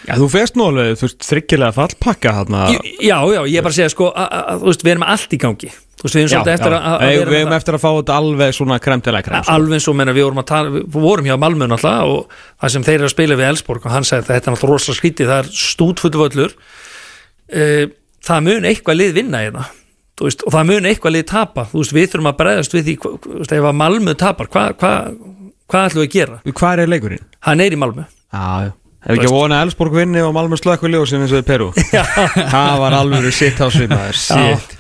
Já, 0.08 0.14
þú 0.16 0.28
fegst 0.32 0.56
nú 0.56 0.68
alveg, 0.70 0.94
þú 0.96 1.04
veist, 1.04 1.18
þryggilega 1.28 1.74
fallpakka 1.76 2.32
þarna. 2.38 2.62
Já, 2.96 3.18
já, 3.28 3.40
ég 3.44 3.58
er 3.60 3.66
bara 3.66 3.74
að 3.74 3.76
segja 3.76 3.92
sko 3.92 4.08
að, 4.08 4.62
þú 4.62 4.66
veist, 4.70 4.84
við 4.86 4.92
erum 4.94 5.04
allt 5.04 5.34
í 5.36 5.38
gangi. 5.42 5.70
Þú 5.98 6.06
veist, 6.06 6.14
við 6.14 6.22
erum 6.22 6.32
svolítið 6.32 6.54
eftir 6.54 6.72
að, 6.76 6.82
vera 7.02 7.30
Við 7.32 7.40
erum 7.40 7.56
eftir 7.56 7.74
að 7.76 7.82
fá 7.82 7.90
þetta 7.90 8.18
alveg 8.22 8.50
svona 8.56 8.76
kremtilega 8.82 9.26
krem 9.26 9.42
sko. 9.42 9.54
alveg 9.56 9.88
og 9.90 9.96
menna, 9.98 10.14
við 10.14 10.24
vorum 10.28 10.42
að 10.42 10.48
tala, 10.48 10.68
við 10.76 10.98
vorum 11.02 11.26
hjá 11.28 11.36
Malmö 11.42 11.66
náttúrulega 11.68 12.06
og 12.12 12.20
það 12.62 12.68
sem 12.74 12.84
þeir 12.86 12.94
eru 12.94 13.08
að 13.08 13.14
spila 13.16 13.38
við 13.40 13.48
Elsborg 13.48 13.82
og 13.82 13.92
hann 13.96 14.06
sagði 14.06 14.28
þetta 14.28 14.46
er 14.46 14.54
náttúrulega 14.54 14.78
rosalega 14.78 15.00
skrítið 15.00 15.26
það 15.32 15.40
er 15.42 15.48
stútfullu 15.58 16.18
völlur. 16.22 16.52
Uh, 17.48 17.84
það 18.28 18.46
mun 18.46 18.68
eitthvað 18.70 19.00
lið 19.00 19.12
vinna 19.18 19.42
hérna 19.42 19.64
Þú 20.18 20.26
veist, 20.26 20.40
og 20.42 20.50
það 20.50 20.64
mun 20.66 20.86
eitthvað 20.90 21.14
lið 21.14 21.26
tapa. 21.30 21.62
Þú 21.70 21.78
veist, 21.78 21.94
við 21.94 22.06
þurfum 22.10 22.30
að 22.32 22.38
bregðast 22.40 22.72
við 22.74 22.82
því 22.88 22.94
þú 22.98 23.10
veist, 23.38 23.52
ef 28.66 28.78
Ef 29.08 29.16
ekki 29.16 29.28
að 29.30 29.32
vona 29.32 29.58
að 29.58 29.68
Elsborg 29.68 29.94
vinni 29.96 30.20
og 30.20 30.34
Malmö 30.36 30.58
slökku 30.60 30.90
ljósin 30.92 31.22
eins 31.24 31.32
og 31.32 31.40
í 31.40 31.46
Peru 31.48 31.70
Það 32.54 32.74
var 32.82 32.96
alveg 32.98 33.30
sitt 33.32 33.56
á 33.56 33.66
svimaður 33.72 34.18
Sitt 34.20 34.77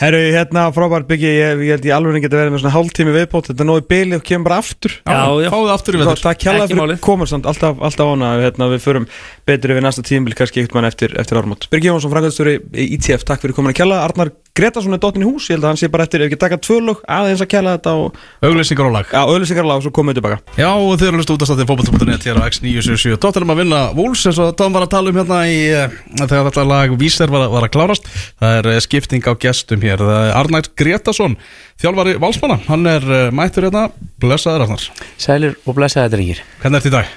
Herru, 0.00 0.16
hérna 0.32 0.62
frábær 0.72 1.04
byggi, 1.04 1.28
ég, 1.28 1.58
ég 1.60 1.74
held 1.74 1.84
ég 1.84 1.92
alveg 1.92 2.22
geta 2.24 2.38
verið 2.38 2.54
með 2.54 2.62
svona 2.62 2.72
hálftími 2.72 3.12
viðbót 3.12 3.50
Þetta 3.50 3.64
er 3.66 3.68
nógu 3.68 3.82
bili 3.90 4.16
og 4.16 4.22
kemur 4.24 4.48
bara 4.48 4.60
aftur. 4.62 4.94
Já, 5.04 5.18
já. 5.44 5.50
Fáðu 5.52 5.72
aftur 5.74 5.98
í 5.98 6.00
vetur. 6.00 6.22
Það 6.24 6.38
kjalla 6.40 6.64
Ekki 6.64 6.72
fyrir 6.72 6.80
málið. 6.80 7.00
komur 7.04 7.28
samt, 7.28 7.48
alltaf, 7.50 7.82
alltaf 7.84 8.12
ána 8.14 8.30
hérna, 8.40 8.70
Við 8.72 8.80
förum 8.86 9.08
betur 9.44 9.74
yfir 9.74 9.84
næsta 9.84 10.06
tímbil 10.08 10.38
kannski 10.38 10.64
eitthvað 10.64 10.88
eftir, 10.88 11.16
eftir 11.20 11.42
ármót 11.42 11.68
Birgir 11.68 11.92
Jónsson, 11.92 12.14
frangastur 12.14 12.48
í 12.48 12.56
ITF, 12.96 13.26
takk 13.28 13.44
fyrir 13.44 13.58
komin 13.58 13.74
að 13.74 13.82
kjalla 13.82 14.00
Arnar 14.06 14.32
Gretarsson 14.56 14.96
er 14.96 15.00
dottin 15.00 15.22
í 15.22 15.28
hús, 15.28 15.46
ég 15.46 15.56
held 15.56 15.64
að 15.64 15.70
hann 15.70 15.78
sé 15.78 15.88
bara 15.92 16.04
eftir 16.08 16.24
Ef 16.24 16.26
ekki 16.26 16.38
taka 16.40 16.56
tvö 16.58 16.80
lög, 16.82 17.02
aðeins 17.06 17.42
að 17.44 17.50
kjalla 17.52 17.76
þetta 17.76 17.92
og 18.00 18.16
Auglýsingar 18.44 18.88
og 18.88 18.94
lag. 18.96 19.06
Já, 19.12 19.20
auðlýsingarlag 19.22 19.78
og 19.78 19.84
svo 19.84 19.92
komum 19.94 20.10
við 20.10 20.18
tilbaka. 20.18 20.40
Já, 20.58 20.68
og 20.74 20.96
þið 20.98 21.06
eru 21.06 21.20
að 21.20 21.30
út 21.34 21.44
að 21.44 21.50
staðið 21.50 21.70
fótbolta.net 21.70 22.26
hér 22.26 22.40
á 22.40 22.48
X977 22.50 23.20
Tottenham 23.22 23.52
að 23.54 23.60
vinna 23.62 23.80
Wolves 23.94 24.24
eins 24.26 24.40
og 24.42 24.50
Tom 24.58 24.74
var 24.74 24.86
að 24.88 24.92
tala 24.96 25.12
um 25.12 25.20
hérna 25.20 25.38
í 25.46 25.60
eh, 25.70 25.94
þegar 26.18 26.48
þetta 26.50 26.64
lag 26.66 26.96
Víser 27.00 27.30
var, 27.32 27.46
var 27.52 27.68
að 27.68 27.72
klárast. 27.76 28.10
Það 28.42 28.56
er 28.58 28.70
eh, 28.74 28.80
skipting 28.84 29.30
á 29.30 29.32
gestum 29.38 29.80
hér 29.86 29.89
það 29.98 30.28
er 30.28 30.36
Arnært 30.38 30.70
Gretarsson, 30.78 31.34
þjálfari 31.82 32.14
Valsmanna 32.22 32.60
hann 32.68 32.86
er 32.86 33.08
eh, 33.16 33.32
mættur 33.34 33.66
hérna. 33.66 33.88
Blessaður 34.22 34.66
Arnar, 34.68 34.86
Sælir 35.18 35.58
og 35.64 35.76
blessaði 35.78 36.14
drengir. 36.14 36.44
Hvernig 36.62 36.80
ert 36.80 36.88
í 36.90 36.94
dag? 36.94 37.10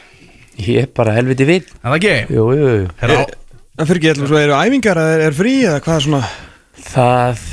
Ég 0.63 0.83
er 0.83 0.91
bara 0.93 1.13
helviti 1.15 1.45
við 1.49 1.69
Er 1.81 1.87
það 1.87 1.99
ekki? 1.99 2.17
Jú, 2.33 2.49
jú, 2.57 2.73
jú. 2.81 2.89
En 3.73 3.87
fyrir 3.89 3.99
ekki, 3.99 4.09
ég 4.09 4.17
ætlum 4.17 4.29
svo, 4.29 4.41
eru 4.41 4.57
æfingar, 4.57 4.99
er, 5.01 5.23
er 5.29 5.37
frí 5.37 5.55
eða 5.63 5.79
hvað 5.85 5.95
er 5.95 6.05
svona? 6.07 6.25
Það, 6.83 7.47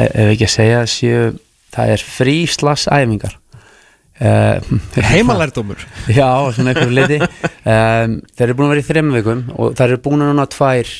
ef 0.00 0.32
ekki 0.32 0.46
að 0.46 0.54
segja 0.54 0.80
séu, 0.90 1.28
Það 1.70 1.92
er 1.94 2.02
frí 2.02 2.34
slass 2.50 2.88
æfingar. 2.90 3.36
Uh, 4.20 4.58
heimalærdómur. 5.08 5.80
Já, 6.12 6.28
svona 6.52 6.74
einhverju 6.74 6.92
liti 6.92 7.16
um, 7.22 8.18
Þeir 8.36 8.42
eru 8.44 8.56
búin 8.58 8.66
að 8.66 8.72
vera 8.74 8.82
í 8.82 8.84
þreim 8.84 9.14
vikum 9.14 9.38
og 9.54 9.70
það 9.78 9.84
eru 9.86 10.00
búin 10.04 10.24
að 10.26 10.28
núna 10.28 10.44
tvær 10.52 10.90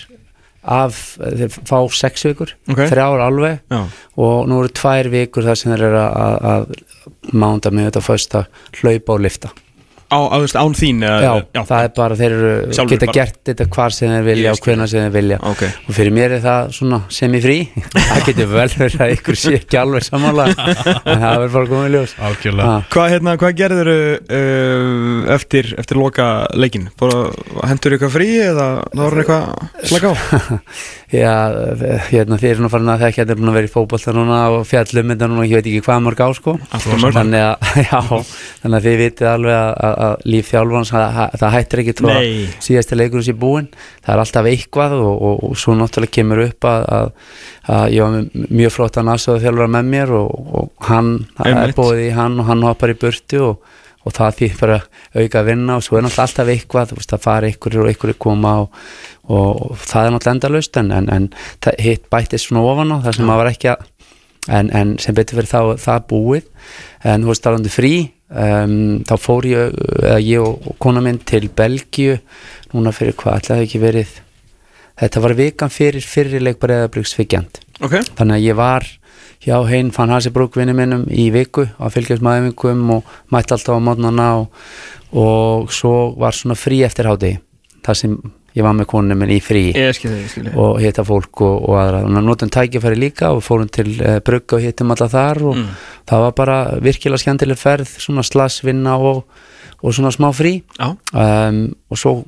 af, 0.63 1.17
þeir 1.21 1.55
fá 1.69 1.79
sex 1.97 2.25
vikur 2.29 2.53
Ok. 2.69 2.83
þrjár 2.91 3.23
alveg. 3.25 3.61
Já, 3.71 3.81
og 4.21 4.49
nú 4.51 4.59
eru 4.61 4.69
tvær 4.77 5.09
vikur 5.13 5.47
þar 5.47 5.57
sem 5.57 5.73
þeir 5.73 5.87
eru 5.89 6.03
að, 6.05 6.37
að 6.53 7.33
mánda 7.33 7.71
með 7.73 7.89
þetta 7.91 8.03
fyrsta 8.05 8.43
hlaupa 8.81 9.17
og 9.17 9.21
lifta 9.25 9.51
á, 10.11 10.19
á, 10.27 10.37
veist, 10.43 10.57
án 10.59 10.75
þín 10.77 11.05
eða, 11.07 11.33
já, 11.55 11.61
það 11.69 11.85
er 11.87 11.93
bara, 11.97 12.17
þeir 12.19 12.35
eru, 12.37 12.51
Sjálfur 12.75 12.93
geta 12.95 13.09
bara. 13.09 13.17
gert 13.21 13.39
þetta 13.51 13.67
hvar 13.77 13.95
sem 13.95 14.13
þeir 14.15 14.27
vilja 14.27 14.55
og 14.55 14.63
hvenær 14.67 14.91
sem 14.91 15.05
þeir 15.07 15.15
vilja. 15.15 15.39
Ok. 15.51 15.63
og 15.87 15.97
fyrir 15.97 16.15
mér 16.17 16.35
er 16.37 16.43
það 16.45 16.73
svona 16.77 17.01
semi-frí. 17.15 17.59
Það 18.11 18.25
getur 18.27 18.49
vel 18.51 18.67
verið 18.75 19.05
að 19.05 19.13
ykkur 19.15 19.39
sé 19.39 19.53
ekki 19.61 19.79
alveg 19.81 20.03
samanlega 20.07 20.55
en 20.67 21.21
það 21.23 21.37
verður 21.45 21.53
bara 21.55 21.71
komið 21.71 21.87
í 21.87 21.93
ljós. 21.95 22.15
Hvað, 22.91 23.11
hérna, 23.15 23.35
hvað 23.41 23.55
gerður 23.61 23.91
uh, 23.95 25.35
eftir, 25.37 25.71
eftir 25.81 26.01
loka 26.01 26.27
leikin? 26.59 26.89
Bara 27.01 27.21
hendur 27.71 27.95
eitthvað 27.97 28.15
frí 28.17 28.29
eða 28.49 28.67
náður 28.99 29.23
eitthvað 29.23 29.47
að 29.47 29.93
slaka 29.93 30.11
á? 30.11 30.15
Já, 31.11 31.33
hérna 32.07 32.37
þið 32.39 32.53
eru 32.53 32.63
nú 32.63 32.69
farin 32.71 32.91
að 32.93 33.01
þekka 33.03 33.23
þetta 33.25 33.35
er 33.35 33.39
búin 33.41 33.51
að 33.51 33.57
vera 33.59 33.67
í 33.67 33.73
fótbolta 33.73 34.13
núna 34.15 34.37
og 34.55 34.61
fjallum 34.71 35.11
þetta 35.11 35.29
núna, 35.33 35.47
ég 35.51 35.59
veit 35.59 35.67
ekki 35.67 35.83
hvað 35.89 36.05
mörg 36.05 36.21
á 36.23 36.29
sko. 36.39 36.55
Þannig 36.71 37.43
að, 37.43 37.71
já, 37.89 37.99
þannig 38.63 38.77
að 38.79 38.87
þið 38.87 39.01
vitið 39.01 39.31
alveg 39.33 39.57
að, 39.59 39.97
að, 40.01 40.15
líf 40.33 40.51
þjálfans 40.51 40.93
það, 40.95 41.19
það 41.41 41.55
hættir 41.57 41.83
ekki 41.83 41.95
trú 41.99 42.11
að 42.11 42.21
Nei. 42.21 42.47
síðasti 42.67 42.99
leikur 42.99 43.25
sé 43.27 43.35
búinn, 43.37 43.69
það 44.05 44.15
er 44.15 44.23
alltaf 44.25 44.49
eitthvað 44.51 44.97
og, 44.99 45.11
og, 45.29 45.43
og 45.49 45.59
svo 45.61 45.77
náttúrulega 45.79 46.17
kemur 46.19 46.43
upp 46.47 46.69
að, 46.71 46.87
að, 46.97 47.13
að 47.77 47.85
ég 47.97 48.07
var 48.07 48.49
mjög 48.61 48.75
flott 48.77 49.01
að 49.01 49.11
násaðu 49.11 49.45
þjálfara 49.45 49.75
með 49.77 49.93
mér 49.95 50.15
og, 50.21 50.49
og 50.61 50.89
hann, 50.91 51.13
það 51.39 51.61
er 51.65 51.77
bóðið 51.79 52.03
í 52.07 52.17
hann 52.17 52.41
og 52.41 52.51
hann 52.51 52.67
hoppar 52.69 52.95
í 52.95 52.99
burtu 53.05 53.45
og, 53.51 53.79
og 54.01 54.17
það 54.17 54.37
því 54.41 54.51
bara 54.63 54.81
auka 55.15 55.43
að 55.43 55.49
vinna 55.51 55.79
og 55.79 55.87
svo 55.87 55.99
er 55.99 56.07
náttúrulega 56.07 56.27
alltaf 56.29 56.53
eitthvað, 56.55 56.91
þú 56.91 57.01
veist, 57.01 57.17
að 57.17 57.25
fara 57.27 57.51
ykkur 57.53 57.81
og 57.83 57.95
ykkur 57.95 58.17
koma 58.27 58.57
og, 58.65 58.83
og, 59.29 59.65
og 59.71 59.81
það 59.85 60.07
er 60.07 60.15
náttúrulega 60.17 60.37
endalaust 60.39 60.81
en, 60.81 60.93
en, 60.97 61.11
en 61.17 61.31
það, 61.61 61.81
hitt 61.85 62.07
bættist 62.13 62.49
svona 62.49 62.65
ofan 62.65 62.97
á 62.97 63.05
það 63.05 63.19
sem 63.19 63.29
maður 63.29 63.53
ekki 63.53 63.75
að 63.75 63.89
en, 64.49 64.71
en 64.71 64.97
sem 65.03 65.17
betur 65.17 65.41
fyrir 65.41 65.51
þá 65.51 65.83
það 65.83 66.09
búið. 66.13 66.49
En 67.05 67.25
þú 67.25 67.33
veist 67.33 67.45
talandi 67.45 67.73
frí. 67.73 67.95
Um, 68.31 69.01
þá 69.09 69.15
fór 69.19 69.47
ég, 69.51 69.79
ég 70.23 70.45
og, 70.45 70.75
kona 70.79 71.03
minn 71.03 71.19
til 71.27 71.49
Belgíu 71.51 72.21
núna 72.71 72.93
fyrir 72.95 73.17
hvað 73.19 73.41
ætlaði 73.41 73.67
ekki 73.67 73.83
verið. 73.83 74.13
Þetta 75.01 75.23
var 75.25 75.35
vikan 75.39 75.73
fyrir 75.73 76.05
fyrirleik 76.05 76.59
breyðabriks 76.61 77.15
fyggjand 77.17 77.61
Ok, 77.81 77.95
þannig 78.19 78.37
að 78.37 78.45
ég 78.45 78.57
var 78.59 78.87
hjá 79.41 79.57
hein 79.71 79.89
fann 79.95 80.13
hansi 80.13 80.33
brúkvinni 80.35 80.75
minnum 80.77 81.07
í 81.09 81.31
viku 81.33 81.65
að 81.81 81.95
fylgjast 81.95 82.25
með 82.25 82.43
æfingum 82.43 82.83
og 82.99 83.15
mætti 83.33 83.57
alltaf 83.57 83.81
á 83.81 83.87
mótnana 83.87 84.27
og, 84.43 84.59
og 85.17 85.73
svo 85.73 85.95
var 86.21 86.37
svona 86.37 86.59
frí 86.61 86.83
eftir 86.85 87.09
háti 87.09 87.39
þar 87.87 87.97
sem 87.97 88.19
ég 88.57 88.67
var 88.67 88.75
með 88.77 88.89
konunum 88.91 89.21
minn 89.23 89.33
í 89.35 89.39
frí. 89.45 89.69
Ég 89.77 89.95
skil 89.97 90.11
þig, 90.11 90.23
ég 90.25 90.33
skil 90.33 90.45
þig. 90.49 90.57
Og 90.63 90.81
hitta 90.83 91.05
fólk 91.07 91.43
og, 91.47 91.69
og 91.69 91.79
aðra. 91.81 92.03
Og 92.09 92.27
notum 92.27 92.51
tækifæri 92.53 92.99
líka 92.99 93.31
og 93.35 93.45
fórum 93.47 93.71
til 93.73 93.93
uh, 93.99 94.19
brugga 94.27 94.59
og 94.59 94.67
hittum 94.67 94.95
alla 94.95 95.09
þar 95.13 95.43
og 95.51 95.63
það 96.11 96.27
var 96.27 96.35
bara 96.41 96.59
virkilega 96.83 97.23
skemmtileg 97.23 97.61
ferð 97.61 97.95
svona 98.03 98.27
slagsvinna 98.27 98.97
og, 98.99 99.23
og 99.81 99.97
svona 99.97 100.13
smá 100.15 100.31
frí. 100.37 100.59
Já, 100.79 100.91
um, 100.91 101.63
og 101.91 102.03
svo 102.03 102.19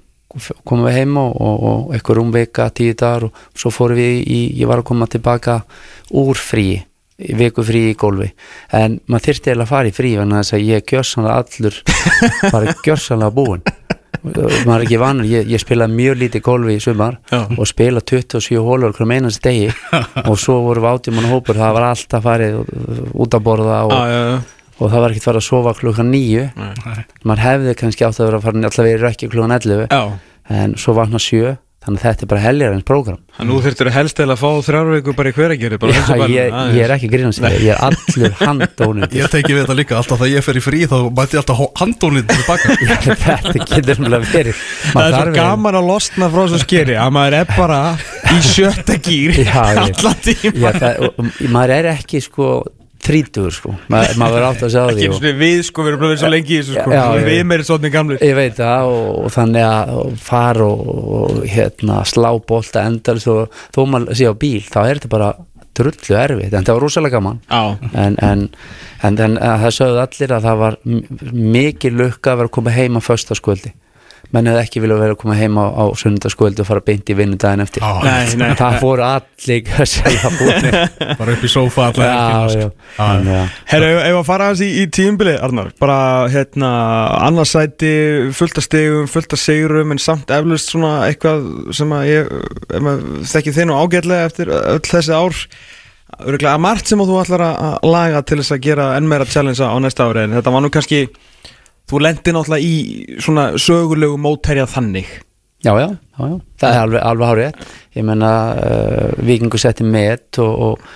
komum 0.64 0.87
við 0.89 0.97
heim 0.97 1.18
og, 1.20 1.35
og, 1.37 1.66
og 1.68 1.91
eitthvað 1.97 2.23
rúmvika, 2.23 2.70
tíu 2.73 2.95
dagar 2.97 3.29
og 3.29 3.43
svo 3.59 3.73
fórum 3.75 4.01
við 4.01 4.23
í, 4.23 4.41
ég 4.62 4.70
var 4.70 4.81
að 4.81 4.89
koma 4.89 5.11
tilbaka 5.11 5.61
úr 6.16 6.41
frí 6.41 6.81
viku 7.23 7.62
frí 7.62 7.85
í 7.91 7.97
gólfi. 7.99 8.31
En 8.75 8.99
maður 9.07 9.29
þyrfti 9.29 9.51
eiginlega 9.53 9.66
að 9.68 9.73
fara 9.75 9.91
í 9.91 9.95
frí 9.95 10.14
þess 10.18 10.57
að 10.57 10.64
ég 10.66 10.81
er 10.81 10.87
gjörsanlega 10.89 11.37
allur 11.43 11.77
bara 12.55 12.77
gjörsanlega 12.83 13.37
búinn 13.37 13.66
maður 14.23 14.77
er 14.77 14.85
ekki 14.87 14.99
vanur, 15.03 15.27
ég, 15.27 15.49
ég 15.51 15.62
spilaði 15.62 15.97
mjög 15.99 16.18
lítið 16.20 16.45
gólfi 16.47 16.77
í 16.79 16.83
sumar 16.83 17.18
Já. 17.31 17.41
og 17.51 17.68
spila 17.68 18.03
27 18.07 18.61
hólur 18.62 18.93
okkur 18.93 19.09
meinast 19.11 19.43
degi 19.43 19.70
og 20.29 20.37
svo 20.39 20.61
voru 20.66 20.85
við 20.85 20.91
átjumann 20.93 21.31
hópur 21.33 21.59
það 21.59 21.77
var 21.79 21.89
alltaf 21.89 22.27
farið 22.27 22.61
út 23.12 23.39
að 23.39 23.45
borða 23.49 23.81
og, 23.89 23.95
já, 23.97 24.05
já, 24.12 24.23
já. 24.31 24.68
og 24.79 24.93
það 24.93 25.05
var 25.05 25.14
ekkert 25.14 25.29
farið 25.29 25.43
að 25.43 25.49
sofa 25.49 25.75
klukkan 25.81 26.12
nýju 26.14 26.47
maður 27.27 27.45
hefði 27.49 27.77
kannski 27.83 28.07
átt 28.07 28.20
að 28.20 28.31
vera 28.31 28.41
að 28.41 28.47
fara 28.47 28.64
allavega 28.70 28.95
í 28.95 29.03
rökki 29.03 29.31
klukkan 29.33 29.57
11 29.59 29.85
já. 29.91 30.03
en 30.62 30.79
svo 30.79 30.97
vakna 30.99 31.23
sjö 31.23 31.57
þannig 31.83 31.99
að 31.99 32.07
þetta 32.07 32.24
er 32.24 32.30
bara 32.30 32.43
heljarins 32.43 32.87
prógram. 32.87 33.18
Þannig 33.37 33.53
nú 33.53 33.61
þurftur 33.64 33.91
helst 33.97 34.20
eða 34.22 34.35
að 34.37 34.43
fá 34.43 34.51
þrjár 34.66 34.91
viku 34.93 35.14
bara 35.18 35.30
í 35.33 35.35
bænum, 35.83 36.33
ég, 36.33 36.59
ég 36.76 36.85
er 36.85 36.95
ekki 36.95 37.09
að 37.11 37.14
þetta, 37.43 37.62
ég 37.62 37.72
er 37.72 37.80
allur 37.89 38.37
handónið 38.39 39.16
Ég 39.18 39.33
teki 39.33 39.57
við 39.57 39.62
þetta 39.64 39.76
líka, 39.78 39.97
alltaf 39.99 40.20
þegar 40.22 40.33
ég 40.33 40.47
fer 40.47 40.61
í 40.61 40.62
frí 40.62 40.83
þá 40.91 40.97
mæti 41.11 41.39
ég 41.39 41.43
alltaf 41.43 41.62
tilbaka 42.30 42.76
þetta 43.24 43.66
getur 43.72 44.05
umlega 44.05 44.30
verið. 44.33 44.62
Það 44.93 45.09
er 45.09 45.16
svo 45.16 45.35
gaman 45.39 45.80
að 45.80 45.89
losna 45.91 46.28
frá 46.33 46.45
svo 46.53 46.62
skeri 46.62 46.99
að 47.01 47.16
maður 47.16 47.39
er 47.41 47.51
bara 47.57 47.80
í 48.30 48.45
sjötta 48.47 49.01
gýr 49.03 49.43
allan 49.51 50.22
tíma. 50.22 50.55
Já, 50.55 50.70
það, 50.78 51.03
og, 51.09 51.18
og, 51.18 51.35
maður 51.53 51.76
er 51.80 51.91
ekki 51.97 52.22
sko 52.22 52.53
þrítugur 53.03 53.55
sko, 53.57 53.72
Ma, 53.90 54.00
maður 54.20 54.44
átt 54.50 54.61
að 54.66 54.72
segja 54.76 54.96
því 54.96 55.07
og, 55.11 55.24
við 55.42 55.62
sko, 55.66 55.82
við 55.82 55.90
erum 55.92 56.03
bara 56.03 56.11
verið 56.12 56.20
svo 56.22 56.30
lengi 56.32 56.53
í 56.55 56.59
þessu 56.61 56.74
sko. 56.76 56.90
Já, 56.94 57.03
já, 57.03 57.24
Við 57.26 57.38
já. 57.40 57.46
meiri 57.50 57.66
svona 57.66 57.90
gamlir. 57.96 58.20
Ég 58.22 58.36
veit 58.38 58.55
það 58.61 58.90
og, 58.92 59.09
og 59.24 59.32
þannig 59.34 59.66
að 59.68 59.94
fara 60.22 60.68
og, 60.68 61.40
hérna 61.50 62.03
slá 62.07 62.28
bolta 62.53 62.84
endal 62.86 63.16
þó, 63.22 63.32
þó 63.74 63.80
maður 63.90 64.20
sé 64.20 64.30
á 64.30 64.34
bíl 64.38 64.62
þá 64.68 64.78
er 64.86 65.00
þetta 65.00 65.12
bara 65.16 65.32
drullu 65.72 66.16
erfitt 66.20 66.53
en 66.55 66.66
það 66.68 66.76
var 66.78 66.82
rosalega 66.84 67.16
gaman. 67.18 67.38
En, 67.96 68.16
en, 68.22 68.46
en, 69.03 69.18
en 69.26 69.38
að 69.40 69.62
það 69.66 69.76
sögðu 69.80 70.03
allir 70.07 70.34
að 70.36 70.46
það 70.50 70.59
var 70.62 70.76
m- 70.84 71.05
mikil 71.57 71.94
lukka 71.96 72.34
að 72.34 72.42
vera 72.42 72.50
að 72.50 72.57
koma 72.59 72.74
heim 72.76 72.98
á 72.98 73.03
föstaskvöldi 73.03 73.72
menn 74.33 74.47
hefði 74.49 74.61
ekki 74.62 74.81
vilja 74.85 74.97
vera 75.01 75.12
að 75.16 75.18
koma 75.20 75.35
heim 75.37 75.57
á, 75.61 75.66
á 75.68 75.85
sunnundaskvöld 75.99 76.61
og 76.62 76.68
fara 76.68 76.81
beint 76.87 77.11
í 77.12 77.16
vinnudaginn 77.18 77.61
eftir. 77.64 77.83
Já, 77.85 77.99
Nei, 78.07 78.37
nei. 78.41 78.55
það 78.57 78.77
fóru 78.81 79.05
allir 79.05 79.66
að 80.23 81.16
bara 81.18 81.35
upp 81.35 81.43
í 81.45 81.51
sófa 81.53 81.89
já, 81.97 82.14
sko. 82.55 82.68
Að- 83.03 83.29
Herra, 83.73 83.91
ef 84.07 84.20
að 84.23 84.25
fara 84.31 84.47
hans 84.53 84.62
í, 84.64 84.70
í 84.81 84.87
tíumbili, 84.95 85.35
Arnar? 85.43 85.73
Bara, 85.83 85.99
hérna, 86.33 86.70
annarsæti 87.27 87.93
fullt 88.37 88.62
af 88.62 88.66
stegum, 88.68 89.11
fullt 89.11 89.37
af 89.37 89.43
sigurum 89.43 89.93
en 89.97 90.01
samt 90.03 90.31
eflust 90.33 90.73
svona 90.73 90.95
eitthvað 91.11 91.45
sem 91.77 91.93
að 91.99 92.09
ég, 92.12 92.33
þekki 93.35 93.55
þið 93.59 93.68
nú 93.73 93.79
ágætlega 93.83 94.31
eftir 94.31 94.53
öll 94.55 94.81
þessi 94.87 95.12
ár. 95.16 95.45
Öruglega 96.23 96.59
margt 96.61 96.91
sem 96.91 97.01
að 97.01 97.09
þú 97.09 97.20
ætlar 97.23 97.43
að 97.47 97.61
að 97.73 97.87
laga 97.89 98.18
til 98.29 98.37
þess 98.43 98.53
að 98.53 98.64
gera 98.66 98.89
enn 98.99 99.07
meira 99.09 99.25
challenge 99.29 99.64
á 99.64 99.73
næsta 99.81 100.05
ári 100.11 100.27
en 100.27 100.35
þetta 100.37 100.53
var 100.53 100.61
nú 100.64 100.68
kannski 100.75 100.99
þú 101.91 102.03
lendi 102.03 102.35
náttúrulega 102.35 102.64
í 102.66 103.18
svona 103.22 103.51
sögulegu 103.61 104.18
mótherja 104.20 104.68
þannig. 104.70 105.11
Já, 105.62 105.76
já, 105.78 105.89
já, 106.18 106.26
já, 106.26 106.39
það 106.59 106.72
er 106.72 106.80
alveg, 106.83 107.03
alveg 107.07 107.28
hárið 107.30 107.66
Ég 107.95 108.07
menna, 108.09 108.30
uh, 108.59 109.11
vikingur 109.22 109.61
setti 109.62 109.85
met 109.87 110.41
og, 110.43 110.64
og, 110.66 110.89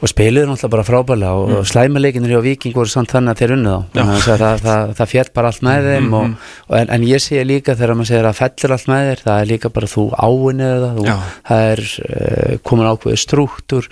og 0.00 0.08
spiluðu 0.08 0.48
náttúrulega 0.48 0.72
bara 0.72 0.84
frábælega 0.86 1.32
og, 1.36 1.52
og 1.58 1.68
slæmuleikinir 1.68 2.32
hjá 2.32 2.40
viking 2.46 2.76
voru 2.78 2.88
samt 2.88 3.12
þannig 3.12 3.34
að 3.34 3.42
þeir 3.42 3.54
unnu 3.58 3.74
þá. 3.74 3.84
Þannig 3.98 4.14
að 4.16 4.40
það, 4.44 4.64
það, 4.64 4.94
það 5.00 5.12
fjall 5.12 5.26
bara 5.36 5.52
allt 5.52 5.66
með 5.68 5.88
þeim 5.90 6.10
og, 6.16 6.48
og 6.70 6.76
en, 6.78 6.92
en 6.96 7.06
ég 7.10 7.24
sé 7.26 7.44
líka 7.44 7.76
þegar 7.76 7.98
maður 7.98 8.12
segir 8.14 8.30
að 8.30 8.40
fellur 8.40 8.76
allt 8.78 8.90
með 8.94 9.08
þér 9.10 9.24
það 9.26 9.42
er 9.42 9.50
líka 9.52 9.72
bara 9.76 9.92
þú 9.92 10.06
áinnið 10.16 10.86
það 10.86 11.12
það 11.50 11.70
er 11.74 11.84
uh, 12.08 12.54
komin 12.70 12.92
ákveður 12.94 13.24
strúktur 13.26 13.90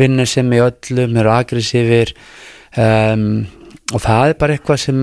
vinnur 0.00 0.32
sem 0.32 0.56
í 0.56 0.62
öllum, 0.64 1.18
eru 1.20 1.34
agressífir 1.36 2.16
um, 2.80 3.26
og 3.92 4.00
það 4.04 4.28
er 4.32 4.38
bara 4.40 4.56
eitthvað 4.56 4.80
sem 4.82 4.98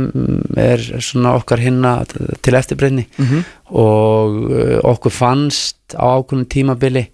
er 0.57 0.83
svona 1.05 1.35
okkar 1.39 1.61
hinna 1.63 1.93
til 2.41 2.53
eftirbreyðni 2.59 3.05
Mhm. 3.19 3.43
og 3.71 4.37
uh, 4.49 4.75
okkur 4.93 5.11
fannst 5.13 5.95
á 5.95 6.17
ákveðnum 6.19 6.47
tímabili 6.49 7.05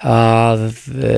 að 0.00 0.62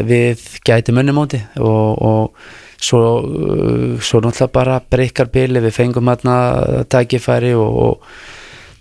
við 0.09 0.43
gæti 0.67 0.91
munnumóti 0.95 1.39
og, 1.63 2.03
og 2.03 2.35
svo, 2.83 3.03
uh, 3.23 3.99
svo 4.03 4.21
náttúrulega 4.25 4.53
bara 4.53 4.81
breykar 4.91 5.31
bili, 5.31 5.61
við 5.63 5.77
fengum 5.77 6.09
hérna 6.11 6.85
tækifæri 6.91 7.53
og, 7.55 7.77
og 7.87 8.07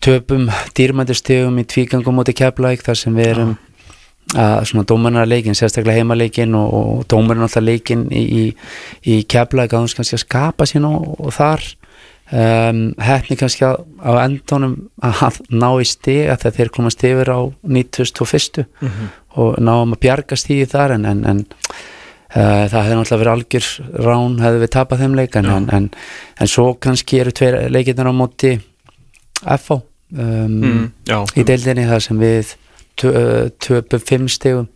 töpum 0.01 0.47
dýrmændustegum 0.74 1.59
í 1.62 1.68
tvígangum 1.70 2.18
móti 2.18 2.34
keflæk 2.34 2.82
þar 2.88 2.97
sem 2.97 3.14
við 3.20 3.28
erum 3.36 3.51
að 4.38 4.66
svona 4.70 4.88
dómarnarleikin, 4.88 5.58
sérstaklega 5.58 6.00
heimaleikin 6.00 6.56
og, 6.56 6.74
og 6.74 7.06
dómarinn 7.12 7.46
alltaf 7.46 7.64
leikin 7.66 8.08
í, 8.14 8.24
í, 8.24 8.44
í 9.04 9.22
keflæk 9.30 9.74
að 9.74 9.84
hún 9.84 9.96
kannski 10.00 10.18
að 10.18 10.26
skapa 10.26 10.68
sín 10.70 10.88
og, 10.88 11.14
og 11.20 11.34
þar. 11.36 11.66
Um, 12.32 12.94
hefni 13.04 13.36
kannski 13.36 13.66
að, 13.68 13.82
á 14.00 14.24
endunum 14.24 14.78
að 15.04 15.42
ná 15.52 15.68
í 15.84 15.88
stiga 15.90 16.38
þegar 16.40 16.54
þeir 16.56 16.70
komast 16.78 17.04
yfir 17.04 17.28
á 17.28 17.40
91. 17.68 18.62
og 19.36 19.58
náum 19.60 19.92
að 19.98 20.00
bjarga 20.06 20.38
stíði 20.40 20.70
þar 20.72 20.96
en, 20.96 21.10
en, 21.10 21.26
en 21.28 21.42
uh, 21.44 22.70
það 22.72 22.78
hefði 22.78 22.98
náttúrulega 23.02 23.22
verið 23.26 23.34
algjör 23.34 23.68
rán 24.08 24.40
hefði 24.46 24.64
við 24.64 24.74
tapað 24.78 25.04
þeim 25.04 25.20
leik 25.20 25.36
en, 25.42 25.52
en, 25.76 25.92
svo 26.48 26.70
kannski 26.80 27.20
eru 27.20 27.36
tveir 27.36 27.60
leikirnir 27.68 28.12
á 28.12 28.16
móti 28.16 28.54
FH 29.42 29.82
um, 30.16 30.56
mm, 30.62 30.86
Já, 31.12 31.20
í 31.36 31.48
deildinni 31.52 31.90
þar 31.90 32.08
sem 32.08 32.24
við 32.24 32.56
töpum 33.00 34.04
fimm 34.04 34.28
stegum 34.32 34.68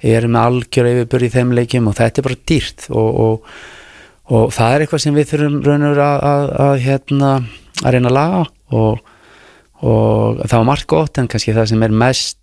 erum 0.00 0.32
með 0.32 0.48
algjör 0.48 0.88
yfirbur 0.94 1.24
í 1.26 1.30
þeim 1.32 1.54
leikjum 1.58 1.88
og 1.90 1.96
þetta 1.98 2.20
er 2.22 2.26
bara 2.30 2.40
dýrt 2.48 2.86
og, 2.88 3.20
og, 3.20 3.54
og 4.32 4.52
það 4.56 4.74
er 4.74 4.84
eitthvað 4.86 5.02
sem 5.04 5.16
við 5.18 5.28
þurfum 5.34 5.58
raunur 5.66 6.00
að, 6.00 6.18
að, 6.30 6.44
að, 6.66 6.74
hérna, 6.86 7.30
að 7.84 7.96
reyna 7.96 8.10
að 8.12 8.16
laga 8.16 8.42
og, 8.80 9.00
og 9.84 10.42
það 10.46 10.56
var 10.58 10.68
margt 10.70 10.88
gott 10.90 11.20
en 11.20 11.28
kannski 11.30 11.56
það 11.56 11.70
sem 11.72 11.86
er 11.86 11.96
mest 12.04 12.38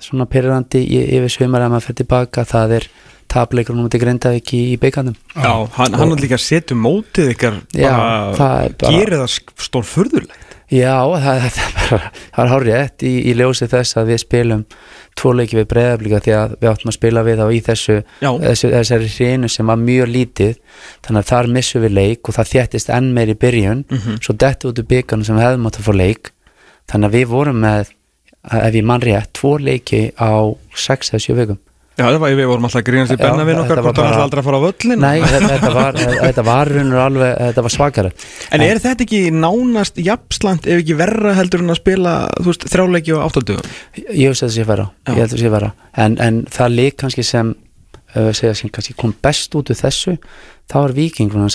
svona 0.00 0.28
pyrrandi 0.28 0.80
yfir 0.88 1.32
svimar 1.32 1.64
að 1.64 1.74
maður 1.74 1.88
fyrir 1.88 2.00
tilbaka 2.02 2.44
það 2.48 2.76
er 2.78 2.88
tapleikurinn 3.28 3.84
út 3.84 3.96
í 3.96 4.00
Grindavík 4.00 4.52
í, 4.56 4.60
í 4.72 4.76
byggandum 4.80 5.16
já 5.36 5.52
hann, 5.76 5.96
er 6.00 6.14
líka 6.22 6.38
að 6.38 6.44
setja 6.46 6.76
mótið 6.80 7.34
ykkar 7.34 7.58
Já, 7.76 7.90
bara, 7.92 8.52
er 8.64 8.76
bara- 8.80 8.92
gerir 8.94 9.20
það 9.20 9.34
stór 9.68 9.84
furðulegt 9.88 10.47
Já, 10.68 11.00
það, 11.00 11.44
það, 11.88 12.06
er 12.42 12.50
hárið 12.52 12.74
rétt 12.74 13.04
í, 13.08 13.12
í 13.30 13.34
ljósi 13.38 13.68
þess 13.72 13.96
að 13.96 14.10
við 14.12 14.18
spilum 14.20 14.64
tvo 15.18 15.32
leiki 15.34 15.56
við 15.56 15.68
breyðablíka 15.70 16.20
því 16.24 16.34
að 16.36 16.56
við 16.60 16.70
áttum 16.70 16.90
að 16.92 16.96
spila 16.98 17.22
við 17.26 17.40
á 17.40 17.46
í 17.48 17.60
þessu, 17.64 17.96
þessu 18.20 18.72
þessari 18.74 19.08
hreinu 19.14 19.50
sem 19.50 19.72
var 19.72 19.80
mjög 19.80 20.12
lítið. 20.12 20.58
Þannig 21.06 21.22
að 21.22 21.30
þar 21.32 21.50
missum 21.56 21.86
við 21.86 21.94
leik 21.96 22.28
og 22.28 22.36
það 22.36 22.50
þjættist 22.52 22.92
enn 22.98 23.12
meir 23.16 23.32
í 23.32 23.38
byrjun. 23.40 23.84
Svo 24.20 24.36
dettu 24.36 24.72
út 24.72 24.82
úr 24.82 24.90
byggarnu 24.92 25.24
sem 25.24 25.40
hefðum 25.40 25.70
átt 25.70 25.80
að 25.80 25.88
fá 25.88 25.94
leik. 25.96 26.32
Þannig 26.88 27.08
að 27.08 27.16
við 27.16 27.32
vorum 27.32 27.64
með 27.64 27.94
ef 28.58 28.74
ég 28.74 28.84
mann 28.84 29.02
rétt, 29.02 29.32
tvo 29.32 29.56
leiki 29.58 30.12
á 30.20 30.52
6 30.76 31.14
eða 31.14 31.24
7 31.24 31.40
vikum 31.40 31.58
Já, 31.98 32.04
það 32.06 32.18
var, 32.22 32.34
við 32.38 32.46
vorum 32.46 32.66
alltaf 32.68 32.84
grínast 32.86 33.10
í 33.12 33.16
benna 33.18 33.42
við 33.44 33.56
þetta 33.56 33.62
okkar 33.64 33.78
var 33.78 33.84
hvort 33.88 33.96
hann 33.98 34.04
bara- 34.04 34.14
ætla 34.14 34.26
aldrei 34.28 34.40
að 34.40 34.46
fara 34.48 34.58
á 34.58 34.62
völlin 34.64 35.00
Nei, 35.02 35.20
þetta, 35.32 35.70
var, 35.74 35.96
þetta 36.22 36.44
var 36.46 36.68
raunur 36.76 37.00
alveg, 37.02 37.32
þetta 37.42 37.64
var 37.66 37.74
svakara 37.74 38.10
En 38.54 38.64
er 38.68 38.78
þetta 38.84 39.04
ekki 39.08 39.22
nánast 39.34 39.98
jafnslant 40.06 40.68
ef 40.70 40.82
ekki 40.84 40.96
verra 41.00 41.32
heldur 41.34 41.64
en 41.64 41.74
að 41.74 41.80
spila 41.80 42.12
þú 42.38 42.46
veist, 42.52 42.68
þrjáleiki 42.70 43.16
og 43.18 43.24
áttaldugum? 43.26 43.72
Ég 44.14 44.30
veist 44.30 44.44
að 44.44 44.48
það 44.48 44.54
sé 44.60 44.68
vera, 44.70 44.86
Já. 44.86 45.10
ég 45.10 45.18
held 45.18 45.26
að 45.26 45.34
það 45.34 45.42
sé 45.42 45.50
vera 45.58 45.72
en, 46.06 46.18
en 46.28 46.38
það 46.58 46.76
lík 46.78 46.96
kannski 47.02 47.26
sem 47.26 47.50
uh, 48.14 48.30
segja 48.32 48.54
sem 48.62 48.70
kannski 48.78 48.94
kom 49.02 49.16
best 49.26 49.58
út 49.58 49.72
úr 49.74 49.80
þessu 49.82 50.14
það 50.68 50.84
var 50.84 50.94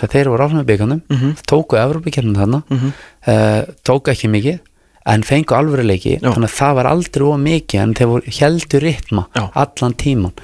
að 0.09 0.13
þeir 0.17 0.31
voru 0.33 0.43
áfram 0.47 0.59
með 0.59 0.69
byggandum 0.73 1.01
Mhm. 1.13 1.33
tóku 1.47 1.77
Evrópikernum 1.79 2.35
þarna 2.35 2.63
Mhm. 2.67 2.93
uh, 3.27 3.61
tóku 3.85 4.11
ekki 4.11 4.27
mikið 4.33 4.59
en 5.05 5.25
fengu 5.27 5.57
alvöru 5.57 5.85
leiki 5.87 6.17
Já. 6.17 6.29
þannig 6.29 6.49
að 6.49 6.57
það 6.57 6.77
var 6.79 6.91
aldrei 6.91 7.25
of 7.27 7.41
mikið 7.43 7.81
en 7.83 7.95
þeir 7.99 8.11
voru 8.13 8.35
heldur 8.39 8.85
rytma 8.87 9.25
Já. 9.35 9.47
allan 9.63 9.97
tíman 9.99 10.35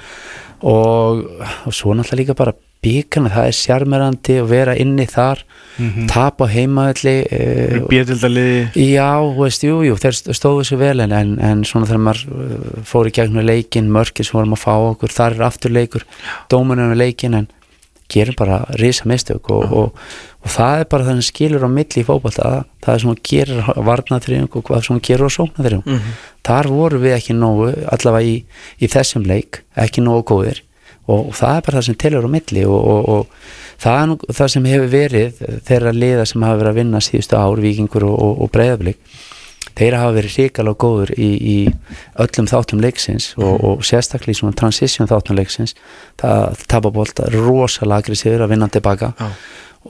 og, 0.60 1.22
og 1.66 1.72
svo 1.72 1.94
náttúrulega 1.96 2.20
líka 2.20 2.36
bara 2.36 2.56
byggarna, 2.80 3.28
það 3.32 3.46
er 3.50 3.56
sjarmerandi 3.58 4.36
að 4.40 4.46
vera 4.48 4.74
inni 4.80 5.04
þar 5.08 5.42
tapa 6.08 6.48
á 6.48 6.52
heimaðalli 6.52 7.14
uh, 7.28 7.74
Bjöldaliði 7.90 8.86
Já, 8.88 9.20
þú 9.20 9.44
veist, 9.44 9.64
jú, 9.68 9.78
jú, 9.84 9.96
þeir 10.00 10.16
stóðu 10.36 10.64
sér 10.68 10.80
vel 10.80 11.04
en, 11.04 11.12
en, 11.12 11.34
en 11.44 11.64
svona 11.68 11.88
þegar 11.90 12.04
maður 12.06 12.22
uh, 12.32 12.82
fór 12.88 13.10
í 13.10 13.14
gegnum 13.16 13.44
leikin, 13.44 13.92
mörkir 13.92 14.28
sem 14.28 14.38
vorum 14.38 14.56
að 14.56 14.64
fá 14.64 14.72
okkur 14.76 15.12
þar 15.12 15.36
er 15.36 15.46
afturleikur, 15.50 16.06
dómunum 16.52 16.94
við 16.94 17.02
leikin 17.04 17.36
en 17.42 17.50
gerum 18.12 18.36
bara 18.38 18.58
risa 18.80 19.04
mistök 19.08 19.50
og, 19.54 19.72
og, 19.72 19.92
og 20.44 20.50
það 20.54 20.80
er 20.82 20.88
bara 20.92 21.04
sem 21.10 21.20
skilur 21.24 21.64
á 21.66 21.70
milli 21.70 22.02
í 22.02 22.06
fótbolta, 22.08 22.64
það 22.84 22.94
er 22.94 23.02
svona 23.04 23.22
gerir 23.30 23.62
varnaþrýjung 23.90 24.50
og 24.56 24.64
hvað 24.68 24.84
svona 24.88 25.04
gerur 25.08 25.30
á 25.30 25.36
sóknaþrýjung 25.38 25.86
Mhm. 25.86 26.12
þar 26.46 26.68
voru 26.72 26.98
við 27.02 27.16
ekki 27.18 27.34
nógu 27.36 27.70
allavega 27.92 28.26
í, 28.26 28.36
í 28.80 28.86
þessum 28.88 29.26
leik 29.28 29.62
ekki 29.76 30.00
nógu 30.04 30.24
góðir 30.32 30.62
og, 31.06 31.28
og 31.28 31.34
það 31.34 31.56
er 31.56 31.64
bara 31.66 31.78
það 31.80 31.86
sem 31.90 31.98
telur 32.00 32.26
á 32.26 32.30
milli 32.30 32.64
og, 32.66 32.80
og, 32.94 33.08
og 33.08 33.26
það 33.80 33.98
er 34.02 34.06
nú 34.10 34.16
það 34.32 34.48
sem 34.54 34.64
hefur 34.70 34.88
verið 34.92 35.42
þeirra 35.68 35.92
liða 35.96 36.26
sem 36.28 36.42
hafa 36.42 36.58
verið 36.60 36.70
að 36.72 36.78
vinna 36.80 37.00
síðustu 37.04 37.36
ár, 37.40 37.60
vikingur 37.60 38.04
og, 38.08 38.16
og, 38.22 38.40
og 38.44 38.50
breyðablík 38.54 38.98
þeir 39.78 39.98
hafa 39.98 40.16
verið 40.16 40.36
ríkalega 40.40 40.80
góður 40.84 41.12
í, 41.16 41.30
í 41.38 41.56
öllum 42.24 42.50
þáttum 42.50 42.82
leiksins 42.84 43.32
og, 43.38 43.54
og 43.64 43.84
sérstaklega 43.86 44.36
í 44.36 44.40
svona 44.40 44.58
transition 44.58 45.10
þáttum 45.10 45.38
leiksins. 45.38 45.76
Það 46.20 46.64
tapabólta 46.70 47.28
rosalega 47.34 48.04
aggressíður 48.04 48.46
að 48.46 48.54
vinna 48.54 48.70
tilbaka 48.72 49.12
Já. 49.18 49.28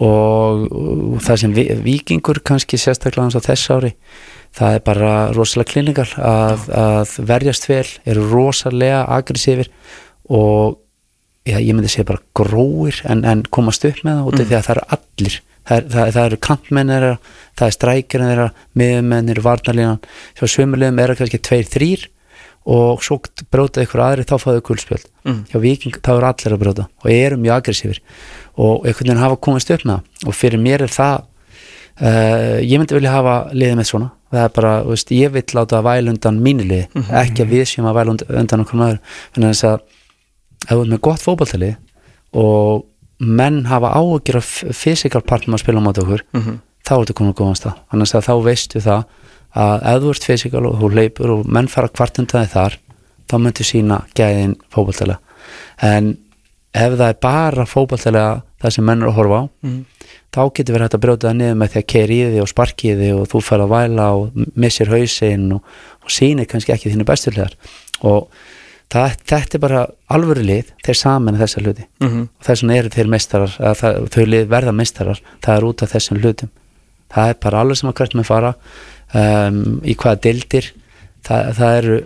og, 0.06 0.66
og 0.70 1.24
það 1.24 1.40
sem 1.44 1.56
vi, 1.56 1.66
vikingur 1.86 2.42
kannski 2.44 2.80
sérstaklega 2.80 3.28
hans 3.28 3.38
á 3.38 3.42
þess 3.48 3.74
ári 3.76 3.94
það 4.56 4.76
er 4.76 4.84
bara 4.86 5.14
rosalega 5.34 5.72
kliningar 5.72 6.14
að, 6.18 6.68
að 6.74 7.16
verjast 7.30 7.68
vel 7.70 7.86
eru 8.08 8.26
rosalega 8.32 9.04
aggressífir 9.18 9.70
og 10.30 10.78
já, 11.48 11.56
ég 11.58 11.72
myndi 11.74 11.88
segja 11.92 12.08
bara 12.10 12.22
gróir 12.36 13.00
en, 13.08 13.24
en 13.24 13.42
komast 13.50 13.84
upp 13.88 14.02
með 14.04 14.18
það 14.20 14.28
út 14.30 14.40
af 14.40 14.48
því 14.50 14.56
að 14.58 14.66
það 14.68 14.74
eru 14.76 14.86
allir. 14.96 15.36
Það, 15.70 15.76
er, 15.76 15.88
það, 15.92 16.08
það 16.16 16.24
eru 16.30 16.38
kantmennir 16.46 17.04
það 17.60 17.66
er 17.66 17.74
strækirinn 17.76 18.30
þeirra, 18.30 18.46
miðumennir 18.80 19.40
varnarlínan, 19.44 20.00
svo 20.38 20.48
svömmulegum 20.50 20.98
eru 21.04 21.16
kannski 21.18 21.38
tveir, 21.44 21.68
þrýr 21.70 22.06
og 22.70 23.02
svo 23.04 23.18
brótað 23.52 23.86
ykkur 23.86 24.02
aðri 24.04 24.24
þá 24.28 24.36
fáðu 24.40 24.62
gulspjöld 24.68 25.06
Mm. 25.20 25.42
hjá 25.52 25.58
Viking 25.60 25.96
þá 26.00 26.10
eru 26.14 26.26
allir 26.30 26.54
að 26.54 26.60
bróta 26.62 26.84
og 27.04 27.10
eru 27.12 27.36
mjög 27.36 27.58
aggressífir 27.58 27.98
og 28.56 28.86
einhvern 28.88 29.10
veginn 29.10 29.20
hafa 29.20 29.36
komist 29.36 29.68
upp 29.70 29.82
með 29.84 29.98
það. 29.98 30.28
Og 30.30 30.36
fyrir 30.38 30.62
mér 30.64 30.84
er 30.86 30.92
það 30.94 31.16
uh, 32.00 32.58
ég 32.64 32.80
myndi 32.80 32.96
vilja 32.96 33.12
hafa 33.14 33.34
liðið 33.52 33.76
með 33.80 33.88
svona. 33.90 34.08
Það 34.30 34.44
er 34.46 34.52
bara, 34.56 34.72
veist, 34.86 35.10
ég 35.12 35.32
vill 35.34 35.44
láta 35.58 35.76
að 35.80 35.86
væla 35.88 36.12
undan 36.14 36.38
mínu 36.44 36.66
liði, 36.70 37.04
ekki 37.20 37.44
að 37.44 37.52
við 37.52 37.64
séum 37.68 37.88
að 37.90 37.96
væla 37.98 38.14
undan, 38.40 38.62
okkur 38.64 38.78
maður, 38.80 39.00
þannig 39.34 39.64
að 39.72 39.80
ef 40.66 40.70
þú 40.74 40.80
ert 40.84 40.92
með 40.94 41.00
gott 41.06 41.22
fótballtali 41.24 41.70
og 42.40 42.84
menn 43.20 43.64
hafa 43.68 43.90
áhugir 43.98 44.36
af 44.40 44.50
physical 44.76 45.20
partnum 45.22 45.56
að 45.56 45.64
spila 45.64 45.80
á 45.80 45.86
móti 45.86 46.02
okkur 46.04 46.22
Mhm. 46.34 46.58
þá 46.86 46.92
ertu 47.00 47.12
komin 47.14 47.32
að 47.34 47.40
góðan 47.40 47.58
stað 47.60 47.76
þannig 47.90 48.14
að 48.14 48.26
þá 48.28 48.34
veistu 48.44 48.80
það 48.80 49.04
að 49.54 49.82
ef 49.90 50.02
þú 50.02 50.10
ert 50.14 50.24
physical 50.24 50.66
og 50.66 50.78
þú 50.80 50.94
leipur 50.94 51.30
og 51.34 51.46
menn 51.46 51.68
fara 51.68 51.88
kvartundaði 51.88 52.48
þar 52.54 52.76
þá 53.28 53.34
myndu 53.38 53.64
sína 53.64 54.04
gæðin 54.14 54.56
fótballtalega 54.72 55.18
en 55.82 56.16
ef 56.74 56.92
það 56.96 57.08
er 57.08 57.18
bara 57.20 57.64
fótballtalega 57.66 58.42
það 58.62 58.70
sem 58.72 58.84
menn 58.84 59.02
eru 59.02 59.10
að 59.10 59.18
horfa 59.18 59.40
á 59.40 59.44
Mhm. 59.62 59.84
þá 60.32 60.40
getur 60.54 60.74
verið 60.76 60.86
hægt 60.86 60.94
að 60.94 61.04
brjóta 61.04 61.28
það 61.28 61.36
niður 61.36 61.56
með 61.58 61.68
því 61.72 61.78
að 61.82 61.86
keira 61.90 62.14
í 62.14 62.22
því 62.30 62.40
og 62.42 62.48
sparki 62.48 62.88
í 62.92 62.96
því 62.96 63.08
og 63.20 63.28
þú 63.28 63.42
fer 63.42 63.58
að 63.58 63.72
væla 63.74 64.06
og 64.14 64.30
missir 64.56 64.86
hausinn 64.86 65.52
og, 65.52 65.62
og 66.04 66.08
sýnir 66.08 66.46
kannski 66.46 66.72
ekki 66.72 66.90
þínu 66.94 67.04
besturlegar 67.04 67.54
og 68.02 68.28
það, 68.90 69.16
þetta 69.32 69.58
er 69.58 69.62
bara 69.64 69.82
alvöru 70.10 70.44
lið 70.46 70.70
þeir 70.86 70.98
saman 71.00 71.38
þessar 71.40 71.66
hluti. 71.66 71.86
Mhm. 72.02 72.22
og 72.28 72.46
þess 72.46 72.62
vegna 72.64 72.78
eru 72.80 72.94
þeir 72.96 73.12
meistarar 73.16 73.56
að 73.58 73.74
það, 73.82 73.98
þau 74.14 74.24
lið 74.26 74.46
verða 74.54 74.76
meistarar, 74.76 75.20
það 75.44 75.56
er 75.56 75.68
út 75.70 75.82
af 75.82 75.92
þessum 75.94 76.22
hlutum. 76.22 76.50
Það 77.10 77.28
er 77.32 77.36
bara 77.42 77.60
alveg 77.64 77.76
sem 77.80 77.90
að 77.90 77.98
hvert 78.00 78.14
með 78.14 78.30
fara 78.30 78.54
um, 79.14 79.80
í 79.82 79.96
hvaða 79.98 80.20
dildir 80.26 80.72
það, 81.26 81.52
það 81.58 81.76
eru 81.80 82.00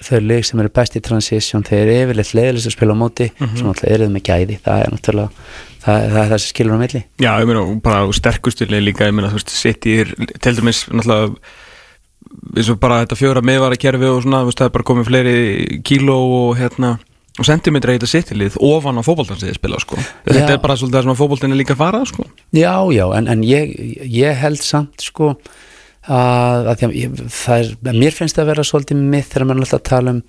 þau 0.00 0.18
lið 0.24 0.42
sem 0.48 0.60
eru 0.62 0.72
best 0.78 0.96
í 0.96 1.02
transition 1.04 1.64
þeir 1.66 1.80
eru 1.82 1.96
yfirleitt 2.04 2.34
leiðilegst 2.38 2.70
að 2.70 2.74
spila 2.76 2.94
á 2.96 3.02
móti 3.02 3.26
sem 3.36 3.66
alltaf 3.68 3.90
eru 3.90 4.06
þau 4.06 4.14
með 4.14 4.24
gæði. 4.30 4.56
Það 4.64 4.84
er 4.84 4.94
náttúrulega, 4.94 5.44
það, 5.84 6.06
það 6.14 6.20
er 6.22 6.30
það 6.30 6.38
sem 6.44 6.52
skilur 6.54 6.78
á 6.78 6.82
milli. 6.84 7.02
Já, 7.20 7.30
ég 7.42 7.50
meina, 7.50 7.64
bara 7.84 8.06
sterkusturlega 8.16 8.86
líka, 8.86 9.10
ég 9.10 9.16
meina, 9.18 9.32
þú 9.32 9.40
veist, 9.40 9.52
City 9.58 9.98
er 10.04 10.14
til 10.40 10.54
dæmis, 10.56 10.86
náttúrulega 10.88 11.34
eins 12.54 12.70
og 12.72 12.78
bara 12.82 13.02
þetta 13.02 13.18
fjóra 13.18 13.42
meðvara 13.44 13.78
kerfi 13.80 14.10
og 14.10 14.22
svona, 14.24 14.44
það 14.50 14.68
er 14.68 14.76
bara 14.76 14.88
komið 14.90 15.10
fleiri 15.10 15.36
kíló 15.86 16.16
og 16.38 16.56
hérna 16.58 16.96
og 17.34 17.46
sentimetra 17.48 17.94
í 17.94 17.98
þetta 17.98 18.10
sittilið 18.10 18.56
ofan 18.62 19.00
á 19.00 19.02
fótboltansiði 19.02 19.56
spila, 19.56 19.80
sko. 19.82 19.98
Þetta 20.28 20.52
Já. 20.52 20.54
er 20.54 20.60
bara 20.62 20.76
svolítið 20.78 20.98
það 20.98 21.06
sem 21.06 21.14
að 21.14 21.20
fótboltin 21.20 21.54
er 21.54 21.58
líka 21.58 21.74
að 21.74 21.80
fara, 21.80 22.02
sko. 22.06 22.26
Já, 22.54 22.74
já, 22.94 23.04
en, 23.18 23.30
en 23.32 23.46
ég, 23.46 23.72
ég 24.06 24.38
held 24.38 24.62
samt 24.62 25.02
sko 25.02 25.32
að, 25.34 26.68
að 26.70 26.84
ég, 26.94 27.24
það 27.34 27.64
er, 27.64 27.72
mér 27.96 28.14
finnst 28.14 28.38
það 28.38 28.44
að 28.44 28.52
vera 28.52 28.66
svolítið 28.68 29.02
mitt 29.14 29.32
þegar 29.32 29.48
maður 29.50 29.66
alltaf 29.66 29.84
tala 29.88 30.14
um, 30.14 30.22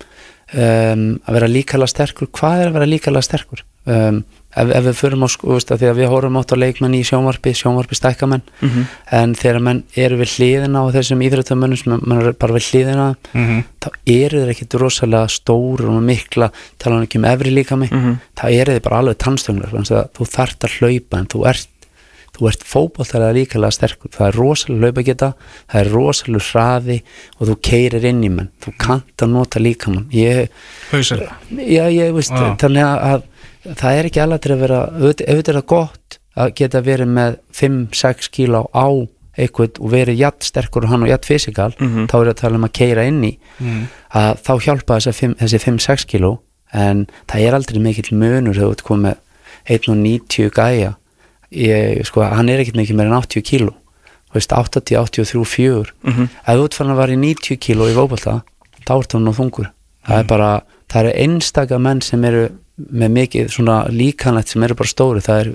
um 0.56 1.06
að 1.22 1.38
vera 1.38 1.52
líkala 1.52 1.90
sterkur, 1.90 2.32
hvað 2.34 2.64
er 2.64 2.72
að 2.72 2.78
vera 2.80 2.90
líkala 2.90 3.22
sterkur? 3.22 3.62
Um, 3.86 4.24
ef, 4.56 4.70
ef 4.78 4.84
við 4.88 4.96
förum 5.00 5.24
á 5.24 5.28
sko, 5.28 5.56
því 5.60 5.88
að 5.90 5.98
við 6.00 6.08
horfum 6.12 6.38
átt 6.40 6.52
á 6.52 6.56
leikmenn 6.56 6.94
í 6.96 7.02
sjónvarpi, 7.04 7.52
sjónvarpi 7.54 7.98
stækkamenn 7.98 8.42
Mhm. 8.62 8.86
en 9.12 9.34
þegar 9.34 9.60
menn 9.62 9.82
eru 9.96 10.16
við 10.16 10.32
hliðina 10.36 10.82
á 10.82 10.84
þessum 10.96 11.22
íþróttamönnum 11.22 11.76
sem 11.82 12.00
mann 12.06 12.22
er 12.26 12.32
bara 12.32 12.54
við 12.54 12.70
hliðina 12.70 13.16
Mhm. 13.34 13.64
þá 13.80 13.88
eru 14.06 14.40
þeir 14.44 14.50
ekkit 14.54 14.74
rosalega 14.80 15.28
stór 15.28 15.80
og 15.88 16.02
mikla, 16.02 16.50
tala 16.78 16.96
hann 16.96 17.06
ekki 17.06 17.16
um 17.18 17.24
efri 17.24 17.50
líka 17.54 17.76
mig, 17.78 17.90
Mhm. 17.92 18.18
þá 18.36 18.44
eru 18.50 18.72
þeir 18.72 18.82
bara 18.82 18.98
alveg 19.02 19.16
tannstönglar, 19.18 19.70
þú 20.14 20.24
þart 20.26 20.58
að 20.60 20.78
hlaupa 20.80 21.18
en 21.18 21.26
þú 21.26 21.46
ert 21.46 21.68
þú 22.36 22.48
ert 22.50 22.64
fótballtælega 22.68 23.32
líkalega 23.32 23.72
sterkur 23.72 24.10
það 24.12 24.26
er 24.28 24.32
rosalega 24.36 24.80
hlaupageta, 24.92 25.34
það 25.72 25.80
er 25.80 25.88
rosalega 25.88 26.44
hraði 26.52 27.02
og 27.40 27.48
þú 27.48 27.54
keirir 27.62 28.04
inn 28.04 28.20
í 28.24 28.28
menn 28.28 28.50
þú 28.60 28.74
kannt 28.76 29.16
að 29.24 29.30
nota 29.30 29.58
líkamann 29.58 30.04
ég, 30.12 30.48
Hausar 30.90 31.32
já, 31.56 31.88
ég 31.88 32.12
veist 32.12 32.30
þannig 32.60 32.84
að 32.84 33.22
það 33.74 33.98
er 33.98 34.04
ekki 34.10 34.22
alveg 34.22 34.40
að 34.52 34.60
vera 34.60 34.80
auðvitað 34.92 35.48
er 35.48 35.58
það 35.60 35.66
gott 35.66 36.18
að 36.36 36.54
geta 36.54 36.80
verið 36.82 37.08
með 37.08 37.36
5-6 37.52 38.28
kíló 38.30 38.66
á 38.76 38.86
eitthvað 39.36 39.80
og 39.80 39.90
verið 39.92 40.16
jatt 40.18 40.40
sterkur 40.44 40.84
og 40.84 40.88
hann 40.90 41.02
og 41.02 41.08
jatt 41.08 41.26
fysikal, 41.28 41.72
Mhm. 41.78 42.06
þá 42.08 42.14
er 42.20 42.30
að 42.32 42.36
tala 42.40 42.54
um 42.56 42.64
að 42.64 42.72
keira 42.72 43.04
inn 43.04 43.22
í. 43.24 43.38
Að 44.14 44.38
þá 44.40 44.52
hjálpa 44.64 44.96
þessi 45.00 45.58
5-6 45.60 46.06
kíló 46.06 46.38
en 46.72 47.06
það 47.28 47.40
er 47.46 47.52
aldrei 47.54 47.78
mikill 47.80 48.16
munur 48.16 48.54
þegar 48.54 48.68
þú 48.68 48.70
ert 48.72 48.84
komið 48.84 49.02
með 49.02 49.16
1,90 49.68 50.50
gæja. 50.50 50.94
Ég, 51.52 52.04
sko, 52.06 52.22
hann 52.22 52.48
er 52.48 52.60
ekkert 52.62 52.76
mikið 52.80 52.96
meira 52.96 53.10
en 53.12 53.20
80 53.22 53.42
kíló. 53.42 53.74
Þú 54.30 54.34
veist, 54.40 54.52
80, 54.52 54.96
83, 54.96 55.44
4 55.44 55.92
Mhm. 56.04 56.22
ef 56.46 56.56
þú 56.56 56.64
ert 56.64 56.74
fann 56.74 56.88
að 56.90 56.96
vera 56.96 57.12
í 57.12 57.18
90 57.18 57.56
kíló 57.58 57.88
í 57.88 57.94
fótbolta 57.94 58.42
þá 58.86 58.98
ert 59.00 59.12
hann 59.12 59.24
nú 59.24 59.32
þungur. 59.32 59.70
Það 60.06 60.18
er 60.18 60.24
bara, 60.24 60.62
það 60.88 61.04
eru 61.04 61.12
einstaka 61.18 61.78
menn 61.80 62.00
sem 62.00 62.24
eru 62.24 62.50
með 62.76 63.12
mikið 63.16 63.52
svona 63.54 63.76
líkanlegt 63.92 64.52
sem 64.52 64.64
eru 64.66 64.76
bara 64.78 64.92
stóri 64.92 65.22
það 65.24 65.42
er, 65.44 65.52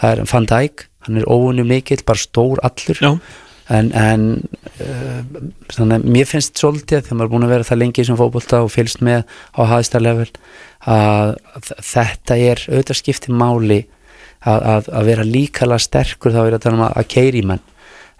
það 0.00 0.10
er 0.16 0.24
Van 0.32 0.48
Dijk, 0.50 0.86
hann 1.06 1.20
er 1.20 1.28
óunni 1.30 1.64
mikill 1.64 2.02
bara 2.06 2.20
stór 2.20 2.60
allur 2.66 3.00
Já. 3.00 3.12
en, 3.70 3.92
en 3.96 4.26
uh, 4.82 5.22
þannig, 5.72 6.04
mér 6.04 6.28
finnst 6.28 6.60
svolítið 6.60 7.06
þegar 7.06 7.16
maður 7.20 7.28
er 7.30 7.32
búin 7.36 7.46
að 7.48 7.54
vera 7.54 7.68
það 7.70 7.80
lengi 7.84 8.04
sem 8.08 8.18
fótbolta 8.20 8.60
og 8.66 8.72
fylgst 8.74 9.00
með 9.06 9.24
á 9.56 9.60
hæðstæðlevel 9.72 10.28
að 10.90 11.34
þetta 11.84 12.36
er 12.50 12.62
auðvitað 12.68 13.00
skipti 13.00 13.32
máli 13.36 13.80
að, 14.40 14.60
að, 14.74 14.86
að 14.96 15.10
vera 15.10 15.26
líkala 15.28 15.76
sterkur 15.80 16.32
þá 16.32 16.40
er 16.46 16.54
þetta 16.56 16.72
um 16.76 16.84
að, 16.86 17.02
keiri 17.12 17.42
menn 17.44 17.60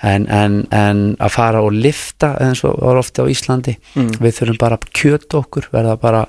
en, 0.01 0.27
en, 0.33 0.55
en 0.73 1.01
að 1.21 1.33
fara 1.37 1.61
og 1.65 1.75
lifta 1.77 2.35
eins 2.41 2.62
og 2.65 2.77
ofta 2.97 3.25
á 3.25 3.29
Íslandi 3.33 3.77
Mm. 3.97 4.12
við 4.23 4.37
þurfum 4.39 4.59
bara 4.61 4.77
að 4.79 4.87
kjöta 4.97 5.41
okkur 5.43 5.67
verða 5.73 5.97
bara, 6.01 6.21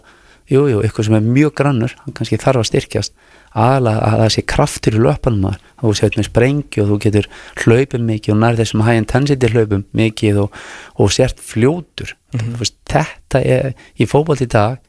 jú, 0.51 0.65
jú, 0.69 0.81
ykkur 0.85 1.07
sem 1.07 1.17
er 1.17 1.23
mjög 1.25 1.53
grannur 1.57 1.95
hann 2.03 2.15
kannski 2.17 2.39
þarf 2.41 2.63
að 2.63 2.69
styrkjast. 2.71 3.15
Aðalega 3.51 4.03
að 4.07 4.21
það 4.21 4.29
sé 4.35 4.43
kraftur 4.47 4.95
í 4.95 5.01
löpunum 5.03 5.41
maður. 5.45 5.63
Að 5.79 5.87
þú 5.87 5.95
sétt 5.99 6.19
með 6.19 6.27
sprengju 6.29 6.83
og 6.83 6.91
þú 6.91 6.99
getur 7.05 7.27
hlaupið 7.63 8.05
mikið 8.07 8.35
og 8.35 8.39
nær 8.43 8.59
þessum 8.59 8.85
high 8.85 9.01
intensity 9.01 9.51
hlaupum 9.51 9.83
mikið 9.97 10.39
og, 10.45 10.61
og 10.95 11.11
sért 11.11 11.41
fljótur. 11.43 12.15
Mhm. 12.35 12.55
veist, 12.61 12.77
þetta 12.87 13.43
er 13.43 13.73
í 13.99 14.07
fótboll 14.07 14.39
í 14.39 14.47
dag 14.47 14.79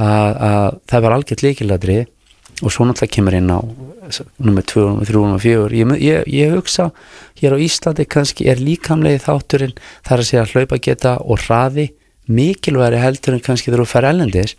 að, 0.00 0.30
að 0.48 0.80
það 0.88 1.04
var 1.04 1.16
algjört 1.16 1.44
líkiladri 1.44 2.00
og 2.60 2.72
svo 2.72 2.84
náttúrulega 2.84 3.14
kemur 3.16 3.36
inn 3.36 3.52
á 3.52 3.60
nummer 4.42 4.64
2, 4.66 4.84
nummer 4.84 5.06
3, 5.06 5.20
nummer 5.20 5.42
4 5.42 5.76
ég, 5.76 5.92
ég, 6.02 6.26
ég 6.28 6.54
hugsa, 6.54 6.90
hér 7.40 7.56
á 7.56 7.58
Íslandi 7.62 8.06
kannski 8.10 8.48
er 8.50 8.60
líkamlega 8.60 9.22
þátturinn 9.24 9.76
þar 10.06 10.22
að 10.22 10.28
segja 10.28 10.44
að 10.44 10.54
hlaupa 10.54 10.80
geta 10.82 11.14
og 11.20 11.40
hraði 11.46 11.90
mikilværi 12.30 13.00
heldur 13.00 13.36
en 13.36 13.44
kannski 13.44 13.70
þegar 13.70 13.84
þú 13.84 13.88
fer 13.92 14.08
ellendis 14.10 14.56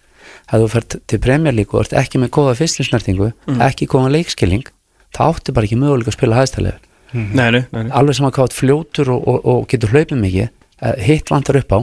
að 0.52 0.64
þú 0.64 0.70
fer 0.76 0.88
til 1.08 1.20
premjarlíku 1.24 1.78
og 1.78 1.86
ert 1.86 1.98
ekki 2.04 2.22
með 2.22 2.34
góða 2.36 2.56
fyrstinsnertingu, 2.60 3.32
ekki 3.64 3.88
góða 3.90 4.14
leikskilling 4.18 4.68
þá 5.16 5.22
áttu 5.32 5.56
bara 5.56 5.68
ekki 5.68 5.80
möguleika 5.80 6.12
að 6.12 6.18
spila 6.20 6.40
hæðstæðlegur 6.40 6.88
Nei, 7.12 7.52
nei, 7.52 7.64
nei, 7.72 7.84
nei. 7.84 7.92
alveg 7.92 8.16
sem 8.16 8.28
að 8.28 8.38
hvað 8.38 8.54
fljótur 8.56 9.10
og, 9.12 9.26
og, 9.28 9.42
og 9.52 9.66
getur 9.72 9.92
hlaupið 9.92 10.20
mikið 10.22 10.46
eh, 10.46 11.02
hitt 11.04 11.32
vantar 11.32 11.60
upp 11.60 11.74
á 11.76 11.80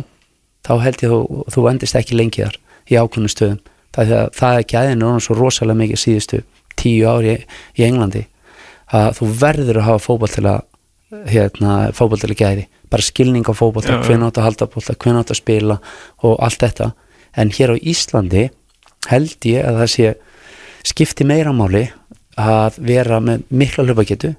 þá 0.65 0.73
held 0.85 1.03
ég 1.05 1.13
þú, 1.13 1.43
þú 1.53 1.65
endist 1.69 1.99
ekki 1.99 2.17
lengi 2.17 2.45
þar 2.47 2.57
í 2.89 2.97
ákveðnum 2.97 3.33
stöðum. 3.33 3.61
Það 3.93 4.15
er, 4.15 4.33
það 4.37 4.55
er 4.55 4.63
ekki 4.63 4.79
aðeins 4.81 5.05
og 5.05 5.25
svo 5.27 5.37
rosalega 5.37 5.81
mikið 5.83 6.01
síðustu 6.01 6.41
tíu 6.79 7.09
ári 7.11 7.35
í, 7.35 7.37
í 7.77 7.85
Englandi 7.89 8.25
að 8.95 9.11
þú 9.19 9.29
verður 9.43 9.81
að 9.83 9.89
hafa 9.89 10.05
fótball 10.07 10.33
til 10.33 10.47
að 10.49 10.65
hérna, 11.29 11.77
fótball 11.97 12.21
til 12.23 12.33
að 12.33 12.41
gæði. 12.41 12.67
Bara 12.89 13.05
skilning 13.05 13.45
á 13.45 13.53
já. 13.53 14.01
hvernig 14.07 14.29
átt 14.31 14.41
að 14.41 14.47
halda 14.49 14.71
bólla 14.73 14.97
hvernig 14.97 15.21
átt 15.21 15.35
að 15.35 15.41
spila 15.43 15.79
og 16.25 16.39
allt 16.41 16.65
þetta. 16.65 16.93
En 17.37 17.53
hér 17.53 17.75
á 17.75 17.77
Íslandi 17.77 18.49
held 19.07 19.37
ég 19.45 19.65
að 19.65 19.79
það 19.83 19.91
sé 19.95 20.15
skipti 20.89 21.25
meira 21.25 21.53
máli 21.53 21.89
að 22.39 22.79
vera 22.87 23.21
með 23.21 23.43
mikla 23.51 23.85
hlaupagetu 23.89 24.35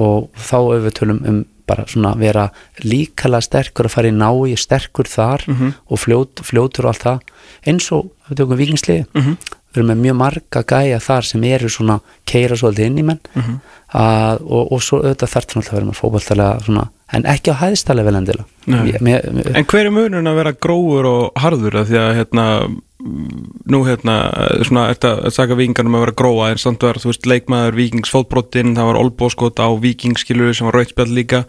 og 0.00 0.28
þá 0.36 0.54
auðvitað 0.60 1.14
um 1.28 1.44
bara 1.70 1.84
svona 1.86 2.16
vera 2.18 2.48
líkala 2.82 3.38
sterkur 3.44 3.86
að 3.86 3.92
fara 3.94 4.08
í 4.10 4.14
nái, 4.16 4.56
sterkur 4.58 5.06
þar 5.06 5.44
Mhm. 5.46 5.72
og 5.88 5.98
fljót, 5.98 6.40
fljótur 6.42 6.84
og 6.84 6.90
allt 6.94 7.04
það 7.04 7.20
eins 7.66 7.92
og 7.92 8.10
við 8.28 8.36
tökum 8.40 8.58
vikingsliði 8.58 9.06
Mhm. 9.14 9.36
við 9.70 9.76
erum 9.76 9.86
með 9.86 10.00
mjög 10.02 10.16
marga 10.16 10.62
gæja 10.66 10.98
þar 10.98 11.22
sem 11.24 11.44
eru 11.44 11.68
svona 11.68 12.00
keira 12.26 12.56
svolítið 12.56 12.86
inn 12.86 12.98
í 12.98 13.04
menn 13.04 13.20
Mhm. 13.36 13.60
að, 13.94 14.40
og, 14.50 14.72
og 14.72 14.80
svo 14.82 14.98
auðvitað 14.98 15.30
þarf 15.30 15.46
náttúrulega 15.46 15.70
að 15.70 15.78
vera 15.78 15.86
með 15.86 16.00
fótballtalega 16.00 16.64
svona 16.64 16.88
en 17.12 17.22
ekki 17.22 17.52
á 17.54 17.60
hæðstælega 17.62 18.04
vel 18.04 18.16
endilega 18.16 18.44
En 19.56 19.64
hver 19.64 19.86
er 19.86 19.90
munurinn 19.90 20.26
að 20.28 20.34
vera 20.36 20.52
grófur 20.52 21.06
og 21.06 21.32
harður 21.36 21.80
að 21.80 21.86
því 21.86 21.96
að 22.02 22.14
hérna 22.18 22.46
mm, 22.66 22.80
nú 23.00 23.80
hérna 23.86 24.14
svona 24.66 24.88
þetta 24.92 25.10
að 25.28 25.34
saka 25.36 25.56
vikingarnum 25.58 25.96
að 25.98 26.04
vera 26.04 26.16
gróa 26.20 26.50
en 26.52 26.60
samt 26.60 26.82
var 26.84 26.98
þú 27.00 27.10
veist 27.12 27.26
leikmaður 27.30 27.76
vikings 27.78 28.12
fótbrotinn 28.12 28.74
það 28.76 28.88
var 28.90 28.98
olbóskot 29.00 29.62
á 29.62 29.68
vikingskilur 29.80 30.52
sem 30.56 30.68
var 30.68 30.76
rautspjall 30.80 31.10
líka. 31.16 31.44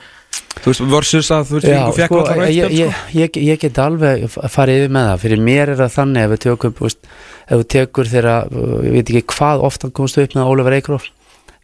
Þú 0.61 0.71
veist 0.71 0.83
versus 0.91 1.31
að 1.35 1.45
þú 1.49 1.57
veist 1.57 1.67
Já, 1.67 1.73
vikingur 1.75 1.97
fekk 1.97 2.11
sko, 2.11 2.19
alltaf 2.21 2.35
ég, 2.35 2.41
rautspjall 2.41 2.77
ég, 2.79 2.91
sko. 2.95 3.19
ég, 3.19 3.39
ég 3.51 3.61
get 3.65 3.79
alveg 3.83 4.27
farið 4.51 4.81
yfir 4.81 4.93
með 4.97 5.09
það. 5.11 5.21
Fyrir 5.25 5.41
mér 5.47 5.73
er 5.73 5.81
það 5.81 5.95
þannig 5.97 6.25
ef 6.27 6.33
við 6.35 6.43
tökum 6.47 6.75
þú 6.79 6.87
veist, 6.87 7.01
ef 7.47 7.55
þú 7.63 7.67
tekur 7.75 8.11
þeirra 8.15 8.35
uh, 8.51 8.77
ég 8.87 8.95
veit 8.99 9.11
ekki 9.15 9.25
hvað 9.35 9.65
ofta 9.71 9.91
komst 9.99 10.21
upp 10.23 10.37
með 10.37 10.53
Oliver 10.53 10.77
Eikrof 10.79 11.09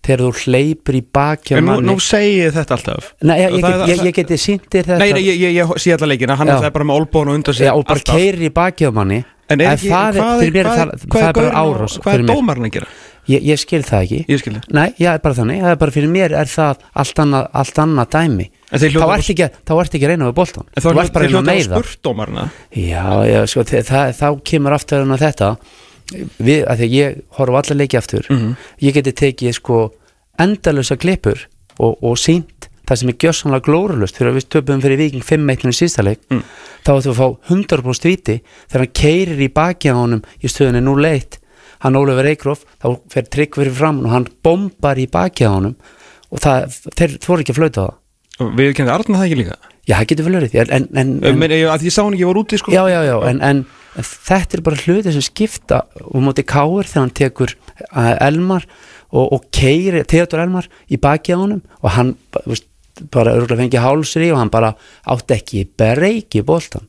þegar 0.07 0.21
þú 0.23 0.43
hleypur 0.45 0.95
í 0.95 1.01
baki 1.15 1.55
á 1.55 1.57
En 1.57 1.65
nú, 1.65 1.71
manni- 1.73 1.89
nú 1.89 1.95
segi 1.99 2.35
ég 2.45 2.53
þetta 2.55 2.75
alltaf. 2.77 3.09
Nei, 3.27 3.37
ég, 3.41 3.55
ég, 3.59 3.81
ég, 3.91 4.03
ég 4.07 4.13
geti 4.21 4.37
sýndir 4.39 4.85
þetta 4.87 4.99
Nei, 5.01 5.09
ég, 5.19 5.41
ég, 5.41 5.55
ég 5.57 5.73
sé 5.83 5.95
alla 5.97 6.07
leikina, 6.13 6.37
hann 6.39 6.47
er 6.53 6.69
bara 6.71 6.87
með 6.87 7.01
olbón 7.01 7.31
og 7.33 7.39
undan 7.41 7.57
sig 7.57 7.67
Já, 7.67 7.73
og 7.75 7.83
bara 7.87 7.99
alltaf. 7.99 8.15
keirir 8.15 8.45
í 8.47 8.51
baki 8.55 8.87
á 8.87 8.91
manni 8.95 9.23
En 9.49 9.61
er 9.61 9.69
ekki, 9.77 9.87
það 9.91 10.07
er- 10.07 10.21
hvað 10.21 10.41
er 10.43 10.51
hvað 10.51 10.77
það- 10.77 11.05
hvað 11.07 11.21
það 11.21 11.37
er 11.37 11.47
og- 11.47 11.77
árás 11.77 11.93
Hvað 12.03 12.13
er 12.13 12.23
dómarinn 12.27 12.65
að 12.67 12.71
gera? 12.77 12.87
ég, 13.27 13.41
ég 13.43 13.59
skil 13.59 13.81
það 13.83 14.01
ekki. 14.03 14.19
Ég 14.27 14.39
skil 14.39 14.53
það. 14.53 14.63
Nei, 14.71 14.93
já, 14.97 15.09
það 15.11 15.13
er 15.13 15.19
bara 15.23 15.35
þannig, 15.35 15.61
það 15.61 15.71
er 15.71 15.75
bara 15.75 15.91
fyrir 15.91 16.09
mér 16.09 16.31
er 16.41 16.45
það 16.51 16.75
allt 16.95 17.15
annað, 17.23 17.47
allt 17.53 17.75
annað 17.83 18.07
dæmi. 18.15 18.49
Þá 18.71 18.75
ert 18.77 19.29
ekki, 19.31 19.49
ekki 19.97 20.05
að 20.05 20.07
reyna 20.07 20.25
við 20.31 20.33
boltan 20.35 20.63
En 20.75 20.83
þá 20.83 20.87
ert 20.87 21.13
bara 21.13 21.25
að 21.25 21.27
reyna 21.27 21.39
að 21.39 21.43
hljóta 21.43 21.53
meiða. 21.53 21.75
spurt 21.83 22.01
dómarina 22.03 22.49
Já, 22.75 23.05
já, 23.27 23.45
sko, 23.47 23.63
það, 23.63 24.15
þá 24.15 24.27
kemur 24.43 24.71
aftur 24.73 25.01
en 25.01 25.11
að 25.15 25.19
þetta. 25.27 25.57
Við, 26.39 26.65
að 26.67 26.77
því 26.79 26.87
ég 26.91 27.21
horf 27.35 27.51
á 27.51 27.57
alla 27.59 27.75
leiki 27.83 27.97
aftur. 27.97 28.23
Mhm. 28.29 28.55
ég 28.81 28.93
geti 28.93 29.11
tekið 29.13 29.53
sko 29.53 29.91
endalösa 30.39 30.95
klippur 30.97 31.37
og, 31.79 31.97
og 32.01 32.15
sínt 32.17 32.56
það 32.87 32.99
sem 33.01 33.11
er 33.11 33.17
gjössanlega 33.23 33.65
glórulust 33.67 34.17
fyrir 34.19 34.31
að 34.31 34.39
við 34.39 34.47
töpum 34.55 34.81
fyrir 34.83 35.01
viking 35.01 35.25
5-1 35.27 35.67
í 35.71 35.75
sísta 35.75 36.05
leik 36.07 36.21
Mm. 36.31 36.41
þá 36.85 36.89
ættum 36.95 37.11
við 37.11 37.13
að 37.13 37.19
fá 37.19 37.27
100% 37.51 38.07
viti 38.09 38.37
þegar 38.71 38.83
hann 38.85 38.95
keirir 39.01 39.43
í 39.43 39.49
baki 39.53 39.91
á 39.91 39.95
honum 39.99 40.23
í 40.39 40.47
stöðunni 40.51 40.81
nú 40.83 40.95
leitt 40.99 41.39
hann 41.83 41.97
Ólafur 41.99 42.25
Eikrof 42.31 42.63
þá 42.81 42.87
fer 43.11 43.27
trygg 43.29 43.55
fyrir 43.59 43.75
fram 43.75 43.99
og 44.05 44.11
hann 44.15 44.27
bombar 44.43 44.97
í 44.97 45.07
baki 45.11 45.45
á 45.45 45.51
honum 45.53 45.75
og 46.31 46.39
það, 46.43 46.77
þeir 46.97 47.17
þóru 47.23 47.43
ekki 47.43 47.53
að 47.53 47.59
flauta 47.61 47.83
það. 47.85 47.97
Og 48.43 48.49
við 48.57 48.73
kemum 48.77 48.93
Arna 48.93 49.19
það 49.21 49.27
ekki 49.27 49.37
líka? 49.39 49.57
Já, 49.87 49.93
það 49.95 50.07
getur 50.11 50.25
vel 50.27 50.35
verið 50.37 50.55
en, 50.61 50.71
en, 50.75 50.87
en, 50.99 51.11
En, 51.25 51.37
men, 51.39 51.53
ég, 51.55 51.69
Ég 51.87 51.93
sá 51.95 52.01
hann 52.03 52.13
ekki, 52.17 52.25
var 52.27 52.39
úti 52.41 52.57
sko. 52.59 52.73
Já, 52.75 52.81
já, 52.91 52.97
já, 53.07 53.15
en, 53.31 53.61
þetta 54.03 54.57
er 54.57 54.63
bara 54.65 54.81
hluti 54.83 55.13
sem 55.15 55.23
skipta 55.25 55.79
og 56.03 56.19
móti 56.25 56.43
Káur 56.45 56.85
þegar 56.89 57.05
hann 57.05 57.13
tekur 57.17 57.53
uh, 57.55 58.15
Elmar 58.27 58.65
og, 59.09 59.23
og 59.37 59.45
keiri 59.55 60.03
Theodor 60.05 60.43
Elmar 60.43 60.67
í 60.91 60.99
baki 61.01 61.33
á 61.33 61.39
honum 61.39 61.61
og 61.81 61.93
hann 61.95 62.11
veist, 62.45 62.67
bara 63.13 63.35
örgulega 63.37 63.63
fengi 63.63 63.83
hálsri 63.83 64.31
og 64.33 64.41
hann 64.41 64.53
bara 64.53 64.73
átti 65.07 65.37
ekki 65.37 65.65
breyki 65.77 66.43
boltan 66.45 66.87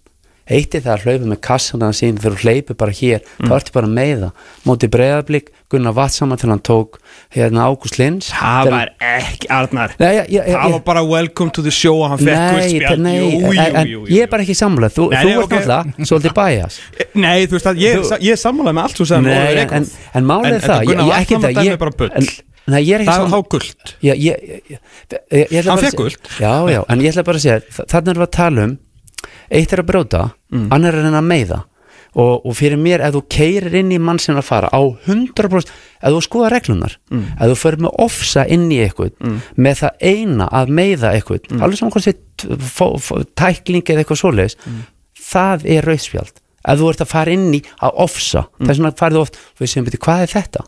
eitt 0.49 0.75
er 0.77 0.85
það 0.85 0.95
að 0.95 1.05
hlaupa 1.05 1.29
með 1.29 1.41
kassana 1.45 1.91
sín 1.97 2.19
þegar 2.19 2.37
þú 2.37 2.47
hleypur 2.47 2.77
bara 2.81 2.95
hér, 2.97 3.25
þá 3.43 3.53
ertu 3.59 3.75
bara 3.75 3.91
með 3.93 4.23
það. 4.23 4.47
Móti 4.65 4.91
breyðablík, 4.95 5.51
Gunnar 5.69 5.97
Vatsamann 5.97 6.41
til 6.41 6.49
hann 6.49 6.63
tók 6.65 6.97
hérna 7.35 7.67
Ágúst 7.69 7.99
Lins 8.01 8.31
Það 8.33 8.71
var 8.73 8.93
ekki 9.05 9.51
Arnar. 9.53 9.93
Nei, 10.01 10.09
já, 10.17 10.23
já, 10.39 10.43
Það 10.55 10.77
var 10.79 10.85
bara 10.87 11.05
welcome 11.05 11.53
to 11.53 11.65
the 11.67 11.73
show 11.75 12.01
og 12.01 12.15
hann 12.15 12.23
fekk 12.25 12.97
jú, 13.93 14.05
ég 14.09 14.25
er 14.25 14.33
bara 14.33 14.47
ekki 14.47 14.57
sammála. 14.57 14.89
Þú, 14.95 15.11
Nei, 15.13 15.21
þú 15.21 15.29
nei, 15.29 15.37
ert 15.37 15.45
ok. 15.45 15.57
náttúrulega 15.59 16.09
svolítið 16.09 16.37
bæjas 16.41 16.81
Nei, 17.27 17.39
þú 17.45 17.59
veist 17.59 17.69
að 17.69 17.83
ég, 17.85 18.13
ég 18.31 18.41
sammálaði 18.41 18.79
með 18.79 18.89
allt 18.89 19.03
þú 19.03 19.09
sagði 19.13 19.37
Óli 19.37 19.67
en, 19.69 20.29
málið 20.33 20.57
er 20.57 20.65
það 20.65 20.93
ég, 20.95 21.05
ekki 21.19 21.43
það 21.45 22.33
Nei, 22.69 22.83
ég 22.85 22.95
er 22.99 23.01
ekki 23.05 23.09
Það 23.09 23.23
sam- 23.23 23.31
var 23.31 23.41
há 23.43 23.49
guld 23.49 23.95
Já, 24.05 24.15
ég, 24.15 24.37
ætla 25.33 25.65
bara 25.65 25.77
að 25.77 25.85
segja- 25.89 25.97
gult. 26.03 26.29
Já, 26.39 26.53
já, 26.75 26.85
en 26.89 27.01
ég 27.01 27.13
ætla 27.15 27.25
bara 27.25 27.39
að 27.39 27.45
segja 27.47 27.61
þa- 27.79 27.87
Þarna 27.89 28.11
erum 28.13 28.23
við 28.23 28.29
að 28.29 28.37
tala 28.39 28.65
um 28.69 28.79
Eitt 29.51 29.73
er 29.73 29.81
að 29.83 29.87
bróta, 29.89 30.33
Mm. 30.53 30.69
annar 30.73 30.95
er 30.95 31.05
að 31.09 31.25
meiða 31.25 31.65
og, 32.17 32.47
og 32.47 32.55
fyrir 32.57 32.79
mér, 32.81 33.01
ef 33.05 33.13
þú 33.15 33.23
keirir 33.29 33.75
inn 33.75 33.91
í 33.93 33.99
mann 34.01 34.19
sem 34.19 34.35
er 34.37 34.41
að 34.41 34.45
fara 34.45 34.69
á 34.73 34.81
100% 35.07 35.69
ef 36.03 36.13
þú 36.13 36.21
skoða 36.25 36.51
reglunar 36.53 36.97
Mm. 37.11 37.25
ef 37.41 37.49
þú 37.51 37.57
fyrir 37.57 37.79
með 37.85 37.95
ofsa 37.99 38.47
inn 38.49 38.69
í 38.71 38.79
eitthvað 38.81 39.13
með 39.57 39.75
það 39.83 39.91
eina 40.01 40.49
að 40.51 40.69
meiða 40.69 41.13
eitthvað 41.15 41.49
Mm. 41.51 41.63
alveg 41.63 41.77
saman 41.79 41.93
hvort 41.93 42.05
sé 42.05 42.15
tækling 43.37 43.83
eða 43.85 44.03
eitthvað 44.05 44.21
svoleiðis 44.23 44.57
það 45.19 45.65
er 45.77 45.83
rauðspjald 45.89 46.33
ef 46.69 46.79
þú 46.81 46.89
ert 46.93 47.03
að 47.05 47.11
fara 47.13 47.33
inn 47.33 47.53
í 47.55 47.63
að 47.83 47.95
ofsa 48.05 48.47
Mm. 48.59 48.67
þess 48.67 48.79
vegna 48.79 48.93
farið 48.99 49.21
oft, 49.23 49.39
við 49.61 49.69
segjum 49.73 49.91
hvað 49.99 50.23
er 50.23 50.33
þetta 50.43 50.65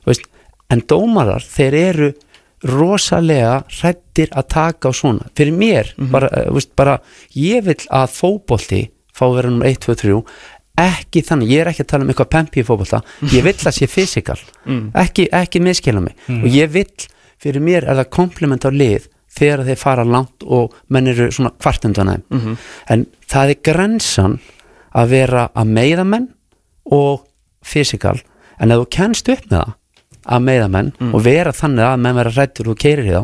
Þú 0.00 0.06
veist, 0.14 0.22
en 0.70 0.80
dómarar 0.88 1.42
þeir 1.42 1.74
eru 1.74 2.12
rosalega 2.64 3.62
hrættir 3.72 4.28
að 4.36 4.48
taka 4.52 4.90
á 4.90 4.92
svona. 4.92 5.26
Fyrir 5.34 5.52
mér, 5.56 5.94
Mhm. 5.96 6.10
bara, 6.10 6.26
uh, 6.28 6.52
veist, 6.54 6.74
bara 6.76 6.98
ég 7.34 7.64
vil 7.64 7.74
að 7.90 8.10
fótbolti 8.12 8.90
fá 9.14 9.26
vera 9.34 9.48
nummer 9.50 9.66
1, 9.66 9.78
2, 9.80 9.94
3 9.96 10.24
ekki 10.78 11.22
þannig, 11.22 11.48
ég 11.50 11.60
er 11.60 11.66
ekki 11.72 11.82
að 11.84 11.86
tala 11.88 12.04
um 12.04 12.10
eitthvað 12.10 12.30
pempi 12.30 12.60
í 12.60 12.64
fótbolta. 12.64 13.02
Ég 13.22 13.42
vill 13.42 13.52
að 13.54 13.72
sé 13.76 13.86
fysikal 13.88 14.38
Mm. 14.66 14.92
ekki, 14.94 15.28
ekki 15.32 15.60
miskila 15.60 16.00
mig. 16.00 16.14
Og 16.28 16.48
ég 16.48 16.68
vill, 16.70 16.86
fyrir 17.42 17.60
mér 17.62 17.88
er 17.88 17.96
það 17.96 18.10
kompliment 18.10 18.64
á 18.64 18.70
lið 18.70 19.08
þegar 19.34 19.64
þeir 19.64 19.76
fara 19.78 20.04
langt 20.04 20.42
og 20.46 20.72
menn 20.88 21.06
eru 21.08 21.28
svona 21.30 21.50
kvartundan 21.58 22.06
þeim. 22.30 22.56
En 22.88 23.06
það 23.28 23.50
er 23.50 23.54
grensan 23.62 24.40
að 24.94 25.08
vera 25.08 25.48
að 25.54 25.66
meiða 25.68 26.06
menn 26.06 26.28
og 26.90 27.24
fysikal 27.64 28.20
en 28.60 28.70
ef 28.70 28.78
þú 28.78 28.86
kennst 28.90 29.28
upp 29.28 29.46
með 29.50 29.58
það 29.64 29.74
að 30.26 30.42
meiða 30.44 30.68
menn 30.70 30.92
og 31.14 31.22
vera 31.24 31.52
þannig 31.52 31.84
að 31.86 32.00
menn 32.04 32.16
vera 32.20 32.30
rættur 32.36 32.68
og 32.72 32.76
keirir 32.78 33.06
í 33.08 33.14
þá. 33.14 33.22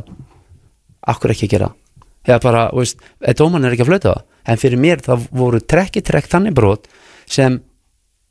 Akkur 1.06 1.30
ekki 1.34 1.46
að 1.46 1.50
gera? 1.56 1.68
Eða 2.26 2.40
bara, 2.42 2.62
veist, 2.74 2.98
dóman 3.38 3.64
er 3.64 3.72
ekki 3.76 3.84
að 3.86 3.90
flauta 3.92 4.14
það 4.14 4.22
en 4.46 4.56
fyrir 4.62 4.78
mér 4.78 5.00
það 5.02 5.26
voru 5.34 5.60
trekki 5.60 6.02
trekk 6.06 6.26
þannig 6.30 6.54
brot 6.54 6.86
sem 7.26 7.60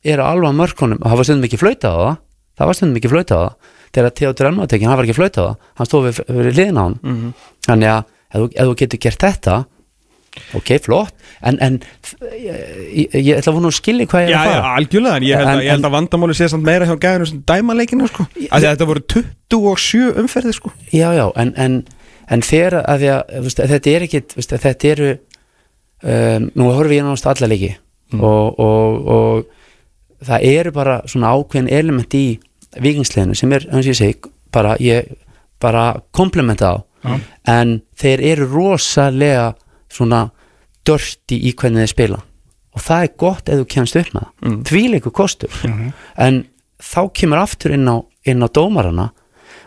eru 0.04 0.24
alveg 0.24 0.56
mörkunum 0.56 1.00
það 1.04 1.16
var 1.20 1.28
stundum 1.28 1.48
ekki 1.50 1.60
flauta 1.62 1.92
á 1.92 1.96
það. 2.00 2.18
Það 2.56 2.68
var 2.72 2.76
stundum 2.80 3.00
ekki 3.00 3.12
flauta 3.12 3.36
á 3.36 3.40
það. 3.46 3.56
Þegar 3.96 4.12
Theodor 4.20 4.48
Elmatekin, 4.50 4.88
hann 4.90 4.98
var 5.00 5.06
ekki 5.08 5.16
flauta 5.16 5.40
á 5.40 5.46
það. 5.46 5.56
Hann 5.80 5.88
stóð 5.90 6.06
við, 6.10 6.20
við 6.36 6.52
liðin 6.60 6.80
á 6.80 6.84
hann 6.84 6.98
Mhm. 7.04 7.34
þannig 7.68 7.90
að 7.94 8.04
ef 8.36 8.66
þú 8.68 8.76
getur 8.82 9.00
gert 9.06 9.20
þetta 9.24 9.56
ok, 10.56 10.70
flott 10.84 11.14
en, 11.46 11.58
en 11.62 11.76
ég, 12.34 13.14
ég, 13.14 13.32
ætla 13.38 13.52
að 13.52 13.58
vona 13.60 13.70
að 13.72 13.78
skilja 13.78 14.08
hvað 14.12 14.24
ég 14.26 14.30
er 14.30 14.34
Já, 14.34 14.40
að 14.40 14.48
já, 14.50 14.54
fara 14.56 14.72
algjörlega, 14.80 15.20
en 15.20 15.26
ég 15.28 15.38
held, 15.40 15.48
En- 15.48 15.54
að, 15.60 15.64
ég 15.66 15.76
held 15.76 15.88
að 15.90 15.96
vandamáli 15.96 16.38
sé 16.38 16.48
samt 16.52 16.66
meira 16.68 16.88
hjá 16.90 16.96
gæðinu 17.06 17.30
sem 17.30 17.44
dæma 17.52 17.76
leikina 17.78 18.10
sko. 18.10 18.26
að 18.50 18.68
þetta 18.70 18.88
voru 18.90 19.04
27 19.16 20.20
umferði 20.24 20.54
sko. 20.58 20.74
Já, 20.92 21.08
já, 21.16 21.26
en, 21.42 21.54
en, 21.58 21.78
en 22.34 22.46
þegar 22.46 22.80
að, 22.84 23.06
að, 23.14 23.50
þetta 23.62 23.94
er 23.94 24.08
ekki 24.08 24.24
veist, 24.36 24.56
að 24.58 24.66
þetta 24.66 24.92
eru 24.96 25.12
um, 25.16 26.50
nú 26.56 26.72
horfum 26.72 26.96
ég 26.98 27.06
náttúrulega 27.06 27.36
alla 27.36 27.52
leiki 27.54 27.72
og, 28.16 28.60
og, 28.60 29.08
og 29.16 30.26
það 30.26 30.48
eru 30.52 30.74
bara 30.76 31.00
svona 31.10 31.34
ákveðin 31.36 31.72
element 31.74 32.18
í 32.18 32.26
vikingsleginu 32.82 33.38
sem 33.38 33.54
er, 33.56 33.66
eins 33.72 33.86
og 33.86 33.94
ég 33.94 34.00
segi 34.00 34.34
bara, 34.56 34.76
ég, 34.84 35.14
bara 35.62 35.88
komplementa 36.16 36.74
á 36.74 36.78
en 37.46 37.76
þeir 38.02 38.24
eru 38.34 38.48
rosalega 38.50 39.52
svona 39.94 40.24
dörti 40.86 41.38
í 41.50 41.54
hvernig 41.58 41.86
þeir 41.86 41.92
spila. 41.92 42.22
Og 42.76 42.84
það 42.84 43.06
er 43.06 43.12
gott 43.18 43.50
ef 43.50 43.62
þú 43.62 43.68
kemst 43.72 43.96
upp 44.00 44.10
með 44.14 44.24
það. 44.26 44.32
Mm. 44.46 44.58
því 44.70 44.82
leikur 44.94 45.14
kostur 45.16 45.60
en 46.26 46.42
þá 46.84 47.02
kemur 47.16 47.40
aftur 47.40 47.76
inn 47.76 47.88
á, 47.88 47.96
inn 48.28 48.44
á 48.44 48.48
dómarana 48.52 49.06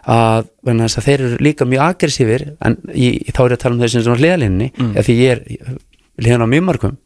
að, 0.08 0.50
að 0.68 0.98
þeir 1.04 1.14
eru 1.24 1.38
líka 1.40 1.64
mjög 1.68 1.84
aggressífir 1.86 2.44
en 2.64 2.76
ég, 2.92 3.30
þá 3.32 3.40
er 3.44 3.54
ég 3.54 3.56
að 3.56 3.62
tala 3.64 3.74
um 3.74 3.80
þeir 3.82 3.94
sem 3.94 4.04
svona 4.04 4.20
hliðalinni 4.20 4.68
mm. 4.76 4.92
því 5.06 5.16
ég 5.18 5.32
er 5.32 5.78
hliðan 6.20 6.44
á 6.44 6.52
mjög 6.52 6.66
margum 6.68 6.98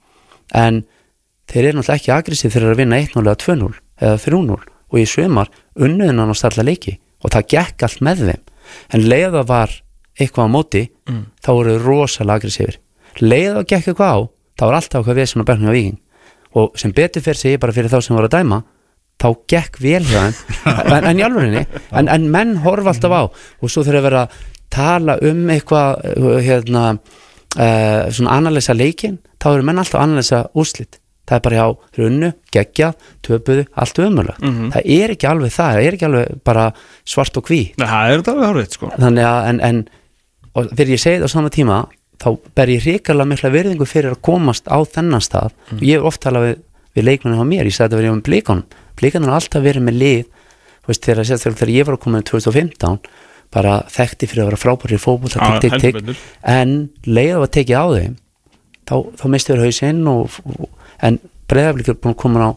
en 0.59 0.83
þeir 1.53 1.69
eru 1.69 1.79
náttúrulega 1.79 2.01
ekki 2.01 2.15
aggressíf 2.17 2.53
þeir 2.55 2.67
eru 2.67 2.75
að 2.75 2.83
vinna 2.83 3.01
1-0 3.03 3.23
eða 3.23 3.39
2-0 3.47 3.71
eða 4.03 4.19
3-0 4.27 4.59
og 4.93 4.99
í 5.01 5.07
svimar 5.09 5.53
unnuðin 5.79 6.21
hann 6.21 6.35
á 6.35 6.37
starla 6.37 6.67
leiki. 6.67 6.99
Og 7.23 7.31
það 7.33 7.47
gekk 7.55 7.85
allt 7.87 8.03
með 8.05 8.25
þeim. 8.27 8.43
En 8.93 9.05
leiða 9.07 9.45
var 9.47 9.71
eitthvað 10.19 10.51
á 10.51 10.55
móti 10.55 10.83
Mm. 11.03 11.25
þá 11.43 11.49
voru 11.51 11.73
þeir 11.75 11.87
rosalega 11.89 12.39
aggressífir 12.39 12.77
leiða 13.21 13.65
gekk 13.67 13.93
eitthvað 13.93 14.15
á 14.15 14.19
þá 14.57 14.65
var 14.67 14.79
alltaf 14.79 15.01
eitthvað 15.01 15.21
við 15.21 15.29
sem 15.33 15.43
á 15.43 15.49
bernum 15.49 15.73
á 15.73 15.77
viking 15.77 15.99
og 16.59 16.79
sem 16.81 16.93
betur 16.93 17.25
fyrir 17.25 17.41
sig 17.41 17.61
bara 17.61 17.75
fyrir 17.75 17.93
þá 17.93 18.01
sem 18.05 18.17
voru 18.17 18.29
að 18.29 18.39
dæma 18.39 18.63
þá 19.23 19.29
gekk 19.51 19.79
vel 19.83 20.03
hjá 20.07 20.23
þeim. 20.23 20.39
En, 20.93 21.05
en 21.09 21.21
í 21.21 21.25
alvörinni, 21.25 21.63
en, 21.95 22.09
en 22.11 22.25
menn 22.33 22.57
horfa 22.65 22.93
alltaf 22.93 23.13
á. 23.15 23.23
Og 23.63 23.71
svo 23.71 23.85
þegar 23.87 24.01
að 24.01 24.07
vera 24.09 24.23
að 24.25 24.41
tala 24.73 25.17
um 25.29 25.45
eitthvað 25.53 26.03
uh, 26.11 26.35
hérna, 26.43 26.83
uh, 27.57 28.11
svona 28.15 28.37
analýsa 28.41 28.77
leikin 28.77 29.21
þá 29.43 29.49
eru 29.55 29.67
menn 29.69 29.83
alltaf 29.83 30.01
að 30.01 30.07
analýsa 30.09 30.43
úrslit. 30.59 30.99
Það 31.29 31.39
er 31.39 31.43
bara 31.45 31.59
já, 31.61 31.67
runnu, 32.01 32.29
geggja 32.53 32.89
töpuðu, 33.23 33.65
allt 33.79 33.99
umöðlega 34.03 34.51
það 34.75 34.89
er 34.91 35.13
ekki 35.15 35.29
alveg 35.31 35.53
það, 35.55 35.77
það 35.77 35.87
er 35.87 35.97
ekki 35.97 36.07
alveg 36.09 36.41
bara 36.51 36.65
svart 37.15 37.39
og 37.39 37.47
hví. 37.47 37.61
Það 37.79 38.09
er 38.09 38.17
þetta 38.17 38.33
alveg 38.33 38.49
hárið 38.51 38.75
sko. 38.75 38.91
þannig 39.05 39.29
að 39.29 39.47
en, 39.53 39.61
en 39.69 39.79
og 40.59 40.73
þegar 40.73 40.91
ég 40.93 41.03
segi 41.05 41.21
það 41.23 41.31
á 41.31 41.35
sama 41.37 41.53
tíma 41.55 41.77
þá 42.23 42.29
ber 42.55 42.71
ég 42.71 42.87
hrikalega 42.87 43.31
mikla 43.33 43.51
virðingu 43.53 43.89
fyrir 43.89 44.15
að 44.15 44.23
komast 44.29 44.71
á 44.71 44.79
þennan 44.87 45.25
stað. 45.25 45.57
Og 45.75 45.83
ég 45.83 45.99
hef 45.99 46.09
oft 46.13 46.23
talað 46.23 46.47
við, 46.47 46.63
við 46.97 47.09
leikmennin 47.09 47.43
á 47.43 47.47
mér 47.49 47.67
ég 47.67 47.75
sagði 47.75 47.89
þetta 47.91 48.01
verið 48.03 48.15
um 48.15 48.25
blíkonum 48.29 48.81
blíkonum 48.99 49.33
har 49.33 49.41
alltaf 49.41 49.65
verið 49.65 49.87
með 49.87 49.99
lið 50.01 50.23
veist, 50.89 51.05
þegar, 51.05 51.29
þegar, 51.29 51.59
þegar 51.61 51.75
ég 51.75 51.89
var 51.89 51.97
að 51.97 52.03
koma 52.05 52.23
í 52.23 52.27
2015 52.29 52.99
bara 53.53 53.77
þekkti 53.93 54.29
fyrir 54.31 54.45
að 54.45 54.51
vera 54.51 54.61
frábæri 54.63 54.99
fótbolta, 55.01 55.39
Já, 55.39 55.61
tikk, 55.61 55.79
tikk, 55.83 56.01
tikk 56.07 56.23
en 56.49 56.77
leið 57.05 57.35
að 57.39 57.51
tekið 57.59 57.77
á 57.77 57.87
þeim 57.93 58.15
þá, 58.89 58.95
þá 59.21 59.25
mistu 59.35 59.53
þér 59.53 59.65
hausinn 59.67 60.03
en 61.03 61.19
breyðaflik 61.51 61.93
er 61.93 61.99
búin 62.01 62.15
að 62.15 62.21
koma 62.23 62.49
á 62.49 62.51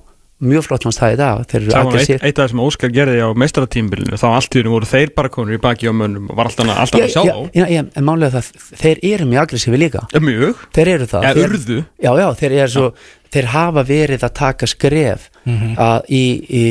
mjög 0.44 0.66
flott 0.68 0.84
hans 0.84 0.98
það 0.99 1.14
í 1.14 1.18
dag 1.20 1.44
þeir 1.48 1.66
var 1.72 1.95
eitt, 1.95 2.10
eitt 2.20 2.40
af 2.40 2.41
það 2.41 2.49
sem 2.52 2.62
Óskar 2.66 2.91
gerði 2.91 3.22
á 3.24 3.30
meistaratímbilinu 3.40 4.18
þá 4.20 4.26
allt 4.34 4.56
í 4.56 4.60
hennu 4.60 4.74
voru 4.74 4.90
þeir 4.90 5.14
bara 5.16 5.32
konur 5.32 5.56
í 5.56 5.60
baki 5.64 5.88
á 5.88 5.94
mönnum 5.95 6.26
og 6.28 6.40
var 6.40 6.49
alltaf, 6.49 6.72
alltaf 6.74 7.06
að 7.06 7.14
sjá 7.14 7.22
já, 7.24 7.32
á 7.32 7.40
já, 7.56 7.66
já, 7.72 7.82
en 7.88 8.07
málega 8.07 8.34
það, 8.36 8.49
þeir 8.82 9.03
eru 9.14 9.28
mjög 9.32 9.45
aggressífi 9.45 9.80
líka. 9.80 10.02
Ja, 10.12 10.22
Mjög, 10.26 10.66
þeir 10.76 10.91
eru 10.95 11.07
það. 11.12 11.28
Eða 11.30 11.40
þeir, 11.40 11.56
urðu? 11.56 11.78
Já, 12.03 12.12
já, 12.20 12.28
þeir 12.41 12.57
eru 12.57 12.74
svo 12.76 12.90
þeir 13.36 13.49
hafa 13.52 13.84
verið 13.88 14.28
að 14.28 14.36
taka 14.40 14.70
skref 14.72 15.30
að 15.45 16.12
í, 16.12 16.24
í, 16.60 16.66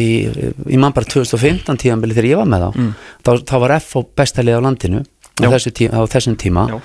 í 0.68 0.80
mann 0.80 0.94
bara 0.96 1.08
2015 1.08 1.80
tíðanbili 1.80 2.16
þegar 2.16 2.30
ég 2.30 2.40
var 2.40 2.48
með 2.52 2.64
þá. 2.64 2.86
Þá, 3.24 3.32
þá 3.48 3.56
var 3.64 3.76
FO 3.84 4.04
bestalið 4.16 4.60
á 4.60 4.64
landinu 4.64 5.04
á, 5.04 5.48
tíma, 5.56 6.00
á 6.00 6.00
þessum 6.12 6.36
tíma. 6.40 6.68
Já. 6.72 6.78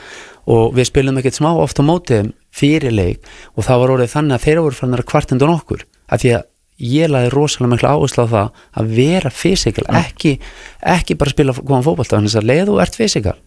og 0.49 0.71
við 0.73 0.87
spilum 0.89 1.19
ekkert 1.19 1.37
smá 1.37 1.51
oft 1.53 1.79
á 1.79 1.83
mótið 1.85 2.31
fyrir 2.55 2.95
leik 2.95 3.27
og 3.53 3.67
það 3.67 3.83
var 3.83 3.91
orðið 3.95 4.13
þannig 4.15 4.37
að 4.37 4.45
þeir 4.47 4.61
voru 4.65 4.79
fannar 4.79 5.03
að 5.03 5.09
kvartundan 5.11 5.53
okkur 5.53 5.83
af 6.09 6.23
því 6.23 6.31
að 6.39 6.47
ég 6.79 7.11
laði 7.11 7.29
rosalega 7.33 7.73
mikla 7.73 7.93
áherslu 7.95 8.25
á 8.25 8.33
það 8.33 8.59
að 8.79 8.91
vera 8.95 9.29
fysikal, 9.29 9.85
ekki, 9.99 10.35
ekki 10.79 11.17
bara 11.19 11.33
spila 11.33 11.55
góðan 11.59 11.85
fótbolta, 11.85 12.17
þannig 12.17 12.37
að 12.39 12.49
leið 12.49 12.65
þú 12.69 12.81
ert 12.83 12.99
fysikal 12.99 13.37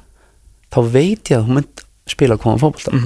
þá 0.73 0.81
veit 0.93 1.31
ég 1.33 1.39
að 1.39 1.47
þú 1.47 1.59
mynd 1.59 1.85
spila 2.13 2.39
góðan 2.41 2.63
fótbolta. 2.63 3.03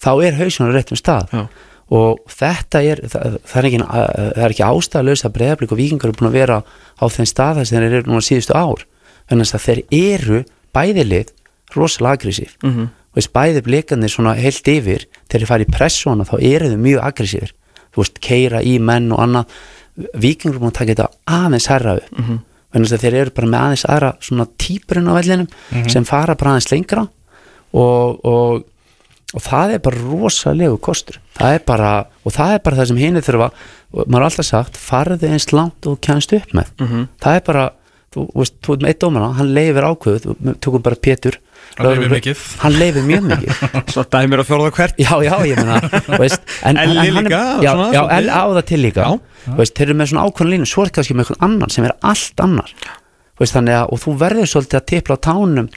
Þá 0.00 0.12
er 0.24 0.38
hausunum 0.38 0.72
réttum 0.74 1.00
stað. 1.00 1.34
Já. 1.34 1.44
og 1.90 2.20
þetta 2.30 2.80
er 2.86 3.00
það, 3.10 3.32
það 3.50 3.58
er 3.58 3.66
ekki, 3.66 3.78
það 3.90 4.44
er 4.44 4.52
ekki 4.54 4.62
ástæðalaus 4.62 5.24
að 5.26 5.32
breyðablík 5.34 5.72
og 5.74 5.78
vikingar 5.80 6.06
eru 6.06 6.18
búin 6.20 6.28
að 6.28 6.36
vera 6.38 6.58
á 6.62 7.04
þeim 7.10 7.26
stað 7.26 7.58
þess 7.58 7.72
að 7.72 7.80
þeir 7.80 7.96
eru 7.98 8.10
núna 8.12 8.22
síðustu 8.22 8.54
ár. 8.54 8.84
Þannig 9.26 9.54
að 9.56 9.64
þeir 9.64 9.80
eru 9.98 10.38
bæðilið 10.70 11.32
rosalega 11.74 12.14
aggressív. 12.14 12.52
Mm 12.62 12.70
-hmm. 12.76 12.86
og 13.10 13.18
þess 13.18 13.32
bæði 13.34 13.64
blikarnir 13.66 14.12
svona 14.14 14.36
heilt 14.38 14.70
yfir 14.70 15.06
þegar 15.26 15.40
þeir 15.40 15.50
fara 15.50 15.66
í 15.66 15.72
pressuna 15.74 16.28
þá 16.30 16.36
eru 16.38 16.70
þau 16.70 16.78
mjög 16.78 17.02
aggressífir 17.10 17.52
þú 17.94 18.02
veist, 18.04 18.20
keira 18.24 18.62
í 18.62 18.78
menn 18.80 19.10
og 19.12 19.20
annað. 19.24 19.54
Vikingur 20.14 20.56
er 20.56 20.62
búin 20.62 20.72
að 20.72 20.78
taka 20.80 20.94
þetta 20.94 21.08
aðeins 21.38 21.66
herra 21.70 21.96
upp. 22.00 22.10
Vegna 22.70 22.86
þess 22.86 22.94
að 22.98 23.04
þeir 23.04 23.14
eru 23.20 23.30
bara 23.34 23.48
með 23.50 23.60
aðeins 23.64 23.86
aðra 23.90 24.10
svona 24.22 24.46
típurinn 24.62 25.08
á 25.10 25.14
vellinum 25.18 25.48
sem 25.90 26.04
fara 26.06 26.36
bara 26.38 26.52
aðeins 26.54 26.70
lengra 26.70 27.02
og, 27.74 28.20
og, 28.24 28.62
og 29.34 29.42
það 29.42 29.74
er 29.74 29.82
bara 29.82 30.04
rosalegu 30.04 30.78
kostur. 30.78 31.18
Það 31.34 31.54
er 31.56 31.64
bara, 31.66 31.90
og 32.24 32.32
það 32.36 32.54
er 32.54 32.62
bara 32.64 32.76
það 32.80 32.88
sem 32.92 33.00
hinni 33.02 33.22
þurfa 33.26 33.50
maður 34.06 34.20
har 34.20 34.26
alltaf 34.28 34.46
sagt, 34.46 34.76
farðu 34.78 35.26
eins 35.32 35.48
langt 35.52 35.86
og 35.90 35.98
kjænst 36.06 36.32
upp 36.38 36.52
með. 36.54 36.70
Það 37.20 37.36
er 37.40 37.44
bara, 37.50 37.64
þú 38.14 38.26
veist, 38.38 38.54
þú 38.62 38.74
ert 38.76 38.82
með 38.84 38.92
eitt 38.92 39.00
dómana 39.02 39.32
hann 39.34 39.50
leifir 39.56 39.86
ákveð, 39.90 40.20
þú 40.28 40.54
tökum 40.62 40.82
bara 40.86 41.00
Pétur 41.02 41.40
Hann 41.78 41.86
leyfir 41.86 42.02
lögreglu- 42.02 42.16
mikið. 42.18 42.40
hann 42.62 42.72
leifir 42.80 43.04
mjög 43.06 43.26
mikið 43.30 43.52
Svo 43.94 44.02
dæmir 44.12 44.42
að 44.42 44.48
fjóraða 44.50 44.72
hvert 44.76 44.98
Já, 45.00 45.12
já, 45.24 45.34
ég 45.48 45.56
meina 45.60 45.78
þú 45.80 46.18
veist, 46.20 46.42
en, 46.66 46.76
Elli 46.82 46.98
er- 47.06 47.14
líka, 47.16 47.40
Já, 47.64 47.70
svona, 47.72 47.92
já 47.94 48.02
á 48.34 48.42
það 48.50 48.64
til 48.72 48.80
líka 48.84 49.00
Já. 49.06 49.12
Þú 49.46 49.56
veist, 49.62 49.74
Þeir 49.78 49.86
eru 49.88 49.98
með 50.00 50.10
svona 50.12 50.24
ákveðan 50.28 50.52
línu 50.54 50.68
Svo 50.68 50.84
er 50.84 50.92
kannski 50.98 51.14
með 51.16 51.24
einhvern 51.30 51.44
annan 51.48 51.70
sem 51.76 51.84
er 51.88 51.94
allt 52.10 52.44
annar 52.44 52.74
Þú 52.76 53.44
veist, 53.46 53.56
að, 53.56 53.70
og 53.94 54.02
þú 54.04 54.16
verður 54.20 54.50
svolítið 54.52 54.80
að 54.80 54.86
tipla 54.92 55.16
á 55.16 55.24
tánum 55.30 55.68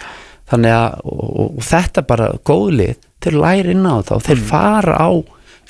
þannig 0.53 0.73
að, 0.75 0.97
og, 1.07 1.21
og, 1.23 1.53
og 1.57 1.63
þetta 1.63 2.01
bara 2.09 2.25
góðlið, 2.45 2.97
þeir 3.23 3.37
læri 3.39 3.71
inn 3.77 3.85
á 3.87 3.93
þetta 4.03 4.17
og 4.17 4.23
Mm. 4.23 4.27
þeir 4.27 4.41
fara 4.49 4.95
á 4.99 5.09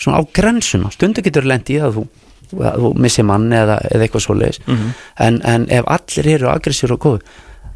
svona 0.02 0.18
á 0.18 0.22
grensuna, 0.34 0.90
stundu 0.92 1.22
getur 1.22 1.46
lendi 1.46 1.76
í 1.78 1.82
það 1.84 2.00
þú, 2.00 2.04
að 2.58 2.80
þú 2.82 2.90
missir 3.06 3.28
mann 3.30 3.46
eða, 3.54 3.76
eða 3.94 4.08
eitthvað 4.08 4.24
svoleiðis, 4.26 4.60
Mhm. 4.66 4.90
en, 5.28 5.38
en 5.46 5.68
ef 5.70 5.86
allir 5.94 6.28
eru 6.34 6.50
aggressíur 6.50 6.96
og 6.98 7.00
góð 7.06 7.22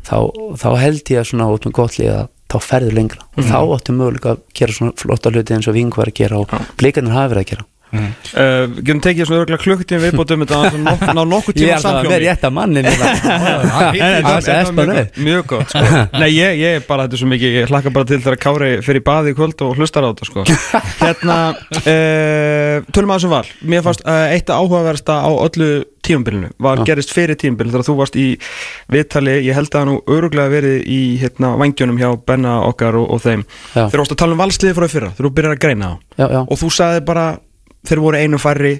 þá, 0.09 0.17
þá 0.57 0.67
held 0.81 1.03
ég 1.13 1.21
að 1.21 1.29
svona 1.29 1.47
út 1.53 1.69
með 1.69 1.75
gott 1.77 1.99
lið 2.01 2.11
að 2.15 2.27
þá 2.49 2.57
ferður 2.63 2.93
lengra. 2.93 3.21
Og 3.37 3.43
Mhm. 3.43 3.51
þá 3.51 3.57
áttu 3.75 3.91
möguleika 3.95 4.29
að 4.35 4.39
gera 4.53 4.71
svona 4.73 4.93
flotta 4.97 5.29
hluti 5.31 5.53
eins 5.55 5.67
og 5.67 5.73
Ving 5.73 5.91
var 5.95 6.05
að 6.07 6.13
gera 6.13 6.39
og 6.39 6.47
blikarnir 6.77 7.11
hafa 7.11 7.33
verið 7.35 7.43
að 7.43 7.49
gera 7.51 7.65
uh, 7.93 8.67
Getum 8.77 9.01
tekið 9.03 9.27
svona 9.29 9.41
örgulega 9.43 9.63
klukkutíma 9.63 10.01
viðbótum 10.03 10.43
þetta 10.43 10.59
að 10.67 11.17
ná 11.17 11.21
nokkuð 11.31 11.57
tíma 11.57 11.79
samfjómi 11.83 12.29
að 12.33 12.53
mannin 12.55 12.87
nei, 12.87 12.93
Það. 12.97 13.97
Þetta 13.97 14.53
er 14.53 14.71
var 14.77 15.11
mjög 15.27 15.49
gott, 15.51 15.73
sko. 15.73 16.03
Nei, 16.21 16.29
ég, 16.35 16.59
ég 16.61 16.79
er 16.79 16.85
bara, 16.87 17.07
þetta 17.07 17.17
er 17.17 17.21
svo 17.23 17.29
mikið 17.31 17.57
Ég 17.57 17.71
hlakka 17.71 17.93
bara 17.95 18.09
til 18.09 18.19
þegar 18.23 18.39
Kári 18.43 18.71
fyrir 18.85 19.05
baði 19.07 19.33
í 19.33 19.37
kvöld 19.37 19.63
og 19.65 19.75
hlustar 19.79 20.07
á 20.07 20.09
þetta 20.11 20.29
sko. 20.29 20.45
Hérna 21.03 21.37
uh, 21.57 22.87
Tölum 22.93 23.13
aðeins 23.13 23.27
um 23.27 23.33
val. 23.33 23.43
Mér 23.67 23.85
fannst 23.85 24.03
uh, 24.05 24.25
eitt 24.33 24.51
áhugaversta 24.53 25.19
á 25.23 25.29
öllu 25.31 25.71
tímabilinu. 26.07 26.53
Var 26.63 26.83
gerist 26.87 27.11
fyrir 27.11 27.39
tímabilinu 27.39 27.75
þegar 27.75 27.87
þú 27.89 27.97
varst 27.99 28.19
í 28.19 28.27
viðtali. 28.93 29.39
Ég 29.47 29.57
held 29.57 29.71
að 29.71 29.79
það 29.79 29.89
nú 29.89 29.97
öruglega 30.17 30.53
verið 30.53 30.85
í 30.87 31.01
hérna, 31.21 31.55
vangjónum 31.59 31.99
hjá 31.99 32.11
Benna 32.27 32.59
okkar 32.69 32.99
og, 32.99 33.09
og 33.17 33.23
þeim. 33.25 33.43
Já. 33.73 33.87
þegar 33.87 33.93
þú 33.93 34.03
varst 34.03 34.15
að 34.15 34.21
tala 34.21 34.35
um 34.35 34.41
valsliði 34.41 34.77
frá 34.77 34.87
í 34.87 34.91
fyrra 34.91 35.11
þegar 35.13 35.27
þú 35.27 35.33
byrjar 35.37 35.55
að 35.55 35.61
greina 35.63 35.89
já, 36.17 36.25
já, 36.25 36.39
og 36.43 36.59
þú 36.61 36.69
sagði 36.77 37.03
bara 37.07 37.25
þeir 37.87 38.01
voru 38.03 38.21
einu 38.21 38.39
færri 38.41 38.75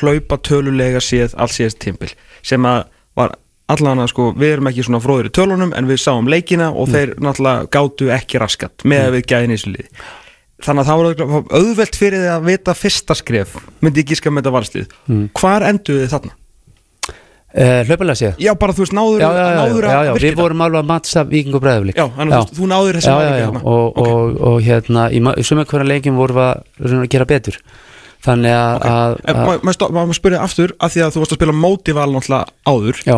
hlaupa 0.00 0.38
tölulega 0.46 1.00
séð 1.02 1.34
alls 1.42 1.56
síðast 1.58 1.80
tímbil 1.82 2.12
sem 2.46 2.64
að 2.68 2.84
var 3.18 3.34
allan 3.72 4.02
að 4.04 4.10
sko 4.12 4.30
við 4.38 4.54
erum 4.56 4.68
ekki 4.70 4.84
svona 4.86 5.00
fróðir 5.02 5.30
í 5.30 5.34
tölunum 5.36 5.72
en 5.76 5.86
við 5.88 6.00
sáum 6.02 6.28
leikina 6.30 6.70
og 6.72 6.90
þeir 6.92 7.14
náttúrulega 7.22 7.68
gátu 7.72 8.10
ekki 8.14 8.40
raskat 8.42 8.84
með 8.88 9.06
að 9.08 9.16
við 9.18 9.26
gæðin 9.32 9.54
í 9.54 9.56
þessu 9.58 9.72
liði 9.74 9.88
þannig 10.62 10.84
að 10.84 10.90
það 10.92 11.00
var 11.02 11.56
auðvelt 11.58 11.96
fyrir 11.98 12.22
þið 12.22 12.32
að 12.36 12.44
vita 12.50 12.74
fyrsta 12.78 13.16
skref 13.18 13.56
myndi 13.82 14.04
ég 14.04 14.12
gíska 14.12 14.30
með 14.30 14.44
þetta 14.44 14.54
varslið 14.58 14.92
Mm. 15.10 15.24
hvar 15.40 15.64
enduðu 15.66 16.04
þið 16.04 16.12
þarna? 16.14 16.34
uh, 17.52 17.80
hlaupalega 17.88 18.18
séð 18.22 18.38
Já 18.42 18.52
bara 18.60 18.72
þú 18.76 18.84
veist 18.84 18.94
náður, 18.96 19.22
já, 19.24 19.28
já, 19.28 19.42
já, 19.42 19.56
náður 19.58 19.86
að 19.88 19.92
já, 20.06 20.12
virka 20.16 20.26
við 20.28 20.38
vorum 20.42 20.62
alveg 20.66 20.82
að 20.84 20.90
matsa 20.92 21.24
Víking 21.28 21.56
og 21.58 21.64
Breiðablík 21.64 21.98
Já, 21.98 22.06
þannig 22.18 22.36
að 22.38 22.52
þú, 22.56 22.68
náður 22.72 22.98
þessi 23.00 23.16
þarna. 23.16 23.62
og, 23.64 23.86
Ok. 23.90 24.06
og, 24.06 24.36
og 24.52 24.60
hérna 24.68 25.08
í, 25.12 25.20
í 25.20 25.44
sumar 25.48 25.68
hverja 25.72 25.88
leikin 25.90 26.16
vorum 26.20 26.38
við 26.38 26.94
að 27.02 27.08
gera 27.16 27.28
betur 27.34 27.58
þannig 28.22 28.54
að, 28.54 28.74
Ok. 28.76 28.86
að, 28.86 29.14
að 29.26 29.40
má- 29.46 29.62
má 29.66 29.72
stó- 29.76 29.90
má 29.90 30.00
maður 30.06 30.18
spyrja 30.20 30.40
aftur 30.46 30.72
af 30.80 30.92
því 30.94 31.00
að 31.06 31.12
þú 31.14 31.22
varst 31.22 31.32
að 31.32 31.40
spila 31.40 31.52
móti 31.58 31.94
val 31.96 32.10
náttúrulega 32.12 32.46
áður. 32.66 33.00
Já, 33.06 33.16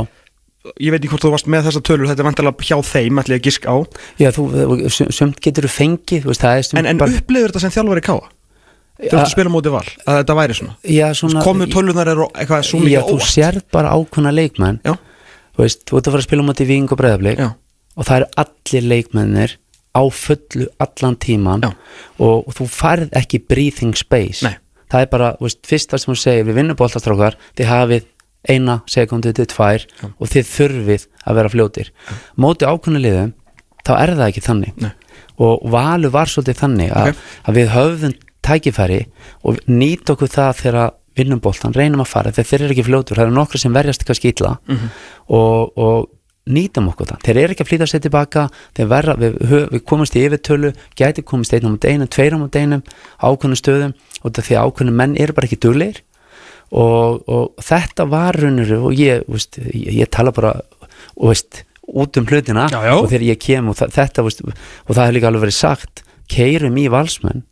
ég 0.81 0.91
veit 0.95 1.01
ekki 1.05 1.11
hvort 1.13 1.25
þú 1.27 1.33
varst 1.35 1.47
með 1.53 1.67
þessa 1.69 1.83
tölur 1.85 2.09
þetta 2.09 2.23
er 2.25 2.29
vantilega 2.31 2.65
hjá 2.65 2.79
þeim, 2.89 3.19
ég 3.21 3.37
að 3.37 3.43
giska 3.45 3.69
á. 3.69 3.77
Já, 4.19 4.31
þú, 4.33 4.45
sum- 4.89 5.13
sumt 5.13 5.41
getur 5.45 5.69
þú 5.69 5.73
fengið 5.77 6.25
þú 6.25 6.33
veist, 6.33 6.75
en, 6.75 6.87
en 6.87 6.99
upplifir 7.05 7.53
þetta 7.53 7.61
sem 7.61 7.71
þjálfari 7.77 8.01
káa 8.07 8.23
þú 8.95 9.11
ert 9.11 9.27
að 9.27 9.33
spila 9.35 9.51
móti 9.51 9.71
val, 9.75 9.85
að 10.07 10.21
þetta 10.23 10.35
væri 10.39 10.55
svona. 10.55 10.77
Já, 10.87 11.07
svona, 11.19 11.43
komu 11.43 11.67
tölunar 11.67 12.09
eru 12.09 12.29
eitthvað 12.33 12.63
svo 12.65 12.79
mikið 12.81 13.09
þú 13.11 13.17
óvart. 13.19 13.33
sérð 13.35 13.63
bara 13.75 13.91
ákveðna 13.91 14.33
leikmenn. 14.33 14.81
Já, 14.87 14.95
þú 15.57 15.59
veist, 15.65 15.85
þú 15.85 15.99
ert 15.99 16.07
að 16.09 16.13
fara 16.15 16.23
að 16.23 16.29
spila 16.29 16.43
í 16.55 16.67
Víking 16.71 16.93
og 16.95 16.99
Breiðablík 16.99 17.39
já, 17.43 17.49
og 17.99 18.05
það 18.07 18.17
eru 18.17 18.29
allir 18.45 18.89
leikmennir 18.89 19.57
á 19.95 20.03
fullu 20.11 20.67
allan 20.81 21.17
tíman 21.17 21.65
og, 21.69 21.75
og 22.49 22.55
þú 22.55 22.65
færð 22.71 23.11
ekki 23.19 23.43
breathing 23.47 23.95
space. 23.99 24.43
Nei. 24.47 24.57
Það 24.95 25.05
er 25.05 25.11
bara, 25.11 25.31
veist, 25.43 25.61
fyrsta 25.67 25.99
sem 25.99 26.13
þú 26.15 26.19
segir 26.23 26.47
við 26.49 26.59
vinnum 26.63 26.79
bóltastrákar, 26.79 27.37
þið 27.59 27.71
hafið 27.73 28.11
eina 28.55 28.79
sekundu 28.87 29.33
til 29.35 29.47
tvær 29.51 29.87
og 30.21 30.29
þið 30.31 30.49
þurfið 30.55 31.07
að 31.27 31.39
vera 31.41 31.51
fljótir 31.55 31.91
móti 32.39 32.69
ákveðna 32.69 33.01
liðum, 33.03 33.33
þá 33.85 33.93
er 34.01 34.13
það 34.19 34.27
ekki 34.31 34.43
þannig 34.45 34.83
Nei. 34.85 34.91
og 35.41 35.65
valu 35.73 36.11
var 36.15 36.29
svolítið 36.31 36.61
þannig 36.61 36.93
að, 36.93 37.09
Ok. 37.09 37.23
að 37.49 37.59
við 37.59 37.73
höfðum 37.75 38.15
tækifæri 38.45 39.01
og 39.49 39.59
nýtt 39.73 40.13
okkur 40.13 40.29
það 40.29 40.53
þegar 40.61 40.93
vinnum 41.17 41.41
boltan, 41.41 41.73
reynum 41.73 42.03
að 42.05 42.11
fara 42.11 42.33
þegar 42.35 42.49
þeir 42.51 42.63
eru 42.67 42.75
ekki 42.75 42.85
fljótur, 42.91 43.17
það 43.17 43.25
eru 43.29 43.35
nokkru 43.39 43.59
sem 43.63 43.73
verjast 43.73 44.05
kannski 44.05 44.33
illa 44.35 44.59
Mhm. 44.69 44.89
og, 45.31 45.79
og 45.79 46.09
nýtum 46.45 46.89
okkur 46.91 47.09
það, 47.09 47.21
þeir 47.25 47.39
eru 47.41 47.55
ekki 47.55 47.65
að 47.65 47.69
flýta 47.71 47.87
sér 47.89 48.03
tilbaka 48.05 48.43
þeir 48.77 48.89
verða, 48.91 49.15
við, 49.17 49.37
við 49.73 49.85
komumst 49.89 50.17
í 50.19 50.25
yfirtölu 50.27 50.73
gæti 50.99 51.23
komist 51.25 51.55
einn 51.57 51.65
á 51.65 51.73
mútið 51.73 51.95
einum, 51.95 52.11
tveir 52.13 52.37
á 52.37 52.39
mútið 52.43 52.65
einum 52.67 52.83
ákveðnum 53.25 53.61
stöðum 53.61 53.95
og 54.25 54.35
því 54.41 54.59
ákveðnum 54.61 54.99
menn 55.01 55.17
eru 55.21 55.33
bara 55.37 55.49
ekki 55.49 55.61
duglegir. 55.65 56.03
Og, 56.75 57.23
og 57.31 57.63
þetta 57.63 58.07
var 58.11 58.35
raunur 58.41 58.71
og 58.89 58.95
ég, 58.99 59.23
veist, 59.31 59.57
ég, 59.63 59.93
ég 60.03 60.09
tala 60.13 60.33
bara 60.35 60.57
og 61.15 61.29
veist, 61.31 61.63
út 61.87 62.17
um 62.19 62.27
hlutina 62.27 62.65
Já, 62.73 62.81
já. 62.89 62.95
og 62.97 63.09
þegar 63.13 63.25
ég 63.29 63.39
kem 63.45 63.69
og 63.71 63.77
þa- 63.79 63.91
þetta 63.95 64.25
veist, 64.27 64.41
og 64.45 64.91
það 64.97 65.03
hefur 65.05 65.17
líka 65.19 65.29
alveg 65.31 65.45
verið 65.45 65.59
sagt 65.59 66.03
keirum 66.33 66.77
í 66.81 66.87
valsmenn 66.91 67.45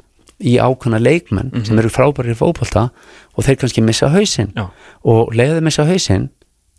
í 0.42 0.56
ákveðna 0.58 0.98
leikmenn 1.04 1.52
sem 1.68 1.78
eru 1.78 1.90
frábæri 1.92 2.32
í 2.34 2.38
fótbolta 2.40 2.88
og 3.36 3.44
þeir 3.46 3.60
kannski 3.60 3.84
missa 3.84 4.08
hausinn. 4.10 4.52
Og 5.04 5.30
leiðu 5.36 5.60
þeir 5.60 5.66
missa 5.68 5.84
hausinn 5.86 6.30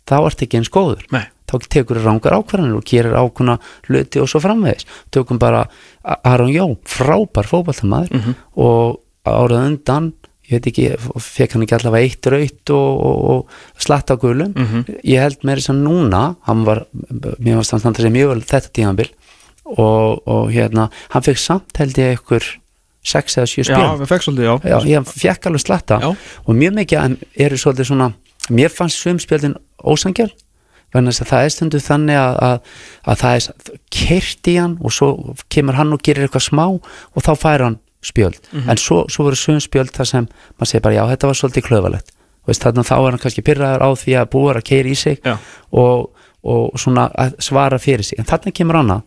þá 0.04 0.18
ert 0.26 0.42
ekki 0.44 0.58
eins 0.60 0.68
góður. 0.74 1.06
Nei. 1.14 1.24
Þá 1.54 1.70
tekur 1.76 2.00
þú 2.00 2.04
rángar 2.08 2.36
ákvarðanir 2.38 2.78
og 2.78 2.84
gerir 2.90 3.16
ákveðna 3.16 3.56
hluti 3.88 4.22
og 4.22 4.30
svo 4.30 4.42
framvegis. 4.44 4.88
Tökum 5.14 5.40
bara 5.42 5.64
Aron 6.02 6.52
Jó 6.52 6.68
frábær 6.88 7.48
fótboltamaður 7.50 8.34
og 8.60 9.00
árað 9.24 9.70
undan 9.70 10.12
ég 10.44 10.60
veit 10.60 10.66
ekki, 10.68 10.88
fekk 11.24 11.54
hann 11.54 11.62
ekki 11.64 11.76
allavega 11.78 12.04
eitt 12.04 12.26
raut 12.28 12.72
og, 12.76 13.04
og, 13.08 13.20
og 13.32 13.80
slatta 13.80 14.18
gulum. 14.20 14.52
Ég 15.00 15.22
held 15.22 15.40
með 15.40 15.62
þess 15.62 15.72
að 15.72 15.80
núna 15.86 16.24
hann 16.44 16.66
var, 16.68 16.84
mér 17.38 17.62
varst 17.62 17.72
hann 17.72 17.80
standa 17.80 18.04
sér 18.04 18.12
mjög 18.12 18.34
vel 18.34 18.44
þetta 18.44 18.74
tíðanbil 18.76 19.08
og, 19.64 20.20
og 20.28 20.52
hérna, 20.52 20.90
hann 21.14 21.24
fekk 21.24 21.40
samt 21.40 21.80
held 21.80 21.96
ég 21.98 22.18
ykkur 22.18 22.44
sex 23.04 23.38
eða 23.38 23.48
sjö 23.50 23.64
já, 23.64 23.72
spil 23.72 24.00
við 24.00 24.10
fekk 24.10 24.26
svolítið, 24.26 24.46
já, 24.48 24.54
já, 24.72 24.76
ég 24.88 25.08
fekk 25.10 25.48
alveg 25.50 25.62
slatta 25.64 25.98
Já. 26.00 26.08
og 26.44 26.56
mjög 26.56 26.76
mikið 26.78 27.16
eru 27.46 27.60
svolítið 27.60 27.90
svona 27.90 28.10
mér 28.52 28.72
fannst 28.72 29.00
svumspjöldin 29.02 29.56
ósangjál 29.84 30.30
þess 31.10 31.20
að 31.24 31.30
það 31.32 31.44
er 31.44 31.52
stundu 31.54 31.78
þannig 31.82 32.16
að, 32.20 32.34
að, 32.48 32.58
að 33.10 33.18
það 33.24 33.34
er 33.34 33.78
kert 33.90 34.50
í 34.52 34.54
hann 34.60 34.76
og 34.80 34.92
svo 34.94 35.08
kemur 35.50 35.74
hann 35.74 35.92
og 35.92 36.02
gerir 36.06 36.26
eitthvað 36.28 36.46
smá 36.46 36.64
og 36.70 37.20
þá 37.26 37.32
fær 37.40 37.64
hann 37.66 37.78
spjöld. 38.04 38.36
Mhm. 38.52 38.68
en 38.70 38.76
svo, 38.76 39.04
svo 39.08 39.24
voru 39.24 39.36
svumspjöld 39.36 39.90
þar 39.96 40.06
sem 40.06 40.26
maður 40.58 40.68
segir 40.70 40.82
bara 40.84 40.94
já 40.94 41.04
þetta 41.10 41.26
var 41.30 41.34
svolítið 41.40 41.66
klöfalegt 41.70 42.10
Veist, 42.46 42.60
þannig 42.60 42.84
að 42.84 42.88
þá 42.90 42.96
er 43.00 43.10
hann 43.10 43.18
kannski 43.22 43.42
pyrraður 43.42 43.80
á 43.80 43.88
því 43.96 44.12
að 44.20 44.26
búa 44.34 44.52
að 44.54 44.64
keira 44.68 44.88
í 44.92 44.94
sig 45.00 45.18
og, 45.72 46.10
og 46.44 46.74
svona 46.76 47.06
að 47.16 47.38
svara 47.40 47.78
fyrir 47.80 48.04
sig. 48.04 48.18
En 48.20 48.26
þannig 48.28 48.52
kemur 48.58 48.76
annað. 48.82 49.00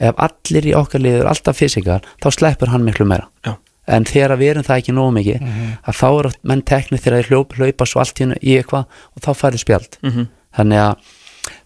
Ef 0.00 0.14
allir 0.16 0.64
í 0.70 0.72
okkar 0.78 1.02
liður 1.04 1.28
alltaf 1.28 1.58
fysikar 1.60 2.00
þá 2.24 2.28
sleppur 2.32 2.72
hann 2.72 2.86
miklu 2.86 3.04
meira. 3.04 3.26
Já, 3.44 3.52
en 3.86 4.04
þegar 4.08 4.32
við 4.40 4.48
erum 4.54 4.64
það 4.64 4.80
ekki 4.80 4.94
nógu 4.96 5.12
mikið 5.18 5.44
að 5.84 5.98
þá 6.00 6.06
eru 6.08 6.30
menn 6.48 6.62
teknið 6.72 7.02
þegar 7.04 7.20
þeir 7.28 7.44
hlaupa 7.60 7.84
svo 7.92 8.00
allt 8.00 8.20
í 8.24 8.30
í 8.40 8.56
eitthvað 8.56 8.84
og 9.12 9.24
þá 9.26 9.30
færi 9.42 9.60
spjald 9.60 9.98
Mhm. 10.00 10.26
þannig 10.56 10.80
að, 10.86 10.96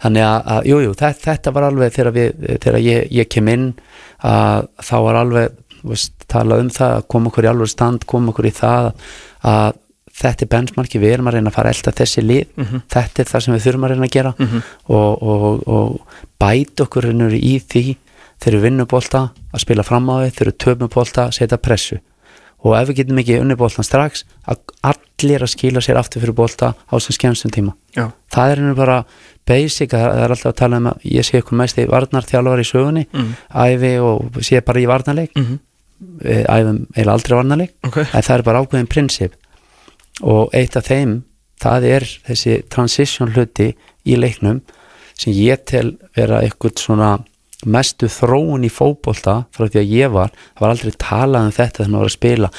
þannig 0.02 0.26
að, 0.26 0.38
að 0.54 0.68
jú, 0.70 0.80
þetta, 0.92 1.26
þetta 1.28 1.54
var 1.56 1.68
alveg 1.68 1.94
þegar, 1.94 2.12
við, 2.16 2.48
þegar 2.64 2.80
ég, 2.84 3.06
ég 3.20 3.30
kem 3.30 3.52
inn 3.52 3.70
að 4.24 4.68
þá 4.88 4.96
var 5.04 5.20
alveg 5.20 5.56
veist, 5.84 6.14
talað 6.30 6.64
um 6.64 6.70
það 6.72 6.98
að 6.98 7.08
koma 7.14 7.30
okkur 7.30 7.46
í 7.46 7.50
alveg 7.50 7.72
stand 7.72 8.06
koma 8.08 8.32
okkur 8.32 8.48
í 8.48 8.54
það 8.56 8.92
að 9.44 9.80
þetta 10.14 10.44
er 10.46 10.50
benchmarki, 10.52 11.00
við 11.02 11.16
erum 11.16 11.28
að 11.28 11.34
reyna 11.38 11.50
að 11.50 11.56
fara 11.56 11.70
elda 11.74 11.92
þessi 11.98 12.22
lið, 12.22 12.44
þetta 12.92 13.22
er 13.22 13.30
það 13.32 13.42
sem 13.44 13.54
við 13.54 13.64
þurfum 13.64 13.84
að 13.84 13.90
reyna 13.94 14.06
að 14.06 14.14
gera. 14.14 14.30
Og, 14.86 15.22
og, 15.22 15.64
og 15.66 16.18
bæta 16.38 16.86
okkur 16.86 17.08
reynur 17.08 17.34
í 17.34 17.56
því 17.58 17.84
þegar 18.38 18.56
við 18.58 18.66
vinnum 18.68 18.86
bolta 18.90 19.24
að 19.50 19.62
spila 19.64 19.82
fram 19.86 20.06
á 20.10 20.14
því, 20.22 20.30
þegar 20.36 20.50
við 20.52 20.58
töfum 20.64 20.92
bolta 20.94 21.26
að 21.26 21.34
setja 21.40 21.58
pressu 21.58 21.98
og 22.64 22.74
ef 22.78 22.88
við 22.88 22.96
getum 23.02 23.18
ekki 23.20 23.36
unni 23.42 23.56
boltan 23.60 23.84
strax 23.86 24.24
að 24.48 24.62
allir 24.90 25.44
að 25.44 25.52
skila 25.52 25.82
sér 25.84 25.98
aftur 26.00 26.24
fyrir 26.24 26.36
bolta 26.36 26.72
á 26.74 26.94
sem 26.98 27.12
skemmstum 27.16 27.52
tíma. 27.52 27.74
Já, 27.96 28.08
það 28.32 28.50
er 28.54 28.62
henni 28.62 28.74
bara 28.78 28.96
basic 29.46 29.92
að 29.92 30.06
það 30.08 30.22
er 30.24 30.34
alltaf 30.34 30.52
að 30.54 30.58
tala 30.62 30.80
um 30.80 30.88
að 30.94 31.04
ég 31.12 31.26
sé 31.28 31.38
ykkur 31.42 31.58
mest 31.60 31.78
í 31.78 31.84
varnarþjálfar 31.90 32.62
í 32.64 32.66
sögunni 32.68 33.06
Mm. 33.12 33.30
æfi 33.52 33.92
og 34.00 34.40
sé 34.42 34.60
bara 34.64 34.80
í 34.80 34.86
varnarleik. 34.88 35.36
Mm 35.36 35.58
æfum 36.24 36.86
eiginlega 36.94 37.12
aldrei 37.14 37.36
varnarleik. 37.38 37.70
Ok. 37.86 37.96
En 38.02 38.22
það 38.22 38.34
er 38.38 38.42
bara 38.42 38.60
ákveðin 38.64 38.88
prinsip. 38.90 39.36
Og 40.22 40.50
eitt 40.52 40.76
af 40.76 40.88
þeim 40.90 41.22
það 41.62 41.86
er 41.88 42.06
þessi 42.28 42.56
transition 42.68 43.30
hluti 43.32 43.70
í 44.04 44.16
leiknum 44.18 44.60
sem 45.16 45.32
ég 45.32 45.62
tel 45.64 45.94
vera 46.16 46.40
eitthvað 46.42 46.82
svona 46.82 47.12
mestu 47.70 48.08
þróun 48.10 48.66
í 48.66 48.72
fótbolta 48.72 49.44
frá 49.54 49.68
því 49.68 49.80
að 49.82 49.94
ég 49.94 50.12
var, 50.14 50.34
það 50.54 50.66
var 50.66 50.74
aldrei 50.74 50.98
talað 50.98 51.46
um 51.48 51.54
þetta 51.58 51.80
þegar 51.80 51.92
maður 51.94 52.04
var 52.04 52.12
að 52.12 52.18
spila 52.18 52.50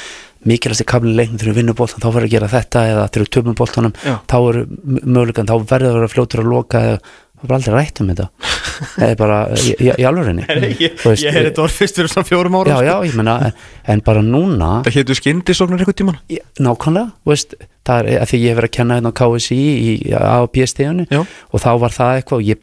mikilvægst 0.46 0.84
í 0.84 0.88
kablinu 0.90 1.18
leiknum 1.18 1.40
þegar 1.42 1.52
við 1.52 1.60
vinnum 1.60 1.78
boltan 1.78 2.04
þá 2.04 2.10
verður 2.10 2.28
að 2.28 2.34
gera 2.36 2.50
þetta 2.52 2.82
eða 2.92 3.06
þegar 3.10 3.24
við 3.26 3.32
töfum 3.36 3.58
boltanum 3.58 3.96
Já. 4.06 4.16
þá 4.30 4.36
eru 4.40 4.66
mögulegan, 4.86 5.50
þá 5.50 5.56
verður 5.72 5.90
að 5.90 5.98
vera 6.00 6.12
fljótur 6.14 6.44
að 6.44 6.52
loka 6.52 6.82
eða 6.90 7.00
það 7.42 7.50
var 7.50 7.58
aldrei 7.60 7.76
rætt 7.76 8.02
um 8.02 8.12
þetta. 8.14 8.30
Það 8.76 9.06
er 9.08 9.20
bara 9.20 9.36
í, 9.56 9.76
alvörinni 10.04 10.44
Ég, 10.82 10.98
Þú 11.00 11.14
veist, 11.14 11.24
ég 11.24 11.32
heyrði 11.32 11.48
þetta 11.48 11.64
var 11.64 11.74
fyrst 11.76 12.00
fyrir 12.00 12.12
svona 12.12 12.28
fjórum 12.28 12.58
ára 12.60 12.74
já, 12.74 12.90
já, 12.90 12.96
ég 13.08 13.14
menna, 13.16 13.36
en, 13.48 13.62
en 13.94 14.02
bara 14.04 14.24
núna 14.26 14.72
Það 14.84 14.98
hétu 14.98 15.16
skyndisóknar 15.16 15.80
eitthvað 15.80 15.98
tíman 16.02 16.18
nákvæmlega, 16.60 17.14
þú 17.24 17.32
veist 17.32 17.56
það 17.86 18.02
er 18.02 18.24
að 18.24 18.32
því 18.32 18.40
ég 18.42 18.50
hef 18.50 18.60
verið 18.60 18.70
að 18.72 18.76
kenna 18.80 18.98
hérna 18.98 19.12
á 19.14 19.18
KSI 19.20 19.60
í, 19.62 19.94
á 20.12 20.40
B-stíðunni 20.52 21.06
Já. 21.12 21.22
og 21.22 21.64
þá 21.64 21.70
var 21.86 21.96
það 21.96 22.20
eitthvað 22.20 22.42
og 22.42 22.50
ég, 22.50 22.62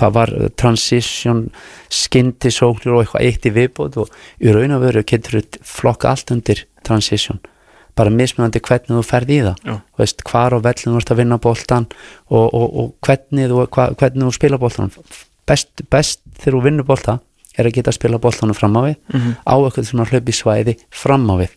það 0.00 0.16
var 0.16 0.34
transition 0.62 1.40
skyndisóknir 2.00 2.94
og 2.94 3.04
eitthvað 3.04 3.26
eitt 3.26 3.48
í 3.50 3.54
viðbót 3.56 3.98
og 4.04 4.20
í 4.40 4.54
raun 4.54 4.76
og 4.76 4.84
veru 4.86 5.04
getur 5.12 5.40
þú 5.40 5.64
flokka 5.74 6.14
allt 6.14 6.32
undir 6.36 6.64
transition 6.86 7.42
bara 8.00 8.10
mismunandi 8.14 8.62
hvernig 8.64 8.96
þú 8.96 9.02
ferð 9.06 9.32
í 9.36 9.40
það. 9.44 9.80
Veist, 10.00 10.22
hvar 10.30 10.56
á 10.56 10.58
vellinu 10.64 10.94
þú 10.96 11.00
ert 11.02 11.12
að 11.14 11.20
vinna 11.20 11.38
boltan 11.44 11.86
og, 12.30 12.46
og, 12.54 12.68
og 12.82 12.94
hvernig, 13.04 13.50
þú, 13.52 13.64
hva, 13.76 13.88
hvernig 14.00 14.24
þú 14.26 14.32
spila 14.38 14.58
boltan 14.62 14.92
best, 15.50 15.84
best 15.92 16.20
þegar 16.40 16.56
þú 16.58 16.62
vinnur 16.68 16.86
bolta 16.88 17.18
er 17.58 17.66
að 17.68 17.74
geta 17.76 17.90
að 17.92 17.98
spila 17.98 18.18
boltanum 18.22 18.56
fram 18.56 18.76
á 18.78 18.82
við 18.88 18.96
Mhm. 19.12 19.32
á 19.44 19.54
eitthvað 19.58 19.88
svona 19.90 20.06
hlaupi 20.08 20.32
svæði 20.32 20.76
fram 20.90 21.26
á 21.28 21.34
við. 21.42 21.50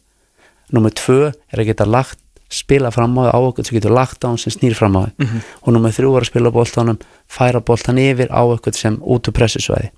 Númer 0.73 0.91
tvö 0.97 1.19
er 1.53 1.59
að 1.61 1.65
geta 1.69 1.85
lagt 1.85 2.19
spila 2.53 2.89
fram 2.91 3.13
á 3.17 3.21
því 3.23 3.31
á 3.33 3.39
okkur 3.47 3.65
sem 3.65 3.77
getur 3.79 3.93
lagt 3.95 4.25
á 4.25 4.27
hann 4.29 4.37
sem 4.41 4.51
snýr 4.53 4.75
fram 4.75 4.93
á 4.97 5.01
því 5.05 5.11
Mhm. 5.25 5.39
og 5.63 5.73
númer 5.73 5.93
þrjú 5.95 6.11
er 6.17 6.21
að 6.25 6.31
spila 6.31 6.51
boltanum 6.51 6.97
færa 7.29 7.61
boltan 7.63 7.97
yfir 8.01 8.27
á 8.33 8.41
eitthvað 8.45 8.75
sem 8.75 8.97
út 8.97 9.25
úr 9.29 9.33
pressusvæði 9.37 9.89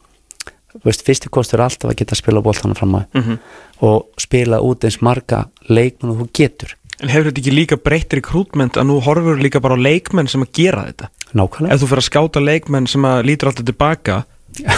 veist, 0.83 1.03
fyrsti 1.05 1.29
kostur 1.31 1.59
er 1.59 1.65
alltaf 1.69 1.91
að 1.91 1.95
geta 2.01 2.15
spila 2.15 2.41
boltanum 2.41 2.75
fram 2.75 2.95
á 2.95 2.99
því 3.05 3.21
Mhm. 3.21 3.37
og 3.81 4.07
spila 4.19 4.59
út 4.61 4.83
eins 4.83 5.01
marga 5.01 5.45
leikmenn 5.69 6.11
og 6.11 6.19
þú 6.23 6.29
getur. 6.33 6.75
En 7.01 7.09
hefur 7.09 7.31
þetta 7.31 7.41
ekki 7.41 7.51
líka 7.55 7.75
breyttir 7.77 8.19
í 8.19 8.23
krútment 8.23 8.77
að 8.79 8.85
nú 8.87 9.01
horfur 9.03 9.35
líka 9.41 9.59
bara 9.61 9.75
á 9.75 9.79
leikmenn 9.79 10.27
sem 10.29 10.41
að 10.43 10.51
gera 10.53 10.85
þetta? 10.87 11.09
Nákvæmlega. 11.35 11.73
Ef 11.73 11.81
þú 11.81 11.87
fyrir 11.91 12.03
að 12.03 12.09
skáta 12.09 12.39
leikmenn 12.43 12.87
sem 12.87 13.01
að 13.03 13.25
lítur 13.25 13.47
alltaf 13.51 13.65
tilbaka 13.65 14.23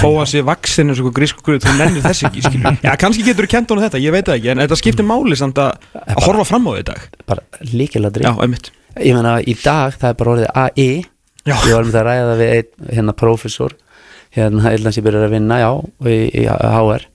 fá 0.02 0.07
að 0.10 0.26
sé 0.26 0.41
vaksin 0.41 0.90
eins 0.90 0.99
og 0.99 1.14
grísku 1.14 1.44
guð 1.45 1.61
þú 1.61 1.76
nennir 1.78 2.02
þess 2.02 2.24
ekki, 2.26 2.41
skilur 2.41 2.80
Já, 2.88 2.95
kannski 2.98 3.22
getur 3.28 3.45
þú 3.45 3.49
kent 3.52 3.69
honum 3.69 3.84
þetta, 3.86 4.02
ég 4.02 4.11
veit 4.11 4.26
það 4.26 4.38
ekki 4.40 4.49
en 4.49 4.57
þetta 4.64 4.78
skiptir 4.82 5.06
máli 5.06 5.38
samt 5.38 5.60
að, 5.61 5.78
að 5.94 6.24
horfa 6.26 6.45
fram 6.49 6.65
á 6.65 6.72
þetta 6.80 6.95
bara 7.30 7.41
líkilega 7.61 8.24
Já, 8.26 8.34
einmitt. 8.41 8.72
Ég 8.98 9.14
meina 9.14 9.36
í 9.45 9.53
dag 9.61 9.94
það 9.94 10.10
er 10.10 10.18
bara 10.18 10.32
orðið 10.34 10.49
AI 10.57 11.06
Já. 11.45 11.56
ég 11.69 11.74
var 11.78 11.86
með 11.86 11.99
að 12.02 12.07
ræða 12.10 12.34
við 12.41 12.49
einn 12.57 12.90
hérna 12.98 13.14
prófessor 13.14 13.78
hérna 14.38 14.72
eilans 14.72 14.97
ég 14.99 15.05
byrjar 15.05 15.27
að 15.27 15.35
vinna 15.35 15.59
já 15.61 15.72
í, 16.07 16.18
í 16.31 16.45
HR 16.47 17.07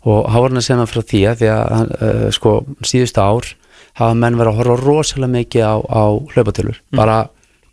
og 0.00 0.30
HR 0.32 0.46
er 0.54 0.60
að 0.60 0.64
segja 0.64 0.78
maður 0.78 0.92
frá 0.94 1.06
því 1.10 1.22
að 1.28 1.40
því 1.40 1.50
að 1.52 1.64
hann, 1.76 1.90
uh, 2.00 2.26
sko 2.32 2.54
síðustu 2.88 3.20
ár 3.24 3.50
hafa 3.98 4.16
menn 4.16 4.38
verið 4.38 4.52
að 4.52 4.60
horfa 4.60 4.76
rosalega 4.80 5.34
mikið 5.34 5.66
á, 5.66 5.74
á 5.76 6.04
hlaupatölur, 6.32 6.80
bara 6.96 7.16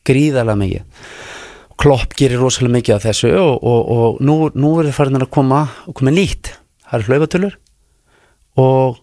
gríðarlega 0.08 0.60
mikið. 0.60 1.04
Klopp 1.78 2.16
gerir 2.18 2.42
rosalega 2.42 2.76
mikið 2.80 2.96
af 2.96 3.06
þessu 3.06 3.32
og, 3.38 3.54
og, 3.62 3.92
og 3.94 4.22
nú, 4.26 4.38
nú 4.58 4.74
er 4.80 4.90
það 4.90 4.98
farin 4.98 5.22
að 5.22 5.30
koma 5.38 5.62
og 5.86 5.98
koma 6.00 6.14
nýtt, 6.16 6.52
það 6.88 7.00
eru 7.00 7.12
hlaupatölur 7.12 7.60
og 8.58 8.98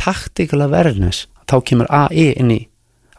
tactical 0.00 0.64
awareness, 0.64 1.26
þá 1.46 1.60
kemur 1.68 1.90
AI 1.92 2.32
inn 2.34 2.54
í 2.54 2.62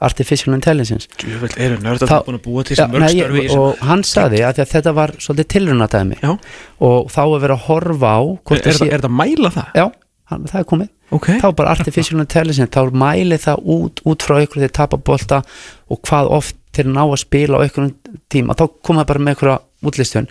artificial 0.04 0.56
intelligence. 0.56 1.10
Djúvel 1.22 1.50
eru 1.58 1.78
að 1.82 2.04
það 2.04 2.26
búin 2.28 2.40
að 2.40 2.44
búa 2.46 2.66
til 2.68 2.76
Já, 2.78 2.82
sem 2.84 2.92
mörg 2.94 3.06
nei, 3.06 3.14
störfi 3.16 3.46
ég, 3.46 3.56
og 3.58 3.86
hann 3.90 4.04
saði 4.06 4.44
að, 4.46 4.62
að 4.64 4.74
þetta 4.74 4.94
var 4.98 5.16
svolítið 5.24 5.50
tilrunatæmi 5.56 6.20
og 6.28 7.10
þá 7.14 7.22
er 7.24 7.42
verið 7.46 7.56
að 7.56 7.64
horfa 7.68 8.12
á 8.14 8.22
er, 8.22 8.60
er, 8.60 8.62
það 8.68 8.78
sé, 8.78 8.78
það, 8.78 8.92
er 8.92 9.04
það 9.04 9.10
að 9.10 9.18
mæla 9.22 9.54
það? 9.56 9.72
já, 9.82 9.86
hann, 10.32 10.48
það 10.52 10.62
er 10.62 10.70
komið. 10.74 10.94
Ok, 11.18 11.28
þá 11.40 11.48
bara 11.56 11.72
artificial 11.72 12.20
intelligence, 12.20 12.72
þá 12.76 12.92
mæli 12.92 13.40
það 13.40 13.70
út, 13.78 14.02
út 14.12 14.26
frá 14.28 14.42
ykkur 14.44 14.66
þeir 14.66 14.74
tapa 14.76 15.00
bolta 15.00 15.40
og 15.88 16.02
hvað 16.04 16.32
oft 16.36 16.60
þeir 16.76 16.92
ná 16.92 17.02
að 17.06 17.22
spila 17.24 17.62
á 17.64 17.66
ykkur 17.66 17.88
tíma, 18.30 18.58
þá 18.60 18.66
koma 18.84 19.06
það 19.06 19.12
bara 19.14 19.24
með 19.24 19.38
ykkur 19.38 19.54
útlistun. 19.88 20.28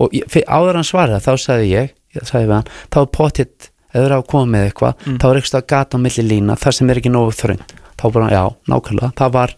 Og 0.00 0.16
fyrir, 0.32 0.48
áður 0.48 0.80
hann 0.80 0.88
svaraði 0.88 1.26
þá 1.26 1.32
sagði 1.44 1.70
ég, 1.74 1.94
ég 2.16 2.26
sagði 2.28 2.48
við 2.48 2.56
hann 2.56 2.72
þá 2.88 3.00
er 3.02 3.10
pottitt, 3.18 3.70
ef 3.92 3.98
þeir 3.98 4.06
eru 4.08 4.18
að 4.18 4.28
koma 4.32 4.50
með 4.54 4.68
eitthvað 4.70 5.08
þá 5.20 5.26
er 5.28 5.40
eitthvað 5.40 5.66
gata 5.74 6.00
á 6.00 6.04
milli 6.06 6.26
lína, 6.26 6.56
þar 6.64 6.78
sem 6.78 6.90
er 6.90 7.02
ekki 7.02 7.12
nógu 7.12 7.36
þrönd, 7.36 7.76
þá 8.04 8.10
bara, 8.18 8.28
já, 8.32 8.44
nákvæmlega 8.68 9.12
það 9.18 9.32
var 9.38 9.56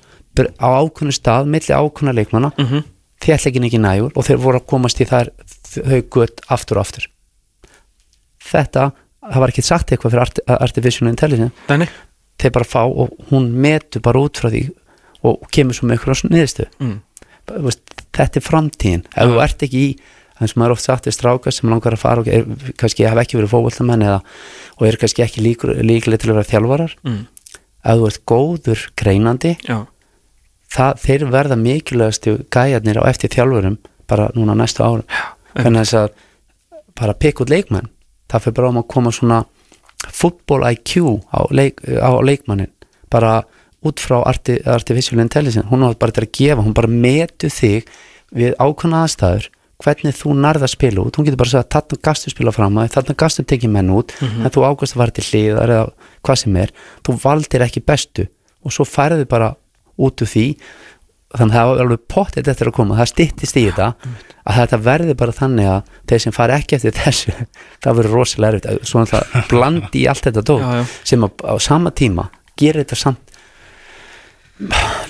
á 0.62 0.68
ákveðnu 0.84 1.16
stað 1.16 1.50
milli 1.50 1.74
ákveðna 1.74 2.14
leikmanna, 2.14 2.52
mm. 2.56 2.66
-hmm. 2.70 2.86
þéttleikin 3.24 3.68
ekki 3.68 3.82
nægur 3.82 4.14
og 4.14 4.26
þeir 4.28 4.40
voru 4.42 4.60
að 4.60 4.70
komast 4.70 5.00
í 5.00 5.08
þær 5.08 5.32
þau 5.76 6.00
gött 6.14 6.42
aftur 6.48 6.78
og 6.78 6.86
aftur 6.86 7.08
þetta, 8.46 8.90
það 9.26 9.42
var 9.42 9.52
ekki 9.52 9.64
sagt 9.66 9.92
eitthvað 9.92 10.14
fyrir 10.14 10.26
art, 10.26 10.42
artificial 10.46 11.08
intelligence 11.10 11.66
Dæni 11.68 11.88
þeir 12.40 12.52
bara 12.52 12.68
fá 12.68 12.82
og 12.84 13.16
hún 13.30 13.50
metur 13.56 14.04
bara 14.04 14.20
út 14.20 14.38
frá 14.38 14.50
því 14.52 14.68
og 15.26 15.48
kemur 15.52 15.76
svo 15.76 15.88
með 15.88 15.98
eitthvað 15.98 16.30
niðurstu 16.30 16.68
mm. 16.78 16.96
þetta 18.14 18.40
er 18.40 18.44
framtíðin 18.44 19.06
ef 19.08 19.32
þú 19.32 19.42
ert 19.42 19.66
ekki 19.66 19.82
í 19.82 19.96
eins 20.36 20.52
og 20.52 20.60
maður 20.60 20.74
er 20.74 20.76
oft 20.76 20.84
sagt 20.84 21.08
við 21.08 21.16
strákar 21.16 21.54
sem 21.54 21.70
langar 21.72 21.96
að 21.96 22.02
fara 22.02 22.22
og 22.22 22.28
er, 22.28 22.44
kannski 22.76 23.06
hafa 23.08 23.24
ekki 23.24 23.38
verið 23.38 23.54
fókvöldamenn 23.54 24.04
og 24.10 24.84
eru 24.84 25.00
kannski 25.00 25.24
ekki 25.24 25.44
líkur, 25.44 25.72
líkileg 25.80 26.20
til 26.20 26.32
að 26.32 26.40
vera 26.40 26.50
þjálfarar 26.50 26.96
Mm. 27.06 27.22
Ef 27.86 28.00
þú 28.00 28.08
ert 28.10 28.22
góður 28.26 28.86
greinandi 28.98 29.56
Já, 29.66 29.78
það, 30.74 31.02
þeir 31.04 31.26
verða 31.32 31.58
mikilvægastu 31.60 32.38
gæjarnir 32.52 33.00
á 33.00 33.08
eftir 33.10 33.32
þjálfurum 33.34 33.78
bara 34.06 34.30
núna 34.36 34.54
næstu 34.58 34.84
árum. 34.86 35.06
Þannig 35.56 35.80
að 35.80 35.84
þess 35.84 35.98
að 36.00 36.16
bara 36.96 37.16
pikk 37.18 37.42
út 37.44 37.52
leikmenn 37.52 37.90
það 38.30 38.46
fyrir 38.46 38.56
bara 38.58 38.72
um 38.72 38.80
að 38.80 38.88
koma 38.92 39.12
svona 39.14 39.42
football 40.12 40.66
IQ 40.70 40.96
á, 41.32 41.40
leik, 41.50 41.82
á 41.82 42.10
leikmannin 42.22 42.72
bara 43.12 43.40
út 43.86 44.02
frá 44.02 44.18
arti, 44.26 44.58
artificial 44.66 45.20
intelligence 45.22 45.68
hún 45.70 45.86
á 45.86 45.94
bara 45.94 46.14
til 46.14 46.26
að 46.26 46.32
gefa, 46.34 46.64
hún 46.64 46.74
bara 46.76 46.90
metu 46.90 47.50
þig 47.52 47.86
við 48.36 48.56
ákvæmna 48.58 49.04
aðstæður 49.06 49.48
hvernig 49.84 50.16
þú 50.16 50.34
nærða 50.40 50.66
að 50.66 50.72
spila 50.72 51.04
út, 51.04 51.16
hún 51.18 51.26
getur 51.26 51.40
bara 51.40 51.50
að 51.50 51.54
segja 51.54 51.70
þarna 51.76 52.02
gastu 52.08 52.32
spila 52.32 52.52
fram 52.56 52.78
að 52.80 52.92
þarna 52.96 53.16
gastu 53.20 53.44
tekið 53.44 53.72
menn 53.74 53.92
út 53.92 54.14
en 54.24 54.52
þú 54.52 54.64
ákvæmst 54.64 54.96
að 54.96 55.02
fara 55.02 55.16
til 55.18 55.42
eða 55.52 55.80
hvað 56.26 56.42
sem 56.42 56.58
er, 56.60 56.74
þú 57.06 57.16
valdir 57.22 57.64
ekki 57.66 57.84
bestu 57.86 58.26
og 58.66 58.74
svo 58.74 58.86
færðu 58.88 59.28
bara 59.30 59.52
út 59.96 60.22
úr 60.22 60.30
því. 60.30 60.46
Þannig 61.36 61.52
að 61.52 61.56
það 61.56 61.70
er 61.72 61.82
alveg 61.82 62.02
pottið 62.10 62.48
eftir 62.52 62.68
að 62.70 62.76
koma 62.76 62.96
það 62.96 63.08
styttist 63.10 63.56
í 63.58 63.64
þetta 63.66 63.88
að 64.46 64.58
þetta 64.60 64.78
verði 64.86 65.16
bara 65.18 65.34
þannig 65.34 65.70
að 65.72 65.88
þeir 66.08 66.22
sem 66.22 66.34
fari 66.36 66.54
ekki 66.56 66.76
eftir 66.78 66.94
þessu 66.96 67.34
það 67.82 67.98
verður 68.00 68.14
rosalega 68.20 68.60
erfitt. 68.60 68.86
Svo 68.88 69.02
náttúrulega 69.02 69.42
blandi 69.52 70.02
í 70.02 70.06
allt 70.10 70.28
þetta 70.28 70.44
dót 70.46 70.94
sem 71.02 71.26
á, 71.26 71.28
á 71.28 71.54
sama 71.62 71.92
tíma 71.96 72.28
gerir 72.56 72.84
þetta 72.84 73.00
samt 73.00 73.34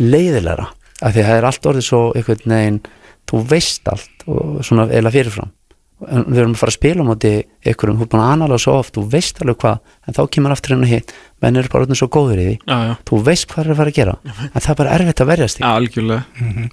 leiðilegra 0.02 0.70
af 1.04 1.12
því 1.12 1.20
að 1.22 1.28
það 1.28 1.36
er 1.36 1.48
allt 1.50 1.68
orðið 1.70 1.86
svo 1.86 2.00
einhvern 2.16 2.54
veginn, 2.56 2.80
þú 3.28 3.42
veist 3.52 3.92
allt 3.92 4.26
og 4.26 4.64
svona 4.66 4.88
eila 4.90 5.12
fyrirfram 5.14 5.52
við 5.96 6.40
erum 6.42 6.52
að 6.52 6.60
fara 6.60 6.72
að 6.72 6.76
spila 6.76 7.04
á 7.04 7.08
móti 7.08 7.30
einhverjum, 7.64 7.96
þú 7.96 8.04
er 8.04 8.10
búin 8.12 8.22
að 8.22 8.32
anala 8.34 8.58
svo 8.60 8.74
oft, 8.76 8.92
þú 8.96 9.04
veist 9.14 9.38
alveg 9.40 9.56
hvað 9.62 9.76
en 10.04 10.16
þá 10.16 10.20
kemur 10.36 10.52
aftur 10.52 10.74
henni 10.74 10.90
hitt, 10.90 11.14
menn 11.40 11.56
eru 11.56 11.72
bara 11.72 11.86
orðin 11.86 12.00
svo 12.00 12.08
góður 12.12 12.42
í 12.42 12.44
því, 12.50 12.56
já, 12.60 12.76
já. 12.84 12.92
Þú 13.08 13.20
veist 13.30 13.48
hvað 13.52 13.62
er 13.62 13.72
að 13.72 13.80
fara 13.80 13.92
að 13.92 13.96
gera 13.96 14.14
en 14.26 14.60
það 14.60 14.70
er 14.72 14.78
bara 14.82 14.94
erfitt 14.98 15.22
að 15.24 15.30
verjast 15.32 15.56
því. 15.56 15.64
Algjörlega. 15.70 16.22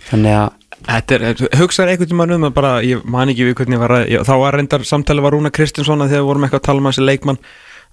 Þannig 0.09 0.33
að 0.41 0.49
Þetta 0.83 1.15
er, 1.15 1.21
hugsaður 1.61 1.91
einhvern 1.93 2.09
tímann 2.11 2.33
um 2.35 2.45
að 2.49 2.55
bara, 2.57 2.71
ég 2.83 3.03
man 3.07 3.29
ekki 3.31 3.45
við 3.47 3.53
hvernig 3.55 3.77
ég 3.77 3.83
var 3.85 3.93
að, 3.95 4.01
ég, 4.11 4.23
þá 4.27 4.33
var 4.41 4.57
reyndar 4.57 4.83
samtali 4.83 5.23
var 5.23 5.31
Rúna 5.31 5.51
Kristinsson 5.53 6.03
að 6.03 6.11
þegar 6.11 6.23
við 6.23 6.27
vorum 6.27 6.43
eitthvað 6.47 6.59
að 6.59 6.65
tala 6.67 6.81
um 6.81 6.89
þessi 6.89 7.05
leikmann 7.05 7.39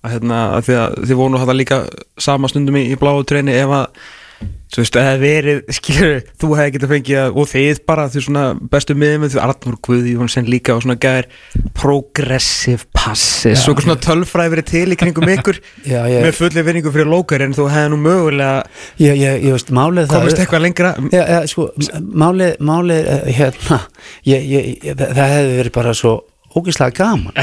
að 0.00 0.14
hérna, 0.16 0.38
að 0.56 0.64
því 0.66 0.74
að 0.80 0.96
þið 1.04 1.20
voru 1.20 1.30
nú 1.30 1.38
þú 4.70 4.78
veist, 4.84 4.94
það 4.94 5.22
verið, 5.24 5.60
skilur, 5.74 6.20
þú 6.38 6.48
hefði 6.54 6.88
fengið 6.92 7.16
að, 7.24 7.38
og 7.42 7.48
þið 7.50 7.80
bara, 7.90 8.04
því 8.12 8.20
svona 8.22 8.44
bestu 8.70 8.94
miðum 8.94 9.24
því 9.32 9.40
Arnur 9.42 9.78
Guðjónsson 9.86 10.46
líka 10.52 10.76
og 10.76 10.84
svona 10.84 10.94
gæðir 11.02 11.26
progressive 11.74 12.86
passes, 12.94 13.64
og 13.68 13.80
svona 13.82 13.96
tölfræði 14.00 14.52
verið 14.54 14.68
til 14.70 14.94
í 14.94 14.98
kringum 15.00 15.26
ykkur. 15.34 15.58
Já, 15.90 16.04
ég- 16.06 16.22
með 16.24 16.38
fulli 16.38 16.64
vinningu 16.68 16.92
fyrir 16.94 17.10
lókar 17.10 17.42
en 17.46 17.56
þú 17.56 17.66
hefði 17.72 17.92
nú 17.94 17.98
mögulega 18.04 18.62
ég, 19.02 19.18
ég, 19.18 19.42
ég 19.48 19.56
veist, 19.56 19.72
málið 19.74 20.10
það 20.12 20.22
komist 20.22 20.42
eitthvað 20.44 20.64
lengra. 20.68 20.92
Já, 21.10 21.22
já, 21.34 21.40
sko, 21.50 21.68
málið, 22.22 22.54
málið 22.70 23.10
eh, 23.16 23.30
hérna, 23.40 23.80
ég, 24.30 24.46
ég, 24.54 24.70
ég, 24.86 25.00
það 25.02 25.34
hefði 25.34 25.56
verið 25.64 25.74
bara 25.80 25.96
svo 25.98 26.14
ógeðslega 26.54 26.96
gaman? 27.02 27.34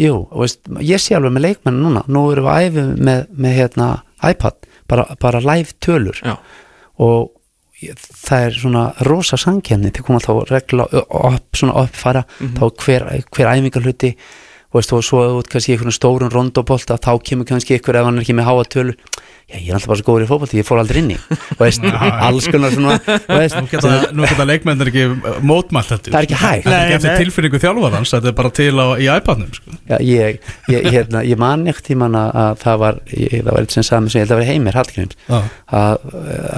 Jú, 0.00 0.20
veist, 0.44 0.62
ég 0.84 1.00
sé 1.02 1.16
alveg 1.16 1.34
með 1.36 1.48
leikmenn 1.50 1.80
núna. 1.84 2.04
Nú 2.08 2.28
erum 2.32 2.46
við 2.48 2.52
að 2.52 2.68
æfi 2.68 2.86
með, 3.08 3.24
með 3.46 3.58
hérna, 3.62 3.88
iPad, 4.24 4.65
bara, 4.88 5.06
bara 5.20 5.42
live 5.44 5.76
tölur. 5.82 6.20
Já, 6.24 6.36
og 7.02 7.32
það 7.76 8.46
er 8.46 8.56
svona 8.56 8.84
rosa 9.04 9.36
samkenni 9.40 9.92
til 9.92 10.04
koma 10.06 10.20
þá 10.24 10.32
regla 10.48 10.86
upp, 10.88 11.56
svona 11.56 11.82
uppfara 11.84 12.22
þá 12.56 12.64
hver, 12.80 13.04
hver 13.34 13.50
æfingar 13.52 13.84
hluti 13.84 14.12
og 14.76 14.82
veist, 14.82 14.92
og 14.92 15.04
svo 15.06 15.22
út 15.40 15.48
kannski 15.48 15.72
einhvern 15.72 15.94
stórum 15.94 16.32
rondobólta 16.32 17.00
þá 17.00 17.14
kemur 17.24 17.48
kannski 17.48 17.78
ykkur 17.80 17.96
ef 17.96 18.08
hann 18.10 18.20
er 18.20 18.26
ekki 18.26 18.36
með 18.36 18.50
háa 18.50 18.66
tölur 18.68 18.98
já, 19.46 19.60
ég 19.60 19.68
er 19.70 19.76
alltaf 19.76 19.90
bara 19.92 19.98
svo 20.00 20.06
góður 20.08 20.24
í 20.24 20.28
fótbolti, 20.28 20.58
ég 20.58 20.66
fór 20.66 20.80
aldrei 20.80 20.98
inn 21.02 21.12
í. 21.14 21.16
Og 21.54 21.60
veist, 21.60 21.84
alls 22.26 22.48
konar 22.50 22.74
svona 22.74 22.96
þú 22.98 23.38
veist, 23.38 23.56
Nú 23.56 23.70
geta, 23.70 23.92
nú 24.10 24.26
geta 24.26 24.46
leikmennir 24.48 24.90
ekki 24.90 25.04
mótmælt 25.46 25.92
þetta. 25.92 26.12
Það 26.12 26.18
er 26.18 26.26
ekki 26.26 26.40
hægt. 26.40 26.66
Þetta 26.66 26.76
er 26.76 26.82
ekki 26.82 26.96
eftir 26.98 27.22
tilfinningu 27.22 27.60
þjálfarans 27.62 28.14
Þetta 28.16 28.30
er 28.32 28.36
bara 28.40 28.52
til 28.58 28.74
á, 28.74 28.86
í 28.98 29.08
iPadnum 29.12 29.54
sko. 29.54 29.78
Já, 29.86 29.96
ég, 30.02 30.40
ég, 30.72 30.88
hérna, 30.96 31.22
ég 31.26 31.40
man 31.40 31.66
ekkert 31.70 31.90
tíman 31.92 32.18
að, 32.18 32.30
að 32.42 32.60
það 32.64 32.82
var, 32.82 33.00
ég, 33.14 33.36
það 33.36 33.52
var 33.52 33.62
eitt 33.62 33.76
sem 33.76 33.86
sagði 33.86 34.06
mér 34.06 34.14
sem 34.14 34.20
ég 34.20 34.26
held 34.26 34.34
að 34.34 34.42
vera 34.42 34.50
heimir, 34.50 34.80
Hallgríms. 34.80 35.18
Já. 35.30 35.38
að, 35.82 36.08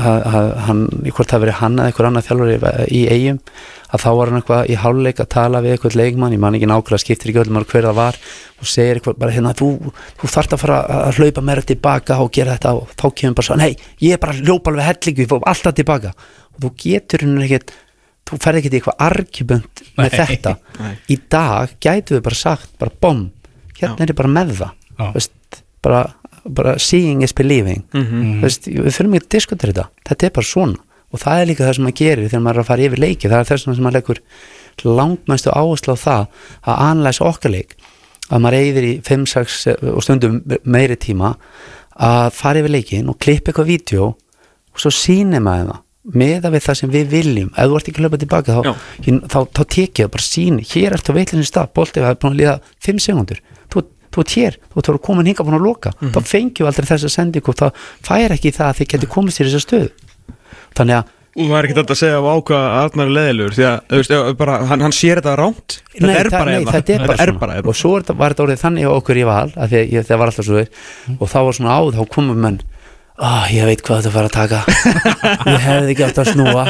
að, 0.08 0.28
að 0.32 0.52
hann, 0.68 0.84
hvort 1.12 1.34
það 1.34 1.44
verið 1.44 1.60
hann 1.60 1.78
eða 1.78 1.92
einhver 1.92 2.08
annar 2.08 2.28
þjálfur 2.28 2.54
í 2.88 3.04
eigum 3.12 3.42
að 3.88 4.02
þá 4.04 4.08
var 4.18 4.28
hann 4.30 4.38
eitthvað 4.42 4.68
í 4.68 4.76
háluleik 4.82 5.20
að 5.22 5.28
tala 5.32 5.60
við 5.64 5.72
eitthvað 5.76 5.94
leikmann, 5.96 6.34
ég 6.36 6.40
man 6.42 6.54
ekki 6.58 6.68
nákvæmlega 6.68 7.02
skiptir 7.02 7.30
ekki 7.32 7.40
öllum 7.44 7.64
hver 7.64 7.86
það 7.88 7.96
var 7.96 8.18
og 8.60 8.68
segir 8.68 8.98
eitthvað 9.00 9.18
bara 9.22 9.32
hérna, 9.32 9.52
þú, 9.56 9.68
þú 10.20 10.30
þarft 10.34 10.52
að 10.56 10.62
fara 10.64 10.78
að 11.08 11.20
hlaupa 11.22 11.44
meira 11.48 11.64
tilbaka 11.70 12.18
og 12.20 12.30
gera 12.36 12.56
þetta 12.58 12.72
og 12.76 12.92
þá 13.00 13.06
kemur 13.22 13.36
bara 13.40 13.48
svo, 13.48 13.56
nei, 13.60 13.70
ég 14.04 14.12
er 14.16 14.20
bara 14.22 14.34
að 14.36 14.42
hljópa 14.44 14.72
alveg 14.74 14.88
hellingu, 14.90 15.24
ég 15.24 15.30
fór 15.32 15.46
alltaf 15.52 15.76
tilbaka 15.80 16.12
og 16.52 16.60
þú 16.66 16.72
getur 16.84 17.24
henni 17.24 17.46
ekkert 17.48 17.72
þú 18.28 18.38
ferð 18.44 18.60
ekkert 18.60 18.74
í 18.76 18.80
eitthvað 18.82 19.00
argument 19.08 19.82
með 19.96 20.12
Nei. 20.12 20.18
þetta 20.20 20.54
Nei. 20.84 20.92
í 21.08 21.16
dag 21.32 21.72
gætu 21.80 22.18
við 22.18 22.24
bara 22.28 22.40
sagt, 22.44 22.70
bara 22.82 22.92
bom 23.00 23.24
hérna 23.78 24.04
er 24.04 24.12
ég 24.12 24.18
bara 24.20 24.34
með 24.36 24.52
það 24.58 24.74
Já. 24.98 25.06
Veist, 25.14 25.62
bara, 25.86 26.02
bara 26.44 26.76
seeing 26.82 27.22
is 27.24 27.32
believing 27.32 27.84
Mhm. 27.94 28.42
Veist, 28.42 28.66
við 28.68 28.90
þurfum 28.92 29.16
ekki 29.16 29.24
að 29.30 29.34
diskutera 29.38 29.72
þetta 29.72 29.88
þetta 30.10 30.26
er 30.28 30.34
bara 30.36 30.50
svona 30.52 30.84
og 31.08 31.22
það 31.22 31.40
er 31.40 31.48
líka 31.48 31.64
það 31.64 31.76
sem 31.78 31.86
maður 31.86 31.98
gerir 32.02 32.28
þegar 32.28 32.44
maður 32.44 32.58
er 32.58 32.62
að 32.62 32.68
fara 32.68 32.86
yfir 32.88 33.02
leiki 33.02 33.30
það 33.30 33.40
er 33.40 33.48
þess 33.48 33.66
sem 33.68 33.84
maður 33.84 33.96
leggur 33.98 34.22
langmæstu 34.84 35.50
áherslu 35.54 35.96
á 35.96 35.98
það 35.98 36.24
að 36.62 36.84
anlæsa 36.86 37.26
okkar 37.26 37.54
leik. 37.54 37.74
Að 38.28 38.42
maður 38.44 38.58
eigðir 38.58 38.86
í 38.86 38.94
5-6 39.08 39.58
og 39.94 40.04
stundum 40.04 40.40
meiri 40.68 40.98
tíma 41.00 41.34
að 41.98 42.30
fara 42.36 42.62
yfir 42.62 42.74
leikin 42.76 43.10
og 43.10 43.18
klippa 43.18 43.50
eitthvað 43.50 43.70
vídeo 43.72 44.08
og 44.14 44.82
svo 44.82 44.92
sýnir 44.94 45.42
maður 45.42 45.72
það 45.72 45.84
meða 46.18 46.52
við 46.54 46.64
það 46.64 46.78
sem 46.80 46.92
við 46.92 47.10
viljum. 47.12 47.48
Ef 47.52 47.68
þú 47.68 47.78
ert 47.78 47.88
ekki 47.90 47.98
að 47.98 48.06
hlaupa 48.06 48.20
tilbaka 48.22 48.54
þá, 48.56 48.68
ég, 49.04 49.18
þá, 49.28 49.38
þá 49.58 49.62
tekið 49.74 50.04
það 50.04 50.12
bara 50.14 50.24
síni 50.24 50.66
hér 50.70 50.96
ertu 50.96 51.12
að 51.12 51.18
veitlinni 51.18 51.48
stað, 51.48 51.72
boltið 51.76 52.04
það 52.06 52.14
er 52.14 52.20
búin 52.22 52.32
að 52.32 52.38
líða 52.38 52.54
5 52.86 53.02
sekundur, 53.04 53.42
þú, 53.68 53.82
þú 54.14 54.24
ert 54.24 54.34
hér. 54.38 54.56
Þú 54.72 54.80
ert 54.80 54.90
að 54.94 55.00
komin 55.04 55.28
hinga 55.28 55.44
búin 55.44 55.58
að 55.58 55.66
loka. 55.66 55.92
Þá 56.00 56.20
fengjum 56.30 56.64
við 56.64 56.70
aldrei 56.70 56.88
þessa 56.94 57.12
sendingu 57.12 57.52
og 57.52 57.58
það 57.60 57.82
fær 58.08 58.36
ekki 58.38 58.54
það 58.56 58.70
að 58.70 58.80
þið 58.80 58.90
getur 58.94 59.12
komist 59.18 59.42
í 59.42 59.44
þessa 59.44 59.64
stöðu 59.66 60.07
þannig 60.78 61.00
að 61.02 61.14
Og 61.38 61.46
það 61.46 61.58
er 61.58 61.66
ekki 61.68 61.74
þetta 61.76 61.94
að 61.94 61.98
segja 62.00 62.18
á 62.18 62.30
ákvað 62.34 62.64
að 62.64 62.76
Arnar 62.78 63.04
er 63.04 63.12
leðilegur 63.14 63.54
því 63.54 63.64
að 63.68 63.74
þú 63.92 63.98
veist, 64.00 64.14
bara, 64.40 64.54
hann, 64.66 64.80
hann 64.82 64.94
sér 64.96 65.20
þetta 65.20 65.34
ránt 65.38 65.76
þetta 65.92 66.08
Nei, 66.08 66.14
er 66.18 66.30
bara 66.32 66.54
eða 66.56 66.72
þetta 66.74 66.94
er 66.94 67.04
bara 67.04 67.14
er 67.14 67.30
svona. 67.30 67.42
bara 67.42 67.58
eða 67.60 67.70
og 67.70 67.76
svo 67.78 67.92
er 67.94 68.02
þetta, 68.02 68.16
var 68.18 68.34
þetta 68.34 68.44
orðið 68.46 68.62
þannig 68.64 68.88
á 68.88 68.92
okkur 68.96 69.20
í 69.20 69.26
val 69.28 69.44
að 69.54 69.74
því 69.76 69.82
að 70.00 70.08
það 70.08 70.18
var 70.22 70.32
alltaf 70.32 70.48
svo 70.48 70.64
og 71.14 71.30
þá 71.30 71.38
var 71.38 71.58
svona 71.60 71.76
á, 71.78 71.80
þá 71.94 72.02
komum 72.16 72.42
menn 72.42 72.58
ah, 73.18 73.46
ég 73.50 73.66
veit 73.68 73.82
hvað 73.82 74.02
þetta 74.02 74.14
fara 74.14 74.28
að 74.28 74.36
taka. 74.36 74.60
Ég 75.48 75.64
hefði 75.64 75.94
ekki 75.94 76.04
átt 76.06 76.20
að 76.22 76.28
snúa. 76.32 76.64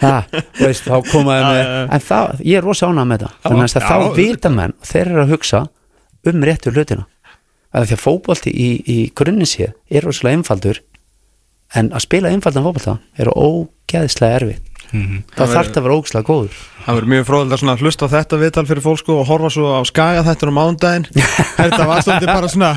Ha, 0.00 0.12
veist, 0.60 0.86
þá 0.86 1.10
komaði 1.10 1.48
með 1.50 1.72
en 1.96 2.04
það, 2.04 2.40
ég 2.48 2.60
er 2.60 2.64
rosa 2.64 2.88
ánað 2.88 3.10
með 3.10 3.24
þetta 3.24 3.48
þannig 3.48 3.76
að 3.80 3.88
þá 3.88 4.16
vita 4.16 4.52
menn, 4.54 4.76
þeir 4.84 5.04
eru 5.04 5.24
að 5.24 5.34
hugsa 5.34 5.60
um 6.24 6.48
réttu 6.48 6.72
hlutina. 6.72 7.04
Að 7.74 7.88
því 7.90 7.96
að 7.96 8.04
fótbolti 8.04 8.52
í, 8.54 8.68
í 8.86 8.98
grunni 9.16 9.48
séð 9.50 9.74
er 9.90 10.06
rosalega 10.06 10.38
einfaldur 10.38 10.80
en 11.74 11.90
að 11.94 12.06
spila 12.06 12.30
einfaldan 12.32 12.66
fótbolta 12.66 12.98
er 13.18 13.32
ógeðslega 13.34 14.40
erfitt. 14.40 14.70
Það 15.34 15.54
þarf 15.56 15.74
að 15.74 15.84
vera 15.86 15.98
ógeðslega 15.98 16.28
góður. 16.28 16.62
Það 16.84 16.98
verður 16.98 17.10
mjög 17.14 17.22
fróðilegt 17.28 17.64
að 17.72 17.82
hlusta 17.82 18.06
á 18.06 18.12
þetta 18.12 18.38
viðtal 18.42 18.64
fyrir 18.68 18.84
fólk 18.84 19.00
sko 19.00 19.14
og 19.22 19.28
horfa 19.30 19.50
svo 19.54 19.70
á 19.72 19.80
skaga 19.88 20.24
þetta 20.26 20.48
um 20.50 20.58
mándaginn 20.58 21.06
Þetta 21.56 21.86
var 21.88 22.02
stundir 22.04 22.28
bara 22.28 22.50
svona 22.52 22.70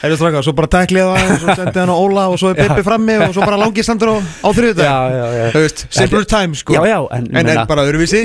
Heyrðu 0.00 0.16
straka, 0.18 0.42
svo 0.42 0.54
bara 0.58 0.70
tæklið 0.72 1.10
það 1.12 1.30
og 1.30 1.38
svo 1.44 1.56
sendið 1.60 1.78
hann 1.78 1.92
á 1.94 1.96
Óla 1.96 2.24
og 2.32 2.40
svo 2.42 2.50
er 2.50 2.58
Bibbi 2.58 2.84
frammi 2.88 3.18
og 3.22 3.36
svo 3.36 3.46
bara 3.46 3.60
langið 3.62 3.86
standur 3.86 4.10
á, 4.10 4.16
á 4.18 4.48
þriðudag 4.58 4.90
já, 4.90 4.96
já. 5.38 5.44
Þú 5.54 5.62
veist, 5.62 5.84
simpler 5.94 6.26
time 6.34 6.58
sko. 6.58 6.74
Já, 6.74 6.82
já, 6.90 6.98
en, 7.14 7.30
En 7.38 7.52
er 7.54 7.62
bara 7.70 7.86
öðruvísi, 7.86 8.24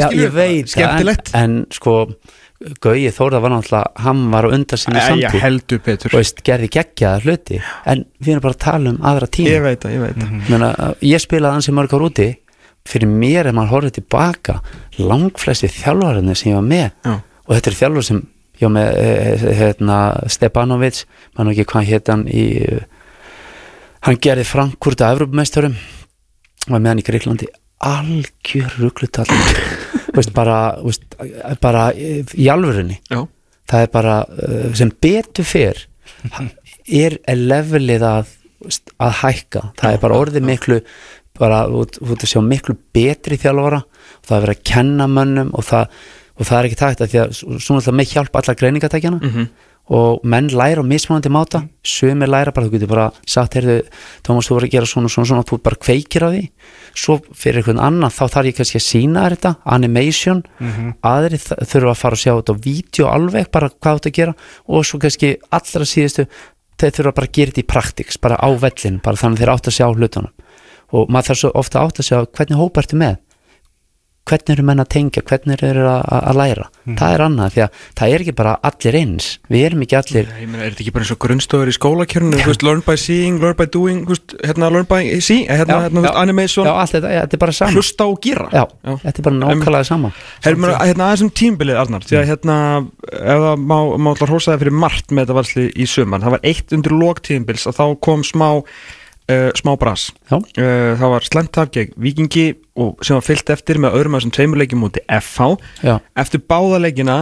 Skemmtilegt 0.73 1.31
en, 1.37 1.59
en 1.61 1.77
sko, 1.77 1.99
Gauði 2.81 3.11
Þórða 3.13 3.41
var 3.43 3.53
náttúrulega 3.53 4.03
hann 4.05 4.21
var 4.33 4.47
á 4.47 4.49
undan 4.55 4.79
sinni 4.81 5.01
samtíð. 5.03 5.41
og 6.17 6.41
gerði 6.47 6.69
geggjaða 6.73 7.21
hluti. 7.25 7.59
En 7.85 8.05
við 8.17 8.33
erum 8.33 8.45
bara 8.47 8.57
að 8.57 8.63
tala 8.63 8.93
um 8.93 8.97
aðra 9.11 9.29
tíma. 9.29 9.51
Ég 9.53 9.61
veit 9.61 9.83
það, 9.83 9.93
ég 9.93 10.05
veit 10.05 10.17
það. 10.17 10.31
Meina, 10.49 10.71
ég 11.05 11.21
spilaði 11.21 11.59
ansi 11.59 11.75
mörg 11.77 11.93
ár 11.93 12.07
úti. 12.07 12.27
Fyrir 12.87 13.11
mér 13.11 13.51
ef 13.51 13.53
maður 13.53 13.73
horfður 13.75 13.95
tilbaka 13.99 14.57
langflesti 14.97 15.69
þjálfararnir 15.69 16.39
sem 16.39 16.51
ég 16.53 16.57
var 16.57 16.67
með. 16.71 16.89
Já. 17.05 17.15
og 17.47 17.55
þetta 17.55 17.69
er 17.69 17.77
þjálfur 17.81 18.07
sem 18.09 18.21
ég 18.57 18.65
var 18.65 18.73
með 18.73 18.99
eh, 19.03 19.47
hérna, 19.61 19.97
Stepanovic. 20.33 21.03
Mann 21.37 21.51
ekki 21.53 21.67
hvað 21.67 21.91
hétt 21.91 22.09
hann 22.13 22.25
í 22.31 22.45
hann 24.07 24.19
gerði 24.23 24.47
Frankfurt 24.47 25.03
að 25.03 25.17
Evropameisturum 25.17 25.77
var 26.67 26.79
með 26.79 26.89
hann 26.93 27.01
í 27.01 27.07
Greiklandi 27.07 27.49
algjör 27.83 28.79
rugglutal 28.81 29.27
veist, 30.17 30.33
bara, 30.35 30.57
veist, 30.83 31.03
bara 31.63 31.87
í 31.95 32.47
alvörinni 32.51 32.97
Já, 33.11 33.21
það 33.71 33.85
er 33.85 33.91
bara 33.93 34.17
uh, 34.27 34.67
sem 34.77 34.91
betur 35.03 35.47
fyrr 35.47 35.83
er 36.87 37.17
levelið 37.35 38.03
að, 38.07 38.29
að 39.03 39.15
hækka. 39.21 39.61
Það 39.79 39.93
er 39.97 40.03
bara 40.03 40.19
orðið 40.23 40.45
miklu 40.47 40.77
bara 41.37 41.63
út, 41.69 41.99
út 42.01 42.23
að 42.23 42.31
sjá 42.31 42.39
miklu 42.41 42.73
betri 42.95 43.37
þjálfara 43.37 43.83
það 44.25 44.37
er 44.37 44.45
verið 44.45 44.55
að 44.55 44.63
kenna 44.71 45.05
mönnum 45.11 45.51
og 45.53 45.65
það, 45.67 45.91
og 46.39 46.47
það 46.49 46.57
er 46.59 46.67
ekki 46.69 46.79
takt 46.79 47.03
að 47.05 47.11
því 47.11 47.19
að 47.21 47.35
svona 47.37 47.77
alltaf 47.81 47.97
með 47.99 48.13
hjálp 48.15 48.39
allar 48.41 48.57
greiningatækjana 48.61 49.19
Mhm. 49.21 49.45
Og 49.89 50.19
menn 50.27 50.49
læra 50.51 50.83
á 50.83 50.85
mismunandi 50.85 51.29
máta. 51.31 51.61
Sumir 51.83 52.27
læra 52.27 52.51
bara, 52.51 52.67
þú 52.67 52.73
getur 52.75 52.89
bara 52.91 53.05
sagt 53.25 53.53
heyrðu, 53.55 53.77
Tómas, 54.25 54.49
þú 54.49 54.57
voru 54.57 54.67
að 54.67 54.73
gera 54.75 54.85
svona, 54.89 55.07
svona, 55.07 55.27
svona 55.29 55.45
þú 55.47 55.59
bara 55.63 55.79
kveikir 55.79 56.25
á 56.27 56.29
því. 56.33 56.41
Svo 56.97 57.19
fyrir 57.33 57.61
einhvern 57.61 57.79
annan, 57.79 58.11
þá 58.11 58.23
þarf 58.33 58.49
ég 58.49 58.57
kannski 58.57 58.81
að 58.81 58.85
sína 58.87 59.23
þér 59.27 59.35
þetta 59.37 59.51
animation, 59.77 60.43
aðri 61.03 61.37
þ- 61.39 61.59
þurfa 61.71 61.93
að 61.93 62.01
fara 62.01 62.15
að 62.17 62.23
sjá 62.23 62.33
þetta 62.35 62.51
á 62.57 62.63
vídeo 62.67 63.07
alveg 63.07 63.51
bara 63.51 63.69
hvað 63.69 63.93
þú 63.93 64.01
ert 64.01 64.09
að 64.11 64.17
gera. 64.19 64.35
Og 64.67 64.85
svo 64.85 64.99
kannski 64.99 65.29
allra 65.51 65.85
síðustu, 65.87 66.27
þeir 66.77 66.91
þurfa 66.97 67.15
bara 67.15 67.27
að 67.27 67.35
gera 67.39 67.51
þetta 67.51 67.63
í 67.63 67.67
praktiks, 67.71 68.17
bara 68.21 68.35
á 68.43 68.49
vellin 68.59 68.99
bara 69.03 69.15
þannig 69.17 69.39
þeir 69.39 69.53
átt 69.55 69.67
að 69.71 69.77
sjá 69.79 69.87
hlutunum. 69.93 70.33
Og 70.95 71.09
maður 71.11 71.27
þarf 71.31 71.39
svo 71.41 71.51
ofta 71.55 71.79
átt 71.83 71.99
að 71.99 72.07
sjá 72.11 72.19
hvernig 72.27 72.59
hópa 72.59 72.79
ertu 72.83 72.95
með 72.99 73.17
hvernig 74.27 74.53
eru 74.53 74.65
menn 74.67 74.83
að 74.83 74.89
tengja, 74.93 75.23
hvernig 75.27 75.63
eru 75.67 75.85
að, 75.89 76.31
læra? 76.37 76.67
Það 76.87 77.15
er 77.15 77.23
annað, 77.25 77.53
því 77.55 77.63
að 77.65 77.81
það 77.99 78.13
er 78.15 78.23
ekki 78.25 78.35
bara 78.37 78.53
allir 78.69 78.97
eins, 79.01 79.29
við 79.51 79.65
erum 79.67 79.83
ekki 79.85 79.97
allir 79.99 80.29
ég 80.31 80.51
meina, 80.51 80.63
er 80.63 80.75
þetta 80.75 80.83
ekki 80.85 80.93
bara 80.95 81.07
eins 81.07 81.13
og 81.15 81.19
grunnstofur 81.23 81.71
í 81.71 81.75
skólakjörnum? 81.75 82.43
Veist, 82.47 82.65
learn 82.67 82.83
by 82.85 82.95
seeing, 83.01 83.39
learn 83.43 83.57
by 83.59 83.67
doing 83.73 84.03
veist, 84.07 84.37
Hérna, 84.47 84.69
learn 84.73 84.87
by 84.89 85.01
see, 85.23 85.45
hérna, 85.49 85.81
hérna, 85.87 86.01
þú 86.01 86.05
veist, 86.05 86.19
animation. 86.21 86.67
Já, 86.67 86.73
allt 86.83 86.95
þetta, 86.95 87.13
ja, 87.15 87.23
þetta 87.25 87.37
er 87.37 87.43
bara 87.43 87.55
sama. 87.57 87.75
Hlusta 87.75 88.07
og 88.07 88.19
gera. 88.23 88.47
Já, 88.53 88.63
þetta 89.03 89.13
er 89.23 89.27
bara 89.27 89.39
nákvæmlega 89.41 89.87
sama. 89.87 90.11
Hérna 90.45 91.09
aðeins 91.09 91.25
um 91.25 91.33
tímbilið 91.41 91.81
Arnar 91.81 92.05
því 92.07 92.19
að 92.21 92.29
hérna, 92.31 92.59
ef 93.09 93.43
það 93.47 93.65
má, 93.71 93.77
má 94.05 94.11
hrósa 94.21 94.53
það 94.53 94.63
fyrir 94.63 94.77
margt 94.85 95.11
með 95.11 95.25
þetta 95.25 95.37
valsli 95.39 95.67
í 95.73 95.89
sumar. 95.89 96.23
Það 96.23 96.37
var 96.37 96.47
eitt 96.51 96.77
undir 96.77 96.97
lók 96.97 97.21
tímbils 97.25 97.67
að 97.69 97.79
þá 97.81 97.85
kom 98.07 98.25
smá 98.27 98.49
uh, 99.31 99.49
smá 99.57 99.75
bras. 99.79 100.09
Já. 100.29 100.37
uh, 100.39 100.91
það 100.99 101.13
var 101.13 101.27
slemtaf 101.27 101.71
gegn 101.75 101.95
Víkingi 102.01 102.47
og 102.77 103.05
sem 103.05 103.17
var 103.17 103.25
fyllt 103.25 103.51
eftir 103.53 103.81
með 103.81 103.97
öðrum 103.99 104.17
að 104.17 104.23
þessum 104.23 104.35
tveimur 104.37 104.61
leikjum 104.61 104.83
múti 104.85 105.03
FH 105.07 105.53
já, 105.85 105.95
eftir 106.19 106.43
báða 106.45 106.81
leikina 106.85 107.19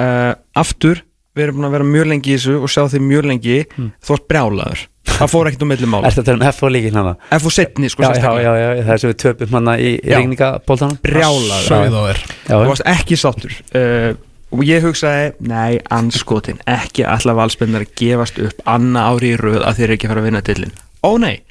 uh, 0.00 0.32
aftur 0.58 1.04
við 1.38 1.46
erum 1.46 1.58
búin 1.60 1.68
að 1.68 1.74
vera 1.76 1.86
mjög 1.86 2.08
lengi 2.12 2.32
í 2.32 2.36
þessu 2.36 2.54
og 2.58 2.70
sjá 2.72 2.84
þig 2.90 3.04
mjög 3.06 3.28
lengi 3.30 3.58
þú 3.70 4.14
varst 4.14 4.30
brjálaður. 4.30 4.86
Það 5.08 5.30
fór 5.32 5.48
ekkert 5.48 5.62
um 5.64 5.70
milli 5.72 5.88
mála. 5.90 6.06
Er 6.08 6.16
þetta 6.18 6.34
um 6.34 6.42
F 6.50 6.64
og 6.66 6.72
líkin 6.74 6.98
hana 6.98 7.12
FH 7.38 7.52
setni 7.54 7.90
sko 7.92 8.04
já, 8.04 8.10
já, 8.18 8.32
já, 8.42 8.52
já, 8.58 8.82
það 8.82 8.94
er 8.94 9.02
sem 9.02 9.12
við 9.12 9.20
töpum 9.22 9.58
hana 9.58 9.76
í 9.78 9.92
regningabóltanum 10.02 10.98
brjálaður. 11.04 12.24
Þú 12.48 12.64
varst 12.72 12.88
ekki 12.90 13.20
sáttur. 13.20 13.54
Uh, 13.70 14.10
og 14.54 14.64
ég 14.64 14.84
hugsaði, 14.84 15.32
nei, 15.44 15.78
anskotin 15.92 16.60
ekki 16.68 17.04
allar 17.06 17.36
valspennar 17.42 17.84
að 17.84 17.94
gefast 18.00 18.38
upp 18.42 18.62
anna 18.68 19.08
ári 19.12 19.34
í 19.34 19.40
röð 19.40 19.60
að 19.60 19.78
þeir 19.80 19.86
eru 19.88 19.98
ekki 19.98 20.08
að 20.08 20.14
fara 20.14 20.22
að 20.24 20.28
vinna 20.30 20.44
dillin 20.46 20.76
ó 21.04 21.10
nei, 21.20 21.42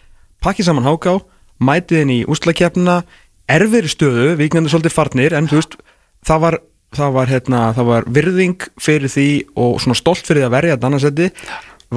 pakkið 0.43 0.69
saman 0.69 0.87
háká 0.87 1.17
mætið 1.63 2.03
inn 2.03 2.13
í 2.13 2.19
úslakefnina 2.29 3.01
erfiðri 3.49 3.91
stöðu, 3.91 4.31
viknandi 4.39 4.71
svolítið 4.71 4.95
farnir 4.95 5.35
en 5.37 5.47
þú 5.49 5.61
veist, 5.61 5.77
það 6.27 6.43
var 6.43 6.59
það 6.95 7.13
var, 7.17 7.31
hérna, 7.31 7.61
það 7.75 7.89
var 7.91 8.09
virðing 8.15 8.67
fyrir 8.79 9.11
því 9.11 9.29
og 9.59 9.79
svona 9.83 9.97
stolt 9.99 10.23
fyrir 10.27 10.43
því 10.43 10.47
að 10.47 10.55
verja 10.55 10.75
þetta 10.77 10.89
annarsetti 10.89 11.29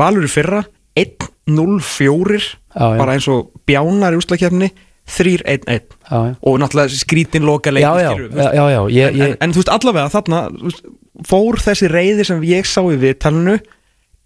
Valur 0.00 0.26
í 0.26 0.30
fyrra 0.30 0.62
1-0-4 0.98 2.40
Já, 2.40 2.86
já. 2.86 2.98
bara 2.98 3.14
eins 3.16 3.26
og 3.30 3.50
bjánar 3.66 4.14
í 4.14 4.20
úslakefni 4.20 4.70
3-1-1 5.10 5.66
já, 5.66 5.82
já. 6.10 6.34
og 6.38 6.58
náttúrulega 6.62 6.94
skrítin 6.94 7.46
loka 7.46 7.72
leik 7.74 7.82
já, 7.82 7.92
já, 7.98 8.12
já, 8.14 8.50
já, 8.54 8.66
já, 8.70 8.80
ég, 8.94 9.20
en, 9.26 9.36
en 9.40 9.54
þú 9.54 9.62
veist 9.62 9.72
allavega 9.74 10.12
þarna 10.12 10.42
veist, 10.54 10.84
fór 11.26 11.58
þessi 11.62 11.90
reyði 11.90 12.26
sem 12.28 12.44
ég 12.46 12.68
sá 12.68 12.82
í 12.86 12.98
viðtalinu 13.00 13.56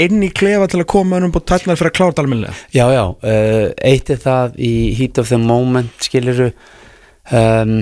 inn 0.03 0.25
í 0.27 0.31
klefa 0.35 0.67
til 0.71 0.81
að 0.83 0.89
koma 0.91 1.21
um 1.23 1.35
búið 1.35 1.47
tætnar 1.53 1.79
fyrir 1.79 1.93
að 1.93 1.99
klára 1.99 2.15
þetta 2.15 2.25
almennilega? 2.25 2.57
Já, 2.75 2.87
já, 2.95 3.05
uh, 3.13 3.69
eitt 3.91 4.11
er 4.11 4.25
það 4.25 4.59
í 4.59 4.73
heat 4.99 5.21
of 5.23 5.31
the 5.31 5.39
moment 5.39 6.03
skiliru 6.03 6.49
um, 7.31 7.77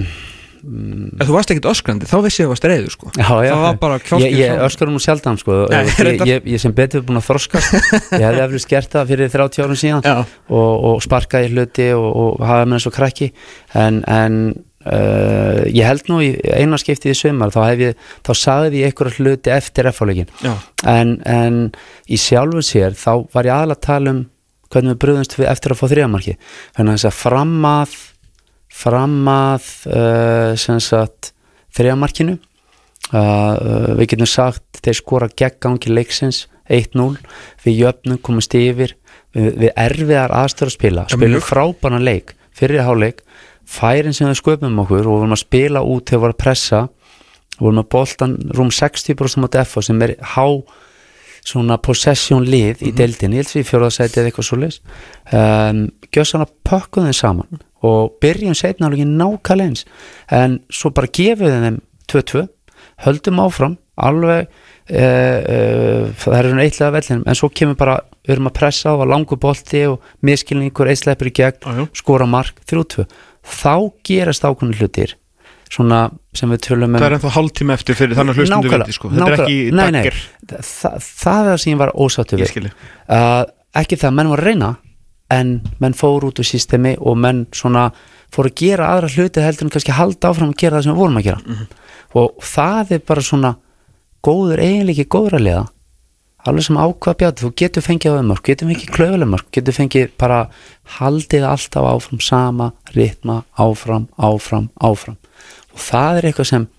mm, 0.61 1.07
Ef 1.17 1.31
þú 1.31 1.37
varst 1.37 1.55
ekkert 1.55 1.71
öskrandi, 1.73 2.09
þá 2.11 2.17
vissi 2.27 2.43
ég 2.43 2.45
að 2.45 2.51
þú 2.51 2.53
varst 2.53 2.67
reyður 2.69 2.95
sko. 2.97 3.13
Já, 3.17 3.31
já, 3.47 3.53
Það 3.53 3.65
var 3.65 3.79
bara 3.87 4.01
kjálkið 4.03 4.27
Ég, 4.29 4.43
ég 4.43 4.65
öskar 4.67 4.93
nú 4.93 5.01
sjaldan 5.03 5.41
sko. 5.41 5.57
Nei, 5.73 5.81
ég, 5.89 6.27
ég, 6.29 6.51
ég 6.53 6.63
sem 6.63 6.75
betur 6.77 7.07
búin 7.07 7.21
að 7.23 7.31
þroska 7.31 7.63
Ég 8.21 8.27
hefði 8.27 8.45
eftir 8.45 8.65
skert 8.67 8.99
það 8.99 9.15
fyrir 9.15 9.33
30 9.33 9.65
árum 9.65 9.81
síðan 9.81 10.11
og, 10.13 10.73
og 10.93 11.01
sparkaði 11.05 11.55
hluti 11.55 11.89
og, 11.97 12.11
og 12.13 12.45
hafa 12.45 12.69
með 12.69 12.91
og 12.93 12.97
krakki. 12.99 13.33
En, 13.73 14.05
en 14.05 14.39
uh, 14.87 15.63
ég 15.69 15.87
held 15.87 16.11
nú 16.11 16.21
í 16.25 16.33
eina 16.53 16.79
skiptið 16.81 17.15
í 17.15 17.19
sumar 17.19 17.53
þá, 17.55 17.61
hef 17.71 17.83
ég, 17.85 18.05
þá 18.27 18.33
sagði 18.39 18.83
ég 18.83 18.93
einhverja 18.93 19.19
hluti 19.19 19.55
eftir 19.55 19.91
F-fáleikin 19.93 20.31
Já, 20.43 20.55
en, 20.93 21.17
en 21.29 21.59
í 22.07 22.21
sjálfu 22.21 22.65
sér 22.67 22.97
þá 22.99 23.27
var 23.35 23.49
ég 23.49 23.57
aðalega 23.57 23.81
að 23.81 23.87
tala 23.89 24.15
um 24.17 24.23
hvernig 24.73 24.95
við 24.95 25.03
brúðumst 25.05 25.37
við 25.37 25.51
eftir 25.53 25.75
að 25.75 25.83
fá 25.83 25.87
þriðamarki 25.93 26.39
þannig 26.77 26.89
að 26.89 26.97
þess 26.97 27.11
að 27.11 27.19
fram 27.21 27.69
að 27.69 27.99
fram 28.73 29.19
að 29.29 29.69
uh, 29.93 30.53
sem 30.61 30.81
sagt 30.81 31.33
þriðamarkinu 31.77 32.39
uh, 32.39 33.19
uh, 33.19 33.91
við 33.99 34.15
getum 34.15 34.31
sagt 34.31 34.81
þeir 34.83 34.99
skora 34.99 35.29
gegn 35.29 35.61
gangi 35.63 35.93
leiksins 35.93 36.47
1-0, 36.73 37.19
við 37.65 37.81
jöfnum 37.83 38.21
komumst 38.23 38.55
yfir 38.57 38.95
við, 39.35 39.51
við 39.65 39.71
erfiðar 39.77 40.33
aðstöður 40.37 40.71
að 40.71 40.77
spila, 40.77 41.05
spilum 41.11 41.45
frábæna 41.45 42.01
leik 42.03 42.35
fyrir 42.57 42.85
háleik, 42.87 43.23
færin 43.73 44.17
sem 44.17 44.29
við 44.29 44.41
sköpum 44.41 44.81
okkur 44.85 45.07
og 45.07 45.23
vorum 45.23 45.37
að 45.37 45.45
spila 45.45 45.85
út 45.85 46.11
þegar 46.11 46.19
við 46.19 46.25
vorum 46.27 46.37
að 46.37 46.43
pressa 46.45 46.83
vorum 47.63 47.83
að 47.83 47.91
boltan 47.95 48.39
rúm 48.57 48.73
60% 48.73 49.43
mot 49.43 49.61
FH 49.63 49.87
sem 49.89 50.03
er 50.07 50.17
há 50.35 50.47
svona 51.43 51.79
possession 51.83 52.45
lið 52.47 52.85
í 52.87 52.93
deildinni, 52.95 53.41
ég 53.41 53.47
held 53.47 53.57
við 53.57 53.69
fjóraðsæti 53.71 54.21
eða 54.21 54.31
eitthvað 54.31 54.47
svo 54.47 54.59
leis 54.63 54.79
um, 55.35 55.85
gjössan 56.15 56.45
að 56.45 56.53
pökkum 56.69 57.09
þeim 57.09 57.19
saman 57.19 57.63
og 57.83 58.13
byrjum 58.23 58.55
setna 58.55 58.87
alveg 58.87 59.09
nákvæmlega 59.09 59.73
eins 59.73 59.87
en 60.31 60.61
svo 60.71 60.93
bara 60.95 61.11
gefum 61.11 61.49
við 61.49 61.67
þeim 61.67 61.81
2-2, 62.13 62.45
höldum 63.09 63.43
áfram 63.43 63.75
alveg 64.03 64.47
uh, 64.47 64.95
uh, 64.95 66.07
það 66.23 66.39
er 66.39 66.51
svona 66.53 66.69
eitlega 66.69 66.95
vellinum 66.95 67.27
en 67.27 67.41
svo 67.41 67.51
kemur 67.51 67.79
bara, 67.81 67.99
við 68.23 68.37
erum 68.37 68.51
að 68.53 68.57
pressa 68.61 68.95
á 68.95 68.97
að 68.97 69.11
langu 69.11 69.39
bolti 69.43 69.83
og 69.91 70.15
miskilningur, 70.23 70.93
einsleipur 70.95 71.33
í 71.33 71.35
gegn 71.43 71.83
já. 71.83 71.85
skora 71.99 72.31
mark, 72.31 72.63
3-2 72.71 73.09
þá 73.43 73.75
gerast 74.07 74.47
ákveðin 74.47 74.79
hlutir 74.79 75.17
svona 75.73 76.05
sem 76.37 76.51
við 76.53 76.63
tölum 76.67 76.93
um 76.93 77.01
það 77.01 77.09
er 77.09 77.17
ennþá 77.17 77.33
hálftíma 77.37 77.75
eftir 77.79 77.97
fyrir 77.97 78.19
þannig 78.19 78.37
að 78.37 78.41
hlustundu 78.43 78.69
Nákvæmlega, 78.69 78.87
viti 78.87 78.97
sko. 78.97 79.11
Þetta 79.13 79.29
er 79.29 79.43
ekki 79.45 79.59
nei. 79.73 79.83
dagger 79.83 80.19
Þa, 80.53 80.91
það 81.01 81.39
er 81.41 81.51
það 81.51 81.61
sem 81.63 81.73
ég 81.73 81.81
var 81.81 81.93
ósáttu 81.97 82.41
við. 82.41 82.71
Uh, 83.09 83.43
ekki 83.81 83.99
það 84.01 84.11
að 84.11 84.17
menn 84.19 84.33
voru 84.33 84.45
að 84.45 84.51
reyna 84.51 84.71
en 85.33 85.53
menn 85.81 85.97
fóru 85.97 86.29
út 86.29 86.43
úr 86.43 86.49
systemi 86.49 86.93
og 87.01 87.17
menn 87.21 87.47
svona 87.57 87.87
fóru 88.33 88.53
að 88.53 88.59
gera 88.61 88.91
aðra 88.93 89.13
hluti 89.15 89.45
heldur 89.45 89.69
en 89.69 89.73
kannski 89.73 89.97
halda 89.97 90.33
áfram 90.33 90.53
að 90.53 90.61
gera 90.61 90.79
það 90.79 90.87
sem 90.87 90.93
við 90.93 91.03
vorum 91.03 91.21
að 91.21 91.29
gera. 91.31 91.57
Og 92.21 92.45
það 92.53 92.97
er 92.97 93.07
bara 93.09 93.25
svona 93.25 93.55
góður 94.25 94.63
eiginleiki 94.63 95.09
góður 95.09 95.39
að 95.39 95.47
liða 95.49 95.65
alveg 96.49 96.67
sem 96.67 96.79
ákvað 96.81 97.19
bjátt, 97.23 97.43
þú 97.43 97.51
getur 97.63 97.85
fengið 97.87 98.19
öðmörk, 98.19 98.45
getur 98.49 98.71
fengið 98.71 98.95
klöfulegmörk, 98.97 99.49
getur 99.55 99.77
fengið 99.77 100.15
bara 100.21 100.45
haldið 100.99 101.49
alltaf 101.49 101.89
áfram 101.89 102.23
sama 102.23 102.71
ritma, 102.97 103.43
áfram, 103.55 104.09
áfram, 104.19 104.71
áfram. 104.83 105.19
Og 105.73 105.85
það 105.91 106.19
er 106.19 106.31
eitthvað 106.31 106.51
sem 106.51 106.71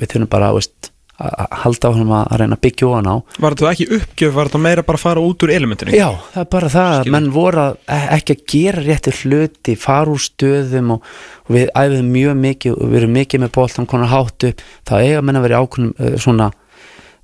við 0.00 0.14
þurfum 0.14 0.32
bara 0.32 0.50
veist, 0.56 0.90
að 1.20 1.56
halda 1.62 1.90
áfram 1.90 2.12
að 2.16 2.38
reyna 2.40 2.56
að 2.56 2.62
byggja 2.64 2.88
ofan 2.88 3.10
á. 3.12 3.16
Var 3.44 3.56
þetta 3.56 3.72
ekki 3.74 3.88
uppgjöf, 3.98 4.32
var 4.34 4.48
þetta 4.48 4.60
meira 4.64 4.84
bara 4.88 5.00
að 5.00 5.04
fara 5.04 5.24
út 5.24 5.44
úr 5.44 5.52
elementinu? 5.52 5.94
Já, 5.94 6.08
það 6.32 6.42
er 6.42 6.48
bara 6.54 6.70
það 6.72 6.94
að 6.96 7.10
menn 7.14 7.28
voru 7.34 7.62
að, 7.62 7.76
e- 7.84 8.08
ekki 8.16 8.36
að 8.36 8.44
gera 8.54 8.84
rétti 8.86 9.14
hluti, 9.20 9.76
fara 9.80 10.14
úr 10.14 10.24
stöðum 10.24 10.94
og, 10.96 11.12
og 11.46 11.54
við 11.58 11.74
æfum 11.82 12.10
mjög 12.16 12.40
mikið 12.46 12.78
og 12.78 12.90
við 12.94 13.02
erum 13.02 13.14
mikið 13.18 13.44
með 13.44 13.52
boltan 13.58 13.90
konar 13.90 14.16
upp. 14.16 14.64
Þá 14.88 14.94
eiga 14.98 15.22
menn 15.22 15.40
að 15.40 15.46
vera 15.46 15.60
í 15.60 15.66
ákveðnum 15.66 15.92
uh, 15.92 16.16
svona, 16.24 16.50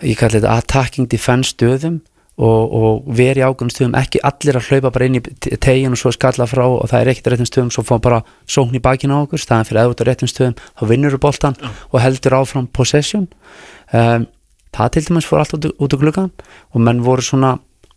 ég 0.03 0.19
kalli 0.21 0.41
þetta 0.41 0.59
attacking 0.61 1.09
defense 1.11 1.55
stöðum 1.55 2.01
og, 2.37 2.73
og 2.77 3.07
veri 3.17 3.41
ákveðnum 3.41 3.73
stöðum, 3.73 3.95
ekki 3.97 4.21
allir 4.29 4.59
að 4.59 4.67
hlaupa 4.69 4.93
bara 4.93 5.09
inn 5.09 5.19
í 5.19 5.23
te- 5.25 5.57
tegin 5.57 5.95
og 5.97 6.01
svo 6.01 6.13
skalla 6.13 6.45
frá 6.51 6.65
og 6.67 6.85
það 6.91 7.01
er 7.01 7.13
ekkert 7.15 7.31
réttum 7.33 7.49
stöðum, 7.49 7.71
svo 7.73 7.85
fá 7.87 7.95
bara 8.05 8.23
sókn 8.45 8.77
í 8.77 8.83
bakinu 8.85 9.17
á 9.17 9.25
okkur, 9.25 9.41
staðan 9.41 9.69
fyrir 9.69 9.83
að 9.85 9.95
út 9.95 10.03
á 10.05 10.09
réttum 10.11 10.29
stöðum 10.29 10.59
þá 10.61 10.83
vinnur 10.91 11.17
þú 11.17 11.23
boltan 11.25 11.57
og 11.65 12.01
heldur 12.05 12.37
áfram 12.37 12.69
possession. 12.69 13.25
Um, 13.97 14.27
það 14.77 14.93
til 14.93 15.07
dæmis 15.09 15.29
fór 15.31 15.41
allt 15.41 15.57
út, 15.57 15.71
út 15.81 15.97
á 15.97 16.01
gluggan 16.03 16.29
og 16.77 16.85
menn 16.85 17.01
voru 17.07 17.25
svona 17.25 17.55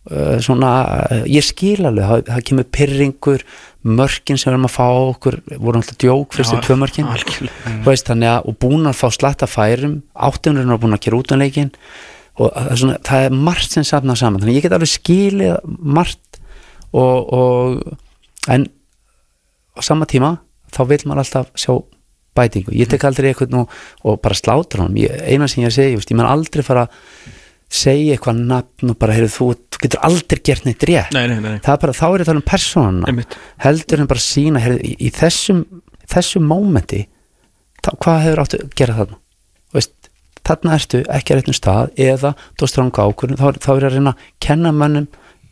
uh, 0.08 0.38
svona, 0.40 0.72
uh, 1.10 1.24
ég 1.28 1.44
skil 1.44 1.84
alveg 1.84 2.08
það, 2.08 2.24
það 2.30 2.46
kemur 2.48 2.68
pyrringur 2.78 3.44
mörkin 3.82 4.38
sem 4.38 4.50
við 4.50 4.54
erum 4.54 4.68
að 4.68 4.74
fá 4.74 4.86
okkur 4.88 5.36
voru 5.56 5.80
alltaf 5.80 5.98
djók 6.00 6.34
fyrstu 6.36 6.58
tvö 6.64 6.76
mörkin. 6.80 7.08
veist, 7.86 8.10
að, 8.12 8.42
og 8.44 8.58
búin 8.60 8.88
að 8.90 8.98
fá 8.98 9.08
slatta 9.14 9.48
færum 9.48 10.00
áttunurinn 10.14 10.72
var 10.74 10.82
búin 10.82 10.96
að 10.96 11.06
gera 11.06 11.20
út 11.20 11.32
um 11.36 11.44
og 12.40 12.76
svona, 12.78 12.96
það 13.04 13.26
er 13.26 13.34
margt 13.36 13.74
sem 13.74 13.84
safna 13.84 14.14
saman, 14.16 14.40
þannig 14.40 14.60
ég 14.60 14.64
get 14.64 14.74
alveg 14.76 14.92
skilið 14.94 15.56
margt 15.66 16.40
og, 16.96 17.32
og 17.36 18.52
en 18.52 18.66
á 19.76 19.80
sama 19.84 20.08
tíma 20.08 20.36
þá 20.72 20.80
vil 20.92 21.00
maður 21.04 21.24
alltaf 21.24 21.50
sjá 21.58 21.74
bætingu, 22.38 22.72
ég 22.78 22.88
tek 22.88 23.04
aldrei 23.04 23.32
eitthvað 23.32 23.52
nú 23.52 23.64
og 24.06 24.20
bara 24.22 24.38
slátra 24.38 24.86
ég, 24.96 25.12
eina 25.26 25.48
sem 25.50 25.64
ég 25.64 25.74
segi 25.74 25.96
ég, 25.96 26.06
ég 26.06 26.18
man 26.18 26.30
aldrei 26.30 26.64
fara 26.64 26.86
að 26.86 27.38
segja 27.70 28.16
eitthvað 28.16 28.40
nafn 28.50 28.92
og 28.92 28.98
bara, 28.98 29.14
heyrðu, 29.14 29.30
þú, 29.36 29.48
þú 29.70 29.82
getur 29.84 30.02
aldrei 30.08 30.40
gert 30.48 30.66
neitt 30.66 30.84
rétt. 30.88 31.14
Nei, 31.14 31.22
nei, 31.30 31.38
nei, 31.38 31.60
það 31.62 31.76
er 31.76 31.82
bara, 31.84 31.94
þá 31.94 32.06
er 32.08 32.24
að 32.24 32.30
tala 32.30 32.42
um 32.42 33.04
Einmitt. 33.06 33.36
heldur 33.62 34.02
en 34.02 34.10
bara 34.10 34.24
sína 34.24 34.62
heyrðu, 34.64 34.80
í, 34.82 34.96
í 35.06 35.12
þessum, 35.14 35.62
þessum 36.10 36.46
mómenti 36.50 37.04
hvað 37.80 38.22
hefur 38.26 38.42
áttu 38.42 38.60
að 38.60 38.74
gera 38.76 38.96
þarna? 38.98 39.18
Veist, 39.76 40.10
þarna 40.46 40.76
ertu 40.76 41.02
ekki 41.06 41.32
að 41.34 41.40
réttum 41.40 41.56
stað 41.56 41.92
eða 42.00 42.32
þú 42.58 42.68
stranga 42.68 43.06
ákvörðun 43.06 43.40
þá, 43.40 43.46
þá 43.62 43.70
er 43.72 43.86
að 43.86 43.94
reyna 43.96 44.14
að 44.14 44.24
kenna 44.42 44.72
mönnum 44.74 45.06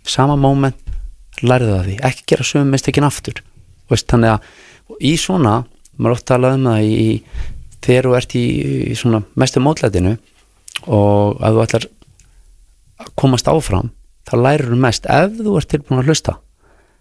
sama 0.09 0.37
móment, 0.41 0.79
lærðu 1.45 1.77
það 1.77 1.87
því 1.87 1.97
ekki 2.09 2.27
gera 2.33 2.49
sögum 2.49 2.73
mistökin 2.75 3.07
aftur. 3.07 3.43
Veist, 3.89 4.09
þannig 4.11 4.35
að 4.35 4.99
í 5.05 5.15
svona 5.21 5.61
maður 5.99 6.17
oft 6.17 6.27
talað 6.31 6.59
um 6.59 6.67
það 6.69 6.89
í, 6.89 6.99
í 6.99 7.79
þegar 7.85 8.09
þú 8.09 8.17
ert 8.19 8.35
í, 8.39 8.45
í 8.93 8.99
svona 8.99 9.23
mestu 9.39 9.63
mótlætinu 9.63 10.17
og 10.89 11.41
að 11.45 11.57
þú 11.57 11.65
ætlar 11.65 11.89
að 13.01 13.13
komast 13.17 13.49
áfram 13.49 13.91
þá 14.29 14.35
lærir 14.45 14.69
þú 14.73 14.79
mest 14.83 15.07
ef 15.09 15.33
þú 15.39 15.57
ert 15.61 15.69
tilbúin 15.73 16.01
að 16.03 16.09
hlusta 16.11 16.37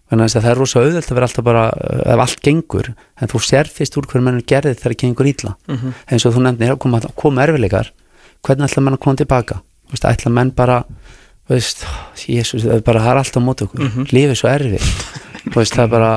þannig 0.07 0.23
að 0.29 0.43
það 0.43 0.51
er 0.51 0.59
rosa 0.61 0.79
auðvelt 0.79 1.09
að 1.11 1.15
vera 1.17 1.27
alltaf 1.27 1.43
bara 1.43 1.63
uh, 1.67 2.13
ef 2.13 2.19
allt 2.23 2.41
gengur, 2.45 2.87
en 3.19 3.27
þú 3.27 3.41
sér 3.43 3.67
fyrst 3.67 3.97
úr 3.99 4.05
hverju 4.07 4.23
mennur 4.23 4.45
gerði 4.47 4.75
þegar 4.79 4.95
gengur 5.03 5.27
ítla 5.27 5.55
Mhm. 5.67 5.93
eins 6.11 6.25
og 6.25 6.33
þú 6.37 6.43
nefnir 6.45 6.71
að 6.71 6.79
koma, 6.79 7.01
koma 7.15 7.43
erfileikar 7.43 7.91
hvernig 8.45 8.69
ætla 8.69 8.83
menn 8.85 8.95
að 8.95 8.99
koma 9.03 9.15
tilbaka 9.19 9.59
veist, 9.91 10.05
ætla 10.07 10.31
menn 10.31 10.51
bara 10.55 10.83
veist, 11.49 11.83
Jesus, 12.27 12.63
það 12.63 12.83
bara, 12.83 12.99
það 13.03 13.11
er 13.11 13.19
alltaf 13.23 13.43
mót 13.43 13.61
okkur 13.65 13.83
Mhm. 13.83 14.05
lífið 14.15 14.31
er 14.31 14.39
svo 14.39 14.49
erfið 14.49 14.87
veist, 15.55 15.73
það 15.75 15.83
er 15.83 15.91
bara 15.91 16.11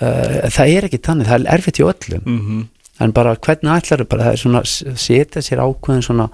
uh, 0.00 0.50
það 0.50 0.74
er 0.76 0.84
ekki 0.88 0.98
þannig, 1.06 1.26
það 1.30 1.38
er 1.46 1.54
erfitt 1.58 1.78
í 1.78 1.86
öllum 1.86 2.22
Mhm. 2.26 2.68
en 3.00 3.12
bara 3.12 3.36
hvernig 3.36 3.70
ætlar 3.78 4.04
bara, 4.08 4.24
það 4.24 4.32
er 4.32 4.42
svona 4.42 4.64
setja 4.98 5.42
sér 5.42 5.62
ákveðin 5.62 6.02
svona, 6.06 6.28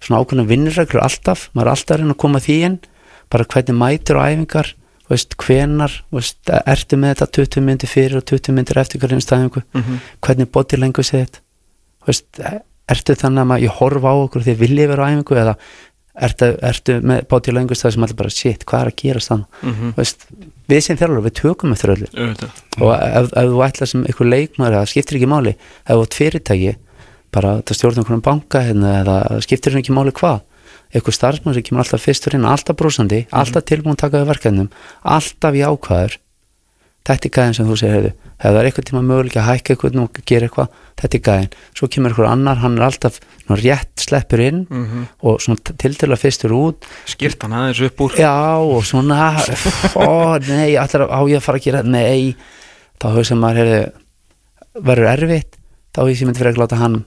svona 0.00 0.20
ákveðin 0.24 0.48
vinnirreglur 0.50 1.02
alltaf, 1.04 1.48
maður 1.54 1.66
er 1.66 1.72
alltaf 1.74 1.96
að 1.96 2.00
reyna 2.00 2.14
að 2.14 2.22
koma 2.24 2.38
því 2.40 2.56
inn. 2.68 2.78
Bara 3.30 3.44
hvernig 3.44 3.76
mætur 3.78 4.16
á 4.18 4.22
æfingar 4.30 4.72
veist, 5.10 5.34
hvenar, 5.42 5.90
veist, 6.14 6.38
ertu 6.70 6.96
með 6.96 7.16
þetta 7.16 7.26
20 7.34 7.64
myndir 7.66 7.90
fyrir 7.90 8.16
og 8.20 8.24
20 8.30 8.54
myndir 8.54 8.78
eftir 8.78 9.00
hverjum 9.02 9.20
stæðingu, 9.24 9.62
Mhm. 9.74 9.96
hvernig 10.22 10.50
body 10.52 10.76
language 10.78 11.14
er 11.14 11.26
þetta 11.26 11.40
veist, 12.06 12.26
ertu 12.88 13.14
þannig 13.18 13.42
að 13.42 13.48
maður, 13.50 13.62
ég 13.66 13.76
horfa 13.80 14.06
á 14.06 14.14
okkur 14.22 14.42
því 14.46 14.52
að 14.54 14.60
vilja 14.62 14.86
vera 14.88 15.02
á 15.02 15.10
æfingu 15.10 15.36
eða 15.42 15.56
ertu, 16.20 16.48
ertu 16.62 17.00
með 17.02 17.26
body 17.28 17.52
language 17.52 17.80
það 17.82 17.92
sem 17.92 18.02
allir 18.06 18.16
bara, 18.16 18.30
shit, 18.30 18.64
hvað 18.66 18.80
er 18.86 18.90
að 18.90 18.96
gera 19.02 19.20
þannig 19.26 19.46
Mhm. 19.62 19.92
veist, 19.96 20.26
við 20.68 20.80
sem 20.82 20.96
þjálfur, 20.96 21.22
við 21.26 21.34
tökum 21.40 21.74
öllu. 21.74 22.06
Auðvitað. 22.14 22.50
og 22.80 22.92
ef, 23.02 23.32
ef 23.32 23.50
þú 23.50 23.60
ætlar 23.66 23.88
sem 23.88 24.04
einhver 24.04 24.30
leikmaður 24.30 24.78
það 24.78 24.90
skiptir 24.94 25.18
ekki 25.18 25.26
máli, 25.28 25.54
ef 25.86 25.96
þú 25.96 26.02
ert 26.02 26.14
fyrirtæki 26.20 26.76
bara 27.32 27.56
það 27.62 27.76
stjórnum 27.78 28.04
einhvern 28.04 28.24
banka 28.26 28.62
hérna, 28.66 28.94
eða 29.04 29.40
skiptir 29.44 29.76
ekki 29.80 29.92
máli 29.96 30.12
hvað. 30.16 30.40
Einhver 30.94 31.14
starfsmaður 31.14 31.54
sem 31.60 31.62
kemur 31.68 31.84
alltaf 31.84 32.02
fyrstur 32.02 32.34
inn 32.34 32.44
alltaf 32.50 32.76
brúsandi, 32.76 33.20
alltaf 33.30 33.62
tilbúin 33.68 33.94
að 33.94 34.02
taka 34.06 34.18
við 34.24 34.30
verkefnum 34.32 34.70
alltaf 35.06 35.54
í 35.54 35.62
ákvæður. 35.62 36.16
Þetta 37.00 37.26
er 37.26 37.32
gæðin 37.32 37.54
sem 37.56 37.68
þú 37.70 37.76
segir 37.80 37.94
hefðu 37.96 38.10
ef 38.10 38.42
það 38.44 38.56
er 38.60 38.66
eitthvað 38.68 38.86
tíma 38.90 39.00
möguleik 39.06 39.36
að 39.40 39.46
hækka 39.48 39.72
eitthvað 39.74 39.96
og 40.02 40.18
gera 40.28 40.46
eitthvað, 40.48 40.74
þetta 41.00 41.16
er 41.16 41.22
gæðin 41.28 41.54
svo 41.78 41.88
kemur 41.94 42.10
einhver 42.12 42.28
annar, 42.28 42.58
hann 42.60 42.76
er 42.76 42.84
alltaf 42.86 43.16
svona, 43.46 43.56
rétt 43.62 44.02
sleppur 44.04 44.40
inn 44.44 44.60
Mhm. 44.68 45.06
og 45.22 45.40
svona 45.40 45.74
tiltöla 45.80 46.16
fyrstur 46.20 46.52
út. 46.52 46.84
Skýrt 47.08 47.40
hann 47.42 47.52
aðeins 47.56 47.80
upp 47.86 48.00
úr. 48.04 48.16
Já, 48.20 48.34
og 48.60 48.82
svona 48.84 49.32
ó, 49.96 50.38
nei, 50.44 50.76
allir 50.76 51.06
á 51.08 51.20
ég 51.24 51.38
að 51.40 51.46
fara 51.46 51.58
að 51.58 51.64
gera 51.64 51.82
nei, 51.82 52.36
þá 53.00 53.06
hugsa 53.16 53.34
maður 53.34 53.62
heyrðu, 53.64 53.92
verður 54.84 55.10
erfitt. 55.16 55.56
Þá 55.94 56.00
ég 56.06 56.16
sem 56.20 56.28
myndi 56.28 56.38
fyrir 56.38 56.52
að 56.54 56.60
láta 56.62 56.76
hann 56.78 57.04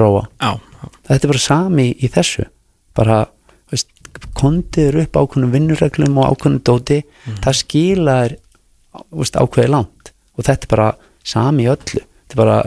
róa. 0.00 0.24
Já, 0.40 0.90
þetta 1.08 1.20
er 1.20 1.32
bara 1.32 1.42
sami 1.44 1.86
í, 1.90 1.94
í 2.04 2.10
þessu. 2.12 2.46
Bara, 2.94 3.20
veist, 3.72 3.92
kondiður 4.38 5.02
upp 5.04 5.20
ákveðnum 5.20 5.54
vinnurreglum 5.54 6.18
og 6.22 6.34
ákveðnum 6.34 6.64
dóti. 6.66 7.00
Það 7.44 7.60
skilar 7.60 8.36
veist, 9.10 9.38
ákveði 9.38 9.72
langt. 9.74 10.12
Og 10.34 10.46
þetta 10.46 10.68
er 10.68 10.74
bara 10.74 10.90
sami 11.24 11.66
í 11.66 11.70
öllu. 11.72 12.04
Þetta 12.24 12.36
er 12.36 12.42
bara 12.42 12.58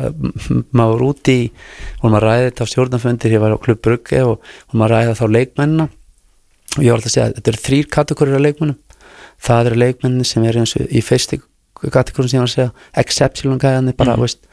maður 0.78 1.06
úti 1.12 1.38
vorum 2.02 2.18
að 2.20 2.28
ræða 2.28 2.50
þetta 2.50 2.68
á 2.68 2.72
stjórnafundir, 2.72 3.38
ég 3.38 3.44
var 3.44 3.56
á 3.56 3.64
klubb 3.64 3.84
Brugge 3.84 4.24
og 4.24 4.42
vorum 4.68 4.86
að 4.86 4.94
ræða 4.94 5.16
þá 5.20 5.26
leikmennina. 5.36 5.88
Og 6.78 6.84
ég 6.84 6.92
var 6.92 7.00
alltaf 7.00 7.12
að 7.12 7.16
segja 7.16 7.32
þetta 7.38 7.52
eru 7.54 7.64
þrýr 7.64 7.90
kategórir 7.96 8.38
af 8.38 8.44
leikmennum 8.44 8.78
það 9.44 9.72
eru 9.72 9.82
leikmennin 9.84 10.28
sem 10.28 10.46
eru 10.48 10.64
eins 10.64 10.76
og 10.78 10.90
í 10.90 11.02
fyrstu 11.06 11.40
kategórin 11.94 12.32
sem 12.32 12.40
ég 12.40 12.44
var 12.44 12.50
að 12.50 12.56
segja 12.56 13.02
exceptional 13.04 13.60
gæðanir 13.62 13.98
bara, 13.98 14.18
veist, 14.20 14.46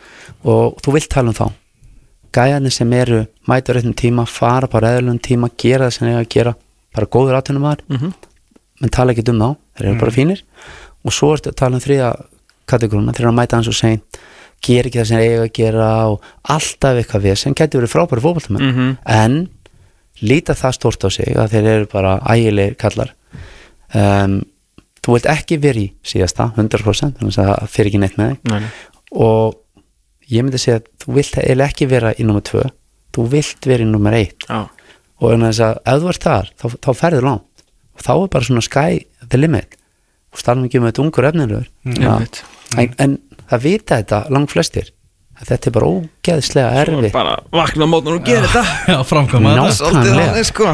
og 0.45 0.81
þú 0.85 0.97
vilt 0.99 1.11
tala 1.13 1.33
um 1.33 1.39
þá 1.39 1.47
gæðanir 2.35 2.73
sem 2.75 2.93
eru 2.99 3.23
mæta 3.49 3.75
réttum 3.77 3.95
tíma, 3.95 4.27
fara 4.29 4.67
bara 4.71 4.95
eðlum 4.99 5.19
tíma, 5.23 5.51
gera 5.61 5.87
það 5.89 5.97
sem 5.99 6.09
ég 6.09 6.21
að 6.21 6.29
gera 6.35 6.55
bara 6.95 7.07
góður 7.07 7.39
áttunum 7.39 7.63
maður 7.67 7.83
Mhm. 7.91 8.13
menn 8.81 8.91
tala 8.91 9.13
ekki 9.15 9.29
um 9.31 9.39
þá, 9.41 9.57
þeir 9.79 9.89
eru 9.89 10.01
bara 10.01 10.11
fínir 10.11 10.43
og 11.05 11.13
svo 11.13 11.33
ertu 11.37 11.51
að 11.51 11.57
tala 11.57 11.77
um 11.77 11.81
þriða 11.85 12.13
kategóruna 12.67 13.13
þeir 13.13 13.21
eru 13.25 13.33
að 13.33 13.39
mæta 13.41 13.57
hans 13.57 13.69
og 13.69 13.75
segja 13.75 14.01
gera 14.65 14.89
ekki 14.89 14.99
það 15.01 15.07
sem 15.07 15.19
þeir 15.19 15.31
eiga 15.35 15.45
að 15.45 15.53
gera 15.59 15.89
og 16.09 16.23
alltaf 16.49 16.97
eitthvað 17.01 17.23
við 17.27 17.37
sem 17.39 17.55
getur 17.55 17.81
verið 17.83 17.93
frábæri 17.95 18.25
fótballtamenn 18.25 18.73
Mhm. 18.75 18.97
en 19.07 19.49
líta 20.23 20.55
það 20.55 20.73
stórt 20.79 21.05
á 21.05 21.09
sig 21.13 21.35
að 21.37 21.51
þeir 21.51 21.67
eru 21.75 21.87
bara 21.93 22.19
ægilegir 22.21 22.77
kallar 22.79 23.11
um, 23.95 24.43
þú 25.05 25.13
vilt 25.19 25.27
ekki 25.29 25.59
verið 25.61 25.83
í 25.85 25.93
síðasta 26.03 26.47
100% 26.57 27.19
þannig 27.19 27.37
að 27.39 27.51
það 27.51 27.69
fyrir 27.75 27.91
ekki 27.91 28.01
neitt 28.01 28.17
með 28.17 28.31
þig 28.31 28.51
nei. 28.51 28.63
og 29.13 29.55
ég 30.31 30.45
myndi 30.45 30.61
segja 30.61 30.81
að 30.81 30.89
þú 31.05 31.17
vilt 31.19 31.39
eiginlega 31.41 31.73
ekki 31.73 31.89
vera 31.91 32.15
í 32.17 32.27
nummer 32.27 32.45
2 32.47 32.65
þú 33.15 33.27
vilt 33.35 33.69
vera 33.69 33.85
í 33.85 33.89
nummer 33.89 34.17
1 34.19 34.49
Já. 34.49 34.61
og 35.21 35.35
en 35.35 35.47
þess 35.47 35.65
að 35.69 35.81
ef 35.93 36.03
þú 36.03 36.11
ert 36.13 36.27
þar 36.29 36.51
þá, 36.59 36.67
þá 36.81 36.91
ferður 37.01 37.29
langt. 37.29 37.65
Og 37.95 38.03
þá 38.03 38.13
er 38.15 38.31
bara 38.35 38.49
svona 38.49 38.65
sky 38.67 39.05
the 39.31 39.39
limit. 39.39 39.77
Og 40.35 40.41
stannum 40.43 40.67
ekki 40.67 40.81
um 40.81 40.89
þetta 40.89 41.05
ungur 41.05 41.29
efnilegur. 41.29 41.69
Einmitt. 41.87 42.41
en, 42.75 42.95
en 42.99 43.19
það 43.51 43.67
vita 43.69 44.01
þetta 44.01 44.25
langt 44.35 44.51
flestir 44.51 44.91
þetta 45.43 45.69
er 45.71 45.75
bara 45.75 45.87
ógeðslega 45.91 46.83
erfitt. 46.85 47.13
bara 47.15 47.33
vakna 47.53 47.85
á 47.85 47.89
mótnum 47.91 48.19
og 48.21 48.25
gera 48.29 48.47
þetta. 48.47 48.63
Já, 48.93 48.99
framkvæma 49.11 49.55
þetta. 49.59 50.45
Sko. 50.51 50.67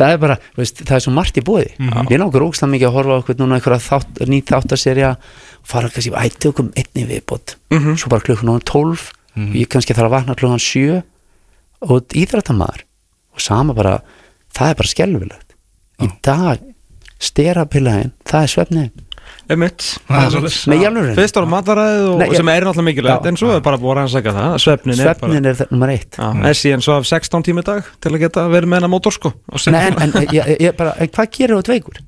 Það 0.00 0.12
er 0.14 0.18
bara, 0.22 0.36
veist, 0.56 0.78
það 0.88 0.96
er 0.96 1.02
svo 1.04 1.12
margt 1.12 1.36
í 1.36 1.42
búið 1.44 1.66
ég 2.12 2.20
langar 2.20 2.44
ógstlega 2.46 2.72
mikið 2.72 2.88
að 2.88 2.94
horfa 2.96 3.12
á 3.12 3.20
okkur 3.20 3.36
núna 3.40 3.56
einhverja 3.58 3.80
þátt, 3.84 4.20
nýtt 4.32 4.48
þáttaserja 4.52 5.10
og 5.16 5.66
fara 5.68 5.90
kannski, 5.92 6.12
ætti 6.16 6.48
okkur 6.48 6.70
einni 6.76 7.04
viðbót. 7.10 7.56
Svo 8.00 8.08
bara 8.12 8.24
klukkan 8.24 8.48
núna 8.48 8.64
12 8.64 9.10
og 9.36 9.54
ég 9.60 9.68
kannski 9.68 9.92
þarf 9.96 10.08
að 10.08 10.14
vakna 10.16 10.34
klukkan 10.40 10.62
7 10.64 11.02
og 11.84 12.16
íþrættamæður 12.16 12.82
og 13.36 13.40
sama 13.44 13.74
bara, 13.76 13.98
það 14.56 14.68
er 14.72 14.74
bara 14.80 14.88
skelfilegt. 14.94 15.54
Í 16.00 16.08
dag 16.24 16.58
sterapillaðin, 17.20 18.12
það 18.24 18.42
er 18.46 18.52
svefniðin 18.54 19.06
Er 19.50 20.30
svoleiðis. 20.30 20.58
með 20.70 20.84
jálfurinn 20.84 21.16
Fyrst 21.18 21.40
ára 21.40 21.50
mataræðið 21.54 22.04
og, 22.10 22.34
sem 22.38 22.52
er 22.52 22.66
náttúrulega 22.68 22.88
mikilvægt 22.90 23.30
en 23.30 23.40
svo 23.40 23.54
er 23.54 23.64
bara 23.64 23.80
búið 23.80 23.92
að 23.92 23.98
rannsaka 24.00 24.34
það. 24.36 24.58
Svefnin 24.64 24.94
er 24.94 25.10
bara 25.10 25.16
svefnin 25.20 25.50
er 25.50 25.58
það 25.60 25.72
nummer 25.74 25.94
eitt. 25.94 26.20
En 26.20 26.58
síðan 26.60 26.84
svo 26.86 26.98
af 27.00 27.08
16 27.10 27.48
tími 27.50 27.66
dag 27.66 27.90
til 28.00 28.14
að 28.14 28.22
geta 28.26 28.46
verið 28.52 28.70
með 28.70 28.80
hennar 28.80 28.94
mótor 28.94 29.16
sko 29.16 29.34
Nei, 29.70 29.82
en, 29.90 29.98
en, 30.06 30.14
ég, 30.30 30.54
ég 30.60 30.78
bara, 30.78 30.94
en 31.00 31.10
hvað 31.10 31.34
gerir 31.36 31.58
þú 31.58 31.66
tveikur? 31.70 32.00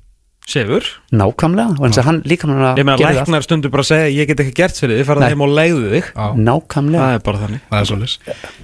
Sefur? 0.43 0.83
Nákvæmlega, 1.15 1.77
og 1.79 1.85
eins 1.87 1.97
að 2.01 2.07
hann 2.09 2.17
líka 2.27 2.49
hann 2.49 2.75
Ég 2.75 2.83
meina 2.83 3.11
læknar 3.15 3.45
stundu 3.45 3.69
bara 3.71 3.83
að 3.85 3.89
segja 3.93 4.09
ég 4.11 4.27
get 4.27 4.41
ekki 4.43 4.55
gert 4.57 4.75
fyrir 4.75 4.99
þig 4.99 5.07
farað 5.07 5.23
Nei. 5.23 5.29
heim 5.31 5.43
og 5.45 5.51
leiðu 5.55 5.85
þig. 5.93 6.09
Já, 6.11 6.25
Nákvæmlega. 6.49 6.99
Það 7.03 7.15
er 7.15 7.21
bara 7.27 7.41
þannig. 7.43 7.61
Það 7.69 7.79
er 7.79 7.87
svolítið 7.89 8.13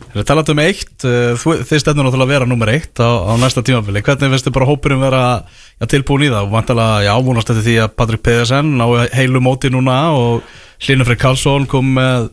Það 0.10 0.20
er 0.20 0.28
talað 0.32 0.52
um 0.52 0.62
eitt, 0.66 0.98
þú, 1.40 1.56
þið 1.70 1.82
stefnur 1.84 2.04
náttúrulega 2.10 2.28
að 2.28 2.34
vera 2.34 2.50
nummer 2.52 2.70
eitt 2.74 3.00
á, 3.00 3.10
á 3.16 3.34
næsta 3.40 3.64
tímafili 3.64 4.04
Hvernig 4.04 4.34
finnst 4.36 4.50
þið 4.50 4.58
bara 4.58 4.70
hópurinn 4.70 5.06
vera 5.06 5.24
já, 5.48 5.86
tilbúin 5.96 6.28
í 6.28 6.32
það? 6.34 6.44
Og 6.44 6.52
vantalega, 6.58 6.96
já, 7.08 7.14
vonast 7.30 7.54
eftir 7.54 7.68
því 7.70 7.76
að 7.86 7.96
Patrik 8.02 8.24
Pedersen 8.28 8.68
á 8.84 8.88
heilu 9.16 9.40
móti 9.46 9.72
núna 9.72 9.98
og 10.18 10.44
Hlynur 10.84 11.16
Karlsson 11.20 11.68
kom 11.70 11.96
með 11.96 12.28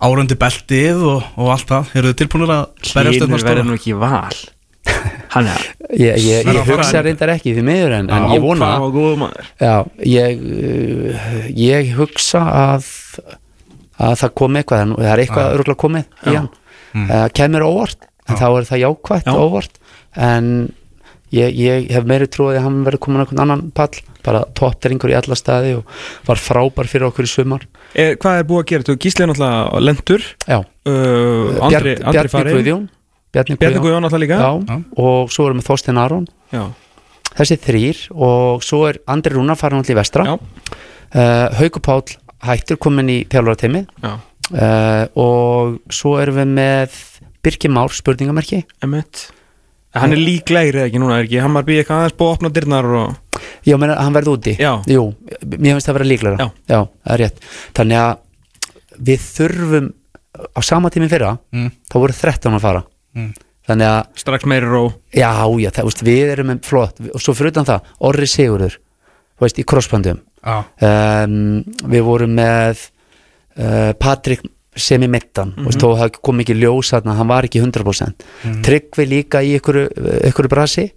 árundi 0.00 0.36
beltið 0.40 1.00
og, 1.08 1.24
og 1.40 1.52
allt 1.56 1.68
það 1.72 1.84
Eru 5.30 5.50
þið 5.50 5.60
tilbúinir 5.60 5.60
að 5.60 5.90
berjast 5.90 6.24
Hlynur 6.44 6.44
þetta 6.44 6.50
verður 6.50 6.50
stóra? 6.50 6.50
nú 6.50 6.50
ekki 6.50 6.50
í 6.50 6.50
val 6.50 6.50
Hann 6.50 6.50
er 6.50 6.50
Ég, 6.50 6.50
ég, 6.50 6.50
ég 6.54 6.70
hugsa 6.70 7.02
reyndar 7.06 7.30
ekki 7.34 7.52
því 7.54 7.62
miður 7.66 7.92
en, 7.98 8.10
en 8.10 8.24
ég 8.34 8.42
vona. 8.42 8.70
já, 9.60 9.74
ég, 10.06 10.42
uh, 10.42 11.44
ég 11.54 11.92
hugsa 11.98 12.42
að 12.50 12.88
að 14.00 14.16
það 14.22 14.34
kom 14.40 14.58
eitthvað 14.58 14.84
en 14.84 14.94
það 14.96 15.10
er 15.12 15.22
eitthvað 15.24 15.56
örgulega 15.56 15.80
komið 15.82 16.04
í 16.30 16.36
hann. 16.36 16.50
Það 17.10 17.32
kemur 17.38 17.66
óvart 17.68 18.06
en 18.26 18.38
þá 18.40 18.46
er 18.48 18.68
það 18.70 18.82
jákvætt 18.84 19.28
Já. 19.28 19.34
óvart. 19.36 19.80
En 20.16 20.46
ég, 21.34 21.58
ég 21.58 21.90
hef 21.94 22.06
meiri 22.08 22.28
trúið 22.30 22.60
að 22.60 22.64
hann 22.66 22.78
verður 22.86 23.02
komin 23.04 23.20
á 23.20 23.24
einhvern 23.24 23.42
annan 23.44 23.66
pall 23.76 24.00
bara 24.24 24.42
toppdrengur 24.56 25.12
í 25.12 25.16
alla 25.16 25.36
staði 25.38 25.76
og 25.78 25.92
var 26.28 26.40
frábær 26.40 26.90
fyrir 26.90 27.08
okkur 27.10 27.28
í 27.28 27.30
sumar. 27.30 27.66
E, 27.94 28.14
Hvað 28.20 28.40
er 28.40 28.48
búið 28.48 28.62
að 28.64 28.70
gera? 28.72 28.88
Þú 28.88 28.96
gíslið 29.04 29.30
náttúrulega 29.30 29.84
lendur 29.84 30.26
já, 30.46 30.58
uh, 30.58 31.68
Andri, 31.68 31.94
Bjarni, 31.94 31.94
Andri 32.10 32.32
Bjarni 32.34 32.56
Guðjón 32.58 32.88
Bjarni 33.34 33.56
Bjarni 33.60 33.80
Guðjón. 33.84 34.02
Náttúrulega 34.04 34.24
líka. 34.26 34.38
Já, 34.42 34.78
og 34.98 35.30
svo 35.34 35.46
erum 35.48 35.60
við 35.60 35.68
Þorstein 35.70 36.00
Aron. 36.02 36.26
Já. 36.52 36.64
þessi 37.38 37.56
þrýr 37.62 37.98
og 38.16 38.62
svo 38.66 38.80
er 38.88 38.98
Andri 39.06 39.36
Rúnar 39.36 39.56
farin 39.60 39.78
allir 39.78 39.94
í 39.94 39.98
vestra. 40.00 40.24
Já. 40.26 40.34
uh, 40.34 41.46
Hauku 41.60 41.78
Páll 41.80 42.16
hættur 42.42 42.76
komin 42.80 43.08
í 43.12 43.18
þjálfarateimi 43.30 43.84
Já. 44.02 44.16
uh, 44.50 45.04
og 45.14 45.78
svo 45.94 46.16
erum 46.18 46.40
við 46.40 46.50
með 46.56 46.96
Birki 47.44 47.70
Már 47.70 47.94
spurningamerki. 47.94 48.64
Emmett 48.82 49.28
Hann 49.94 50.12
er 50.14 50.20
líklegri 50.22 50.78
eða 50.78 50.86
ekki 50.86 51.00
núna, 51.02 51.16
er 51.18 51.24
ekki? 51.26 51.38
Hann 51.42 51.54
var 51.56 51.64
býð 51.66 51.80
eitthvað 51.80 52.02
aðeins 52.04 52.14
búið 52.18 52.28
að 52.28 52.34
opna 52.36 52.50
dyrnar 52.54 52.86
og 52.94 53.40
já, 53.66 53.74
menn, 53.76 53.90
hann 53.98 54.14
verði 54.14 54.30
úti. 54.36 54.52
Já. 54.60 54.70
Jú, 54.86 55.02
mér 55.50 55.72
finnst 55.74 55.88
það 55.88 55.90
að 55.90 55.96
vera 55.98 56.06
líklega 56.12 56.44
Já. 56.70 56.78
það 56.78 57.14
er 57.16 57.18
rétt. 57.24 57.40
Þannig 57.74 57.98
að 58.04 59.00
við 59.10 59.24
þurfum 59.34 59.88
á 60.54 60.60
sama 60.62 60.90
tími 60.94 61.08
fyrra 61.10 61.32
Mm. 61.50 61.72
þá 61.90 61.94
voru 61.98 62.14
13 62.14 62.54
að 62.54 62.62
fara 62.62 62.84
Mm. 63.16 63.32
þannig 63.66 63.90
að 63.90 64.22
strax 64.22 64.46
meiri 64.50 64.70
ró. 64.70 64.84
Já, 65.14 65.32
já, 65.58 65.70
það, 65.70 65.88
veist, 65.88 66.04
við 66.06 66.32
erum 66.34 66.48
með 66.52 66.62
flott 66.66 67.02
og 67.10 67.22
svo 67.22 67.34
fyrir 67.38 67.54
utan 67.54 67.68
það, 67.68 67.90
Orri 68.08 68.28
Sigurður 68.30 68.78
veist, 69.40 69.60
í 69.60 69.66
crossbandum. 69.66 70.22
Já, 70.40 70.56
um, 70.88 71.60
við 71.92 72.06
vorum 72.06 72.32
með 72.38 72.86
uh, 73.60 73.92
Patrik 74.00 74.46
sem 74.80 75.02
í 75.02 75.08
mittan 75.10 75.50
mm 75.56 75.66
-hmm. 75.66 75.80
þó 75.82 75.98
það 75.98 76.20
kom 76.22 76.40
ekki 76.40 76.54
ljós 76.56 76.92
þarna, 76.94 77.16
hann 77.18 77.28
var 77.28 77.44
ekki 77.44 77.60
100% 77.60 78.24
Tryggvi 78.64 79.06
líka 79.06 79.42
í 79.42 79.56
ykkur, 79.58 79.88
ykkur 80.30 80.48
brasi. 80.48 80.92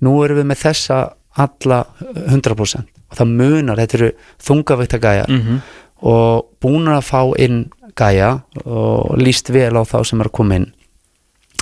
Nú 0.00 0.22
erum 0.24 0.38
við 0.38 0.46
með 0.46 0.62
þessa 0.62 0.98
alla 1.36 1.84
100% 2.00 2.86
og 3.06 3.16
það 3.16 3.32
munar, 3.32 3.78
þetta 3.78 3.98
eru 3.98 4.10
þungavægt 4.42 5.00
gæjar 5.00 5.28
-hmm. 5.28 5.60
og 6.02 6.46
búin 6.60 6.88
að 6.88 7.02
fá 7.02 7.22
inn 7.38 7.70
gæja 7.96 8.42
og 8.64 9.16
líst 9.18 9.50
vel 9.50 9.76
á 9.76 9.82
þá 9.84 10.04
sem 10.04 10.20
er 10.20 10.26
að 10.26 10.36
koma 10.36 10.58
inn 10.60 10.72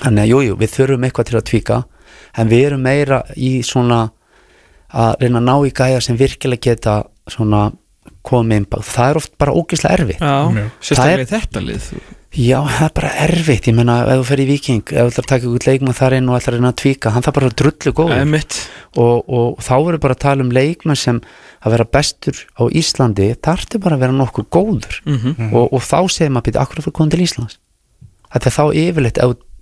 þannig 0.05 0.25
að 0.25 0.31
jújú, 0.33 0.49
jú, 0.49 0.59
við 0.61 0.75
þurfum 0.75 1.07
eitthvað 1.09 1.31
til 1.31 1.39
að 1.39 1.47
tvíka 1.51 1.81
en 2.39 2.51
við 2.51 2.67
erum 2.69 2.85
meira 2.85 3.23
í 3.37 3.55
svona 3.67 4.03
að 4.95 5.17
reyna 5.23 5.41
að 5.41 5.49
ná 5.49 5.55
í 5.67 5.73
gæja 5.75 6.03
sem 6.05 6.19
virkilega 6.19 6.71
geta 6.71 6.99
svona 7.31 7.71
komið 8.25 8.61
inn. 8.61 8.67
Bak, 8.71 8.85
það 8.89 9.11
er 9.11 9.21
oft 9.21 9.33
bara 9.41 9.55
ógeðslega 9.55 9.97
erfitt. 9.99 10.21
Já, 10.21 10.69
sérstaklega 10.85 11.31
þetta 11.33 11.63
lið. 11.65 11.89
Já, 12.35 12.57
það 12.67 12.85
er 12.87 12.93
bara 12.97 13.11
erfitt, 13.23 13.69
ég 13.71 13.77
meina 13.79 13.97
ef 14.11 14.19
þú 14.19 14.25
fer 14.27 14.41
í 14.43 14.47
Viking, 14.49 14.83
ef 14.91 14.95
þú 14.99 15.11
ætlar 15.13 15.25
að 15.25 15.31
taka 15.31 15.47
ykkur 15.47 15.67
leikmann 15.69 15.95
þar 15.95 16.17
inn 16.17 16.31
og 16.31 16.39
ætlar 16.39 16.57
að 16.57 16.59
reyna 16.59 16.73
að 16.73 16.81
tvíka, 16.81 17.13
hann 17.15 17.23
það 17.23 17.37
bara 17.37 17.51
að 17.51 17.57
drullu 17.61 17.93
góð 17.95 18.15
Emmett 18.17 18.57
og, 18.99 19.17
og 19.39 19.63
þá 19.63 19.75
verður 19.77 20.03
bara 20.03 20.17
að 20.17 20.23
tala 20.25 20.43
um 20.43 20.51
leikmann 20.57 20.99
sem 20.99 21.21
að 21.63 21.77
vera 21.77 21.87
bestur 21.95 22.41
á 22.59 22.63
Íslandi. 22.67 23.29
Það 23.39 23.55
ertu 23.61 23.83
bara 23.87 23.99
að 23.99 24.03
vera 24.03 24.19
nokkuð 24.19 24.47
góður. 24.51 24.99
Mhm. 25.07 25.53
og, 25.53 25.65
og 25.71 25.87
þá 25.87 25.99
segir 26.11 26.35
maður 26.35 26.59
akkur 26.65 26.83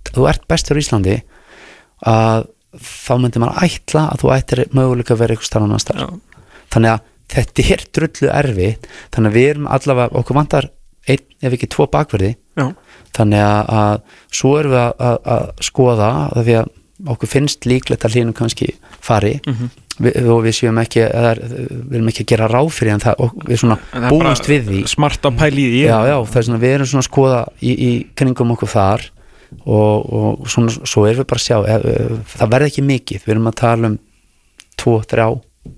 er 0.05 0.11
er 0.11 0.17
þú 0.17 0.27
ert 0.29 0.45
bestur 0.51 0.79
á 0.79 0.83
Íslandi 0.83 1.17
að 2.03 2.47
þá 2.73 3.13
myndir 3.21 3.43
maður 3.43 3.65
ætla 3.67 4.05
að 4.11 4.23
þú 4.23 4.31
ættir 4.33 4.63
möguleika 4.73 5.13
að 5.13 5.19
vera 5.23 5.35
eitthvað 5.35 5.49
starf 5.51 5.67
annar 5.67 5.83
starf 5.83 6.15
þannig 6.73 6.95
að 6.95 7.09
þetta 7.33 7.65
er 7.73 7.83
drullu 7.95 8.31
erfitt 8.33 8.87
þannig 9.13 9.29
að 9.29 9.37
við 9.37 9.49
erum 9.53 9.67
allavega, 9.71 10.17
okkur 10.19 10.37
vantar 10.37 10.69
einn 11.09 11.23
ef 11.43 11.55
ekki 11.57 11.69
tvo 11.71 11.87
bakverði. 11.91 12.33
Já, 12.57 12.69
þannig 13.17 13.43
að, 13.43 13.71
að 13.79 13.95
svo 14.39 14.53
erum 14.59 14.73
við 14.73 14.81
að, 14.83 14.93
að, 15.07 15.17
að 15.35 15.63
skoða 15.67 16.09
að 16.23 16.43
því 16.47 16.57
að 16.61 16.71
okkur 17.13 17.29
finnst 17.31 17.65
líklegt 17.67 18.05
að 18.05 18.17
hlýnum 18.17 18.35
kannski 18.37 18.69
fari. 19.03 19.39
Mhm. 19.49 19.71
við, 20.03 20.15
og 20.33 20.39
við 20.45 20.55
séum 20.57 20.79
ekki 20.81 21.03
eða, 21.05 21.33
við 21.37 21.97
erum 21.99 22.07
ekki 22.09 22.23
að 22.23 22.29
gera 22.31 22.47
ráð 22.49 22.69
fyrir 22.73 22.95
en 22.95 23.03
það, 23.03 23.25
við 23.49 23.59
svona 23.61 23.77
er 23.93 24.07
búumst 24.09 24.47
við 24.49 24.69
því. 24.69 24.79
Smart 24.89 25.27
að 25.27 25.35
pæli 25.41 25.65
í 25.67 25.73
því. 25.73 25.83
Já, 25.83 25.97
já, 26.09 26.15
það 26.31 26.39
er 26.39 26.47
svona, 26.47 26.61
við 26.63 26.75
erum 26.77 26.89
svona 26.89 27.03
að 27.03 27.09
skoða 27.09 27.41
í, 27.59 27.73
í 27.73 27.91
kringum 28.17 28.55
okkur 28.55 28.71
þar 28.73 29.05
og, 29.65 30.13
og 30.13 30.49
svona, 30.49 30.73
svo 30.73 31.05
erum 31.07 31.23
við 31.23 31.29
bara 31.29 31.41
að 31.41 31.45
sjá 31.45 31.57
e, 31.61 31.77
e, 31.77 32.17
það 32.33 32.53
verði 32.55 32.71
ekki 32.71 32.85
mikið, 32.87 33.23
við 33.25 33.33
erum 33.35 33.49
að 33.51 33.59
tala 33.61 33.91
um 33.91 33.97
tvo, 34.79 34.95
þrjá, 35.09 35.27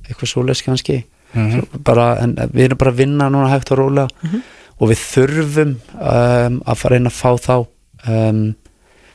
eitthvað 0.08 0.32
svoleiðs 0.32 0.64
kannski. 0.66 1.00
Svo 1.36 1.82
bara, 1.84 2.12
en 2.24 2.36
við 2.54 2.70
erum 2.70 2.80
bara 2.80 2.94
að 2.94 3.02
vinna 3.02 3.30
núna 3.32 3.52
hægt 3.52 3.74
og 3.76 3.82
rólega. 3.82 4.42
Og 4.76 4.92
við 4.92 5.02
þurfum 5.02 5.76
um, 5.76 6.58
að 6.68 6.80
fara 6.80 7.00
inn 7.00 7.10
að 7.10 7.16
fá 7.16 7.30
þá 7.40 7.56
um, 8.12 8.42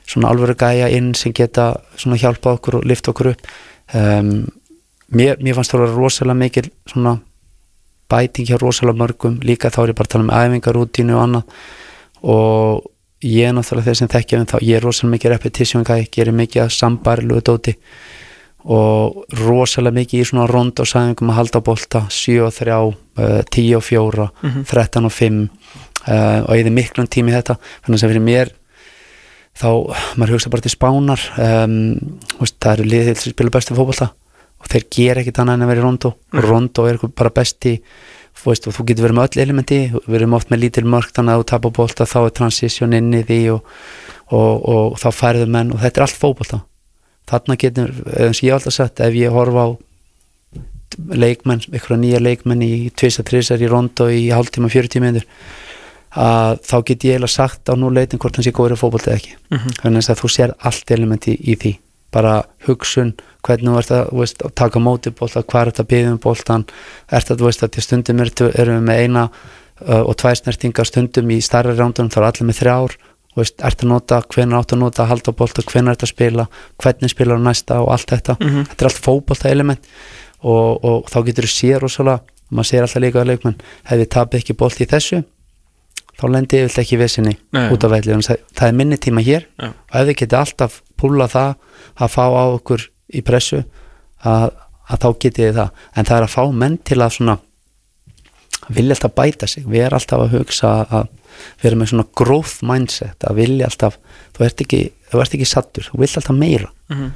svona 0.08 0.30
alvöru 0.32 0.56
gæja 0.58 0.88
inn 0.96 1.10
sem 1.18 1.34
geta 1.36 1.72
svona 2.00 2.18
hjálpa 2.20 2.54
okkur 2.56 2.80
og 2.80 2.86
lifta 2.88 3.12
okkur 3.12 3.32
upp. 3.34 3.50
Um, 3.96 4.48
mér, 5.12 5.40
mér 5.42 5.58
fannst 5.58 5.74
það 5.74 5.82
að 5.82 5.86
vera 5.86 5.98
rosalega 5.98 6.40
mikil 6.40 6.70
svona 6.88 7.18
bæting 8.10 8.48
hjá 8.48 8.56
rosalega 8.60 9.02
mörgum. 9.02 9.36
Líka 9.44 9.72
þá 9.72 9.82
er 9.84 9.92
ég 9.92 10.00
bara 10.00 10.08
að 10.08 10.14
tala 10.16 10.26
um 10.26 10.34
æfingarútínu 10.38 11.16
og 11.16 11.22
annað. 11.26 11.60
Og 12.20 12.90
ég 13.26 13.48
er 13.48 13.54
náttúrulega 13.56 13.90
þeir 13.90 14.00
sem 14.00 14.10
þekkja 14.10 14.40
um 14.40 14.48
þá, 14.48 14.56
ég 14.64 14.78
er 14.78 14.84
rosalega 14.84 15.14
mikið 15.16 15.32
repetition 15.34 15.86
guy, 15.86 16.06
gerir 16.12 16.36
mikið 16.36 16.64
að 16.64 16.74
sambarilugu 16.76 17.44
dóti 17.50 17.76
og 18.60 19.24
rosalega 19.40 19.96
mikið 19.96 20.20
í 20.20 20.28
svona 20.28 20.46
rond 20.50 20.80
og 20.80 20.88
sæðingum 20.88 21.32
að 21.32 21.38
halda 21.38 21.60
á 21.60 21.66
bolta 21.68 22.02
7 22.12 22.38
og 22.44 22.54
3, 22.56 22.78
uh, 22.80 23.40
10 23.48 23.76
og 23.78 23.84
4 23.86 24.28
13 24.68 25.08
og 25.08 25.14
5 25.16 25.38
uh, 25.40 26.40
og 26.44 26.56
ég 26.56 26.64
er 26.66 26.74
miklum 26.74 27.08
tími 27.08 27.32
þetta. 27.32 27.56
Þannig 27.84 28.04
að 28.04 28.12
fyrir 28.12 28.26
mér 28.26 28.52
þá, 29.56 29.70
maður 30.16 30.36
hugsa 30.36 30.52
bara 30.52 30.64
til 30.64 30.74
spánar 30.74 31.26
um, 31.40 31.76
veist, 32.40 32.56
það 32.60 32.72
eru 32.76 32.88
liðið 32.92 33.20
sem 33.20 33.34
spila 33.34 33.54
bestu 33.56 33.76
fótbolta 33.76 34.10
og 34.60 34.68
þeir 34.68 34.86
gera 34.92 35.22
ekkit 35.22 35.40
annað 35.40 35.56
en 35.56 35.64
að 35.64 35.72
vera 35.72 35.82
í 35.82 35.86
rondó 35.86 36.12
og 36.14 36.46
rondó 36.46 36.86
er 36.86 36.96
eitthvað 36.96 37.16
bara 37.16 37.32
besti 37.40 37.74
veist, 38.44 38.66
þú 38.66 38.86
getur 38.88 39.06
verið 39.06 39.18
með 39.18 39.28
öll 39.28 39.42
elementi 39.44 39.78
við 39.92 40.16
erum 40.20 40.36
oft 40.38 40.50
með 40.52 40.62
lítil 40.64 40.86
mörg 40.88 41.12
þannig 41.16 41.34
að 41.34 41.42
þú 41.42 41.46
tapar 41.50 41.74
bólta 41.76 42.06
þá 42.08 42.18
er 42.20 42.34
transition 42.38 42.96
inn 42.96 43.12
í 43.16 43.22
því 43.28 43.40
og, 43.54 43.74
og, 44.30 44.64
og 44.72 44.98
þá 45.02 45.08
færðu 45.16 45.46
menn 45.56 45.72
og 45.74 45.82
þetta 45.84 46.00
er 46.00 46.06
allt 46.06 46.20
fótbolta. 46.20 46.60
Þarna 47.30 47.56
getur, 47.60 47.92
eins 48.16 48.40
og 48.40 48.48
ég 48.48 48.56
alltaf 48.56 48.76
sagt 48.76 49.02
ef 49.04 49.18
ég 49.18 49.34
horfa 49.34 49.66
á 49.66 49.68
leikmenn, 51.14 51.62
eitthvað 51.70 52.02
nýja 52.02 52.22
leikmenn 52.22 52.64
í 52.66 52.72
tvisa, 52.96 53.22
trisar 53.26 53.62
í 53.62 53.68
rondó 53.70 54.08
í 54.10 54.24
hálftíma, 54.34 54.72
40 54.72 55.04
minnur 55.04 55.28
að 56.10 56.56
þá 56.66 56.74
get 56.88 57.04
ég 57.06 57.14
eiginlega 57.14 57.30
sagt 57.36 57.70
á 57.70 57.74
núleitin 57.78 58.18
hvort 58.18 58.34
hann 58.34 58.46
sé 58.46 58.50
góður 58.54 58.80
fótbolta 58.80 59.12
eða 59.12 59.20
ekki. 59.20 59.36
Þannig 59.84 60.10
að 60.10 60.24
þú 60.24 60.32
sér 60.34 60.56
allt 60.58 60.96
elementi 60.96 61.36
í 61.38 61.54
því 61.54 61.76
bara 62.14 62.34
hugsun, 62.66 63.14
hvernig 63.46 63.70
þú 63.70 63.80
ert 63.80 63.92
að, 63.94 64.08
þú 64.10 64.22
veist, 64.22 64.44
að 64.46 64.54
taka 64.60 64.82
móti 64.82 65.12
bólta, 65.16 65.42
hvað 65.42 65.60
er 65.62 65.70
þetta 65.70 65.84
að 65.84 65.90
byggja 65.92 66.14
um 66.14 66.22
bóltan, 66.24 66.66
ert 67.10 67.30
að, 67.30 67.42
þú 67.42 67.48
veist, 67.48 67.64
að 67.64 67.72
til 67.76 67.84
stundum 67.86 68.24
erum 68.24 68.80
við 68.80 68.88
með 68.88 69.04
eina 69.04 69.26
uh, 69.28 70.02
og 70.02 70.16
tvær 70.20 70.40
snertingar 70.40 70.90
stundum 70.90 71.30
í 71.30 71.38
starra 71.44 71.76
rándunum, 71.78 72.10
þá 72.12 72.20
er 72.20 72.28
allir 72.30 72.50
með 72.50 72.60
þrjár, 72.60 72.96
veist, 73.38 73.56
ert 73.62 73.84
að 73.84 73.92
nota 73.92 74.22
hvenær 74.34 74.60
átt 74.60 74.74
að 74.74 74.82
nota, 74.82 75.06
halda 75.08 75.36
bólta, 75.36 75.64
hvenær 75.70 75.94
ert 75.94 76.04
að 76.04 76.12
spila 76.12 76.48
hvernig 76.82 77.14
spilar 77.14 77.40
næsta 77.40 77.78
og 77.84 77.92
allt 77.94 78.10
þetta. 78.10 78.36
Þetta 78.40 78.84
er 78.84 78.90
allt 78.90 79.04
fótbolta 79.04 79.52
element 79.52 79.90
og, 80.42 80.84
og 80.84 81.10
þá 81.12 81.18
getur 81.28 81.46
þú 81.46 81.52
séð 81.54 81.82
rosalega 81.84 82.38
maður 82.50 82.70
sér 82.70 82.86
alltaf 82.86 83.04
líka 83.04 83.20
að 83.22 83.30
leikmenn, 83.30 83.60
hefði 83.86 84.06
tapið 84.10 84.42
ekki 84.42 84.56
bólt 84.58 84.80
í 84.82 84.88
þessu 84.90 85.22
þá 86.20 86.24
lendi 86.34 86.58
ég 86.60 86.66
vilt 86.68 86.78
ekki 86.84 86.98
Nei. 87.56 87.66
út 87.72 87.84
af 87.84 87.90
velli 87.94 88.16
það, 88.28 88.40
er 88.68 88.76
minni 88.76 88.96
tíma 89.00 89.22
hér 89.24 89.46
Já. 89.58 89.68
og 89.72 89.94
ef 90.00 90.06
þið 90.10 90.16
geti 90.22 90.36
alltaf 90.36 90.80
púla 91.00 91.26
það 91.32 91.54
að 92.04 92.12
fá 92.14 92.24
á 92.28 92.44
okkur 92.54 92.84
í 93.16 93.22
pressu 93.26 93.62
að, 94.24 94.50
að 94.90 94.98
þá 95.00 95.08
getið 95.24 95.46
þið 95.48 95.54
það 95.60 95.70
en 95.96 96.04
það 96.10 96.16
er 96.20 96.26
að 96.28 96.34
fá 96.36 96.42
menn 96.62 96.76
til 96.84 97.00
að 97.00 97.14
svona 97.16 97.38
vilja 98.70 98.94
alltaf 98.94 99.14
bæta 99.16 99.48
sig 99.50 99.64
við 99.66 99.86
erum 99.86 99.98
alltaf 99.98 100.20
að 100.26 100.34
hugsa 100.36 100.70
að 101.00 101.08
við 101.60 101.68
erum 101.70 101.80
með 101.82 101.90
svona 101.92 102.06
growth 102.20 102.56
mindset 102.66 103.24
að 103.26 103.38
vilja 103.40 103.66
alltaf, 103.70 103.96
þú 104.36 104.44
ert 104.46 104.62
ekki, 104.64 104.80
þú 105.10 105.20
ert 105.22 105.34
ekki 105.38 105.48
sattur, 105.48 105.86
þú 105.88 106.00
vilt 106.02 106.18
alltaf 106.20 106.36
meira 106.36 106.70
Mhm. 106.90 107.10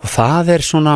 og 0.00 0.08
það 0.08 0.48
er 0.54 0.62
svona 0.64 0.94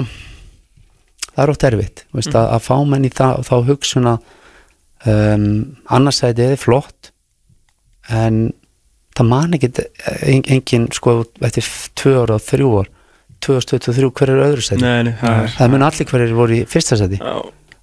það 1.35 1.43
er 1.45 1.51
ótt 1.53 1.65
erfitt 1.69 2.05
veist, 2.15 2.35
að, 2.35 2.47
að 2.57 2.63
fá 2.63 2.77
menn 2.87 3.05
í 3.05 3.11
það, 3.11 3.41
þá 3.49 3.55
hugsun 3.69 4.07
að 4.07 4.19
um, 5.11 5.47
annarsæti 5.91 6.47
er 6.47 6.57
flott 6.63 7.11
en 8.13 8.53
það 9.15 9.29
man 9.31 9.57
ekki 9.57 9.71
en, 9.79 10.43
engin 10.57 10.89
sko 10.93 11.21
eftir 11.45 11.67
tvö 11.99 12.15
ára 12.25 12.39
og 12.39 12.45
þrjú 12.45 12.71
ár 12.83 12.91
2023 13.45 14.11
hver 14.17 14.33
er 14.33 14.45
öðru 14.47 14.65
sæti? 14.65 14.81
Nei, 14.83 15.03
nei, 15.09 15.15
það 15.21 15.43
er 15.43 15.53
það 15.59 15.75
mun 15.75 15.87
allir 15.89 16.09
hverjir 16.11 16.39
voru 16.39 16.57
í 16.57 16.63
fyrsta 16.71 16.97
sæti. 17.01 17.21
Já. 17.21 17.35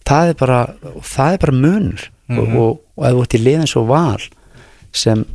það 0.10 0.32
er 0.32 0.40
bara, 0.40 0.62
það 1.06 1.36
er 1.36 1.44
bara 1.46 1.58
munur. 1.58 2.08
Og, 2.32 2.56
og, 2.56 2.80
og 2.96 3.06
ef 3.06 3.16
þú 3.18 3.24
ert 3.26 3.34
í 3.36 3.42
liðin 3.44 3.68
svo 3.68 3.82
val 3.90 4.22
sem 4.96 5.26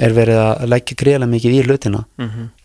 er 0.00 0.14
verið 0.16 0.38
að 0.40 0.62
leggja 0.72 0.96
greiðlega 0.96 1.28
mikið 1.34 1.56
í 1.58 1.64
hlutina 1.66 2.00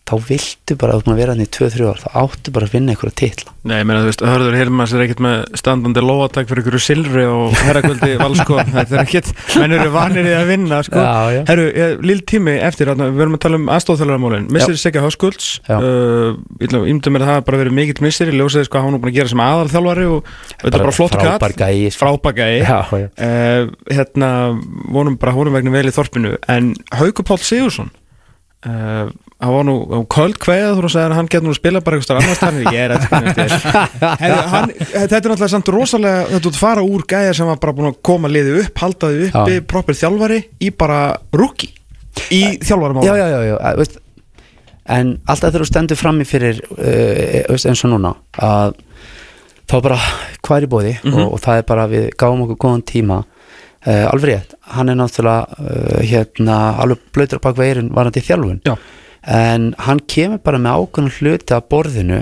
þá 0.07 0.13
viltu 0.29 0.75
bara, 0.79 0.95
að 1.01 1.17
vera 1.19 1.33
hann 1.35 1.43
í 1.43 1.47
2-3 1.51 1.87
ár 1.89 1.99
þá 1.99 2.07
áttu 2.21 2.53
bara 2.55 2.67
að 2.67 2.75
vinna 2.77 2.93
einhverja 2.93 3.15
titla. 3.19 3.53
Nei, 3.67 3.75
ég 3.81 3.87
meina, 3.89 3.99
þú 4.03 4.07
veist, 4.07 4.23
Hörður 4.23 4.55
Hilmars 4.55 4.93
er 4.95 5.03
ekkert 5.03 5.21
með 5.25 5.35
standandi 5.59 6.03
lóatak 6.03 6.47
fyrir 6.47 6.63
ykkur 6.63 6.79
silfri 6.79 7.25
og 7.27 7.55
herrakvöldi 7.67 8.13
valsko, 8.23 8.61
þetta 8.63 8.95
er 8.95 9.03
ekkert 9.03 9.31
menn 9.59 9.75
eru 9.75 9.91
vanir 9.91 10.29
í 10.29 10.33
að 10.37 10.51
vinna, 10.53 10.79
sko. 10.87 11.03
Já, 11.03 11.35
já. 11.35 11.41
Herru, 11.51 11.65
ég- 11.75 12.05
lill 12.07 12.23
tími 12.31 12.55
eftir, 12.63 12.91
þarna, 12.93 13.09
við 13.11 13.19
verum 13.23 13.37
að 13.37 13.43
tala 13.43 13.59
um 13.59 13.67
aðstóðþjóðlaramálin, 13.75 14.47
missir 14.55 14.79
Sigga 14.79 15.03
Háskulds 15.03 15.49
uh, 15.67 16.39
mér 16.57 17.25
að 17.25 17.31
það 17.33 17.43
bara 17.49 17.61
verið 17.65 17.77
mikill 17.81 18.03
missir, 18.07 18.31
ég 18.31 18.39
ljósaði 18.39 18.69
sko 18.69 18.79
að 18.79 18.87
hann 18.87 18.97
er 18.97 19.03
búin 19.03 19.11
að 19.11 19.19
gera 19.19 19.31
sem 19.33 19.43
aðalþjálfari 19.43 20.07
og 20.13 20.31
þetta 20.53 20.71
er 20.71 20.83
bara 20.85 20.95
flott 20.95 21.15
frábær 21.17 21.55
kall. 21.57 21.67
gæi 21.67 21.91
frábægæi 21.97 22.55
já, 22.63 22.79
já. 22.95 23.07
uh, 23.27 23.63
hérna, 23.91 24.29
vonum 24.95 25.19
bara 25.19 25.35
í 29.37 29.45
hann 29.45 29.53
var 29.53 29.65
nú 29.67 29.75
á 29.85 29.99
köld 30.09 30.37
kveða 30.41 30.73
þú 30.73 30.89
sagði 30.89 31.11
að 31.11 31.17
hann 31.19 31.27
getur 31.29 31.45
nú 31.45 31.51
að 31.53 31.59
spila 31.59 31.81
bara 31.85 31.97
eitthvað 31.99 32.19
annars 32.23 32.39
þannig 32.41 32.71
ég 32.73 32.79
er 32.87 32.93
að 32.95 33.03
hann, 34.53 34.71
þetta 34.73 35.03
er 35.05 35.27
náttúrulega 35.29 35.51
samt 35.53 35.69
rosalega 35.75 36.23
þetta 36.31 36.49
út 36.49 36.57
fara 36.57 36.85
úr 36.85 37.05
gæja 37.05 37.35
sem 37.37 37.49
var 37.49 37.59
bara 37.61 37.75
búin 37.77 37.91
að 37.91 37.99
koma 38.09 38.31
liðið 38.31 38.63
upp, 38.63 38.81
haldaði 38.81 39.29
uppi, 39.29 39.59
Já. 39.59 39.65
proper 39.69 39.99
þjálfari 40.01 40.41
í 40.57 40.73
bara 40.73 40.99
rookie 41.37 41.69
í 42.33 42.41
þjálfari 42.65 43.05
já, 43.05 43.13
já, 43.13 43.27
já, 43.29 43.39
já 43.51 43.55
að, 43.61 43.79
veist, 43.83 44.01
en 44.97 45.15
alltaf 45.29 45.51
þegar 45.51 45.67
þú 45.67 45.69
stendur 45.69 46.01
frammi 46.01 46.27
fyrir 46.33 46.65
uh, 46.73 47.53
veist, 47.53 47.69
eins 47.69 47.85
og 47.85 47.93
núna 47.93 48.15
að 48.41 48.77
þá 49.69 49.79
bara 49.83 50.01
hvað 50.41 50.57
er 50.57 50.65
í 50.65 50.73
bóði 50.73 50.97
og, 51.13 51.23
og 51.27 51.41
það 51.43 51.61
er 51.61 51.65
bara 51.75 51.89
við 51.91 52.05
gáum 52.17 52.45
okkur 52.47 52.63
góðan 52.65 52.87
tíma. 52.87 53.23
Uh, 53.87 54.05
alveg 54.09 54.31
rétt, 54.31 54.53
hann 54.73 54.89
er 54.91 54.97
náttúrulega 54.99 55.99
hérna 56.07 56.55
alveg 56.81 57.03
blöytur 57.15 57.39
bak 57.43 57.59
veirin 57.59 57.91
varandi 57.95 58.23
í 58.23 58.25
þjálfun. 58.25 58.61
Já. 58.65 58.73
En 59.27 59.73
hann 59.83 59.99
kemur 60.07 60.39
bara 60.43 60.59
með 60.61 60.81
ákveðnum 60.81 61.15
hluti 61.19 61.55
að 61.55 61.67
borðinu 61.73 62.21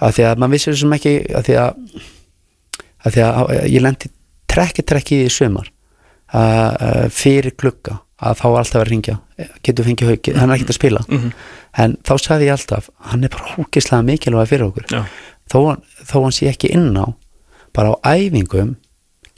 af 0.00 0.16
því 0.16 0.26
að 0.28 0.40
maður 0.40 0.54
vissir 0.56 0.76
þessum 0.76 0.96
ekki 0.96 1.14
af 1.36 1.46
því 1.46 1.56
að, 1.60 1.80
af 3.04 3.14
því 3.14 3.24
að 3.26 3.50
ég 3.68 3.84
lendi 3.84 4.12
trekki 4.50 4.86
trekki 4.86 5.24
í 5.26 5.30
uh, 5.30 7.08
fyrir 7.12 7.54
klukka 7.58 8.00
að 8.20 8.36
þá 8.40 8.44
var 8.46 8.58
alltaf 8.60 8.76
að 8.76 8.84
að 8.84 8.90
ringja 8.90 9.16
getur 9.64 9.86
fengið 9.86 10.10
haukið, 10.12 10.36
hann 10.36 10.50
er 10.50 10.58
ekkert 10.58 10.74
að 10.74 10.76
spila. 10.76 11.00
En 11.80 11.96
þá 12.04 12.12
sagði 12.20 12.48
ég 12.48 12.56
alltaf 12.56 12.90
hann 13.10 13.24
er 13.24 13.32
bara 13.32 13.54
hókislega 13.54 14.04
mikilvæg 14.04 14.50
fyrir 14.50 14.66
okkur. 14.66 14.86
Þó, 15.50 15.58
þó 16.04 16.16
hann 16.26 16.36
sé 16.36 16.50
ekki 16.50 16.72
inn 16.76 16.92
á 16.96 17.08
bara 17.72 17.94
á 17.96 18.12
æfingum 18.16 18.76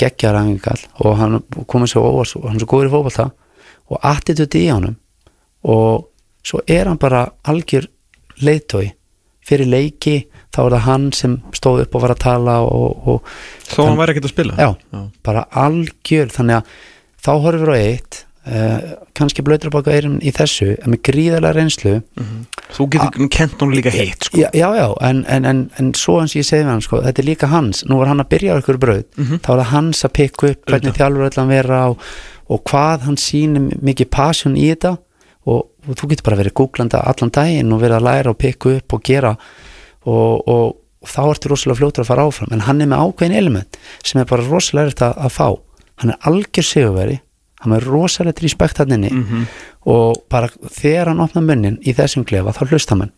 geggjar 0.00 0.38
æfingal 0.40 0.80
og 1.04 1.18
hann 1.20 1.42
komið 1.70 1.92
svo 1.92 2.02
óvars 2.08 2.34
og 2.36 2.48
hann 2.48 2.56
er 2.56 2.64
svo 2.64 2.70
góður 2.72 2.90
í 2.90 2.94
fótbolta 2.94 3.28
og 3.92 4.00
attitude 4.02 4.58
í 4.58 4.70
honum 4.72 4.96
og 5.62 6.08
svo 6.46 6.62
er 6.66 6.90
hann 6.90 7.00
bara 7.02 7.26
algjör 7.48 7.88
leiðtói 8.42 8.90
fyrir 9.46 9.66
leiki 9.70 10.16
þá 10.54 10.58
er 10.62 10.74
það 10.76 10.84
hann 10.86 11.06
sem 11.16 11.38
stóð 11.56 11.84
upp 11.84 11.96
og 11.98 12.04
var 12.04 12.14
að 12.14 12.20
tala 12.22 12.58
og, 12.66 13.08
og 13.08 13.30
þó 13.66 13.88
hann 13.88 13.98
væri 13.98 14.14
ekkert 14.14 14.28
að 14.28 14.34
spila? 14.34 14.58
Já, 14.58 15.06
bara 15.26 15.46
algjör 15.64 16.30
þannig 16.34 16.60
að 16.60 16.76
þá 17.22 17.32
horfum 17.46 17.72
við 17.72 17.74
á 17.74 17.82
eitt 17.82 18.20
uh, 18.46 18.78
kannski 19.18 19.44
blöytur 19.46 19.72
baka 19.74 19.94
eirum 19.94 20.18
í 20.22 20.32
þessu 20.34 20.72
en 20.76 20.94
með 20.94 21.02
gríðarlega 21.08 21.56
reynslu. 21.58 21.94
Þú 22.72 22.86
getur 22.94 23.28
kent 23.34 23.60
hún 23.62 23.74
líka 23.76 23.92
heitt 23.94 24.26
sko. 24.28 24.40
já, 24.40 24.48
já, 24.56 24.68
já 24.78 24.86
en, 25.08 25.22
en, 25.28 25.44
en, 25.44 25.62
en 25.78 25.92
svo 25.98 26.18
eins 26.22 26.34
ég 26.38 26.46
segi 26.48 26.64
við 26.64 26.70
hann 26.72 26.84
sko, 26.84 27.02
þetta 27.04 27.22
er 27.22 27.28
líka 27.28 27.50
hans, 27.52 27.84
nú 27.86 27.98
var 28.00 28.10
hann 28.12 28.22
að 28.24 28.30
byrja 28.32 28.56
á 28.56 28.60
ykkur 28.62 28.80
brauð, 28.82 29.04
þá 29.18 29.50
er 29.52 29.62
það 29.62 29.72
hans 29.74 30.04
að 30.08 30.14
pikka 30.18 30.52
upp 30.54 30.70
hvernig 30.70 30.96
þjálfur 30.98 31.28
ætla 31.28 31.44
að 31.46 31.52
vera 31.52 31.80
og, 31.92 32.06
og 32.48 32.62
hvað 32.70 33.08
hann 33.08 33.18
sýnir 33.20 33.68
mikið 33.84 34.10
passion 34.14 34.56
í 34.56 34.70
þetta 34.72 34.96
og, 35.46 35.64
og 35.88 35.98
þú 35.98 36.12
getur 36.12 36.28
bara 36.28 36.40
verið 36.42 36.56
googlanda 36.60 37.02
allan 37.10 37.32
daginn 37.34 37.74
og 37.74 37.82
verið 37.82 37.98
að 37.98 38.06
læra 38.08 38.32
og 38.32 38.38
pikka 38.38 38.76
upp 38.78 38.96
og 38.96 39.02
gera. 39.08 39.34
Og, 40.02 40.48
og, 40.48 40.78
og 41.02 41.10
þá 41.10 41.20
ertu 41.24 41.52
rosalega 41.52 41.80
fljótur 41.80 42.04
að 42.04 42.12
fara 42.12 42.28
áfram. 42.28 42.54
En 42.54 42.64
hann 42.68 42.82
er 42.82 42.90
með 42.90 43.04
ákveðin 43.06 43.38
element 43.40 43.82
sem 44.04 44.22
er 44.22 44.30
bara 44.30 44.46
rosalega 44.46 44.90
erfitt 44.90 45.04
að, 45.08 45.18
að 45.26 45.36
fá. 45.36 45.48
Hann 46.02 46.14
er 46.14 46.30
algjör 46.30 46.68
sigurveri 46.68 47.20
hann 47.62 47.76
er 47.76 47.84
rosalega 47.86 48.42
respekt 48.42 48.80
hann 48.82 48.94
inni. 48.96 49.10
Og 49.86 50.24
bara 50.30 50.50
þegar 50.66 51.12
hann 51.12 51.22
opna 51.22 51.42
munnin 51.44 51.78
í 51.86 51.94
þessum 51.94 52.26
klefa 52.26 52.54
þá 52.56 52.64
hlusta 52.70 52.98
mann 52.98 53.12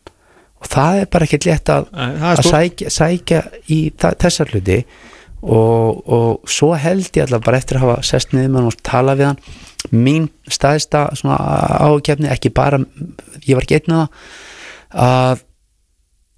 og 0.64 0.70
það 0.72 1.01
er 1.02 1.10
bara 1.12 1.26
ekkert 1.28 1.46
létt 1.48 1.72
að, 1.72 1.88
að 1.92 2.42
sækja, 2.48 2.92
sækja 2.92 3.40
í 3.72 3.80
þessar 4.01 4.52
hluti 4.52 4.78
og, 5.44 6.00
og 6.08 6.50
svo 6.50 6.72
held 6.80 7.10
ég 7.12 7.26
alltaf 7.26 7.44
bara 7.44 7.60
eftir 7.60 7.78
að 7.78 7.86
hafa 7.86 8.06
sest 8.06 8.32
niður 8.32 8.52
með 8.52 8.60
hann 8.60 8.70
og 8.70 8.78
tala 8.86 9.16
við 9.18 9.30
hann 9.30 9.42
mín 9.92 10.30
staðista 10.48 11.06
ágefni, 11.12 12.30
ekki 12.32 12.52
bara 12.54 12.80
ég 13.44 13.58
var 13.58 13.66
ekki 13.66 13.80
einn 13.82 13.98
að 13.98 14.06
að 15.04 15.44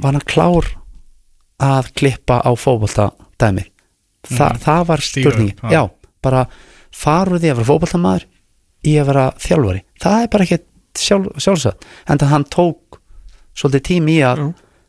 var 0.03 0.17
hann 0.17 0.29
klár 0.29 0.71
að 1.63 1.93
klippa 1.97 2.41
á 2.45 2.51
fótbolta 2.59 3.11
dæmi 3.41 3.65
Þa, 4.27 4.49
það 4.59 4.87
var 4.89 5.05
spurningi 5.07 5.53
já. 5.71 5.85
bara 6.25 6.47
faruð 6.97 7.45
því 7.45 7.51
að 7.53 7.59
vera 7.61 7.69
fótboltamaður 7.69 8.27
í 8.87 8.95
að 9.01 9.09
vera 9.11 9.27
þjálfari. 9.43 9.83
Það 10.03 10.23
er 10.23 10.31
bara 10.33 10.47
ekki 10.47 10.59
sjálf, 10.99 11.29
sjálfsagt. 11.43 11.87
En 12.11 12.21
það 12.23 12.33
hann 12.33 12.47
tók 12.53 12.99
svolítið 13.57 13.85
tími 13.91 14.17
í 14.19 14.25
að, 14.27 14.43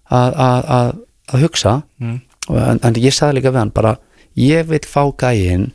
að, 0.10 0.40
að, 0.48 0.68
að, 0.78 0.92
að 1.34 1.46
hugsa. 1.46 1.76
Mm. 2.02 2.18
en, 2.64 2.82
en 2.88 3.00
ég 3.02 3.16
sagði 3.16 3.40
líka 3.40 3.54
við 3.54 3.62
hann 3.62 3.74
bara 3.76 3.96
ég 4.38 4.68
vil 4.70 4.84
fá 4.86 5.04
gæinn 5.18 5.72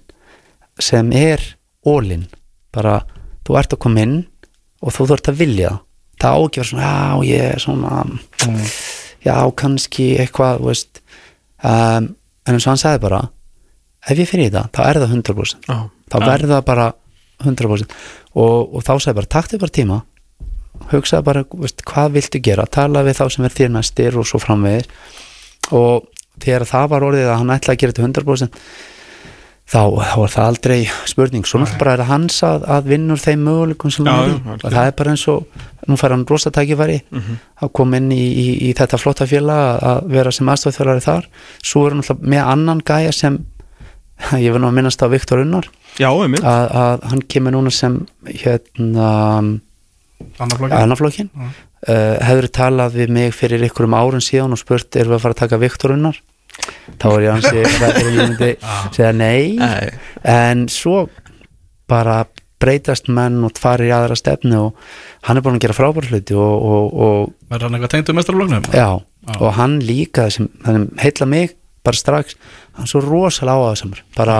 sem 0.82 1.12
er 1.16 1.42
ólinn 1.86 2.28
bara 2.72 3.02
þú 3.46 3.58
ert 3.58 3.74
að 3.74 3.82
koma 3.84 4.04
inn 4.06 4.16
og 4.82 4.94
þú 4.94 5.08
þurft 5.12 5.30
að 5.32 5.40
vilja. 5.42 5.72
Það 6.22 6.22
það 6.22 6.38
á 6.38 6.40
ekki 6.46 6.60
að 6.60 6.64
vera 6.64 6.70
svona, 6.70 6.90
já 7.02 7.28
ég 7.28 7.44
er 7.50 7.62
svona 7.62 7.92
já 9.22 9.36
kannski 9.58 10.08
eitthvað 10.22 10.64
veist. 10.66 11.02
Um, 11.62 12.12
en 12.42 12.56
eins 12.56 12.66
og 12.66 12.72
hann 12.72 12.82
sagði 12.82 13.02
bara 13.04 13.20
ef 14.10 14.18
ég 14.18 14.26
fyrir 14.26 14.48
í 14.48 14.50
þetta, 14.50 14.64
þá 14.74 14.80
er 14.88 14.98
það 14.98 15.12
100% 15.14 15.68
Já. 15.68 15.76
þá 16.10 16.16
verður 16.24 16.52
það 16.56 16.64
bara 16.66 16.86
100% 17.42 17.92
og, 18.34 18.56
og 18.74 18.82
þá 18.82 18.92
sagði 18.96 19.18
bara, 19.20 19.30
taktu 19.36 19.60
bara 19.62 19.76
tíma. 19.78 19.98
Hugsaði 20.90 21.26
bara, 21.28 21.44
veist, 21.62 21.84
hvað 21.86 22.16
viltu 22.16 22.40
gera? 22.42 22.66
Tala 22.66 23.04
við 23.06 23.20
þá 23.20 23.24
sem 23.30 23.46
er 23.46 23.54
þér 23.54 23.74
næstir 23.76 24.18
og 24.18 24.26
svo 24.26 24.40
framvegis. 24.42 24.88
Og 25.76 26.08
þegar 26.40 26.64
það 26.72 26.88
var 26.94 27.06
orðið 27.10 27.28
að 27.32 27.38
hann 27.42 27.54
ætlaði 27.58 27.76
að 27.76 27.80
gera 27.82 27.92
þetta 27.92 28.06
100% 28.08 28.58
þá, 29.72 29.82
þá 30.04 30.16
var 30.20 30.32
það 30.32 30.46
aldrei 30.50 30.78
spurning. 31.08 31.44
Svo 31.48 31.60
náttúrulega 31.62 31.78
bara 31.80 31.92
er 31.94 32.00
það 32.02 32.10
hans 32.12 32.40
að, 32.44 32.64
að 32.76 32.88
vinnur 32.92 33.20
þeim 33.22 33.44
möguleikum 33.46 33.92
sem 33.94 34.06
hann 34.10 34.34
er 34.34 34.56
og 34.58 34.72
það 34.74 34.88
er 34.90 34.96
bara 34.98 35.14
eins 35.14 35.26
og 35.32 35.62
nú 35.88 35.96
fær 36.00 36.12
hann 36.16 36.26
rosa 36.28 36.50
tækifæri 36.52 36.98
að 37.62 37.72
koma 37.72 37.96
inn 38.00 38.10
í, 38.12 38.18
í, 38.20 38.46
í 38.68 38.72
þetta 38.76 38.98
flotta 39.00 39.26
félag 39.30 39.62
að- 39.62 39.86
að 39.92 40.10
vera 40.16 40.32
sem 40.32 40.50
aðstofþjólari 40.52 41.04
þar. 41.06 41.28
Svo 41.62 41.86
er 41.86 41.94
hann 41.94 42.02
alltaf 42.04 42.20
með 42.34 42.50
annan 42.56 42.82
gæja 42.92 43.12
sem 43.16 43.38
ég 44.44 44.52
vil 44.52 44.60
nú 44.62 44.68
að 44.68 44.76
minnast 44.76 45.02
á 45.02 45.08
Viktor 45.10 45.40
Unnar. 45.42 45.66
Já, 45.98 46.10
einmitt. 46.12 46.44
Að, 46.44 46.68
að 46.82 47.08
hann 47.10 47.22
kemur 47.28 47.52
núna 47.56 47.72
sem 47.74 48.00
hérna 48.28 49.08
annarflokkin 50.38 51.30
uh, 51.88 52.18
hefur 52.22 52.48
talað 52.52 52.98
við 53.00 53.14
mig 53.16 53.34
fyrir 53.36 53.64
ykkurum 53.68 53.96
árum 53.96 54.22
síðan 54.22 54.54
og 54.56 54.60
spurt 54.60 54.96
erum 54.96 55.14
við 55.14 55.18
að 55.18 55.24
fara 55.26 55.36
að 55.36 55.42
taka 55.44 55.60
Viktor 55.62 55.94
Unnar 55.96 56.20
þá 57.00 57.06
er 57.14 57.24
ég 57.24 57.32
hansi 57.32 57.64
að 57.86 57.98
ég 58.02 58.18
myndi 58.20 58.50
segja 58.92 59.12
nei. 59.16 59.56
En 60.28 60.66
svo 60.72 61.06
bara 61.90 62.22
breytast 62.62 63.08
menn 63.10 63.40
og 63.46 63.56
farir 63.58 63.88
í 63.90 63.94
aðra 63.94 64.16
stefnu 64.18 64.58
og 64.68 64.84
hann 65.26 65.38
er 65.40 65.44
búin 65.44 65.56
að 65.58 65.64
gera 65.64 65.74
frábæra 65.76 66.12
hluti 66.12 66.36
og, 66.38 66.66
og, 66.74 66.92
og 66.92 67.32
Verður 67.50 67.66
hann 67.66 67.78
eitthvað 67.78 67.94
tengt 67.96 68.12
um 68.12 68.18
mestarfloknum? 68.20 68.68
já, 68.70 68.90
og 69.38 69.48
hann 69.58 69.80
líka 69.82 70.28
sem, 70.30 70.46
sem 70.66 70.84
heilla 71.02 71.26
mig 71.26 71.56
bara 71.82 71.98
strax 71.98 72.36
hann 72.76 72.86
er 72.86 72.92
svo 72.92 73.02
rosalega 73.02 73.58
áhugaðsamur 73.58 74.04
bara 74.14 74.36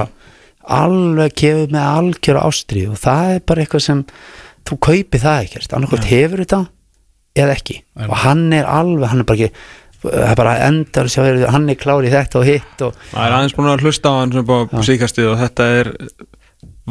alveg 0.62 1.34
kefur 1.42 1.74
með 1.74 1.88
algjöra 1.88 2.44
ástri 2.46 2.84
og 2.86 3.00
það 3.02 3.34
er 3.34 3.42
bara 3.50 3.64
eitthvað 3.64 3.84
sem 3.88 4.04
þú 4.68 4.78
kaupir 4.86 5.24
það 5.24 5.42
ekkert, 5.48 5.74
annarkvæmt 5.74 6.10
hefur 6.12 6.44
þetta 6.44 6.62
eða 7.38 7.56
ekki. 7.56 7.78
Nei. 7.96 8.08
og 8.08 8.18
hann 8.24 8.44
er 8.52 8.68
alveg, 8.68 9.08
hann 9.12 9.22
er 9.24 9.28
bara 9.28 9.40
ekki 9.40 9.54
það 10.02 10.30
er 10.32 10.38
bara 10.40 10.54
endar 10.66 11.10
sjá, 11.12 11.22
hann 11.54 11.68
er 11.70 11.78
klár 11.78 12.06
í 12.06 12.10
þetta 12.12 12.40
og 12.40 12.48
hitt 12.48 12.82
og 12.82 12.96
Það 13.12 13.26
er 13.26 13.36
aðeins 13.36 13.54
búin 13.54 13.70
að 13.70 13.84
hlusta 13.86 14.10
á 14.10 14.14
hann 14.18 14.32
sem 14.34 14.48
búið 14.48 14.72
á 14.74 14.80
síkastið 14.88 15.28
og 15.30 15.36
þetta 15.44 15.68
er 15.78 15.92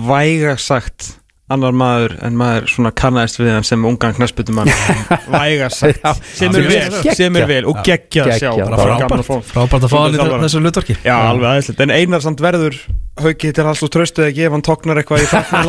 væga 0.07 0.53
sagt 0.61 1.09
annar 1.51 1.76
maður 1.76 2.13
en 2.23 2.38
maður 2.39 2.69
svona 2.72 2.93
kannaðist 2.95 3.41
við 3.41 3.51
hann 3.51 3.65
sem 3.68 3.84
ungan 3.88 4.15
knarsbyttumann 4.15 4.72
væga 5.35 5.68
sagt. 5.73 6.05
Sem 6.38 6.55
er 6.55 6.68
vel, 6.69 6.99
sem 7.18 7.39
er 7.41 7.47
vel 7.49 7.65
og 7.68 7.81
geggja 7.84 8.30
að 8.30 8.38
sjá. 8.38 8.51
Geggjað. 8.55 8.76
að 8.77 9.26
frábært, 9.49 9.84
að 9.84 9.91
fá 9.91 9.97
hann 9.99 10.15
í 10.15 10.45
þessu 10.45 10.61
hlutverki. 10.63 10.95
Já, 11.03 11.15
alveg 11.18 11.49
aðeinslega, 11.51 11.88
en 11.89 11.95
einar 11.97 12.23
samt 12.23 12.43
verður 12.45 12.80
hauki 13.27 13.52
til 13.56 13.65
alls 13.68 13.84
og 13.85 13.91
tröstuð 13.93 14.27
ekki 14.30 14.45
ef 14.48 14.56
hann 14.56 14.64
tóknar 14.65 15.02
eitthvað 15.02 15.23
í 15.23 15.30
fækna 15.34 15.61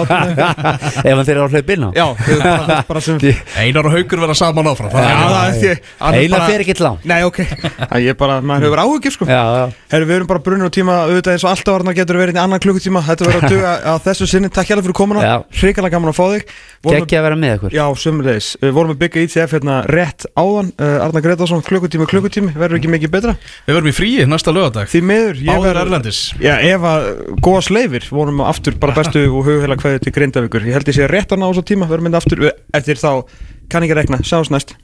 ef 1.03 1.16
hann 1.16 1.24
fyrir 1.27 1.43
á 1.45 1.49
hlaupina 1.53 1.91
Já, 1.97 2.07
bara, 2.16 2.79
bara 2.89 3.01
sem 3.05 3.19
Einar 3.59 3.87
og 3.89 3.93
Haukur 3.97 4.23
verða 4.23 4.37
saman 4.39 4.70
áfram 4.73 4.91
er- 4.93 5.81
er 6.01 6.23
er 6.23 6.29
bara- 6.33 6.47
fyrir 6.49 6.65
ekki 6.66 6.77
langt. 6.83 7.05
Nei, 7.09 7.23
ok, 7.27 7.39
það 7.43 8.09
er 8.09 8.15
bara, 8.19 8.41
maður 8.41 8.66
hefur 8.69 8.81
áhugir 8.83 9.12
sko. 9.15 9.27
Já, 9.29 9.43
já, 9.43 9.73
Herru, 9.93 10.07
við 10.09 10.16
erum 10.16 10.27
bara 10.31 10.41
brunnur 10.43 10.70
á 10.70 10.73
tíma, 10.73 10.95
auðvitað 11.07 11.33
eins 11.37 11.45
og 11.45 11.51
alltaf 11.53 11.74
varna 11.77 11.95
getur 11.97 12.16
verið 12.20 12.37
í 12.39 12.43
annan 12.43 12.61
klukkutíma, 12.62 13.03
þetta 13.07 13.27
verður 13.29 13.47
að 13.47 13.55
duga 13.55 13.73
á 13.93 13.95
þessu 14.03 14.27
sinni, 14.31 14.49
takk 14.53 14.70
hjálpa 14.73 14.85
fyrir 14.87 14.97
komuna, 14.99 15.23
hrikalega 15.61 15.95
gaman 15.97 16.12
að 16.12 16.19
fá 16.19 16.24
þig. 16.33 16.53
Geggja 16.83 17.20
að 17.20 17.27
vera 17.29 17.37
með 17.39 17.53
ykkur. 17.59 17.74
Já, 17.77 17.85
sömulegis, 18.03 18.49
við 18.62 18.73
vorum 18.74 18.95
að 18.95 19.01
byggja 19.05 19.23
ITF 19.29 19.53
hérna 19.57 19.77
rétt 19.87 20.27
áðan, 20.35 20.73
uh, 20.83 21.05
Arna 21.07 21.23
Gretarsson, 21.23 21.62
klukkutími, 21.66 22.09
klukkutími, 22.11 22.55
verður 22.59 22.81
ekki 22.81 22.91
mikið 22.91 23.12
betra? 23.15 23.37
Við 23.69 23.77
verðum 23.77 23.93
í 23.93 23.95
fríi 23.95 24.27
næsta 24.27 24.51
lögadag 24.55 24.91
Því 24.91 25.03
miður, 25.07 25.39
ég 25.39 25.53
Báðir 25.53 25.69
verð- 25.69 25.83
erlendis. 25.87 26.20
Já, 26.43 26.57
ef 26.73 26.83
að 26.91 27.07
góða 27.43 27.64
sleifir, 27.66 28.06
vorum 28.14 28.43
aftur 28.47 28.78
bara 28.81 28.97
bestu 28.97 29.24
og 29.35 29.47
hugheila 29.48 29.78
kveði 29.81 30.05
til 30.06 30.16
Grindavíkur. 30.16 30.66
Ég 30.69 30.78
held 30.78 30.93
ég 30.93 30.98
sé 31.01 31.10
rétt 31.10 31.35
að 31.35 31.43
ná 31.43 31.48
þessu 31.51 31.66
tíma, 31.73 31.90
verðum 31.90 32.10
mynda 32.10 32.23
aftur 32.23 32.48
eftir 32.51 33.01
þá, 33.02 33.12
kann 33.73 33.86
ekki 33.86 33.98
rekna, 33.98 34.23
sjáumst 34.27 34.55
næst 34.55 34.77